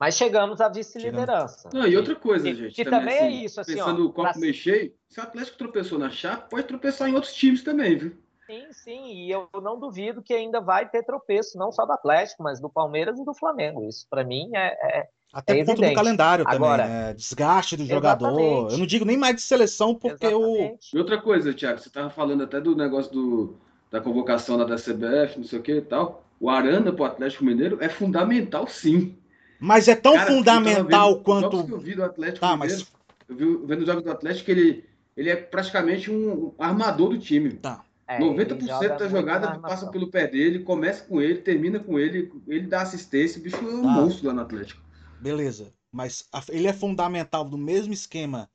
Mas 0.00 0.16
chegamos 0.16 0.60
à 0.60 0.68
vice-liderança. 0.68 1.70
Não, 1.72 1.86
e 1.86 1.96
outra 1.96 2.16
coisa, 2.16 2.52
gente. 2.52 2.74
Que 2.74 2.84
também, 2.84 3.00
também 3.00 3.16
é 3.16 3.26
assim, 3.28 3.44
isso, 3.44 3.60
assim. 3.60 3.74
Pensando 3.74 4.02
ó, 4.02 4.06
o 4.06 4.12
copo 4.12 4.32
pra... 4.32 4.52
cheio, 4.52 4.92
se 5.08 5.20
o 5.20 5.22
Atlético 5.22 5.58
tropeçou 5.58 5.98
na 5.98 6.10
chapa, 6.10 6.48
pode 6.48 6.66
tropeçar 6.66 7.08
em 7.08 7.14
outros 7.14 7.32
times 7.34 7.62
também, 7.62 7.96
viu? 7.96 8.16
Sim, 8.46 8.66
sim, 8.72 9.06
e 9.12 9.30
eu 9.30 9.48
não 9.62 9.78
duvido 9.78 10.22
que 10.22 10.32
ainda 10.32 10.60
vai 10.60 10.88
ter 10.88 11.04
tropeço, 11.04 11.58
não 11.58 11.70
só 11.70 11.84
do 11.84 11.92
Atlético, 11.92 12.42
mas 12.42 12.60
do 12.60 12.70
Palmeiras 12.70 13.18
e 13.18 13.24
do 13.24 13.34
Flamengo. 13.34 13.84
Isso, 13.84 14.06
para 14.08 14.24
mim, 14.24 14.50
é. 14.54 14.98
é 15.00 15.08
Até 15.32 15.58
é 15.58 15.64
por 15.64 15.74
conta 15.74 15.88
do 15.88 15.94
calendário 15.94 16.44
Agora, 16.48 16.82
também, 16.84 16.98
né? 16.98 17.14
Desgaste 17.14 17.76
do 17.76 17.84
jogador. 17.84 18.72
Eu 18.72 18.78
não 18.78 18.86
digo 18.86 19.04
nem 19.04 19.16
mais 19.16 19.36
de 19.36 19.42
seleção, 19.42 19.94
porque 19.94 20.26
exatamente. 20.26 20.94
o. 20.94 20.96
E 20.96 20.98
outra 20.98 21.20
coisa, 21.20 21.54
Thiago, 21.54 21.78
você 21.78 21.88
estava 21.88 22.10
falando 22.10 22.42
até 22.42 22.60
do 22.60 22.74
negócio 22.74 23.12
do, 23.12 23.60
da 23.90 24.00
convocação 24.00 24.58
da 24.58 24.76
CBF, 24.76 25.38
não 25.38 25.44
sei 25.44 25.58
o 25.58 25.62
que 25.62 25.72
e 25.72 25.82
tal 25.82 26.24
o 26.40 26.48
Arana 26.48 26.92
para 26.92 27.02
o 27.02 27.06
Atlético 27.06 27.44
Mineiro 27.44 27.78
é 27.80 27.88
fundamental, 27.88 28.66
sim. 28.66 29.16
Mas 29.58 29.88
é 29.88 29.96
tão 29.96 30.14
Cara, 30.14 30.30
fundamental 30.30 31.14
vendo, 31.14 31.24
quanto. 31.24 31.64
que 31.64 31.72
eu 31.72 31.78
vi 31.78 31.94
do 31.94 32.04
Atlético 32.04 32.40
tá, 32.40 32.56
Mineiro, 32.56 32.76
mas... 32.76 32.92
eu 33.28 33.36
vi 33.36 33.66
vendo 33.66 33.80
os 33.80 33.86
jogos 33.86 34.04
do 34.04 34.10
Atlético 34.10 34.44
que 34.44 34.50
ele, 34.52 34.84
ele 35.16 35.30
é 35.30 35.36
praticamente 35.36 36.10
um 36.10 36.54
armador 36.58 37.10
do 37.10 37.18
time. 37.18 37.52
Tá. 37.54 37.84
É, 38.06 38.18
90% 38.18 38.66
joga 38.66 38.88
da 38.88 39.08
jogada 39.08 39.58
passa 39.58 39.90
pelo 39.90 40.08
pé 40.08 40.26
dele, 40.26 40.60
começa 40.60 41.04
com 41.04 41.20
ele, 41.20 41.42
termina 41.42 41.78
com 41.78 41.98
ele, 41.98 42.32
ele 42.46 42.66
dá 42.66 42.80
assistência, 42.80 43.38
o 43.38 43.42
bicho 43.42 43.56
é 43.56 43.60
um 43.60 43.82
tá. 43.82 43.88
monstro 43.88 44.28
lá 44.28 44.32
no 44.32 44.40
Atlético. 44.40 44.80
Beleza, 45.20 45.74
mas 45.92 46.26
ele 46.48 46.68
é 46.68 46.72
fundamental 46.72 47.44
do 47.44 47.58
mesmo 47.58 47.92
esquema 47.92 48.48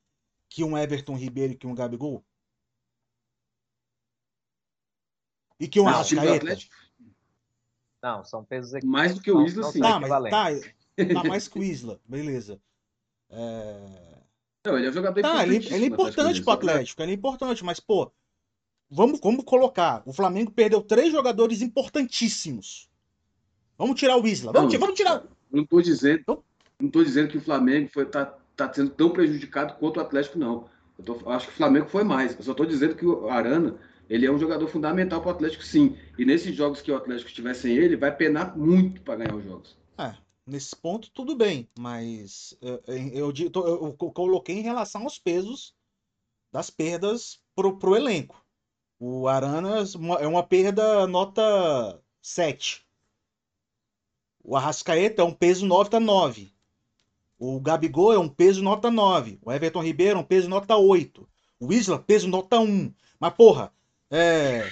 que 0.50 0.64
um 0.64 0.78
Everton 0.78 1.16
Ribeiro 1.16 1.54
e 1.54 1.56
que 1.56 1.68
um 1.68 1.76
Gabigol? 1.76 2.24
E 5.64 5.68
que 5.70 5.80
um 5.80 5.88
Arrascaeta? 5.88 6.58
Não, 8.02 8.22
são 8.26 8.44
pesos 8.44 8.84
Mais 8.84 9.16
do 9.16 9.22
que 9.22 9.32
o 9.32 9.46
Isla, 9.46 9.72
sim. 9.72 9.80
Tá, 9.80 9.98
mas, 9.98 10.10
tá, 10.10 10.50
tá, 11.14 11.24
mais 11.24 11.48
que 11.48 11.58
o 11.58 11.64
Isla, 11.64 12.02
beleza. 12.06 12.60
É... 13.30 14.14
Não, 14.66 14.78
ele 14.78 14.88
é 14.88 14.90
um 14.90 14.94
jogador 14.94 15.22
tá, 15.22 15.44
ele, 15.44 15.56
ele 15.56 15.86
é 15.86 15.88
importante 15.88 16.42
pro 16.42 16.52
Atlético, 16.52 17.02
ele 17.02 17.14
é 17.14 17.16
importante, 17.16 17.64
mas, 17.64 17.80
pô, 17.80 18.12
vamos, 18.90 19.22
vamos 19.22 19.46
colocar. 19.46 20.04
O 20.06 20.12
Flamengo 20.12 20.52
perdeu 20.52 20.82
três 20.82 21.14
jogadores 21.14 21.62
importantíssimos. 21.62 22.90
Vamos 23.78 23.98
tirar 23.98 24.18
o 24.18 24.28
Isla. 24.28 24.52
Vamos, 24.52 24.74
não, 24.74 24.80
vamos 24.82 24.96
tirar. 24.96 25.24
Não 25.50 25.66
tô 25.66 25.82
dizendo. 25.82 26.20
Então... 26.20 26.44
Não 26.82 26.90
tô 26.90 27.02
dizendo 27.02 27.30
que 27.30 27.38
o 27.38 27.42
Flamengo 27.42 27.90
foi, 27.94 28.06
tá, 28.06 28.38
tá 28.58 28.74
sendo 28.74 28.90
tão 28.90 29.12
prejudicado 29.12 29.76
quanto 29.76 29.98
o 29.98 30.02
Atlético, 30.02 30.38
não. 30.38 30.68
Eu 31.00 31.06
tô, 31.06 31.30
acho 31.30 31.48
que 31.48 31.54
o 31.54 31.56
Flamengo 31.56 31.88
foi 31.88 32.04
mais. 32.04 32.36
Eu 32.36 32.44
só 32.44 32.54
tô 32.54 32.66
dizendo 32.66 32.96
que 32.96 33.06
o 33.06 33.30
Arana 33.30 33.78
ele 34.10 34.26
é 34.26 34.32
um 34.32 34.38
jogador 34.38 34.68
fundamental 34.68 35.22
para 35.22 35.30
o 35.30 35.34
Atlético, 35.34 35.64
sim. 35.64 35.98
E 36.18 36.26
nesses 36.26 36.56
jogos 36.56 36.82
que 36.82 36.92
o 36.92 36.96
Atlético 36.96 37.30
estiver 37.30 37.54
sem 37.54 37.76
ele, 37.76 37.96
vai 37.96 38.16
penar 38.16 38.58
muito 38.58 39.02
para 39.02 39.18
ganhar 39.18 39.36
os 39.36 39.44
jogos. 39.44 39.78
É, 39.98 40.16
nesse 40.46 40.76
ponto 40.76 41.10
tudo 41.12 41.36
bem, 41.36 41.70
mas 41.78 42.56
eu, 42.62 42.84
eu, 42.88 43.34
eu, 43.34 43.88
eu, 43.90 43.94
coloquei 43.94 44.58
em 44.58 44.64
relação 44.64 45.04
aos 45.04 45.18
pesos 45.18 45.74
das 46.52 46.70
perdas 46.70 47.40
pro, 47.56 47.78
pro 47.78 47.96
elenco. 47.96 48.44
O 49.00 49.28
Aranas 49.28 49.96
é 50.20 50.28
uma 50.28 50.44
perda 50.44 51.08
nota 51.08 52.02
7. 52.22 52.86
O 54.44 54.56
Arrascaeta 54.56 55.22
é 55.22 55.26
um 55.26 55.34
peso 55.34 55.66
nota 55.66 56.00
9. 56.00 56.54
O 57.40 57.60
Gabigol 57.60 58.14
é 58.14 58.20
um 58.20 58.30
peso 58.30 58.62
nota 58.62 58.92
9. 58.92 59.40
O 59.42 59.52
Everton 59.52 59.82
Ribeiro 59.82 60.20
é 60.20 60.22
um 60.22 60.26
peso 60.26 60.50
nota 60.50 60.78
8. 60.78 61.28
O 61.60 61.74
Isla, 61.74 61.98
peso 61.98 62.28
nota 62.28 62.60
1. 62.60 62.94
Mas, 63.20 63.34
porra, 63.34 63.74
é. 64.14 64.70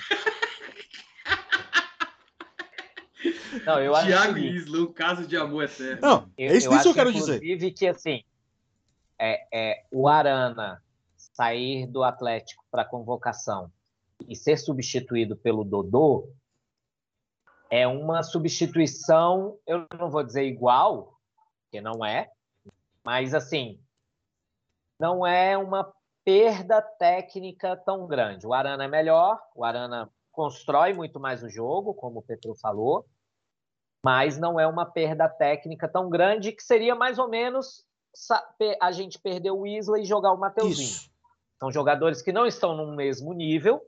Não, 3.65 3.79
eu 3.79 3.95
acho 3.95 4.07
Thiago 4.07 4.33
que... 4.33 4.39
Isla, 4.39 4.79
um 4.79 4.93
caso 4.93 5.27
de 5.27 5.37
amor 5.37 5.65
eterno. 5.65 6.01
Não, 6.01 6.31
eu, 6.37 6.51
é 6.51 6.57
isso, 6.57 6.67
eu 6.67 6.73
isso 6.73 6.83
que 6.83 6.89
eu 6.89 6.93
quero 6.93 7.13
dizer. 7.13 7.35
Inclusive 7.35 7.71
que, 7.71 7.87
assim, 7.87 8.23
é, 9.19 9.47
é, 9.53 9.85
o 9.91 10.07
Arana 10.07 10.81
sair 11.15 11.85
do 11.85 12.03
Atlético 12.03 12.63
para 12.71 12.85
convocação 12.85 13.71
e 14.27 14.35
ser 14.35 14.57
substituído 14.57 15.35
pelo 15.35 15.63
Dodô 15.63 16.29
é 17.69 17.87
uma 17.87 18.23
substituição, 18.23 19.57
eu 19.65 19.85
não 19.97 20.09
vou 20.09 20.23
dizer 20.23 20.43
igual, 20.43 21.17
que 21.71 21.79
não 21.79 22.03
é, 22.03 22.29
mas, 23.03 23.33
assim, 23.33 23.79
não 24.99 25.25
é 25.25 25.57
uma 25.57 25.91
perda 26.23 26.81
técnica 26.81 27.75
tão 27.75 28.07
grande. 28.07 28.45
O 28.45 28.53
Arana 28.53 28.85
é 28.85 28.87
melhor, 28.87 29.39
o 29.55 29.63
Arana 29.63 30.09
constrói 30.31 30.93
muito 30.93 31.19
mais 31.19 31.43
o 31.43 31.49
jogo, 31.49 31.93
como 31.93 32.19
o 32.19 32.21
Petro 32.21 32.55
falou, 32.55 33.05
mas 34.03 34.37
não 34.37 34.59
é 34.59 34.65
uma 34.65 34.85
perda 34.85 35.27
técnica 35.27 35.87
tão 35.87 36.09
grande 36.09 36.51
que 36.51 36.63
seria 36.63 36.95
mais 36.95 37.19
ou 37.19 37.27
menos 37.27 37.85
a 38.81 38.91
gente 38.91 39.19
perder 39.19 39.51
o 39.51 39.65
Isla 39.65 39.99
e 39.99 40.05
jogar 40.05 40.31
o 40.33 40.37
Mateuzinho. 40.37 40.87
Isso. 40.87 41.11
São 41.59 41.71
jogadores 41.71 42.21
que 42.21 42.31
não 42.31 42.45
estão 42.45 42.75
no 42.75 42.95
mesmo 42.95 43.33
nível, 43.33 43.81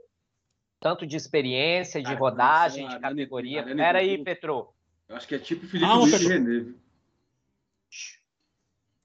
tanto 0.79 1.07
de 1.07 1.17
experiência, 1.17 2.01
de 2.01 2.07
Cara, 2.07 2.19
rodagem, 2.19 2.87
de 2.87 2.99
categoria. 2.99 3.63
Pera 3.63 3.99
aí, 3.99 4.23
Petro. 4.23 4.73
Eu 5.07 5.15
acho 5.15 5.27
que 5.27 5.35
é 5.35 5.39
tipo 5.39 5.65
Felipe 5.65 5.89
ah, 5.89 5.95
Luiz 5.95 6.13
e 6.13 6.27
René. 6.27 6.73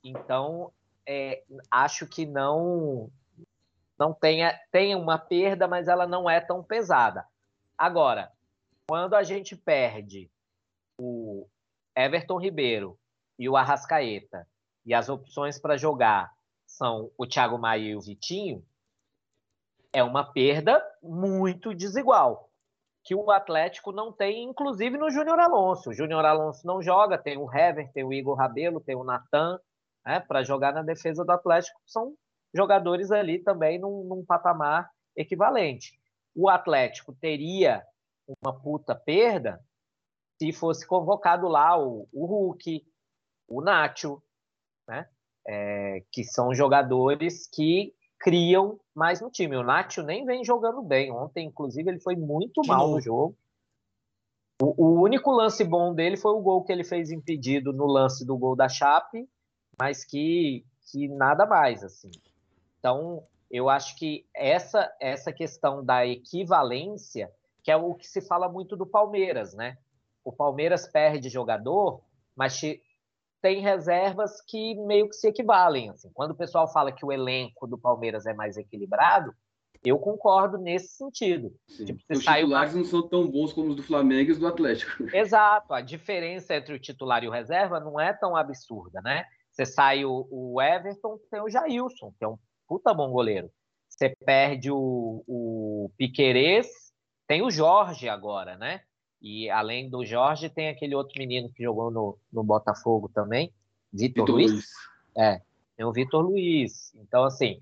Então, 0.04 0.72
é, 1.08 1.42
acho 1.70 2.06
que 2.06 2.26
não 2.26 3.10
não 3.98 4.12
tenha 4.12 4.56
tem 4.70 4.94
uma 4.94 5.18
perda, 5.18 5.66
mas 5.66 5.88
ela 5.88 6.06
não 6.06 6.28
é 6.28 6.38
tão 6.38 6.62
pesada. 6.62 7.26
Agora, 7.76 8.30
quando 8.86 9.14
a 9.14 9.22
gente 9.22 9.56
perde 9.56 10.30
o 11.00 11.48
Everton 11.96 12.38
Ribeiro 12.38 12.98
e 13.38 13.48
o 13.48 13.56
Arrascaeta 13.56 14.46
e 14.84 14.92
as 14.92 15.08
opções 15.08 15.58
para 15.58 15.78
jogar 15.78 16.32
são 16.66 17.10
o 17.16 17.26
Thiago 17.26 17.58
Maia 17.58 17.90
e 17.90 17.96
o 17.96 18.00
Vitinho, 18.00 18.64
é 19.92 20.04
uma 20.04 20.22
perda 20.22 20.84
muito 21.02 21.74
desigual 21.74 22.50
que 23.02 23.14
o 23.14 23.30
Atlético 23.30 23.90
não 23.90 24.12
tem, 24.12 24.44
inclusive 24.44 24.98
no 24.98 25.10
Júnior 25.10 25.40
Alonso. 25.40 25.90
O 25.90 25.94
Júnior 25.94 26.26
Alonso 26.26 26.66
não 26.66 26.82
joga, 26.82 27.16
tem 27.16 27.38
o 27.38 27.50
Hever, 27.50 27.90
tem 27.92 28.04
o 28.04 28.12
Igor 28.12 28.36
Rabelo, 28.36 28.80
tem 28.80 28.94
o 28.94 29.02
Natan, 29.02 29.58
né, 30.04 30.20
para 30.20 30.42
jogar 30.42 30.72
na 30.72 30.82
defesa 30.82 31.24
do 31.24 31.32
Atlético. 31.32 31.80
São 31.86 32.14
jogadores 32.54 33.10
ali 33.10 33.38
também 33.38 33.78
num, 33.78 34.04
num 34.04 34.24
patamar 34.24 34.90
equivalente. 35.16 35.98
O 36.34 36.48
Atlético 36.48 37.12
teria 37.12 37.84
uma 38.42 38.52
puta 38.52 38.94
perda 38.94 39.62
se 40.40 40.52
fosse 40.52 40.86
convocado 40.86 41.48
lá 41.48 41.78
o, 41.78 42.08
o 42.12 42.26
Hulk, 42.26 42.86
o 43.48 43.60
Nacho, 43.60 44.22
né? 44.86 45.08
é, 45.48 46.04
que 46.12 46.22
são 46.24 46.54
jogadores 46.54 47.46
que 47.46 47.94
criam 48.18 48.78
mais 48.94 49.20
no 49.20 49.30
time. 49.30 49.56
O 49.56 49.62
Nacho 49.62 50.02
nem 50.02 50.24
vem 50.26 50.44
jogando 50.44 50.82
bem. 50.82 51.10
Ontem, 51.10 51.46
inclusive, 51.46 51.88
ele 51.88 52.00
foi 52.00 52.14
muito 52.14 52.60
De 52.60 52.68
mal 52.68 52.80
novo. 52.80 52.94
no 52.96 53.00
jogo. 53.00 53.36
O, 54.60 54.84
o, 54.84 55.02
único 55.02 55.30
lance 55.30 55.64
bom 55.64 55.94
dele 55.94 56.16
foi 56.16 56.32
o 56.32 56.40
gol 56.40 56.64
que 56.64 56.72
ele 56.72 56.84
fez 56.84 57.10
impedido 57.10 57.72
no 57.72 57.86
lance 57.86 58.26
do 58.26 58.36
gol 58.36 58.56
da 58.56 58.68
Chape, 58.68 59.28
mas 59.78 60.04
que, 60.04 60.64
que 60.90 61.08
nada 61.08 61.46
mais, 61.46 61.82
assim. 61.84 62.10
Então, 62.78 63.22
eu 63.50 63.68
acho 63.68 63.96
que 63.96 64.26
essa, 64.34 64.92
essa 65.00 65.32
questão 65.32 65.84
da 65.84 66.06
equivalência, 66.06 67.30
que 67.62 67.70
é 67.70 67.76
o 67.76 67.94
que 67.94 68.06
se 68.06 68.20
fala 68.20 68.48
muito 68.48 68.76
do 68.76 68.86
Palmeiras, 68.86 69.54
né? 69.54 69.78
O 70.24 70.32
Palmeiras 70.32 70.86
perde 70.86 71.28
jogador, 71.28 72.02
mas 72.36 72.60
tem 73.40 73.60
reservas 73.60 74.40
que 74.42 74.74
meio 74.74 75.08
que 75.08 75.16
se 75.16 75.28
equivalem. 75.28 75.90
Assim. 75.90 76.10
Quando 76.12 76.32
o 76.32 76.36
pessoal 76.36 76.70
fala 76.70 76.92
que 76.92 77.04
o 77.04 77.12
elenco 77.12 77.66
do 77.66 77.78
Palmeiras 77.78 78.26
é 78.26 78.34
mais 78.34 78.56
equilibrado, 78.56 79.32
eu 79.84 79.98
concordo 79.98 80.58
nesse 80.58 80.88
sentido. 80.96 81.54
Tipo, 81.68 82.00
os 82.10 82.18
titulares 82.18 82.74
uma... 82.74 82.80
não 82.80 82.84
são 82.84 83.08
tão 83.08 83.30
bons 83.30 83.52
como 83.52 83.68
os 83.68 83.76
do 83.76 83.82
Flamengo 83.82 84.30
e 84.30 84.32
os 84.32 84.38
do 84.38 84.46
Atlético. 84.46 85.04
Exato. 85.14 85.72
A 85.72 85.80
diferença 85.80 86.54
entre 86.54 86.74
o 86.74 86.80
titular 86.80 87.22
e 87.22 87.28
o 87.28 87.30
reserva 87.32 87.78
não 87.78 87.98
é 87.98 88.12
tão 88.12 88.36
absurda, 88.36 89.00
né? 89.00 89.24
Você 89.58 89.66
sai 89.66 90.04
o, 90.04 90.28
o 90.30 90.62
Everton, 90.62 91.18
tem 91.28 91.40
o 91.40 91.48
Jailson, 91.48 92.14
que 92.16 92.24
é 92.24 92.28
um 92.28 92.38
puta 92.68 92.94
bom 92.94 93.10
goleiro. 93.10 93.50
Você 93.88 94.14
perde 94.24 94.70
o, 94.70 95.24
o 95.26 95.90
Piquerez, 95.96 96.68
tem 97.26 97.42
o 97.42 97.50
Jorge 97.50 98.08
agora, 98.08 98.56
né? 98.56 98.82
E 99.20 99.50
além 99.50 99.90
do 99.90 100.06
Jorge, 100.06 100.48
tem 100.48 100.68
aquele 100.68 100.94
outro 100.94 101.18
menino 101.18 101.50
que 101.52 101.64
jogou 101.64 101.90
no, 101.90 102.16
no 102.32 102.44
Botafogo 102.44 103.10
também, 103.12 103.52
Vitor, 103.92 104.26
Vitor 104.26 104.36
Luiz. 104.36 104.52
Luiz. 104.52 104.66
É, 105.16 105.42
tem 105.76 105.84
o 105.84 105.92
Vitor 105.92 106.22
Luiz. 106.22 106.94
Então, 106.94 107.24
assim, 107.24 107.58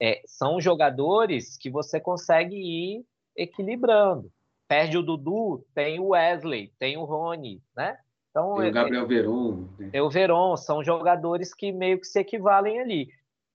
é, 0.00 0.22
são 0.26 0.60
jogadores 0.60 1.56
que 1.56 1.68
você 1.68 1.98
consegue 1.98 2.54
ir 2.54 3.04
equilibrando. 3.34 4.30
Perde 4.68 4.96
o 4.96 5.02
Dudu, 5.02 5.66
tem 5.74 5.98
o 5.98 6.10
Wesley, 6.10 6.72
tem 6.78 6.96
o 6.96 7.02
Rony, 7.02 7.60
né? 7.76 7.98
Então, 8.34 8.56
tem 8.56 8.64
o 8.64 8.66
é, 8.66 8.70
Gabriel 8.72 9.06
Veron. 9.06 9.68
Né? 9.78 9.90
Tem 9.92 10.00
o 10.00 10.10
Veron, 10.10 10.56
são 10.56 10.82
jogadores 10.82 11.54
que 11.54 11.70
meio 11.70 12.00
que 12.00 12.06
se 12.06 12.18
equivalem 12.18 12.80
ali. 12.80 13.08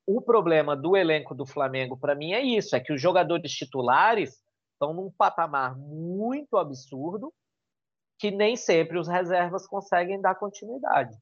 O 0.07 0.21
problema 0.21 0.73
do 0.73 0.95
elenco 0.95 1.35
do 1.35 1.45
Flamengo, 1.45 1.97
para 1.97 2.15
mim, 2.15 2.31
é 2.31 2.41
isso: 2.41 2.77
é 2.77 2.79
que 2.79 2.93
os 2.93 3.01
jogadores 3.01 3.51
titulares 3.51 4.41
estão 4.71 4.93
num 4.93 5.11
patamar 5.11 5.77
muito 5.77 6.55
absurdo 6.55 7.33
que 8.17 8.31
nem 8.31 8.55
sempre 8.55 8.97
os 8.97 9.09
reservas 9.09 9.67
conseguem 9.67 10.21
dar 10.21 10.35
continuidade. 10.35 11.17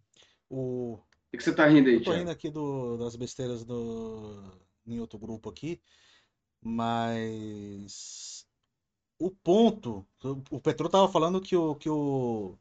O, 0.47 0.93
o 0.93 1.37
que, 1.37 1.43
você 1.43 1.49
está 1.49 1.65
rindo 1.65 1.89
aí, 1.89 1.97
Estou 1.97 2.13
rindo 2.13 2.29
aqui 2.29 2.51
do, 2.51 2.97
das 2.97 3.15
besteiras 3.15 3.65
do, 3.65 4.51
em 4.85 4.99
outro 4.99 5.17
grupo 5.17 5.49
aqui, 5.49 5.81
mas 6.61 8.47
o 9.19 9.31
ponto, 9.31 10.05
o 10.51 10.59
Petro 10.59 10.85
estava 10.85 11.07
falando 11.07 11.41
que 11.41 11.55
o 11.55 11.75
que 11.75 11.89
o 11.89 12.57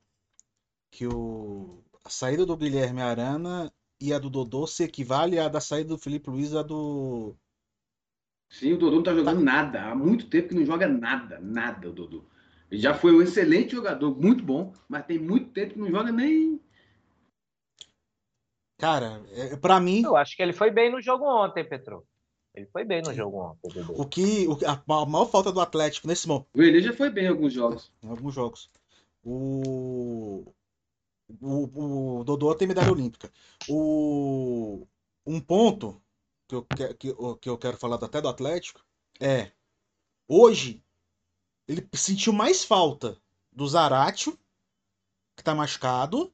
que 0.97 1.07
o 1.07 1.85
a 2.03 2.09
saída 2.09 2.47
do 2.47 2.57
Guilherme 2.57 3.03
Arana 3.03 3.71
e 4.01 4.15
a 4.15 4.19
do 4.19 4.31
Dodô 4.31 4.67
se 4.67 4.83
equivale 4.85 5.39
à 5.39 5.47
da 5.47 5.61
saída 5.61 5.91
do 5.91 5.99
Felipe 5.99 6.31
Luiz 6.31 6.55
a 6.55 6.63
do 6.63 7.37
Sim, 8.49 8.73
o 8.73 8.79
Dodô 8.79 8.97
não 8.97 9.03
tá 9.03 9.15
jogando 9.15 9.39
tá. 9.39 9.45
nada. 9.45 9.83
Há 9.91 9.95
muito 9.95 10.31
tempo 10.31 10.49
que 10.49 10.55
não 10.55 10.65
joga 10.65 10.89
nada, 10.89 11.39
nada 11.41 11.91
o 11.91 11.93
Dodô. 11.93 12.25
Ele 12.71 12.81
já 12.81 12.95
foi 12.95 13.13
um 13.13 13.21
excelente 13.21 13.73
jogador, 13.73 14.17
muito 14.19 14.43
bom, 14.43 14.73
mas 14.89 15.05
tem 15.05 15.19
muito 15.19 15.51
tempo 15.51 15.75
que 15.75 15.81
não 15.81 15.91
joga 15.91 16.11
nem. 16.11 16.61
Cara, 18.79 19.23
é, 19.33 19.57
para 19.57 19.81
mim. 19.81 20.03
Eu 20.03 20.17
acho 20.17 20.37
que 20.37 20.43
ele 20.43 20.53
foi 20.53 20.71
bem 20.71 20.91
no 20.91 21.03
jogo 21.03 21.25
ontem, 21.25 21.69
Petro. 21.69 22.07
Ele 22.55 22.67
foi 22.67 22.85
bem 22.85 23.03
no 23.03 23.13
jogo 23.13 23.39
ontem. 23.39 23.69
Dodô. 23.69 24.01
O 24.01 24.07
que. 24.07 24.47
O, 24.47 24.59
a, 24.65 25.03
a 25.03 25.07
maior 25.07 25.27
falta 25.27 25.53
do 25.53 25.61
Atlético 25.61 26.07
nesse 26.07 26.27
momento. 26.27 26.47
O 26.55 26.63
Ele 26.63 26.81
já 26.81 26.93
foi 26.93 27.11
bem 27.11 27.25
em 27.25 27.29
alguns 27.29 27.53
jogos. 27.53 27.93
Em 28.03 28.09
alguns 28.09 28.33
jogos. 28.33 28.71
O. 29.25 30.45
O, 31.41 32.21
o 32.21 32.25
Dodô 32.25 32.55
tem 32.55 32.69
medalha 32.69 32.93
olímpica. 32.93 33.33
O, 33.69 34.87
um 35.27 35.41
ponto 35.41 36.01
que 36.47 36.55
eu, 36.55 36.65
que, 36.99 37.15
que 37.41 37.49
eu 37.49 37.59
quero 37.59 37.77
falar 37.77 37.97
até 37.97 38.21
do 38.21 38.29
Atlético 38.29 38.85
é 39.21 39.51
hoje 40.29 40.83
ele 41.67 41.87
sentiu 41.95 42.33
mais 42.33 42.65
falta 42.65 43.21
do 43.53 43.67
Zaratio, 43.67 44.39
que 45.35 45.43
tá 45.43 45.55
machucado, 45.55 46.33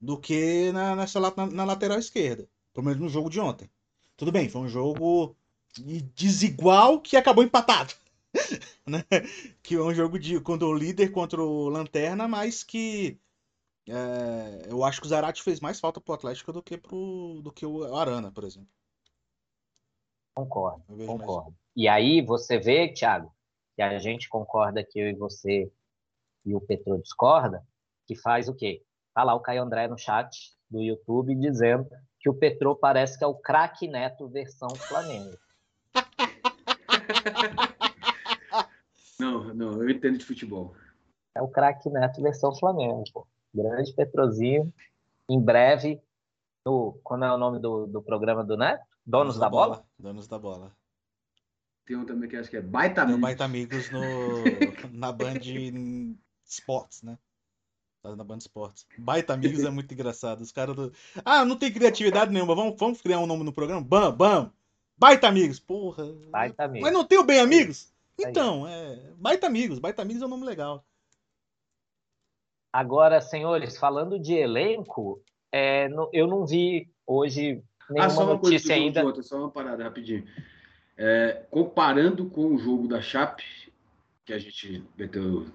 do 0.00 0.18
que 0.18 0.70
na, 0.72 0.96
nessa, 0.96 1.20
na, 1.20 1.46
na 1.46 1.64
lateral 1.64 1.98
esquerda. 1.98 2.48
Pelo 2.72 2.86
menos 2.86 3.00
no 3.00 3.08
jogo 3.08 3.30
de 3.30 3.40
ontem. 3.40 3.70
Tudo 4.16 4.32
bem, 4.32 4.48
foi 4.48 4.60
um 4.60 4.68
jogo 4.68 5.34
desigual 6.14 7.00
que 7.00 7.16
acabou 7.16 7.42
empatado. 7.42 7.94
né? 8.86 9.04
Que 9.62 9.74
é 9.74 9.80
um 9.80 9.94
jogo 9.94 10.18
de 10.18 10.40
quando 10.40 10.66
o 10.66 10.74
líder 10.74 11.10
contra 11.10 11.42
o 11.42 11.68
Lanterna, 11.68 12.26
mas 12.26 12.62
que 12.62 13.18
é, 13.88 14.70
eu 14.70 14.84
acho 14.84 15.00
que 15.00 15.06
o 15.06 15.10
Zarate 15.10 15.42
fez 15.42 15.60
mais 15.60 15.80
falta 15.80 16.00
pro 16.00 16.14
Atlético 16.14 16.52
do 16.52 16.62
que, 16.62 16.78
pro, 16.78 17.40
do 17.42 17.52
que 17.52 17.66
o 17.66 17.94
Arana, 17.96 18.30
por 18.30 18.44
exemplo. 18.44 18.68
Concordo, 20.34 20.82
concordo. 21.06 21.50
Mais... 21.50 21.62
E 21.76 21.88
aí 21.88 22.22
você 22.22 22.58
vê, 22.58 22.88
Thiago, 22.92 23.34
que 23.74 23.82
a 23.82 23.98
gente 23.98 24.28
concorda 24.28 24.84
que 24.84 24.98
eu 24.98 25.08
e 25.08 25.14
você 25.14 25.70
e 26.44 26.54
o 26.54 26.60
Petro 26.60 27.00
discorda, 27.00 27.66
que 28.06 28.16
faz 28.16 28.48
o 28.48 28.54
quê? 28.54 28.82
Tá 29.14 29.22
lá 29.22 29.34
o 29.34 29.40
Caio 29.40 29.62
André 29.62 29.88
no 29.88 29.98
chat 29.98 30.52
do 30.70 30.80
YouTube 30.80 31.34
dizendo 31.34 31.88
que 32.18 32.30
o 32.30 32.34
Petro 32.34 32.74
parece 32.76 33.18
que 33.18 33.24
é 33.24 33.26
o 33.26 33.34
craque 33.34 33.86
Neto 33.86 34.28
versão 34.28 34.70
Flamengo. 34.70 35.36
Não, 39.22 39.54
não, 39.54 39.82
eu 39.82 39.88
entendo 39.88 40.18
de 40.18 40.24
futebol. 40.24 40.74
É 41.36 41.40
o 41.40 41.46
craque 41.46 41.88
Neto 41.88 42.20
versão 42.20 42.52
Flamengo, 42.54 43.04
pô. 43.12 43.24
Grande 43.54 43.92
Petrozinho. 43.94 44.74
Em 45.30 45.40
breve, 45.40 46.02
no, 46.66 46.98
como 47.04 47.24
é 47.24 47.32
o 47.32 47.38
nome 47.38 47.60
do, 47.60 47.86
do 47.86 48.02
programa 48.02 48.42
do 48.42 48.56
Neto? 48.56 48.84
Donos, 49.06 49.36
Donos 49.36 49.38
da, 49.38 49.46
da 49.46 49.50
bola? 49.50 49.74
bola? 49.76 49.86
Donos 49.96 50.26
da 50.26 50.38
Bola. 50.38 50.76
Tem 51.86 51.96
um 51.96 52.04
também 52.04 52.28
que 52.28 52.36
acho 52.36 52.50
que 52.50 52.56
é 52.56 52.60
Baita 52.60 53.02
Amigos. 53.02 53.20
Baita 53.20 53.44
Amigos 53.44 53.90
no, 53.90 54.00
na 54.92 55.12
Band 55.12 55.40
Sports, 56.44 57.02
né? 57.02 57.16
Tá 58.02 58.16
na 58.16 58.24
Band 58.24 58.38
Sports. 58.38 58.86
Baita 58.98 59.34
Amigos 59.34 59.64
é 59.64 59.70
muito 59.70 59.94
engraçado. 59.94 60.40
Os 60.40 60.50
caras 60.50 60.74
do... 60.74 60.92
Ah, 61.24 61.44
não 61.44 61.56
tem 61.56 61.72
criatividade 61.72 62.32
nenhuma. 62.32 62.56
Vamos, 62.56 62.76
vamos 62.76 63.00
criar 63.00 63.20
um 63.20 63.26
nome 63.26 63.44
no 63.44 63.52
programa? 63.52 63.80
Bam, 63.80 64.12
bam. 64.12 64.52
Baita 64.98 65.28
Amigos. 65.28 65.60
Porra. 65.60 66.12
Baita 66.28 66.64
Amigos. 66.64 66.82
Mas 66.82 66.92
não 66.92 67.04
tem 67.04 67.18
o 67.18 67.24
Bem 67.24 67.38
Amigos? 67.38 67.91
Então, 68.18 68.66
é. 68.66 69.12
Baita 69.16 69.46
Amigos. 69.46 69.78
Baita 69.78 70.02
Amigos 70.02 70.22
é 70.22 70.26
um 70.26 70.28
nome 70.28 70.44
legal. 70.44 70.84
Agora, 72.72 73.20
senhores, 73.20 73.76
falando 73.76 74.18
de 74.18 74.34
elenco, 74.34 75.22
é, 75.52 75.88
eu 76.12 76.26
não 76.26 76.46
vi 76.46 76.90
hoje 77.06 77.62
nenhuma 77.90 78.06
ah, 78.06 78.10
só 78.10 78.24
uma 78.24 78.34
notícia 78.34 78.58
coisa 78.58 78.74
ainda. 78.74 79.04
Outra, 79.04 79.22
só 79.22 79.36
uma 79.36 79.50
parada 79.50 79.84
rapidinho. 79.84 80.26
É, 80.96 81.44
comparando 81.50 82.30
com 82.30 82.54
o 82.54 82.58
jogo 82.58 82.88
da 82.88 83.02
Chape, 83.02 83.44
que 84.24 84.32
a 84.32 84.38
gente 84.38 84.82
meteu 84.96 85.46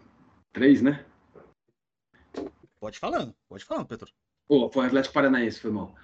três, 0.53 0.81
né? 0.81 1.03
Pode 2.79 2.99
falando, 2.99 3.33
pode 3.49 3.65
falando, 3.65 3.87
Pedro. 3.87 4.11
Pô, 4.47 4.69
foi 4.69 4.83
o 4.83 4.87
Atlético 4.87 5.13
Paranaense, 5.13 5.59
foi 5.59 5.71
mal. 5.71 5.95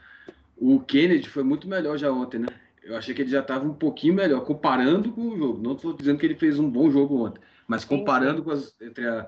O 0.58 0.80
Kennedy 0.80 1.30
foi 1.30 1.44
muito 1.44 1.68
melhor 1.68 1.98
já 1.98 2.12
ontem, 2.12 2.40
né? 2.40 2.48
Eu 2.84 2.98
achei 2.98 3.16
que 3.16 3.22
ele 3.22 3.32
já 3.32 3.40
estava 3.40 3.66
um 3.66 3.74
pouquinho 3.74 4.14
melhor, 4.14 4.44
comparando 4.44 5.12
com 5.12 5.30
o 5.30 5.38
jogo. 5.38 5.62
Não 5.62 5.74
estou 5.74 5.94
dizendo 5.94 6.20
que 6.20 6.26
ele 6.26 6.36
fez 6.36 6.60
um 6.60 6.70
bom 6.70 6.90
jogo 6.92 7.26
ontem, 7.26 7.42
mas 7.68 7.86
comparando 7.86 8.40
sim, 8.40 8.44
com 8.44 8.52
as, 8.52 8.76
entre 8.82 9.08
a 9.08 9.26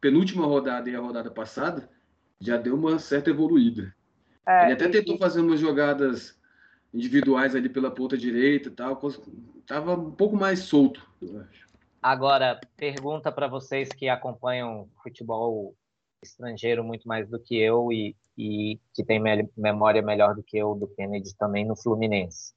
penúltima 0.00 0.46
rodada 0.46 0.88
e 0.88 0.94
a 0.94 1.00
rodada 1.00 1.30
passada, 1.30 1.88
já 2.38 2.56
deu 2.56 2.74
uma 2.74 2.98
certa 2.98 3.30
evoluída. 3.30 3.94
É, 4.46 4.64
ele 4.64 4.72
até 4.72 4.86
e, 4.86 4.90
tentou 4.90 5.18
fazer 5.18 5.40
umas 5.40 5.60
jogadas 5.60 6.38
individuais 6.92 7.54
ali 7.54 7.68
pela 7.68 7.90
ponta 7.90 8.16
direita 8.16 8.68
e 8.68 8.72
tal, 8.72 9.00
tava 9.66 9.94
um 9.94 10.10
pouco 10.10 10.36
mais 10.36 10.60
solto, 10.60 11.06
eu 11.22 11.40
acho. 11.40 11.70
Agora, 12.02 12.58
pergunta 12.76 13.30
para 13.30 13.46
vocês 13.46 13.90
que 13.90 14.08
acompanham 14.08 14.88
futebol 15.02 15.76
estrangeiro 16.22 16.84
muito 16.84 17.06
mais 17.06 17.28
do 17.28 17.38
que 17.38 17.56
eu 17.56 17.90
e, 17.92 18.16
e 18.36 18.78
que 18.94 19.04
tem 19.04 19.20
memória 19.56 20.02
melhor 20.02 20.34
do 20.34 20.42
que 20.42 20.56
eu 20.56 20.74
do 20.74 20.88
Kennedy 20.88 21.34
também 21.36 21.66
no 21.66 21.76
Fluminense. 21.76 22.52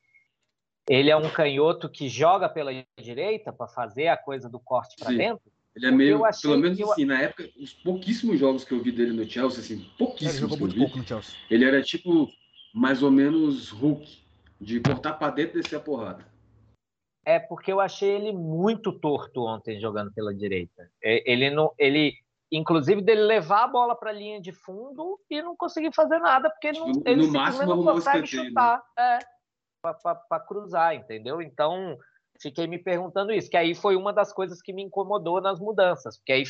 Ele 0.90 1.10
é 1.10 1.16
um 1.16 1.30
canhoto 1.30 1.90
que 1.90 2.10
joga 2.10 2.50
pela 2.50 2.72
direita 3.00 3.54
para 3.54 3.68
fazer 3.68 4.08
a 4.08 4.18
coisa 4.18 4.50
do 4.50 4.60
corte 4.60 4.96
para 5.00 5.14
dentro? 5.14 5.52
Ele 5.76 5.88
é 5.88 5.92
meio, 5.92 6.22
pelo 6.42 6.58
menos 6.58 6.78
eu... 6.78 6.92
assim, 6.92 7.06
na 7.06 7.20
época, 7.22 7.50
os 7.58 7.74
pouquíssimos 7.74 8.38
jogos 8.38 8.64
que 8.64 8.74
eu 8.74 8.84
vi 8.84 8.92
dele 8.92 9.14
no 9.14 9.28
Chelsea, 9.28 9.60
assim, 9.60 9.90
pouquíssimos. 9.98 10.36
Ele 10.36 10.42
jogou 10.42 10.60
muito 10.60 10.78
pouco 10.78 10.98
no 10.98 11.08
Chelsea. 11.08 11.36
Ele 11.50 11.66
era 11.66 11.82
tipo, 11.82 12.28
mais 12.76 13.02
ou 13.02 13.10
menos 13.10 13.70
Hulk, 13.72 14.24
de 14.62 14.80
cortar 14.82 15.14
para 15.14 15.34
dentro 15.34 15.58
e 15.58 15.62
descer 15.64 15.78
a 15.78 15.80
porrada. 15.80 16.26
É 17.26 17.40
porque 17.40 17.72
eu 17.72 17.80
achei 17.80 18.10
ele 18.10 18.34
muito 18.34 18.92
torto 18.92 19.46
ontem 19.46 19.80
jogando 19.80 20.12
pela 20.14 20.34
direita. 20.34 20.92
Ele 21.02 21.50
não, 21.50 21.74
ele 21.80 22.14
inclusive 22.58 23.02
dele 23.02 23.22
levar 23.24 23.64
a 23.64 23.68
bola 23.68 23.96
para 23.96 24.12
a 24.12 24.14
linha 24.14 24.40
de 24.40 24.52
fundo 24.52 25.20
e 25.30 25.42
não 25.42 25.56
conseguir 25.56 25.94
fazer 25.94 26.20
nada, 26.20 26.50
porque 26.50 26.68
ele, 26.68 26.80
não, 26.80 26.88
No- 26.88 27.04
ele 27.06 27.26
no 27.28 27.34
máximo, 27.34 27.66
não 27.66 27.84
consegue 27.84 28.26
escanteio, 28.26 28.50
chutar 28.50 28.84
é, 28.98 29.20
para 30.30 30.40
cruzar, 30.40 30.94
entendeu? 30.96 31.42
Então, 31.42 31.98
fiquei 32.42 32.68
me 32.68 32.78
perguntando 32.78 33.32
isso, 33.32 33.50
que 33.50 33.58
aí 33.58 33.74
foi 33.74 33.96
uma 33.96 34.14
das 34.14 34.32
coisas 34.32 34.62
que 34.62 34.72
me 34.72 34.84
incomodou 34.84 35.42
nas 35.42 35.60
mudanças, 35.60 36.18
porque 36.18 36.32
aí 36.34 36.44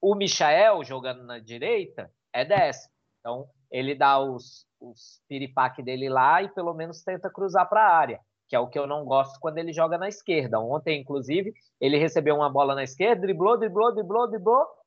o 0.00 0.14
Michael 0.14 0.84
jogando 0.84 1.22
na 1.24 1.38
direita 1.38 2.10
é 2.32 2.44
10. 2.44 2.76
Então, 3.20 3.48
ele 3.70 3.94
dá 3.94 4.18
os, 4.18 4.66
os 4.80 5.20
piripaque 5.28 5.82
dele 5.82 6.08
lá 6.08 6.42
e 6.42 6.48
pelo 6.48 6.74
menos 6.74 7.02
tenta 7.02 7.30
cruzar 7.30 7.68
para 7.68 7.82
a 7.82 7.96
área, 7.96 8.20
que 8.48 8.56
é 8.56 8.58
o 8.60 8.68
que 8.68 8.78
eu 8.78 8.86
não 8.86 9.04
gosto 9.04 9.38
quando 9.40 9.58
ele 9.58 9.72
joga 9.72 9.98
na 9.98 10.08
esquerda. 10.08 10.58
Ontem, 10.60 11.00
inclusive, 11.00 11.52
ele 11.80 11.96
recebeu 11.96 12.36
uma 12.36 12.50
bola 12.50 12.74
na 12.74 12.82
esquerda, 12.84 13.22
driblou, 13.22 13.58
driblou, 13.58 13.92
driblou, 13.94 14.28
driblou 14.28 14.77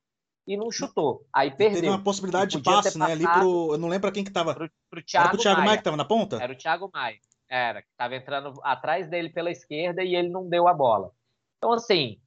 e 0.48 0.58
não 0.58 0.72
chutou. 0.72 1.26
Aí 1.34 1.52
Teve 1.52 1.76
perdeu. 1.76 1.92
uma 1.92 2.04
possibilidade 2.04 2.58
de 2.58 2.64
passe, 2.64 2.98
né? 2.98 3.12
Ali 3.12 3.24
pro. 3.24 3.74
Eu 3.74 3.78
não 3.78 3.88
lembro 3.88 4.12
quem 4.12 4.24
que 4.24 4.32
tava. 4.32 4.54
Pro, 4.54 4.70
pro 4.90 5.00
Era 5.00 5.06
Thiago, 5.06 5.30
pro 5.30 5.38
Thiago 5.38 5.58
Maia 5.58 5.68
Maia. 5.68 5.78
que 5.78 5.84
tava 5.84 5.98
na 5.98 6.06
ponta? 6.06 6.42
Era 6.42 6.54
o 6.54 6.58
Thiago 6.58 6.90
Maia. 6.94 7.20
Era, 7.50 7.82
que 7.82 7.90
estava 7.90 8.16
entrando 8.16 8.54
atrás 8.64 9.10
dele 9.10 9.30
pela 9.30 9.52
esquerda 9.52 10.02
e 10.04 10.16
ele 10.16 10.30
não 10.30 10.48
deu 10.48 10.68
a 10.68 10.74
bola. 10.74 11.12
Então, 11.58 11.74
assim, 11.74 12.20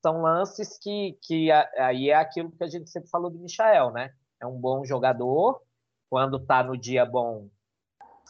são 0.00 0.22
lances 0.22 0.78
que, 0.78 1.18
que 1.22 1.50
aí 1.50 2.10
é 2.10 2.14
aquilo 2.14 2.50
que 2.52 2.62
a 2.62 2.68
gente 2.68 2.88
sempre 2.88 3.10
falou 3.10 3.30
do 3.30 3.38
Michael, 3.38 3.90
né? 3.90 4.14
É 4.40 4.46
um 4.46 4.58
bom 4.58 4.84
jogador, 4.84 5.60
quando 6.08 6.38
tá 6.38 6.62
no 6.62 6.76
dia 6.76 7.04
bom, 7.04 7.48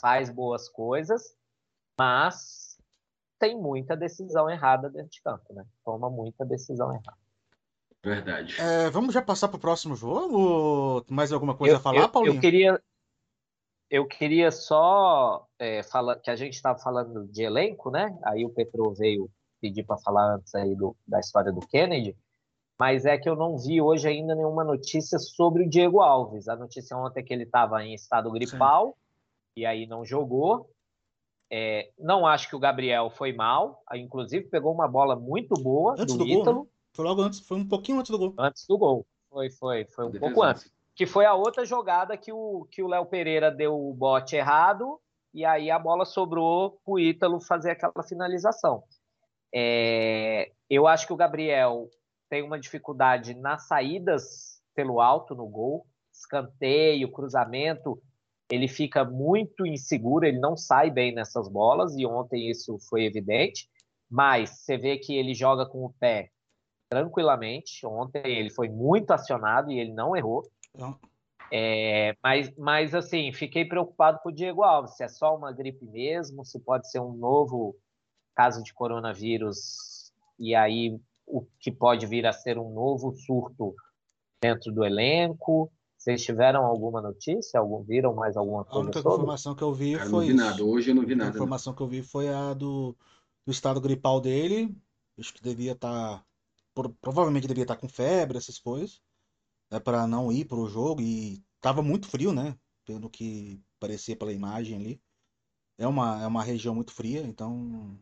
faz 0.01 0.31
boas 0.31 0.69
coisas, 0.69 1.37
mas 1.99 2.79
tem 3.39 3.57
muita 3.61 3.97
decisão 3.97 4.49
errada 4.49 4.89
dentro 4.89 5.11
de 5.11 5.23
campo, 5.23 5.53
né? 5.53 5.65
Toma 5.85 6.09
muita 6.09 6.45
decisão 6.45 6.91
errada. 6.93 7.28
Verdade. 8.05 8.55
É, 8.61 8.91
vamos 8.91 9.13
já 9.13 9.21
passar 9.21 9.49
pro 9.49 9.59
próximo 9.59 9.97
jogo? 9.97 11.05
Mais 11.11 11.33
alguma 11.33 11.57
coisa 11.57 11.77
a 11.77 11.81
falar, 11.81 12.03
eu, 12.03 12.09
Paulinho? 12.09 12.37
Eu 12.37 12.41
queria, 12.41 12.83
eu 13.91 14.07
queria 14.07 14.51
só 14.51 15.47
é, 15.59 15.83
falar 15.83 16.17
que 16.17 16.31
a 16.31 16.37
gente 16.37 16.55
estava 16.55 16.79
falando 16.79 17.27
de 17.27 17.43
elenco, 17.43 17.91
né? 17.91 18.17
Aí 18.25 18.45
o 18.45 18.51
Petro 18.51 18.93
veio 18.95 19.31
pedir 19.61 19.83
para 19.83 19.99
falar 19.99 20.37
antes 20.37 20.55
aí 20.55 20.75
do, 20.77 20.97
da 21.07 21.19
história 21.19 21.51
do 21.51 21.67
Kennedy, 21.67 22.17
mas 22.79 23.05
é 23.05 23.19
que 23.19 23.29
eu 23.29 23.35
não 23.35 23.59
vi 23.59 23.81
hoje 23.81 24.07
ainda 24.07 24.37
nenhuma 24.37 24.63
notícia 24.63 25.19
sobre 25.19 25.65
o 25.65 25.69
Diego 25.69 26.01
Alves. 26.01 26.49
A 26.49 26.55
notícia 26.55 26.97
ontem 26.97 27.21
é 27.21 27.23
que 27.25 27.33
ele 27.33 27.43
estava 27.43 27.83
em 27.85 27.93
estado 27.93 28.31
gripal 28.31 28.97
e 29.57 29.67
aí 29.67 29.87
não 29.87 30.05
jogou. 30.05 30.71
É, 31.51 31.91
não 31.99 32.27
acho 32.27 32.49
que 32.49 32.55
o 32.55 32.61
Gabriel 32.61 33.11
foi 33.11 33.33
mal, 33.33 33.83
inclusive 33.95 34.49
pegou 34.49 34.73
uma 34.73 34.87
bola 34.87 35.17
muito 35.17 35.55
boa 35.55 35.95
Antes 35.99 36.15
do, 36.15 36.19
do 36.19 36.27
gol, 36.27 36.41
Ítalo 36.41 36.63
né? 36.65 36.71
Foi 36.99 37.05
logo 37.05 37.23
antes, 37.23 37.39
foi 37.39 37.57
um 37.57 37.69
pouquinho 37.69 38.01
antes 38.01 38.11
do 38.11 38.19
gol. 38.19 38.35
antes 38.37 38.67
do 38.67 38.77
gol. 38.77 39.07
Foi, 39.31 39.51
foi, 39.51 39.85
foi 39.85 40.07
um 40.07 40.11
pouco 40.11 40.43
antes 40.43 40.69
que 40.99 41.07
foi 41.07 41.25
a 41.25 41.33
outra 41.33 41.65
jogada 41.65 42.17
que 42.17 42.33
o 42.33 42.67
que 42.73 42.83
o 42.83 42.89
Léo 42.89 43.07
Pereira 43.07 43.53
deu 43.53 43.73
o 43.73 43.95
bote 43.95 44.35
errado 44.35 45.01
e 45.33 45.45
aí 45.45 45.71
a 45.71 45.79
bola 45.79 46.05
sobrou 46.05 46.81
para 46.85 46.93
o 46.93 46.99
Ítalo 46.99 47.41
fazer 47.41 47.71
aquela 47.71 48.03
finalização. 48.03 48.83
É, 49.55 50.51
eu 50.69 50.89
acho 50.89 51.07
que 51.07 51.13
o 51.13 51.17
Gabriel 51.17 51.89
tem 52.29 52.43
uma 52.43 52.59
dificuldade 52.59 53.33
nas 53.33 53.69
saídas 53.69 54.61
pelo 54.75 55.01
alto 55.01 55.37
no 55.37 55.47
gol, 55.47 55.87
escanteio, 56.13 57.13
cruzamento, 57.13 58.03
ele 58.51 58.67
fica 58.67 59.05
muito 59.05 59.65
inseguro, 59.65 60.27
ele 60.27 60.41
não 60.41 60.57
sai 60.57 60.91
bem 60.91 61.15
nessas 61.15 61.49
bolas 61.49 61.97
e 61.97 62.05
ontem 62.05 62.51
isso 62.51 62.77
foi 62.91 63.05
evidente. 63.05 63.71
Mas 64.11 64.51
você 64.51 64.77
vê 64.77 64.99
que 64.99 65.15
ele 65.15 65.33
joga 65.33 65.65
com 65.65 65.85
o 65.85 65.95
pé 66.01 66.33
tranquilamente. 66.89 67.87
Ontem 67.87 68.23
ele 68.25 68.51
foi 68.51 68.69
muito 68.69 69.11
acionado 69.13 69.71
e 69.71 69.79
ele 69.79 69.93
não 69.93 70.17
errou. 70.17 70.43
Então, 70.75 70.99
É, 71.51 72.15
mas, 72.23 72.55
mas, 72.59 72.95
assim, 72.95 73.33
fiquei 73.33 73.65
preocupado 73.65 74.19
com 74.23 74.29
o 74.29 74.33
Diego 74.33 74.63
Alves. 74.63 74.97
Se 74.97 75.05
é 75.05 75.09
só 75.09 75.35
uma 75.37 75.51
gripe 75.53 75.87
mesmo, 75.87 76.45
se 76.45 76.59
pode 76.61 76.91
ser 76.91 77.01
um 77.01 77.13
novo 77.15 77.75
caso 78.35 78.63
de 78.63 78.73
coronavírus 78.75 80.13
e 80.39 80.55
aí 80.55 80.99
o 81.27 81.45
que 81.59 81.73
pode 81.73 82.07
vir 82.07 82.27
a 82.27 82.33
ser 82.33 82.59
um 82.59 82.71
novo 82.73 83.13
surto 83.13 83.75
dentro 84.41 84.73
do 84.73 84.85
elenco. 84.85 85.71
Vocês 85.97 86.23
tiveram 86.25 86.65
alguma 86.65 87.01
notícia? 87.03 87.59
Algum, 87.59 87.83
viram 87.83 88.15
mais 88.15 88.37
alguma 88.37 88.63
a 88.63 88.65
coisa 88.65 88.79
única 88.85 89.03
sobre? 89.03 89.09
informação 89.15 89.55
que 89.55 89.63
eu 89.63 89.73
vi 89.75 89.97
não 89.97 90.07
foi 90.11 90.27
vi 90.27 90.35
isso. 90.35 90.37
nada. 90.37 90.65
Hoje 90.65 90.91
eu 90.91 90.95
não 90.95 91.05
vi 91.07 91.15
A 91.15 91.17
nada. 91.17 91.31
não. 91.31 91.37
informação 91.37 91.75
que 91.75 91.83
eu 91.83 91.89
vi 91.89 92.03
foi 92.03 92.29
a 92.29 92.55
do, 92.55 92.97
do 93.45 93.51
estado 93.53 93.81
gripal 93.81 94.21
dele. 94.21 94.77
Acho 95.19 95.35
que 95.35 95.43
devia 95.43 95.73
estar. 95.73 96.25
Provavelmente 97.01 97.47
devia 97.47 97.65
estar 97.65 97.77
com 97.77 97.89
febre, 97.89 98.39
essas 98.39 98.59
coisas. 98.59 99.01
É 99.71 99.79
para 99.79 100.07
não 100.07 100.33
ir 100.33 100.45
pro 100.45 100.69
jogo. 100.69 101.01
E 101.01 101.43
tava 101.61 101.83
muito 101.83 102.09
frio, 102.09 102.33
né? 102.33 102.57
Pelo 102.85 103.11
que 103.11 103.61
parecia 103.79 104.17
pela 104.17 104.33
imagem 104.33 104.77
ali. 104.77 105.01
É 105.77 105.87
uma, 105.87 106.23
é 106.23 106.27
uma 106.27 106.43
região 106.43 106.75
muito 106.75 106.93
fria, 106.93 107.21
então. 107.23 107.99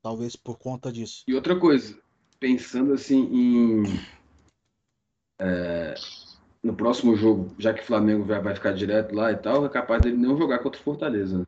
Talvez 0.00 0.36
por 0.36 0.58
conta 0.58 0.92
disso. 0.92 1.24
E 1.26 1.34
outra 1.34 1.58
coisa, 1.58 1.98
pensando 2.38 2.92
assim 2.92 3.18
em. 3.32 3.82
é, 5.40 5.94
no 6.62 6.74
próximo 6.74 7.16
jogo, 7.16 7.54
já 7.58 7.74
que 7.74 7.82
o 7.82 7.86
Flamengo 7.86 8.24
vai, 8.24 8.40
vai 8.40 8.54
ficar 8.54 8.72
direto 8.72 9.14
lá 9.14 9.32
e 9.32 9.36
tal, 9.36 9.66
é 9.66 9.68
capaz 9.68 10.02
dele 10.02 10.16
não 10.16 10.36
jogar 10.36 10.60
contra 10.60 10.80
o 10.80 10.84
Fortaleza. 10.84 11.46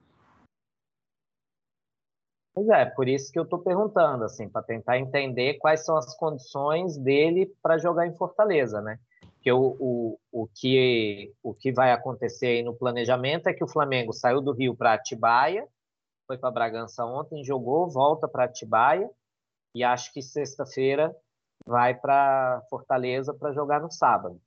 Pois 2.52 2.68
é, 2.68 2.84
por 2.84 3.08
isso 3.08 3.32
que 3.32 3.38
eu 3.38 3.44
estou 3.44 3.60
perguntando, 3.60 4.24
assim, 4.24 4.48
para 4.48 4.62
tentar 4.62 4.98
entender 4.98 5.54
quais 5.54 5.84
são 5.84 5.96
as 5.96 6.16
condições 6.16 6.96
dele 6.98 7.52
para 7.62 7.78
jogar 7.78 8.06
em 8.06 8.14
Fortaleza, 8.14 8.80
né? 8.80 8.98
Porque 9.34 9.52
o, 9.52 9.76
o, 9.80 10.18
o, 10.30 10.48
que, 10.48 11.32
o 11.42 11.54
que 11.54 11.72
vai 11.72 11.92
acontecer 11.92 12.46
aí 12.46 12.62
no 12.62 12.74
planejamento 12.74 13.46
é 13.46 13.54
que 13.54 13.64
o 13.64 13.68
Flamengo 13.68 14.12
saiu 14.12 14.40
do 14.40 14.52
Rio 14.52 14.74
para 14.74 14.92
Atibaia, 14.92 15.66
foi 16.26 16.36
para 16.36 16.50
Bragança 16.50 17.04
ontem, 17.04 17.42
jogou, 17.42 17.88
volta 17.88 18.28
para 18.28 18.44
Atibaia, 18.44 19.08
e 19.74 19.82
acho 19.82 20.12
que 20.12 20.20
sexta-feira 20.20 21.16
vai 21.64 21.94
para 21.94 22.62
Fortaleza 22.68 23.32
para 23.32 23.52
jogar 23.52 23.80
no 23.80 23.90
sábado. 23.90 24.40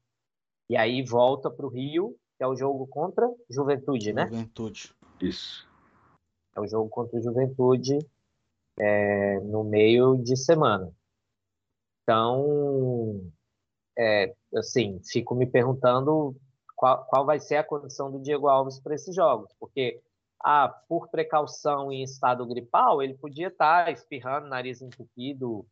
E 0.69 0.77
aí 0.77 1.03
volta 1.03 1.49
para 1.49 1.65
o 1.65 1.69
Rio, 1.69 2.15
que 2.37 2.43
é 2.43 2.47
o 2.47 2.55
jogo 2.55 2.85
contra 2.87 3.29
Juventude, 3.49 4.13
né? 4.13 4.27
Juventude. 4.29 4.93
Isso. 5.19 5.67
É 6.55 6.59
o 6.59 6.67
jogo 6.67 6.89
contra 6.89 7.17
o 7.17 7.21
Juventude 7.21 7.99
é, 8.79 9.39
no 9.41 9.63
meio 9.63 10.15
de 10.17 10.35
semana. 10.35 10.91
Então, 12.03 13.21
é, 13.97 14.33
assim, 14.55 14.99
fico 15.03 15.35
me 15.35 15.45
perguntando 15.45 16.35
qual, 16.75 17.05
qual 17.05 17.25
vai 17.25 17.39
ser 17.39 17.57
a 17.57 17.63
condição 17.63 18.11
do 18.11 18.19
Diego 18.19 18.47
Alves 18.47 18.79
para 18.79 18.95
esses 18.95 19.15
jogos, 19.15 19.51
porque 19.59 20.01
ah, 20.43 20.67
por 20.89 21.07
precaução 21.07 21.89
em 21.91 22.03
estado 22.03 22.45
gripal, 22.45 23.01
ele 23.01 23.13
podia 23.13 23.47
estar 23.47 23.89
espirrando, 23.91 24.47
nariz 24.47 24.81
entupido 24.81 25.65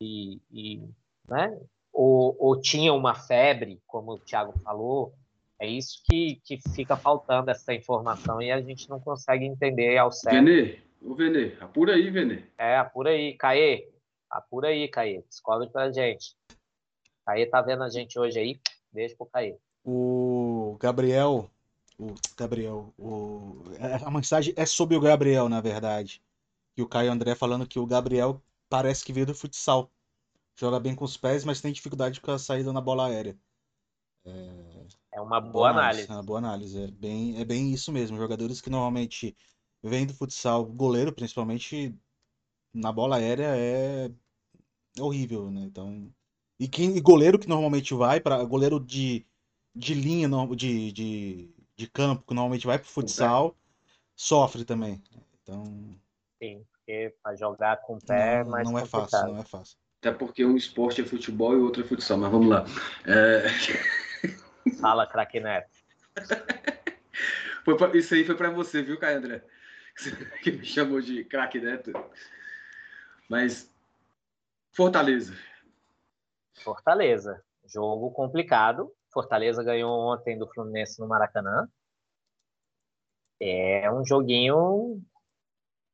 e, 0.00 0.40
e 0.50 0.82
né? 1.28 1.60
Ou, 1.92 2.36
ou 2.38 2.60
tinha 2.60 2.92
uma 2.92 3.14
febre, 3.14 3.80
como 3.86 4.12
o 4.12 4.18
Thiago 4.18 4.52
falou. 4.64 5.14
É 5.58 5.66
isso 5.66 6.02
que, 6.04 6.40
que 6.44 6.58
fica 6.74 6.96
faltando 6.96 7.50
essa 7.50 7.72
informação 7.72 8.42
e 8.42 8.52
a 8.52 8.60
gente 8.60 8.88
não 8.90 9.00
consegue 9.00 9.46
entender 9.46 9.96
ao 9.96 10.12
certo. 10.12 10.34
Venê, 10.34 10.78
ô 11.00 11.14
Venê, 11.14 11.56
apura 11.60 11.94
aí, 11.94 12.10
Venê. 12.10 12.42
É, 12.58 12.76
apura 12.76 13.10
aí, 13.10 13.34
Caê. 13.34 13.88
Apura 14.28 14.68
aí, 14.68 14.86
Caê. 14.88 15.22
Descobre 15.26 15.68
pra 15.68 15.90
gente. 15.90 16.36
Caê 17.24 17.46
tá 17.46 17.62
vendo 17.62 17.82
a 17.82 17.88
gente 17.88 18.18
hoje 18.18 18.38
aí. 18.38 18.60
Beijo 18.92 19.16
pro 19.16 19.26
Caê. 19.26 19.56
O 19.82 20.76
Gabriel. 20.78 21.50
O 21.98 22.14
Gabriel. 22.36 22.92
O, 22.98 23.62
a 24.04 24.10
mensagem 24.10 24.52
é 24.56 24.66
sobre 24.66 24.94
o 24.94 25.00
Gabriel, 25.00 25.48
na 25.48 25.62
verdade. 25.62 26.22
E 26.76 26.82
o 26.82 26.88
Caio 26.88 27.10
André 27.10 27.34
falando 27.34 27.66
que 27.66 27.78
o 27.78 27.86
Gabriel 27.86 28.42
parece 28.68 29.02
que 29.02 29.12
veio 29.12 29.24
do 29.24 29.34
futsal. 29.34 29.90
Joga 30.54 30.78
bem 30.78 30.94
com 30.94 31.04
os 31.04 31.16
pés, 31.16 31.44
mas 31.44 31.62
tem 31.62 31.72
dificuldade 31.72 32.20
com 32.20 32.30
a 32.30 32.38
saída 32.38 32.72
na 32.74 32.80
bola 32.80 33.06
aérea. 33.06 33.34
É 34.26 34.65
uma 35.20 35.40
boa 35.40 35.70
análise. 35.70 36.10
É 36.10 36.14
uma 36.14 36.22
boa 36.22 36.38
análise. 36.38 36.80
É 36.80 36.86
bem, 36.88 37.40
é 37.40 37.44
bem 37.44 37.72
isso 37.72 37.92
mesmo. 37.92 38.16
Jogadores 38.16 38.60
que 38.60 38.70
normalmente 38.70 39.36
vêm 39.82 40.06
do 40.06 40.14
futsal, 40.14 40.64
goleiro 40.64 41.12
principalmente, 41.12 41.94
na 42.72 42.92
bola 42.92 43.16
aérea 43.16 43.56
é 43.56 44.10
horrível, 44.98 45.50
né? 45.50 45.62
Então. 45.62 46.12
E, 46.58 46.66
quem, 46.66 46.96
e 46.96 47.00
goleiro 47.00 47.38
que 47.38 47.48
normalmente 47.48 47.92
vai 47.92 48.18
para 48.18 48.42
goleiro 48.44 48.80
de, 48.80 49.26
de 49.74 49.94
linha, 49.94 50.28
de, 50.56 50.90
de, 50.90 51.54
de 51.76 51.86
campo, 51.88 52.24
que 52.26 52.34
normalmente 52.34 52.66
vai 52.66 52.78
pro 52.78 52.88
futsal, 52.88 53.54
sofre 54.14 54.64
também. 54.64 55.02
Então, 55.42 55.64
Sim, 56.42 56.64
porque 56.72 57.14
pra 57.22 57.34
jogar 57.36 57.76
com 57.82 57.96
o 57.96 58.00
pé 58.00 58.36
é 58.36 58.44
não, 58.44 58.50
mais 58.50 58.70
não 58.70 58.78
é 58.78 58.86
fácil, 58.86 59.26
não 59.28 59.38
é 59.38 59.44
fácil. 59.44 59.76
Até 60.00 60.12
porque 60.12 60.44
um 60.44 60.56
esporte 60.56 61.00
é 61.00 61.04
futebol 61.04 61.52
e 61.52 61.56
o 61.56 61.64
outro 61.64 61.82
é 61.82 61.86
futsal, 61.86 62.18
mas 62.18 62.30
vamos 62.30 62.48
lá. 62.48 62.64
É, 63.04 63.46
Fala, 64.80 65.06
craque 65.06 65.40
Neto. 65.40 65.70
pra- 67.76 67.96
isso 67.96 68.14
aí 68.14 68.24
foi 68.24 68.36
pra 68.36 68.50
você, 68.50 68.82
viu, 68.82 68.98
Caio 68.98 69.18
André? 69.18 69.42
Que 70.42 70.52
me 70.52 70.64
chamou 70.64 71.00
de 71.00 71.24
craque 71.24 71.58
neto. 71.58 71.90
Mas 73.28 73.72
Fortaleza. 74.72 75.34
Fortaleza. 76.62 77.42
jogo 77.64 78.10
complicado. 78.10 78.92
Fortaleza 79.10 79.64
ganhou 79.64 79.90
ontem 79.90 80.38
do 80.38 80.46
Fluminense 80.52 81.00
no 81.00 81.08
Maracanã. 81.08 81.66
É 83.40 83.90
um 83.90 84.04
joguinho 84.04 85.02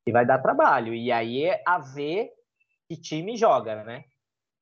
que 0.05 0.11
vai 0.11 0.25
dar 0.25 0.39
trabalho. 0.41 0.93
E 0.93 1.11
aí 1.11 1.45
é 1.45 1.63
a 1.65 1.79
ver 1.79 2.29
que 2.89 2.97
time 2.97 3.37
joga, 3.37 3.83
né? 3.83 4.03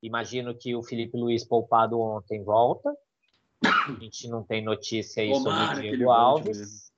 Imagino 0.04 0.56
que 0.58 0.76
o 0.76 0.84
Felipe 0.84 1.18
Luiz 1.18 1.44
poupado 1.44 2.00
ontem 2.00 2.44
volta. 2.44 2.96
A 3.64 4.00
gente 4.00 4.28
não 4.28 4.44
tem 4.44 4.64
notícia 4.64 5.22
aí 5.22 5.34
sobre 5.36 5.80
o 5.80 5.82
Diego 5.82 6.12
Alves. 6.12 6.92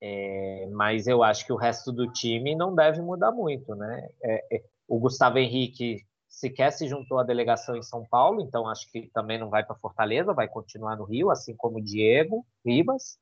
É, 0.00 0.66
mas 0.72 1.06
eu 1.06 1.22
acho 1.22 1.46
que 1.46 1.52
o 1.52 1.56
resto 1.56 1.92
do 1.92 2.10
time 2.12 2.56
não 2.56 2.74
deve 2.74 3.00
mudar 3.00 3.30
muito, 3.30 3.74
né? 3.74 4.08
É, 4.22 4.56
é, 4.56 4.64
o 4.88 4.98
Gustavo 4.98 5.38
Henrique 5.38 6.04
sequer 6.28 6.72
se 6.72 6.88
juntou 6.88 7.18
à 7.18 7.22
delegação 7.22 7.76
em 7.76 7.82
São 7.82 8.04
Paulo, 8.06 8.40
então 8.40 8.66
acho 8.66 8.90
que 8.90 9.08
também 9.12 9.38
não 9.38 9.48
vai 9.48 9.64
para 9.64 9.76
Fortaleza, 9.76 10.32
vai 10.32 10.48
continuar 10.48 10.96
no 10.96 11.04
Rio, 11.04 11.30
assim 11.30 11.54
como 11.54 11.78
o 11.78 11.82
Diego 11.82 12.44
Ribas. 12.66 13.16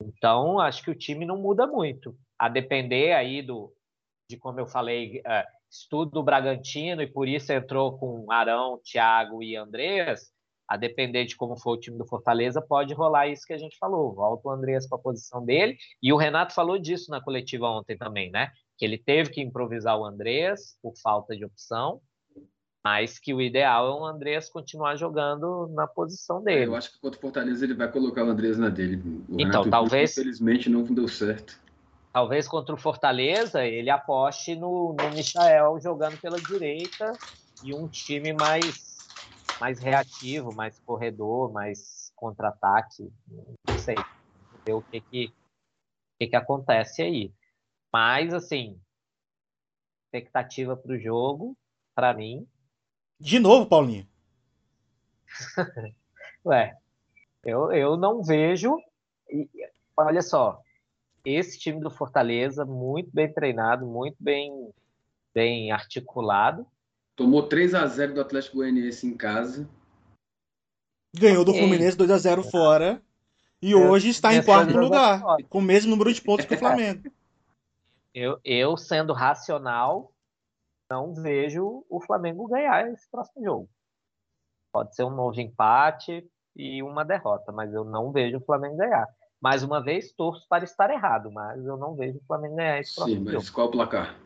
Então 0.00 0.58
acho 0.58 0.82
que 0.82 0.90
o 0.90 0.98
time 0.98 1.26
não 1.26 1.36
muda 1.36 1.66
muito, 1.66 2.16
a 2.38 2.48
depender 2.48 3.12
aí 3.12 3.42
do 3.42 3.74
de 4.30 4.38
como 4.38 4.58
eu 4.58 4.66
falei, 4.66 5.20
é, 5.26 5.46
estudo 5.70 6.12
do 6.12 6.22
Bragantino 6.22 7.02
e 7.02 7.06
por 7.06 7.28
isso 7.28 7.52
entrou 7.52 7.98
com 7.98 8.32
Arão, 8.32 8.80
Thiago 8.82 9.42
e 9.42 9.54
Andreas 9.54 10.33
a 10.68 10.76
depender 10.76 11.24
de 11.24 11.36
como 11.36 11.56
for 11.56 11.72
o 11.72 11.80
time 11.80 11.98
do 11.98 12.06
Fortaleza, 12.06 12.60
pode 12.60 12.94
rolar 12.94 13.28
isso 13.28 13.46
que 13.46 13.52
a 13.52 13.58
gente 13.58 13.76
falou. 13.78 14.14
Volta 14.14 14.48
o 14.48 14.50
Andreas 14.50 14.88
para 14.88 14.98
a 14.98 15.02
posição 15.02 15.44
dele. 15.44 15.76
E 16.02 16.12
o 16.12 16.16
Renato 16.16 16.54
falou 16.54 16.78
disso 16.78 17.10
na 17.10 17.20
coletiva 17.20 17.68
ontem 17.68 17.96
também, 17.96 18.30
né? 18.30 18.50
Que 18.78 18.84
ele 18.84 18.98
teve 18.98 19.30
que 19.30 19.42
improvisar 19.42 19.98
o 19.98 20.04
Andreas 20.04 20.78
por 20.82 20.94
falta 21.02 21.36
de 21.36 21.44
opção, 21.44 22.00
mas 22.82 23.18
que 23.18 23.34
o 23.34 23.40
ideal 23.40 23.86
é 23.86 24.00
o 24.00 24.04
Andreas 24.04 24.48
continuar 24.48 24.96
jogando 24.96 25.68
na 25.74 25.86
posição 25.86 26.42
dele. 26.42 26.66
Eu 26.66 26.74
acho 26.74 26.92
que 26.92 27.00
contra 27.00 27.18
o 27.18 27.20
Fortaleza 27.20 27.64
ele 27.64 27.74
vai 27.74 27.90
colocar 27.90 28.24
o 28.24 28.28
Andreas 28.28 28.58
na 28.58 28.68
dele. 28.68 28.96
O 29.28 29.34
então, 29.34 29.62
Renato 29.62 29.70
talvez. 29.70 30.12
Infelizmente 30.12 30.70
não 30.70 30.82
deu 30.82 31.08
certo. 31.08 31.62
Talvez 32.12 32.46
contra 32.46 32.74
o 32.74 32.78
Fortaleza 32.78 33.64
ele 33.66 33.90
aposte 33.90 34.54
no, 34.54 34.94
no 34.98 35.10
Michael 35.10 35.78
jogando 35.80 36.16
pela 36.20 36.40
direita 36.40 37.12
e 37.64 37.74
um 37.74 37.88
time 37.88 38.32
mais 38.32 38.93
mais 39.60 39.80
reativo, 39.80 40.52
mais 40.52 40.78
corredor, 40.80 41.52
mais 41.52 42.12
contra-ataque. 42.16 43.10
Não 43.66 43.76
sei. 43.76 44.04
Ver 44.66 44.74
o 44.74 44.82
que 44.82 45.00
que, 45.00 45.34
que 46.18 46.26
que 46.28 46.36
acontece 46.36 47.02
aí. 47.02 47.32
Mas, 47.92 48.32
assim, 48.32 48.80
expectativa 50.14 50.76
para 50.76 50.92
o 50.92 50.98
jogo, 50.98 51.56
para 51.94 52.14
mim. 52.14 52.46
De 53.18 53.38
novo, 53.38 53.66
Paulinho? 53.66 54.06
Ué, 56.44 56.76
eu, 57.44 57.72
eu 57.72 57.96
não 57.96 58.22
vejo. 58.22 58.76
Olha 59.96 60.22
só, 60.22 60.60
esse 61.24 61.58
time 61.58 61.80
do 61.80 61.90
Fortaleza, 61.90 62.64
muito 62.64 63.10
bem 63.12 63.32
treinado, 63.32 63.86
muito 63.86 64.16
bem, 64.20 64.70
bem 65.34 65.72
articulado, 65.72 66.66
Tomou 67.16 67.46
3 67.48 67.74
a 67.74 67.86
0 67.86 68.14
do 68.14 68.20
Atlético 68.20 68.56
Goianiense 68.56 69.06
em 69.06 69.16
casa. 69.16 69.68
Ganhou 71.16 71.44
do 71.44 71.54
Fluminense 71.54 71.96
2 71.96 72.10
a 72.10 72.18
0 72.18 72.42
fora. 72.42 73.00
E 73.62 73.70
eu, 73.70 73.88
hoje 73.88 74.08
está 74.08 74.34
em 74.34 74.42
quarto 74.42 74.76
lugar, 74.76 75.22
com 75.48 75.58
o 75.58 75.62
mesmo 75.62 75.90
número 75.90 76.12
de 76.12 76.20
pontos 76.20 76.44
que 76.44 76.54
o 76.54 76.58
Flamengo. 76.58 77.10
Eu, 78.16 78.38
eu, 78.44 78.76
sendo 78.76 79.12
racional, 79.12 80.12
não 80.88 81.12
vejo 81.14 81.84
o 81.90 82.00
Flamengo 82.00 82.46
ganhar 82.46 82.88
esse 82.88 83.10
próximo 83.10 83.44
jogo. 83.44 83.68
Pode 84.72 84.94
ser 84.94 85.02
um 85.02 85.10
novo 85.10 85.40
empate 85.40 86.24
e 86.54 86.80
uma 86.80 87.04
derrota, 87.04 87.50
mas 87.50 87.74
eu 87.74 87.84
não 87.84 88.12
vejo 88.12 88.36
o 88.36 88.44
Flamengo 88.44 88.76
ganhar. 88.76 89.04
Mais 89.40 89.64
uma 89.64 89.82
vez, 89.82 90.12
torço 90.12 90.46
para 90.48 90.62
estar 90.62 90.90
errado, 90.90 91.28
mas 91.32 91.66
eu 91.66 91.76
não 91.76 91.96
vejo 91.96 92.18
o 92.18 92.24
Flamengo 92.24 92.54
ganhar 92.54 92.78
esse 92.78 92.94
próximo 92.94 93.18
Sim, 93.18 93.24
mas 93.24 93.32
jogo. 93.32 93.52
qual 93.52 93.66
o 93.66 93.70
placar? 93.72 94.16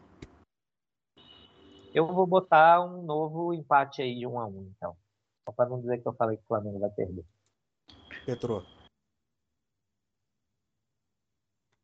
Eu 1.99 2.07
vou 2.07 2.29
botar 2.29 2.81
um 2.81 3.03
novo 3.03 3.53
empate 3.53 4.01
aí 4.03 4.17
de 4.17 4.25
1 4.25 4.33
um 4.33 4.39
a 4.39 4.47
1 4.47 4.51
um, 4.51 4.73
então. 4.77 4.97
Só 5.45 5.51
para 5.51 5.69
não 5.69 5.81
dizer 5.81 6.01
que 6.01 6.07
eu 6.07 6.15
falei 6.15 6.37
que 6.37 6.45
o 6.45 6.47
Flamengo 6.47 6.79
vai 6.79 6.91
perder. 6.91 7.25
Petro. 8.25 8.65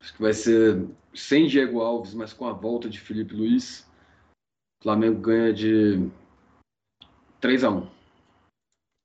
Acho 0.01 0.15
que 0.15 0.23
vai 0.23 0.33
ser 0.33 0.89
sem 1.13 1.49
Diego 1.49 1.81
Alves, 1.81 2.15
mas 2.15 2.33
com 2.33 2.47
a 2.47 2.53
volta 2.53 2.89
de 2.89 3.01
Felipe 3.01 3.35
Luiz. 3.35 3.91
O 4.79 4.85
Flamengo 4.85 5.21
ganha 5.21 5.53
de 5.53 6.09
3 7.41 7.65
a 7.65 7.71
1 7.71 7.91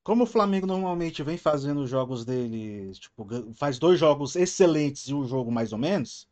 Como 0.04 0.26
o 0.26 0.28
Flamengo 0.28 0.68
normalmente 0.68 1.24
vem 1.24 1.40
fazendo 1.40 1.82
os 1.82 1.90
jogos 1.90 2.24
dele, 2.24 2.92
tipo, 2.94 3.28
faz 3.56 3.80
dois 3.80 4.00
jogos 4.00 4.36
excelentes 4.36 5.08
e 5.08 5.14
um 5.16 5.26
jogo 5.26 5.52
mais 5.52 5.74
ou 5.74 5.80
menos. 5.80 6.30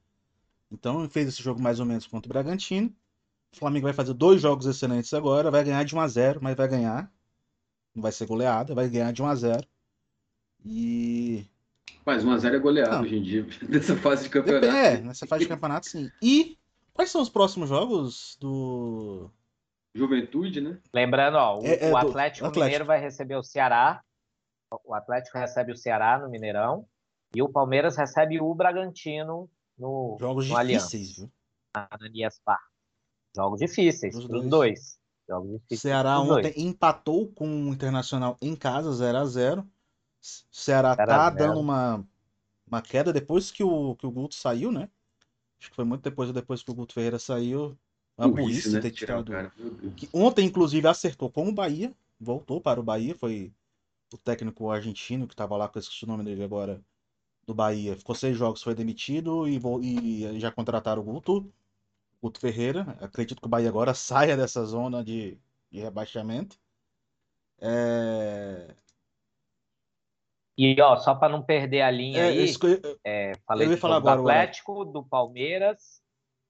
Então 0.70 1.10
fez 1.10 1.30
esse 1.30 1.42
jogo 1.42 1.60
mais 1.60 1.80
ou 1.80 1.86
menos 1.88 2.06
contra 2.06 2.28
o 2.28 2.34
Bragantino. 2.34 2.96
O 3.54 3.58
Flamengo 3.58 3.86
vai 3.86 3.94
fazer 3.94 4.14
dois 4.14 4.42
jogos 4.42 4.66
excelentes 4.66 5.14
agora, 5.14 5.52
vai 5.52 5.64
ganhar 5.64 5.84
de 5.84 5.96
1 5.96 6.00
a 6.00 6.08
0, 6.08 6.40
mas 6.42 6.56
vai 6.56 6.68
ganhar. 6.68 7.12
Não 7.96 8.02
vai 8.02 8.12
ser 8.12 8.26
goleada, 8.26 8.76
vai 8.76 8.88
ganhar 8.90 9.12
de 9.12 9.22
1 9.22 9.26
a 9.28 9.36
0. 9.36 9.68
E 10.66 11.48
mas 12.08 12.24
1 12.24 12.32
a 12.32 12.38
0 12.38 12.56
é 12.56 12.60
goleado 12.60 12.92
Não. 12.96 13.02
hoje 13.02 13.18
em 13.18 13.22
dia, 13.22 13.46
nessa 13.68 13.94
fase 13.98 14.24
de 14.24 14.30
campeonato. 14.30 14.66
É, 14.66 15.02
nessa 15.02 15.28
fase 15.28 15.44
de 15.44 15.50
campeonato 15.50 15.88
sim. 15.88 16.10
E 16.22 16.58
quais 16.94 17.12
são 17.12 17.22
os 17.22 17.30
próximos 17.30 17.68
jogos 17.68 18.38
do 18.40 19.30
Juventude, 19.94 20.62
né? 20.62 20.80
Lembrando, 20.94 21.36
ó, 21.36 21.60
o, 21.60 21.66
é, 21.66 21.90
é 21.90 21.92
o 21.92 21.98
Atlético, 21.98 22.46
Atlético 22.46 22.64
Mineiro 22.64 22.86
vai 22.86 23.02
receber 23.02 23.36
o 23.36 23.44
Ceará. 23.44 24.02
O 24.86 24.94
Atlético 24.94 25.38
recebe 25.38 25.74
o 25.74 25.76
Ceará 25.76 26.18
no 26.18 26.30
Mineirão 26.30 26.86
e 27.36 27.42
o 27.42 27.50
Palmeiras 27.50 27.98
recebe 27.98 28.40
o 28.40 28.56
Bragantino 28.56 29.50
no 29.78 30.16
Jogos 30.18 30.48
no 30.50 30.66
difíceis, 30.66 31.18
viu? 31.18 31.32
Na 31.76 31.90
Anias 31.92 32.40
Park. 32.44 32.62
Jogos 33.38 33.60
difíceis, 33.60 34.16
os 34.16 34.28
dois. 34.28 34.50
dois. 34.50 35.00
Jogos 35.30 35.52
difíceis. 35.52 35.82
Ceará 35.82 36.20
ontem 36.20 36.54
dois. 36.54 36.58
empatou 36.58 37.28
com 37.28 37.48
o 37.48 37.74
Internacional 37.74 38.36
em 38.42 38.56
casa, 38.56 38.92
0 38.92 39.18
a 39.18 39.26
0 39.26 39.68
Ceará 40.52 40.96
0 40.96 41.08
tá 41.08 41.30
0. 41.30 41.38
dando 41.38 41.60
uma, 41.60 42.04
uma 42.68 42.82
queda 42.82 43.14
depois 43.14 43.52
que 43.52 43.64
o, 43.64 43.96
que 43.96 44.08
o 44.08 44.12
Guto 44.12 44.34
saiu, 44.34 44.72
né? 44.72 44.90
Acho 45.60 45.70
que 45.70 45.76
foi 45.76 45.86
muito 45.86 46.02
depois 46.02 46.32
depois 46.32 46.64
que 46.64 46.72
o 46.72 46.74
Guto 46.74 46.94
Ferreira 46.94 47.20
saiu. 47.20 47.78
A 48.18 48.28
burrice 48.28 48.72
né? 48.72 48.80
ter 48.82 48.90
tirado. 48.90 49.32
Que 49.96 50.10
ontem, 50.12 50.46
inclusive, 50.46 50.88
acertou 50.88 51.30
com 51.30 51.48
o 51.48 51.54
Bahia. 51.54 51.94
Voltou 52.20 52.60
para 52.60 52.80
o 52.80 52.84
Bahia. 52.84 53.16
Foi 53.16 53.54
o 54.12 54.18
técnico 54.18 54.72
argentino 54.72 55.28
que 55.28 55.36
estava 55.36 55.56
lá, 55.56 55.68
com 55.68 55.78
esse 55.78 56.06
nome 56.06 56.24
dele 56.24 56.44
agora, 56.44 56.82
do 57.46 57.54
Bahia. 57.54 57.96
Ficou 57.96 58.16
seis 58.16 58.36
jogos, 58.36 58.64
foi 58.64 58.74
demitido 58.74 59.48
e, 59.48 59.60
e 60.26 60.40
já 60.40 60.52
contrataram 60.52 61.02
o 61.02 61.06
Guto. 61.06 61.52
Guto 62.22 62.40
Ferreira. 62.40 62.98
Acredito 63.02 63.42
que 63.42 63.48
o 63.48 63.50
Bahia 63.50 63.70
agora 63.70 63.94
saia 63.94 64.36
dessa 64.36 64.64
zona 64.66 65.04
de, 65.04 65.38
de 65.72 65.80
rebaixamento. 65.80 66.58
É... 67.60 68.76
E 70.58 70.80
ó, 70.82 70.98
só 70.98 71.14
para 71.14 71.32
não 71.32 71.44
perder 71.44 71.82
a 71.82 71.92
linha 71.92 72.20
é, 72.20 72.30
aí, 72.30 72.50
eu, 72.50 73.00
é, 73.04 73.32
falei 73.46 73.78
falar 73.78 73.98
agora, 73.98 74.16
do 74.16 74.22
Atlético, 74.22 74.72
agora. 74.72 74.92
do 74.92 75.04
Palmeiras, 75.04 76.02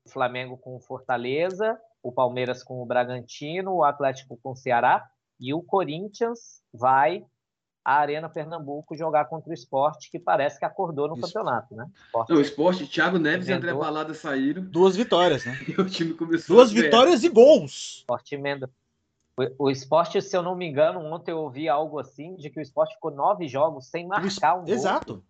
o 0.05 0.09
Flamengo 0.09 0.57
com 0.57 0.77
o 0.77 0.79
Fortaleza, 0.79 1.77
o 2.01 2.11
Palmeiras 2.11 2.63
com 2.63 2.81
o 2.81 2.85
Bragantino, 2.85 3.73
o 3.73 3.83
Atlético 3.83 4.39
com 4.41 4.51
o 4.51 4.55
Ceará 4.55 5.05
e 5.37 5.53
o 5.53 5.61
Corinthians 5.61 6.61
vai 6.73 7.25
a 7.87 7.99
Arena 7.99 8.27
Pernambuco 8.27 8.97
jogar 8.97 9.23
contra 9.29 9.49
o 9.49 9.53
esporte, 9.53 10.11
que 10.11 10.19
parece 10.19 10.59
que 10.59 10.65
acordou 10.65 11.07
no 11.07 11.13
Isso. 11.13 11.27
campeonato, 11.27 11.73
né? 11.73 11.89
Esporte. 12.05 12.29
Não, 12.29 12.37
o 12.37 12.41
esporte, 12.41 12.85
Thiago 12.85 13.17
Neves 13.17 13.47
e 13.47 13.53
André 13.53 13.73
Balada 13.73 14.13
saíram. 14.13 14.61
Duas 14.61 14.97
vitórias, 14.97 15.45
né? 15.45 15.57
E 15.65 15.79
o 15.79 15.85
time 15.85 16.13
começou 16.13 16.57
Duas 16.57 16.69
vitórias 16.69 17.23
e 17.23 17.29
gols. 17.29 17.99
Esporte 17.99 18.35
emenda. 18.35 18.69
O, 19.37 19.67
o 19.67 19.71
esporte, 19.71 20.21
se 20.21 20.35
eu 20.35 20.43
não 20.43 20.53
me 20.53 20.67
engano, 20.67 20.99
ontem 20.99 21.31
eu 21.31 21.37
ouvi 21.37 21.69
algo 21.69 21.97
assim, 21.97 22.35
de 22.35 22.49
que 22.49 22.59
o 22.59 22.61
esporte 22.61 22.93
ficou 22.95 23.09
nove 23.09 23.47
jogos 23.47 23.87
sem 23.87 24.05
marcar 24.05 24.55
um 24.55 24.65
gol. 24.65 24.73
Exato. 24.73 25.23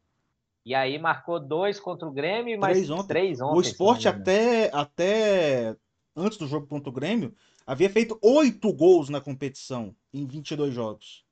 E 0.66 0.74
aí 0.74 0.98
marcou 0.98 1.40
dois 1.40 1.80
contra 1.80 2.08
o 2.08 2.12
Grêmio 2.12 2.56
e 2.56 2.58
mais 2.58 2.74
três 2.74 2.90
ontem. 2.90 3.08
Três 3.08 3.40
ontem 3.40 3.56
o 3.56 3.62
esporte 3.62 4.08
até, 4.08 4.72
até 4.74 5.76
antes 6.16 6.40
do 6.40 6.48
jogo 6.48 6.66
contra 6.66 6.90
o 6.90 6.94
Grêmio 6.94 7.36
havia 7.68 7.90
feito 7.90 8.18
oito 8.20 8.74
gols 8.74 9.10
na 9.10 9.22
competição 9.22 9.96
em 10.12 10.26
22 10.26 10.74
jogos. 10.74 11.27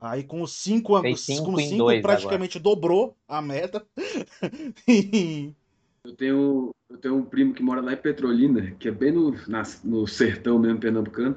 Aí 0.00 0.24
com 0.24 0.40
os 0.40 0.52
cinco, 0.52 0.96
cinco, 1.16 1.52
com 1.52 1.58
cinco 1.58 2.00
praticamente 2.00 2.56
agora. 2.56 2.74
dobrou 2.74 3.16
a 3.28 3.42
meta. 3.42 3.84
eu, 6.04 6.16
tenho, 6.16 6.74
eu 6.88 6.98
tenho 6.98 7.16
um 7.16 7.24
primo 7.24 7.52
que 7.52 7.62
mora 7.62 7.82
lá 7.82 7.92
em 7.92 7.96
Petrolina, 7.96 8.70
que 8.78 8.88
é 8.88 8.90
bem 8.90 9.12
no, 9.12 9.36
na, 9.46 9.62
no 9.84 10.06
sertão 10.06 10.58
mesmo 10.58 10.80
pernambucano. 10.80 11.36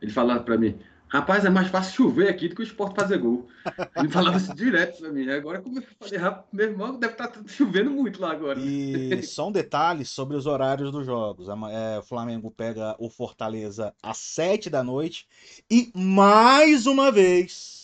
Ele 0.00 0.12
falava 0.12 0.40
para 0.40 0.58
mim: 0.58 0.78
Rapaz, 1.12 1.44
é 1.44 1.50
mais 1.50 1.68
fácil 1.68 1.94
chover 1.94 2.30
aqui 2.30 2.48
do 2.48 2.54
que 2.54 2.62
o 2.62 2.64
esporte 2.64 2.96
fazer 2.96 3.18
gol. 3.18 3.46
Ele 3.96 4.08
falava 4.08 4.38
isso 4.38 4.54
direto 4.54 4.98
pra 4.98 5.12
mim. 5.12 5.28
Agora, 5.28 5.60
como 5.60 5.78
eu 5.78 5.82
falei, 6.00 6.18
meu 6.50 6.66
irmão, 6.68 6.98
deve 6.98 7.12
estar 7.12 7.28
tá 7.28 7.40
chovendo 7.46 7.90
muito 7.90 8.18
lá 8.18 8.32
agora. 8.32 8.58
E 8.58 9.20
só 9.24 9.48
um 9.48 9.52
detalhe 9.52 10.06
sobre 10.06 10.38
os 10.38 10.46
horários 10.46 10.90
dos 10.90 11.04
jogos. 11.04 11.48
É, 11.70 11.98
o 11.98 12.02
Flamengo 12.02 12.50
pega 12.50 12.96
o 12.98 13.10
Fortaleza 13.10 13.94
às 14.02 14.16
7 14.16 14.70
da 14.70 14.82
noite. 14.82 15.26
E 15.70 15.92
mais 15.94 16.86
uma 16.86 17.12
vez, 17.12 17.81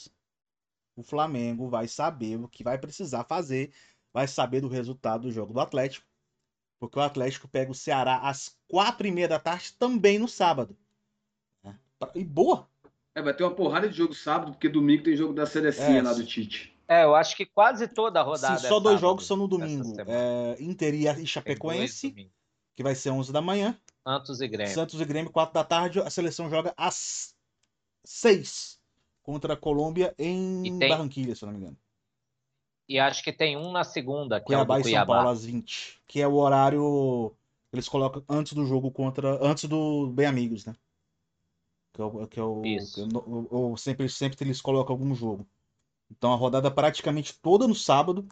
o 0.98 1.02
Flamengo 1.04 1.68
vai 1.68 1.86
saber 1.86 2.36
o 2.36 2.48
que 2.48 2.64
vai 2.64 2.76
precisar 2.76 3.22
fazer. 3.22 3.72
Vai 4.12 4.26
saber 4.26 4.60
do 4.60 4.68
resultado 4.68 5.22
do 5.22 5.32
jogo 5.32 5.52
do 5.52 5.60
Atlético. 5.60 6.04
Porque 6.80 6.98
o 6.98 7.02
Atlético 7.02 7.46
pega 7.46 7.70
o 7.70 7.74
Ceará 7.74 8.18
às 8.18 8.56
4 8.66 9.06
e 9.06 9.12
meia 9.12 9.28
da 9.28 9.38
tarde, 9.38 9.72
também 9.78 10.18
no 10.18 10.26
sábado. 10.26 10.76
E 12.14 12.24
boa, 12.24 12.68
é, 13.14 13.22
vai 13.22 13.34
ter 13.34 13.44
uma 13.44 13.54
porrada 13.54 13.88
de 13.88 13.96
jogo 13.96 14.14
sábado, 14.14 14.52
porque 14.52 14.68
domingo 14.68 15.04
tem 15.04 15.16
jogo 15.16 15.32
da 15.32 15.46
Selecinha 15.46 15.98
é, 15.98 16.02
lá 16.02 16.12
do 16.12 16.24
Tite. 16.24 16.76
É, 16.86 17.04
eu 17.04 17.14
acho 17.14 17.36
que 17.36 17.46
quase 17.46 17.86
toda 17.88 18.20
a 18.20 18.22
rodada. 18.22 18.58
Sim, 18.58 18.68
só 18.68 18.78
é 18.78 18.80
dois 18.80 19.00
jogos 19.00 19.26
são 19.26 19.36
no 19.36 19.48
domingo. 19.48 19.94
É, 20.06 20.56
Inter 20.60 20.94
e 20.94 21.26
Chapecoense, 21.26 22.30
que 22.76 22.82
vai 22.82 22.94
ser 22.94 23.10
11 23.10 23.32
da 23.32 23.40
manhã. 23.40 23.76
Santos 24.06 24.40
e 24.40 24.48
Grêmio. 24.48 24.74
Santos 24.74 25.00
e 25.00 25.04
Grêmio, 25.04 25.30
4 25.30 25.52
da 25.52 25.64
tarde. 25.64 26.00
A 26.00 26.10
seleção 26.10 26.48
joga 26.48 26.72
às 26.76 27.34
6 28.04 28.77
contra 29.28 29.52
a 29.52 29.56
Colômbia 29.58 30.14
em 30.18 30.78
tem... 30.78 30.88
Barranquilha, 30.88 31.36
se 31.36 31.44
não 31.44 31.52
me 31.52 31.58
engano. 31.58 31.76
E 32.88 32.98
acho 32.98 33.22
que 33.22 33.30
tem 33.30 33.58
um 33.58 33.70
na 33.70 33.84
segunda, 33.84 34.40
que 34.40 34.46
Cuiabá 34.46 34.76
é 34.76 34.78
o 34.78 34.80
do 34.80 34.84
Cuiabá. 34.84 35.02
e 35.02 35.06
São 35.06 35.14
Paulo 35.16 35.28
às 35.28 35.44
20, 35.44 36.00
que 36.06 36.22
é 36.22 36.26
o 36.26 36.36
horário 36.36 37.36
que 37.68 37.76
eles 37.76 37.86
colocam 37.86 38.24
antes 38.26 38.54
do 38.54 38.64
jogo 38.64 38.90
contra. 38.90 39.38
Antes 39.46 39.64
do 39.64 40.06
Bem 40.06 40.24
Amigos, 40.24 40.64
né? 40.64 40.74
que 41.92 42.00
é 42.00 42.04
o, 42.04 42.26
que 42.26 42.40
é 42.40 42.42
o, 42.42 42.62
que 42.62 42.78
ou 43.50 43.76
sempre, 43.76 44.08
sempre 44.08 44.42
eles 44.46 44.62
colocam 44.62 44.94
algum 44.94 45.14
jogo. 45.14 45.46
Então 46.10 46.32
a 46.32 46.36
rodada 46.36 46.70
praticamente 46.70 47.38
toda 47.38 47.68
no 47.68 47.74
sábado. 47.74 48.26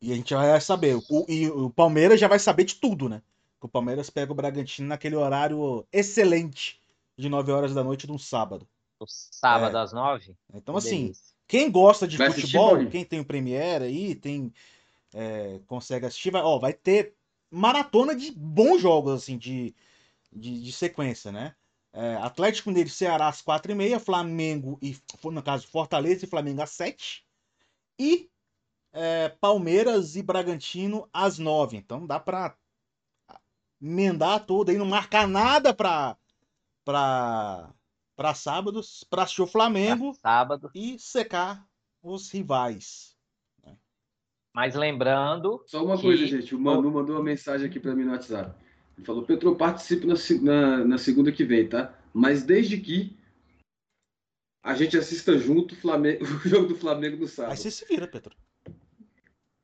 E 0.00 0.12
a 0.12 0.14
gente 0.14 0.32
vai 0.32 0.60
saber. 0.60 0.94
O, 1.10 1.26
e 1.28 1.48
o 1.50 1.70
Palmeiras 1.70 2.20
já 2.20 2.28
vai 2.28 2.38
saber 2.38 2.62
de 2.62 2.76
tudo, 2.76 3.08
né? 3.08 3.20
o 3.60 3.68
Palmeiras 3.68 4.08
pega 4.08 4.30
o 4.30 4.34
Bragantino 4.34 4.86
naquele 4.86 5.16
horário 5.16 5.84
excelente 5.92 6.80
de 7.18 7.28
9 7.28 7.50
horas 7.50 7.74
da 7.74 7.82
noite 7.82 8.06
de 8.06 8.12
um 8.12 8.18
sábado. 8.18 8.66
Sábado 9.06 9.76
é. 9.76 9.80
às 9.80 9.92
9? 9.92 10.36
Então, 10.54 10.76
assim, 10.76 11.04
Delícia. 11.04 11.34
quem 11.46 11.70
gosta 11.70 12.06
de 12.06 12.16
vai 12.16 12.30
futebol, 12.30 12.86
quem 12.86 13.04
tem 13.04 13.20
o 13.20 13.24
Premiere 13.24 13.84
aí, 13.84 14.14
tem. 14.14 14.52
É, 15.12 15.60
consegue 15.66 16.06
assistir, 16.06 16.30
vai, 16.30 16.42
ó, 16.42 16.58
vai 16.58 16.72
ter 16.72 17.14
maratona 17.50 18.14
de 18.14 18.30
bons 18.30 18.80
jogos, 18.80 19.12
assim, 19.12 19.36
de, 19.36 19.74
de, 20.32 20.62
de 20.62 20.72
sequência, 20.72 21.32
né? 21.32 21.54
É, 21.92 22.14
Atlético 22.16 22.68
Mineiro 22.68 22.88
Ceará 22.88 23.26
às 23.26 23.42
4h30, 23.42 23.98
Flamengo 23.98 24.78
e, 24.80 24.96
no 25.24 25.42
caso, 25.42 25.66
Fortaleza 25.66 26.24
e 26.24 26.28
Flamengo 26.28 26.62
às 26.62 26.70
7 26.70 27.26
E 27.98 28.30
é, 28.92 29.28
Palmeiras 29.28 30.14
e 30.14 30.22
Bragantino 30.22 31.08
às 31.12 31.38
9 31.38 31.76
Então 31.76 32.06
dá 32.06 32.20
pra 32.20 32.56
emendar 33.82 34.44
tudo 34.46 34.70
aí, 34.70 34.78
não 34.78 34.86
marcar 34.86 35.26
nada 35.26 35.74
pra, 35.74 36.16
pra, 36.84 37.72
pra 38.20 38.34
sábados, 38.34 39.02
pra 39.08 39.22
assistir 39.22 39.40
o 39.40 39.46
Flamengo 39.46 40.12
sábado. 40.12 40.70
e 40.74 40.98
secar 40.98 41.66
os 42.02 42.30
rivais. 42.30 43.16
Né? 43.64 43.74
Mas 44.52 44.74
lembrando. 44.74 45.64
Só 45.66 45.82
uma 45.82 45.96
que... 45.96 46.02
coisa, 46.02 46.26
gente. 46.26 46.54
O 46.54 46.60
Manu 46.60 46.90
mandou 46.90 47.16
uma 47.16 47.24
mensagem 47.24 47.66
aqui 47.66 47.80
para 47.80 47.94
mim 47.94 48.04
no 48.04 48.12
WhatsApp. 48.12 48.54
Ele 48.98 49.06
falou, 49.06 49.22
Petro, 49.22 49.56
participe 49.56 50.06
na, 50.06 50.14
na, 50.42 50.84
na, 50.84 50.98
segunda 50.98 51.32
que 51.32 51.44
vem, 51.44 51.66
tá? 51.66 51.98
Mas 52.12 52.42
desde 52.42 52.78
que 52.78 53.16
a 54.62 54.74
gente 54.74 54.98
assista 54.98 55.38
junto 55.38 55.74
Flamengo, 55.74 56.22
o 56.44 56.46
jogo 56.46 56.68
do 56.68 56.76
Flamengo 56.76 57.16
no 57.16 57.26
sábado. 57.26 57.52
Aí 57.52 57.56
você 57.56 57.70
se 57.70 57.86
vira, 57.86 58.06
Petro. 58.06 58.36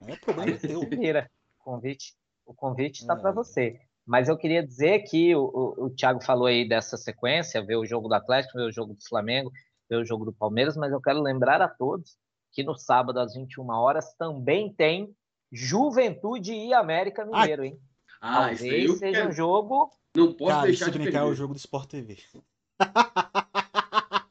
É 0.01 0.17
problema 0.17 0.53
Aí 0.53 0.59
teu. 0.59 0.81
Se 0.81 0.97
vira. 0.97 1.31
O 1.61 1.63
convite, 1.63 2.15
o 2.47 2.55
convite 2.55 3.03
está 3.03 3.13
é. 3.13 3.17
para 3.21 3.33
você. 3.33 3.86
Mas 4.07 4.29
eu 4.29 4.37
queria 4.37 4.65
dizer 4.65 5.01
que 5.01 5.35
o, 5.35 5.43
o, 5.43 5.87
o 5.87 5.91
Thiago 5.91 6.23
falou 6.23 6.47
aí 6.47 6.67
dessa 6.67 6.97
sequência, 6.97 7.65
ver 7.65 7.77
o 7.77 7.85
jogo 7.85 8.09
do 8.09 8.15
Atlético, 8.15 8.57
ver 8.57 8.69
o 8.69 8.73
jogo 8.73 8.95
do 8.95 9.05
Flamengo, 9.09 9.51
ver 9.91 9.97
o 9.97 10.05
jogo 10.05 10.25
do 10.25 10.33
Palmeiras, 10.33 10.77
mas 10.77 10.93
eu 10.93 11.01
quero 11.01 11.21
lembrar 11.21 11.61
a 11.61 11.69
todos 11.69 12.17
que 12.53 12.63
no 12.63 12.77
sábado 12.77 13.19
às 13.19 13.35
21 13.35 13.69
horas 13.69 14.15
também 14.15 14.73
tem 14.73 15.15
Juventude 15.53 16.53
e 16.53 16.73
América 16.73 17.25
Mineiro, 17.25 17.65
hein? 17.65 17.79
Ah, 18.21 18.49
Talvez 18.49 18.63
isso 18.63 18.75
aí 18.75 18.89
seja 18.99 19.19
quero... 19.19 19.29
um 19.29 19.33
jogo. 19.33 19.91
Não 20.17 20.33
pode 20.33 20.51
Cara, 20.53 20.67
deixar 20.67 20.91
de 20.91 20.99
brincar 20.99 21.21
é 21.21 21.25
o 21.25 21.35
jogo 21.35 21.53
do 21.53 21.59
Sport 21.59 21.91
TV. 21.91 22.17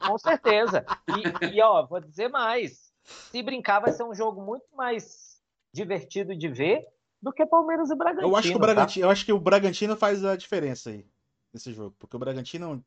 Com 0.08 0.18
certeza. 0.18 0.86
E, 1.10 1.56
e, 1.56 1.62
ó, 1.62 1.86
vou 1.86 2.00
dizer 2.00 2.30
mais. 2.30 2.92
Se 3.04 3.44
brincar, 3.44 3.80
vai 3.80 3.92
ser 3.92 4.04
um 4.04 4.14
jogo 4.16 4.42
muito 4.42 4.66
mais 4.76 5.40
divertido 5.72 6.36
de 6.36 6.48
ver 6.48 6.88
do 7.26 7.34
que 7.34 7.44
Palmeiras 7.44 7.90
e 7.90 7.96
Bragantino. 7.96 8.30
Eu 8.30 8.36
acho 8.36 8.50
que 8.50 8.56
o 8.56 8.60
Bragantino, 8.60 9.02
tá? 9.02 9.08
eu 9.08 9.12
acho 9.12 9.26
que 9.26 9.34
o 9.34 9.40
Bragantino 9.40 9.98
faz 9.98 10.24
a 10.24 10.36
diferença 10.36 10.92
aí 10.92 11.10
nesse 11.52 11.74
jogo, 11.74 11.96
porque 11.98 12.16
o 12.16 12.20
Bragantino 12.20 12.86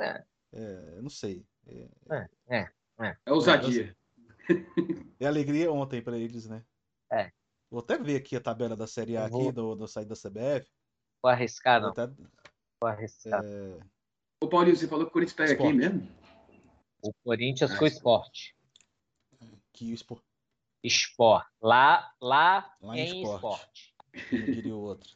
é, 0.00 0.24
é 0.50 1.00
não 1.02 1.10
sei. 1.10 1.46
É, 1.66 1.88
é, 2.10 2.28
é. 2.48 2.70
É, 2.98 3.16
é 3.26 3.32
ousadia. 3.32 3.94
É 5.18 5.26
alegria 5.26 5.72
ontem 5.72 6.02
para 6.02 6.18
eles, 6.18 6.46
né? 6.46 6.62
É. 7.10 7.32
Vou 7.70 7.80
até 7.80 7.96
ver 7.96 8.16
aqui 8.16 8.36
a 8.36 8.40
tabela 8.40 8.76
da 8.76 8.86
Série 8.86 9.16
A 9.16 9.24
aqui, 9.24 9.52
do, 9.52 9.74
do 9.74 9.88
site 9.88 10.06
da 10.06 10.14
CBF. 10.14 10.70
Vou 11.22 11.30
arriscar, 11.30 11.80
não. 11.80 11.90
Até... 11.90 12.06
Vou 12.06 12.90
arriscar. 12.90 13.42
É... 13.42 13.78
Ô, 14.42 14.48
Paulinho, 14.48 14.76
você 14.76 14.86
falou 14.86 15.06
que 15.06 15.10
o 15.10 15.12
Corinthians 15.12 15.36
pega 15.36 15.54
aqui 15.54 15.72
mesmo? 15.72 16.06
O 17.00 17.12
Corinthians 17.24 17.70
ah, 17.70 17.76
foi 17.78 17.88
esporte. 17.88 18.54
Que 19.72 19.94
esporte? 19.94 20.26
Sport. 20.84 21.46
Lá, 21.60 22.10
lá, 22.20 22.70
lá 22.80 22.96
em, 22.96 23.22
esporte. 23.22 23.92
esporte. 24.12 24.52
Diria 24.52 24.76
o 24.76 24.80
outro. 24.80 25.10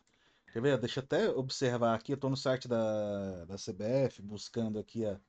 Quer 0.52 0.62
ver? 0.62 0.78
Deixa 0.78 1.00
eu 1.00 1.04
até 1.04 1.28
observar 1.28 1.94
aqui. 1.94 2.12
Eu 2.12 2.16
tô 2.16 2.28
no 2.28 2.36
site 2.36 2.66
da, 2.66 3.44
da 3.44 3.56
CBF, 3.56 4.22
buscando 4.22 4.78
aqui 4.78 5.04
a, 5.04 5.20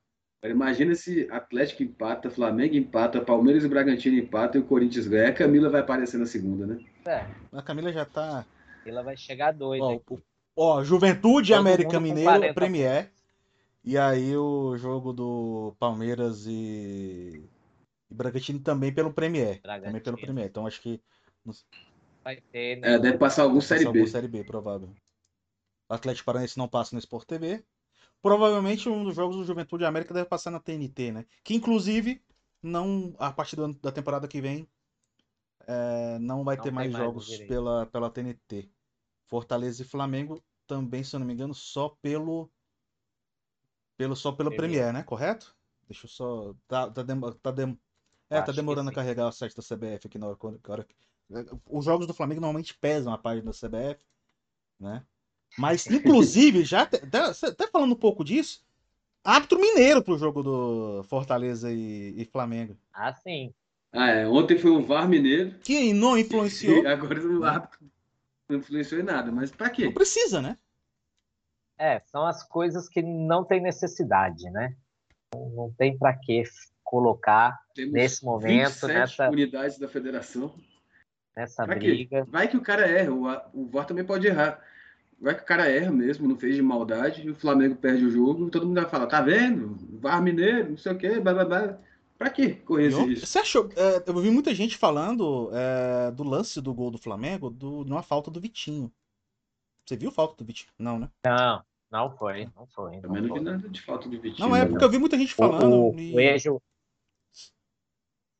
Imagina 0.42 0.94
se 0.94 1.28
Atlético 1.30 1.82
empata, 1.82 2.30
Flamengo 2.30 2.74
empata, 2.74 3.20
Palmeiras 3.20 3.62
e 3.62 3.68
Bragantino 3.68 4.16
empata 4.16 4.56
e 4.56 4.60
o 4.60 4.64
Corinthians 4.64 5.06
ganha. 5.06 5.28
A 5.28 5.34
Camila 5.34 5.68
vai 5.68 5.82
aparecer 5.82 6.16
na 6.16 6.24
segunda, 6.24 6.66
né? 6.66 6.78
É. 7.04 7.26
A 7.52 7.60
Camila 7.60 7.92
já 7.92 8.06
tá. 8.06 8.46
Ela 8.86 9.02
vai 9.02 9.18
chegar 9.18 9.52
doida. 9.52 9.84
Ó, 9.84 10.00
ó 10.56 10.82
Juventude 10.82 11.50
Todo 11.50 11.60
América 11.60 12.00
Mineiro, 12.00 12.54
Premier. 12.54 13.12
E 13.84 13.98
aí 13.98 14.34
o 14.34 14.76
jogo 14.78 15.12
do 15.12 15.74
Palmeiras 15.78 16.46
e, 16.46 17.42
e 18.10 18.14
Bragantino 18.14 18.60
também 18.60 18.92
pelo 18.92 19.12
Premier. 19.12 19.60
Bragantino. 19.60 19.86
Também 19.86 20.02
pelo 20.02 20.16
Premier. 20.16 20.46
Então 20.46 20.66
acho 20.66 20.80
que. 20.80 21.00
Vai 22.22 22.40
ter, 22.52 22.76
né? 22.76 22.94
É, 22.94 22.98
deve 22.98 23.18
passar 23.18 23.42
algum 23.42 23.60
Série 23.60 23.84
B. 23.84 24.00
Algum 24.00 24.06
Série 24.06 24.28
B, 24.28 24.44
provável. 24.44 24.92
O 25.88 25.94
Atlético 25.94 26.26
Paranaense 26.26 26.58
não 26.58 26.68
passa 26.68 26.94
no 26.94 26.98
Sport 26.98 27.26
TV. 27.26 27.64
Provavelmente 28.22 28.88
um 28.88 29.02
dos 29.02 29.16
jogos 29.16 29.36
do 29.36 29.44
Juventude 29.44 29.84
América 29.84 30.12
deve 30.12 30.28
passar 30.28 30.50
na 30.50 30.60
TNT, 30.60 31.12
né? 31.12 31.24
Que 31.42 31.54
inclusive, 31.54 32.22
não 32.62 33.14
a 33.18 33.32
partir 33.32 33.56
da 33.56 33.90
temporada 33.90 34.28
que 34.28 34.40
vem, 34.40 34.68
é, 35.66 36.18
não 36.18 36.44
vai 36.44 36.56
não 36.56 36.62
ter 36.62 36.70
mais, 36.70 36.92
mais 36.92 37.04
jogos 37.04 37.38
pela, 37.38 37.86
pela 37.86 38.10
TNT. 38.10 38.68
Fortaleza 39.26 39.82
e 39.82 39.86
Flamengo 39.86 40.42
também, 40.66 41.02
se 41.02 41.16
eu 41.16 41.20
não 41.20 41.26
me 41.26 41.32
engano, 41.32 41.54
só 41.54 41.88
pelo. 42.02 42.50
pelo 43.96 44.14
só 44.14 44.32
pelo 44.32 44.50
Premier, 44.50 44.82
Premier 44.82 44.92
né? 44.92 45.02
Correto? 45.02 45.56
Deixa 45.88 46.06
eu 46.06 46.10
só. 46.10 46.54
Tá, 46.68 46.90
tá, 46.90 47.02
dem... 47.02 47.20
tá, 47.42 47.50
dem... 47.50 47.80
é, 48.30 48.40
tá 48.40 48.52
demorando 48.52 48.90
a 48.90 48.92
carregar 48.92 49.26
o 49.28 49.32
site 49.32 49.56
da 49.56 49.62
CBF 49.62 50.06
aqui 50.06 50.16
na 50.16 50.28
hora, 50.28 50.38
na 50.42 50.72
hora. 50.72 50.86
Os 51.68 51.84
jogos 51.84 52.06
do 52.06 52.14
Flamengo 52.14 52.40
normalmente 52.40 52.74
pesam 52.74 53.12
a 53.12 53.18
página 53.18 53.50
da 53.50 53.52
CBF, 53.52 54.00
né? 54.78 55.02
Mas, 55.58 55.86
inclusive, 55.90 56.64
já 56.64 56.82
até, 56.82 57.02
até 57.02 57.66
falando 57.66 57.92
um 57.92 57.98
pouco 57.98 58.24
disso, 58.24 58.64
árbitro 59.24 59.60
mineiro 59.60 60.02
pro 60.02 60.18
jogo 60.18 60.42
do 60.42 61.02
Fortaleza 61.04 61.72
e, 61.72 62.14
e, 62.16 62.24
Flamengo. 62.24 62.76
Ah, 62.92 63.12
sim. 63.12 63.52
Ah, 63.92 64.10
é. 64.10 64.28
Ontem 64.28 64.56
foi 64.56 64.70
o 64.70 64.86
VAR 64.86 65.08
mineiro. 65.08 65.58
Que 65.58 65.92
não 65.92 66.16
influenciou. 66.16 66.86
agora 66.86 67.20
o 67.20 67.44
árbitro 67.44 67.80
não 68.48 68.58
influenciou 68.58 69.00
em 69.00 69.04
nada. 69.04 69.32
Mas 69.32 69.50
pra 69.50 69.70
quê? 69.70 69.86
Não 69.86 69.92
precisa, 69.92 70.40
né? 70.40 70.56
É, 71.76 71.98
são 72.06 72.24
as 72.26 72.44
coisas 72.44 72.88
que 72.88 73.02
não 73.02 73.44
tem 73.44 73.60
necessidade, 73.60 74.48
né? 74.50 74.76
Não, 75.34 75.48
não 75.50 75.72
tem 75.72 75.98
para 75.98 76.16
que 76.16 76.44
colocar 76.90 77.60
Temos 77.72 77.92
nesse 77.92 78.24
momento 78.24 78.86
nessa 78.88 79.30
unidades 79.30 79.78
da 79.78 79.86
federação. 79.86 80.52
Nessa 81.36 81.64
pra 81.64 81.76
briga. 81.76 82.24
Quê? 82.24 82.30
Vai 82.30 82.48
que 82.48 82.56
o 82.56 82.60
cara 82.60 82.88
erra, 82.88 83.12
o, 83.12 83.62
o 83.62 83.66
VAR 83.68 83.86
também 83.86 84.04
pode 84.04 84.26
errar 84.26 84.60
vai 85.20 85.34
que 85.34 85.42
o 85.42 85.46
cara 85.46 85.68
erra 85.68 85.92
mesmo, 85.92 86.26
não 86.26 86.36
fez 86.36 86.56
de 86.56 86.62
maldade, 86.62 87.26
e 87.26 87.30
o 87.30 87.34
Flamengo 87.34 87.76
perde 87.76 88.04
o 88.06 88.10
jogo, 88.10 88.48
todo 88.48 88.66
mundo 88.66 88.80
vai 88.80 88.90
falar, 88.90 89.06
tá 89.06 89.20
vendo? 89.20 89.76
VAR 90.00 90.22
Mineiro, 90.22 90.70
não 90.70 90.78
sei 90.78 90.92
o 90.92 90.98
quê, 90.98 91.20
blá 91.20 91.34
blá 91.34 91.44
blá. 91.44 91.78
Pra 92.16 92.30
que 92.30 92.54
correr 92.54 92.88
esse 92.88 93.02
risco? 93.02 93.26
Você 93.26 93.38
achou? 93.38 93.68
É, 93.76 94.02
eu 94.06 94.20
vi 94.20 94.30
muita 94.30 94.54
gente 94.54 94.76
falando 94.76 95.50
é, 95.52 96.10
do 96.10 96.22
lance 96.22 96.60
do 96.60 96.72
gol 96.74 96.90
do 96.90 96.98
Flamengo, 96.98 97.50
do, 97.50 97.84
numa 97.84 98.02
falta 98.02 98.30
do 98.30 98.40
Vitinho. 98.40 98.90
Você 99.86 99.96
viu 99.96 100.10
falta 100.10 100.36
do 100.36 100.44
Vitinho? 100.44 100.70
Não, 100.78 100.98
né? 100.98 101.08
Não. 101.24 101.62
Não 101.90 102.16
foi, 102.16 102.48
não 102.54 102.66
foi. 102.68 102.98
Também 102.98 103.22
não 103.22 103.34
vi 103.34 103.40
nada 103.40 103.68
de 103.68 103.82
falta 103.82 104.08
de 104.08 104.16
Vitinho. 104.16 104.48
Não 104.48 104.54
é, 104.54 104.64
porque 104.64 104.84
eu 104.84 104.90
vi 104.90 104.98
muita 104.98 105.18
gente 105.18 105.34
falando. 105.34 105.74
O, 105.74 105.90
o 105.92 106.00
e- 106.00 106.12
Coelho. 106.12 106.62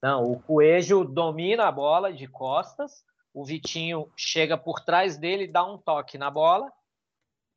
Não, 0.02 0.24
o 0.24 0.40
Coelho 0.40 1.04
domina 1.04 1.66
a 1.66 1.72
bola 1.72 2.12
de 2.12 2.26
costas. 2.26 3.04
O 3.32 3.44
Vitinho 3.44 4.10
chega 4.16 4.56
por 4.56 4.80
trás 4.80 5.16
dele, 5.16 5.46
dá 5.46 5.64
um 5.64 5.78
toque 5.78 6.16
na 6.16 6.30
bola. 6.30 6.70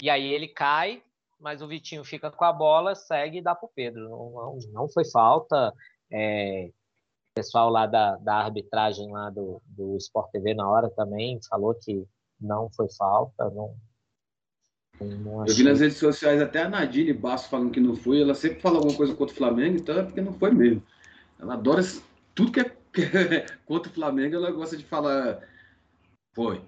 E 0.02 0.10
aí 0.10 0.34
ele 0.34 0.48
cai, 0.48 1.02
mas 1.40 1.62
o 1.62 1.68
Vitinho 1.68 2.04
fica 2.04 2.30
com 2.30 2.44
a 2.44 2.52
bola, 2.52 2.96
segue 2.96 3.38
e 3.38 3.42
dá 3.42 3.56
para 3.56 3.66
o 3.66 3.72
Pedro. 3.74 4.10
Não, 4.10 4.32
não, 4.32 4.60
não 4.72 4.90
foi 4.90 5.06
falta. 5.06 5.74
É, 6.12 6.70
o 6.70 7.34
pessoal 7.34 7.70
lá 7.70 7.88
da, 7.88 8.18
da 8.18 8.36
arbitragem 8.36 9.12
lá 9.12 9.30
do, 9.30 9.62
do 9.66 9.98
Sport 9.98 10.32
TV 10.32 10.54
na 10.54 10.70
hora 10.70 10.90
também 10.90 11.40
falou 11.50 11.74
que 11.74 12.06
não 12.40 12.70
foi 12.70 12.88
falta. 12.98 13.50
Não, 13.50 13.76
não 15.00 15.48
Eu 15.48 15.56
vi 15.56 15.64
nas 15.64 15.80
redes 15.80 15.98
sociais 15.98 16.42
até 16.42 16.64
a 16.64 16.70
Nadine 16.70 17.14
Basso 17.14 17.50
falando 17.50 17.72
que 17.72 17.80
não 17.80 17.96
foi. 17.96 18.22
Ela 18.22 18.36
sempre 18.36 18.60
fala 18.60 18.78
alguma 18.78 18.96
coisa 18.96 19.16
contra 19.16 19.34
o 19.34 19.38
Flamengo, 19.38 19.78
então 19.78 19.98
é 19.98 20.04
porque 20.04 20.22
não 20.22 20.34
foi 20.34 20.52
mesmo. 20.52 20.84
Ela 21.40 21.54
adora 21.54 21.82
tudo 22.36 22.52
que 22.52 22.60
é, 22.60 22.64
que 22.92 23.02
é 23.18 23.46
contra 23.66 23.92
o 23.92 23.96
Flamengo, 23.96 24.36
ela 24.36 24.52
gosta 24.52 24.76
de 24.78 24.84
falar. 24.84 25.40
Foi. 26.34 26.62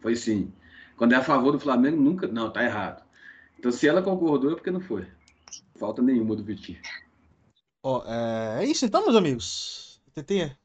Foi 0.00 0.14
sim. 0.16 0.52
Quando 0.96 1.12
é 1.12 1.16
a 1.16 1.22
favor 1.24 1.52
do 1.52 1.60
Flamengo, 1.60 2.00
nunca. 2.00 2.26
Não, 2.26 2.50
tá 2.52 2.62
errado. 2.64 3.02
Então 3.58 3.70
se 3.72 3.88
ela 3.88 4.02
concordou 4.02 4.52
é 4.52 4.54
porque 4.54 4.70
não 4.70 4.80
foi. 4.80 5.06
Falta 5.78 6.02
nenhuma 6.02 6.34
do 6.36 6.42
Vitinho. 6.44 6.80
Ó, 7.82 8.02
é... 8.06 8.64
é 8.64 8.66
isso 8.66 8.84
então, 8.84 9.02
meus 9.04 9.16
amigos. 9.16 10.00
TT, 10.12 10.56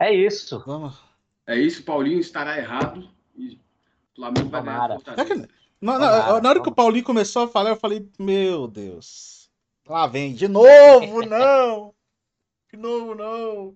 É 0.00 0.12
isso. 0.12 0.62
vamos. 0.66 0.98
É 1.46 1.56
isso, 1.58 1.84
Paulinho 1.84 2.18
estará 2.18 2.58
errado 2.58 3.08
e 3.36 3.54
o 3.54 4.16
Flamengo 4.16 4.48
vai 4.50 4.62
ganhar 4.64 4.90
a 4.90 4.94
Fortaleza. 4.96 5.48
Na, 5.80 5.92
Tomara, 5.92 6.32
na- 6.32 6.40
na 6.40 6.48
hora 6.48 6.62
que 6.62 6.68
o 6.68 6.74
Paulinho 6.74 7.04
começou 7.04 7.44
a 7.44 7.48
falar, 7.48 7.70
eu 7.70 7.76
falei, 7.76 8.08
meu 8.18 8.66
Deus. 8.66 9.48
Lá 9.86 10.08
vem, 10.08 10.34
de 10.34 10.48
novo, 10.48 11.22
não! 11.26 11.94
De 12.76 12.82
novo, 12.82 13.14
não! 13.14 13.74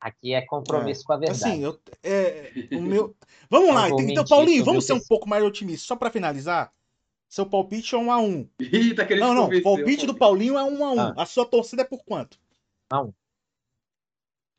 Aqui 0.00 0.32
é 0.34 0.40
compromisso 0.40 1.04
com 1.04 1.12
a 1.12 1.16
verdade. 1.16 1.44
Assim, 1.44 1.62
eu, 1.62 1.78
é, 2.02 2.50
o 2.72 2.80
meu... 2.80 3.14
Vamos 3.48 3.72
lá, 3.74 3.88
Não 3.88 4.00
então, 4.00 4.06
mentir 4.06 4.28
Paulinho, 4.28 4.64
vamos 4.64 4.84
ser 4.84 4.94
um 4.94 4.98
que- 5.00 5.06
pouco 5.06 5.28
mais 5.28 5.44
otimistas. 5.44 5.86
Só 5.86 5.94
pra 5.94 6.10
finalizar, 6.10 6.72
seu 7.28 7.46
palpite 7.46 7.94
é 7.94 7.98
um 7.98 8.10
a 8.10 8.18
um. 8.18 8.48
Ih, 8.58 8.94
tá 8.94 9.06
querendo 9.06 9.26
Não, 9.26 9.34
não, 9.34 9.42
o 9.42 9.44
convencer, 9.46 9.62
palpite 9.62 10.06
do 10.06 10.16
Paulinho 10.16 10.58
é 10.58 10.64
um 10.64 10.84
a 10.84 10.92
um. 10.92 11.00
Ah. 11.00 11.14
A 11.18 11.26
sua 11.26 11.46
torcida 11.46 11.82
é 11.82 11.84
por 11.84 12.02
quanto? 12.04 12.36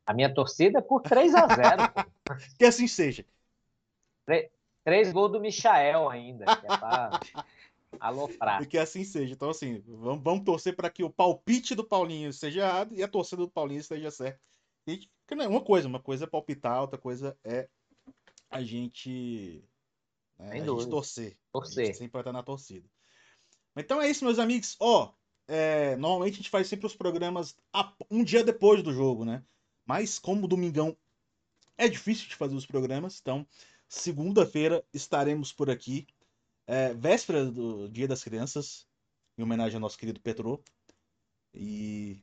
A 0.06 0.14
minha 0.14 0.32
torcida 0.32 0.78
é 0.78 0.82
por 0.82 1.02
3 1.02 1.34
a 1.34 1.46
0 1.46 1.92
pô. 1.92 2.04
Que 2.58 2.64
assim 2.64 2.86
seja. 2.86 3.26
Três 4.84 5.12
gols 5.12 5.30
do 5.32 5.40
Michael 5.40 6.08
ainda, 6.08 6.44
que 6.56 6.66
é 6.66 6.78
pra 6.78 7.20
aloprar. 8.00 8.62
E 8.62 8.66
que 8.66 8.78
assim 8.78 9.04
seja. 9.04 9.32
Então, 9.32 9.50
assim, 9.50 9.82
vamos, 9.86 10.22
vamos 10.22 10.44
torcer 10.44 10.74
para 10.74 10.90
que 10.90 11.04
o 11.04 11.10
palpite 11.10 11.74
do 11.74 11.84
Paulinho 11.84 12.32
seja 12.32 12.60
errado 12.60 12.94
e 12.94 13.02
a 13.02 13.08
torcida 13.08 13.42
do 13.42 13.50
Paulinho 13.50 13.80
esteja 13.80 14.10
certa. 14.10 14.40
E, 14.86 15.08
que 15.26 15.34
não 15.34 15.44
é 15.44 15.48
uma 15.48 15.62
coisa, 15.62 15.88
uma 15.88 16.00
coisa 16.00 16.24
é 16.24 16.26
palpitar, 16.26 16.80
outra 16.80 16.98
coisa 16.98 17.36
é 17.44 17.68
a 18.50 18.62
gente, 18.62 19.64
né, 20.38 20.50
a 20.50 20.54
gente 20.56 20.66
dúvida. 20.66 20.90
torcer. 20.90 21.38
A 21.48 21.58
Torcer. 21.58 21.86
gente 21.86 21.98
sempre 21.98 22.12
vai 22.12 22.22
estar 22.22 22.32
na 22.32 22.42
torcida. 22.42 22.88
Então 23.76 24.00
é 24.00 24.10
isso, 24.10 24.24
meus 24.24 24.38
amigos. 24.38 24.76
Ó, 24.78 25.12
é, 25.48 25.96
normalmente 25.96 26.34
a 26.34 26.36
gente 26.36 26.50
faz 26.50 26.66
sempre 26.66 26.86
os 26.86 26.94
programas 26.94 27.56
um 28.10 28.22
dia 28.22 28.44
depois 28.44 28.82
do 28.82 28.92
jogo, 28.92 29.24
né? 29.24 29.42
Mas 29.86 30.18
como 30.18 30.48
domingão 30.48 30.96
é 31.78 31.88
difícil 31.88 32.28
de 32.28 32.36
fazer 32.36 32.54
os 32.54 32.66
programas, 32.66 33.18
então 33.20 33.46
segunda-feira 33.88 34.84
estaremos 34.92 35.52
por 35.52 35.70
aqui, 35.70 36.06
é, 36.72 36.94
véspera 36.94 37.44
do 37.44 37.88
Dia 37.88 38.08
das 38.08 38.24
Crianças, 38.24 38.86
em 39.36 39.42
homenagem 39.42 39.74
ao 39.74 39.80
nosso 39.80 39.98
querido 39.98 40.20
Petro. 40.20 40.62
E 41.54 42.22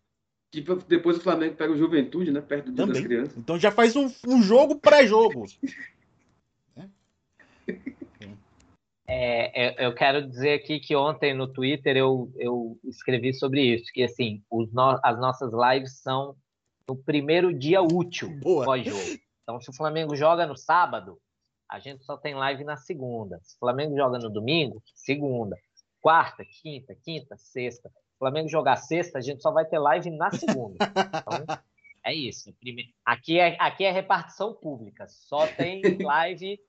Que 0.51 0.61
depois 0.87 1.17
o 1.17 1.21
Flamengo 1.21 1.55
pega 1.55 1.71
o 1.71 1.77
Juventude, 1.77 2.31
né? 2.31 2.41
Perto 2.41 2.65
do 2.65 2.71
Dia 2.73 2.85
Também. 2.85 3.01
das 3.01 3.07
Crianças. 3.07 3.37
então 3.37 3.59
já 3.59 3.71
faz 3.71 3.95
um, 3.95 4.11
um 4.27 4.41
jogo 4.41 4.79
pré-jogo. 4.79 5.45
É, 9.11 9.83
é, 9.83 9.87
eu 9.87 9.95
quero 9.95 10.27
dizer 10.27 10.53
aqui 10.53 10.79
que 10.79 10.95
ontem 10.95 11.33
no 11.33 11.47
Twitter 11.51 11.97
eu, 11.97 12.31
eu 12.37 12.79
escrevi 12.83 13.33
sobre 13.33 13.63
isso, 13.73 13.91
que 13.91 14.03
assim, 14.03 14.43
os 14.51 14.71
no- 14.71 14.99
as 15.03 15.19
nossas 15.19 15.51
lives 15.51 15.97
são 15.97 16.35
no 16.87 16.95
primeiro 16.95 17.51
dia 17.51 17.81
útil 17.81 18.39
pós-jogo. 18.39 19.19
Então, 19.41 19.59
se 19.59 19.71
o 19.71 19.73
Flamengo 19.73 20.15
joga 20.15 20.45
no 20.45 20.55
sábado, 20.55 21.19
a 21.69 21.79
gente 21.79 22.03
só 22.03 22.17
tem 22.17 22.33
live 22.33 22.63
na 22.63 22.75
segunda. 22.75 23.39
Se 23.43 23.55
o 23.55 23.59
Flamengo 23.59 23.95
joga 23.95 24.17
no 24.17 24.29
domingo, 24.29 24.81
segunda. 24.95 25.55
Quarta, 26.01 26.43
quinta, 26.43 26.95
quinta, 26.95 27.37
sexta. 27.37 27.89
Se 27.89 28.15
o 28.15 28.19
Flamengo 28.19 28.49
jogar 28.49 28.75
sexta, 28.77 29.19
a 29.19 29.21
gente 29.21 29.41
só 29.41 29.51
vai 29.51 29.65
ter 29.65 29.77
live 29.77 30.09
na 30.09 30.31
segunda. 30.31 30.77
Então, 30.81 31.59
é 32.03 32.13
isso. 32.13 32.51
Aqui 33.05 33.39
é, 33.39 33.55
aqui 33.59 33.83
é 33.83 33.91
repartição 33.91 34.53
pública. 34.53 35.05
Só 35.07 35.45
tem 35.45 35.81
live 36.01 36.59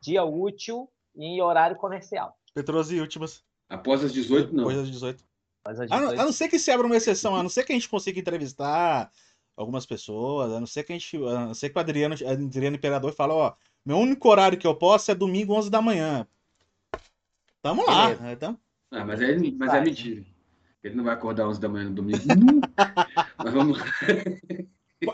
dia 0.00 0.24
útil 0.24 0.90
e 1.14 1.24
em 1.24 1.42
horário 1.42 1.76
comercial. 1.76 2.38
Petroso 2.54 2.94
e 2.94 3.00
últimas. 3.00 3.44
Após 3.68 4.02
as 4.02 4.12
18, 4.12 4.48
não. 4.54 4.64
Depois 4.64 4.76
das 4.78 4.90
18. 4.90 5.22
Mas 5.64 5.80
a 5.80 5.84
A 5.84 6.00
não, 6.00 6.10
a 6.10 6.24
não 6.24 6.32
ser 6.32 6.48
que 6.48 6.58
se 6.58 6.70
abra 6.70 6.86
uma 6.86 6.96
exceção, 6.96 7.36
a 7.36 7.42
não 7.42 7.50
ser 7.50 7.64
que 7.64 7.72
a 7.72 7.74
gente 7.74 7.88
consiga 7.88 8.18
entrevistar 8.18 9.10
algumas 9.56 9.84
pessoas, 9.84 10.52
a 10.52 10.60
não 10.60 10.66
ser 10.66 10.84
que 10.84 10.92
a 10.92 10.98
gente. 10.98 11.16
A 11.16 11.46
não 11.46 11.54
ser 11.54 11.68
que 11.68 11.76
o 11.76 11.80
Adriano, 11.80 12.14
Adriano 12.14 12.76
Imperador 12.76 13.12
fale, 13.12 13.32
ó, 13.32 13.52
meu 13.86 13.98
único 13.98 14.28
horário 14.28 14.58
que 14.58 14.66
eu 14.66 14.74
posso 14.74 15.10
é 15.10 15.14
domingo 15.14 15.54
11 15.54 15.70
da 15.70 15.80
manhã. 15.80 16.26
Tamo 17.62 17.86
lá. 17.86 18.08
Beleza. 18.08 18.32
Então, 18.32 18.60
Ah, 18.90 19.04
mas 19.04 19.20
é, 19.22 19.36
mas 19.56 19.74
é 19.74 19.80
mentira. 19.80 20.24
Ele 20.82 20.94
não 20.94 21.04
vai 21.04 21.14
acordar 21.14 21.46
11 21.48 21.60
da 21.60 21.68
manhã 21.68 21.84
no 21.88 21.94
domingo. 21.94 22.18
Mas 23.38 23.52
vamos 23.52 23.78
lá. 23.78 23.86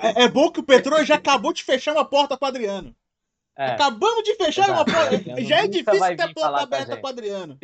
é, 0.03 0.25
é 0.25 0.29
bom 0.29 0.51
que 0.51 0.61
o 0.61 0.63
Petro 0.63 1.03
já 1.03 1.15
acabou 1.15 1.51
de 1.53 1.65
fechar 1.65 1.93
uma 1.93 2.05
porta 2.05 2.37
com 2.37 2.45
o 2.45 2.49
Adriano. 2.49 2.95
É, 3.57 3.69
Acabamos 3.71 4.23
de 4.23 4.35
fechar 4.35 4.69
uma 4.69 4.83
Exato. 4.83 4.93
porta. 4.93 5.17
Adriano 5.17 5.41
Já 5.49 5.57
é 5.61 5.67
difícil 5.69 6.17
ter 6.17 6.27
vir 6.27 6.35
porta 6.35 6.57
a 6.59 6.63
aberta 6.63 6.97
com 6.99 7.07
o 7.07 7.11
Adriano. 7.11 7.59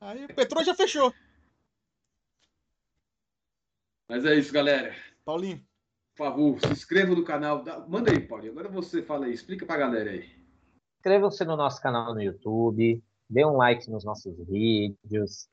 Aí 0.00 0.24
o 0.24 0.34
Petro 0.34 0.64
já 0.64 0.74
fechou. 0.74 1.14
Mas 4.08 4.24
é 4.24 4.34
isso, 4.34 4.52
galera. 4.52 4.94
Paulinho. 5.24 5.64
Por 6.16 6.26
favor, 6.26 6.60
se 6.60 6.72
inscreva 6.72 7.14
no 7.14 7.24
canal. 7.24 7.64
Manda 7.88 8.10
aí, 8.10 8.20
Paulinho. 8.20 8.52
Agora 8.52 8.68
você 8.68 9.02
fala 9.02 9.26
aí. 9.26 9.32
Explica 9.32 9.64
pra 9.64 9.76
galera 9.76 10.10
aí. 10.10 10.40
Inscrevam-se 10.98 11.44
no 11.46 11.56
nosso 11.56 11.80
canal 11.80 12.12
no 12.12 12.20
YouTube, 12.20 13.02
dê 13.28 13.42
um 13.46 13.56
like 13.56 13.88
nos 13.90 14.04
nossos 14.04 14.36
vídeos, 14.46 15.48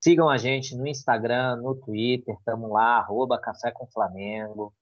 sigam 0.00 0.28
a 0.28 0.36
gente 0.36 0.74
no 0.76 0.84
Instagram, 0.84 1.56
no 1.56 1.76
Twitter, 1.76 2.34
estamos 2.34 2.68
lá, 2.68 2.98
arroba 2.98 3.40
Café 3.40 3.70
com 3.70 3.86
Flamengo. 3.86 4.74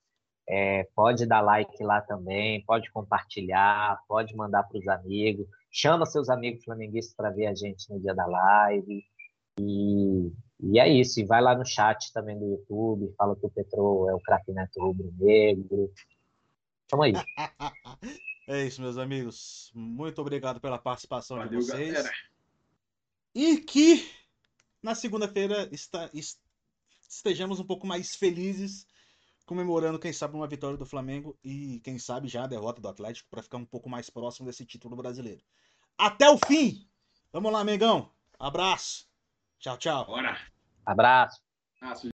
É, 0.48 0.84
pode 0.94 1.26
dar 1.26 1.40
like 1.40 1.82
lá 1.82 2.00
também, 2.00 2.64
pode 2.64 2.90
compartilhar, 2.92 3.98
pode 4.08 4.34
mandar 4.34 4.62
para 4.62 4.78
os 4.78 4.88
amigos. 4.88 5.46
Chama 5.70 6.06
seus 6.06 6.30
amigos 6.30 6.64
flamenguistas 6.64 7.14
para 7.14 7.30
ver 7.30 7.46
a 7.46 7.54
gente 7.54 7.90
no 7.90 8.00
dia 8.00 8.14
da 8.14 8.24
live. 8.24 9.04
E, 9.60 10.32
e 10.60 10.78
é 10.78 10.88
isso. 10.88 11.20
E 11.20 11.24
vai 11.24 11.40
lá 11.40 11.56
no 11.56 11.64
chat 11.64 12.12
também 12.12 12.38
do 12.38 12.44
YouTube, 12.44 13.14
fala 13.16 13.36
que 13.36 13.46
o 13.46 13.50
Petro 13.50 14.08
é 14.08 14.14
o 14.14 14.20
craque 14.20 14.52
neto 14.52 14.80
rubro-negro. 14.80 15.92
Tamo 16.88 17.02
aí. 17.02 17.12
É 18.48 18.64
isso, 18.64 18.80
meus 18.80 18.96
amigos. 18.96 19.72
Muito 19.74 20.20
obrigado 20.20 20.60
pela 20.60 20.78
participação 20.78 21.36
Valeu, 21.36 21.58
de 21.58 21.66
vocês. 21.66 21.92
galera. 21.92 22.14
E 23.34 23.58
que 23.58 24.08
na 24.80 24.94
segunda-feira 24.94 25.68
estejamos 27.08 27.58
um 27.58 27.66
pouco 27.66 27.88
mais 27.88 28.14
felizes, 28.14 28.86
comemorando, 29.44 29.98
quem 29.98 30.12
sabe, 30.12 30.36
uma 30.36 30.46
vitória 30.46 30.78
do 30.78 30.86
Flamengo 30.86 31.36
e, 31.42 31.80
quem 31.80 31.98
sabe, 31.98 32.28
já 32.28 32.44
a 32.44 32.46
derrota 32.46 32.80
do 32.80 32.88
Atlético, 32.88 33.28
para 33.28 33.42
ficar 33.42 33.58
um 33.58 33.66
pouco 33.66 33.88
mais 33.88 34.08
próximo 34.08 34.46
desse 34.46 34.64
título 34.64 34.94
brasileiro. 34.94 35.42
Até 35.98 36.30
o 36.30 36.38
fim! 36.38 36.88
Vamos 37.32 37.52
lá, 37.52 37.64
Mengão. 37.64 38.12
Abraço. 38.38 39.08
Tchau, 39.58 39.76
tchau. 39.78 40.04
Bora. 40.06 40.36
Abraço. 40.84 41.40
Ah, 41.80 41.94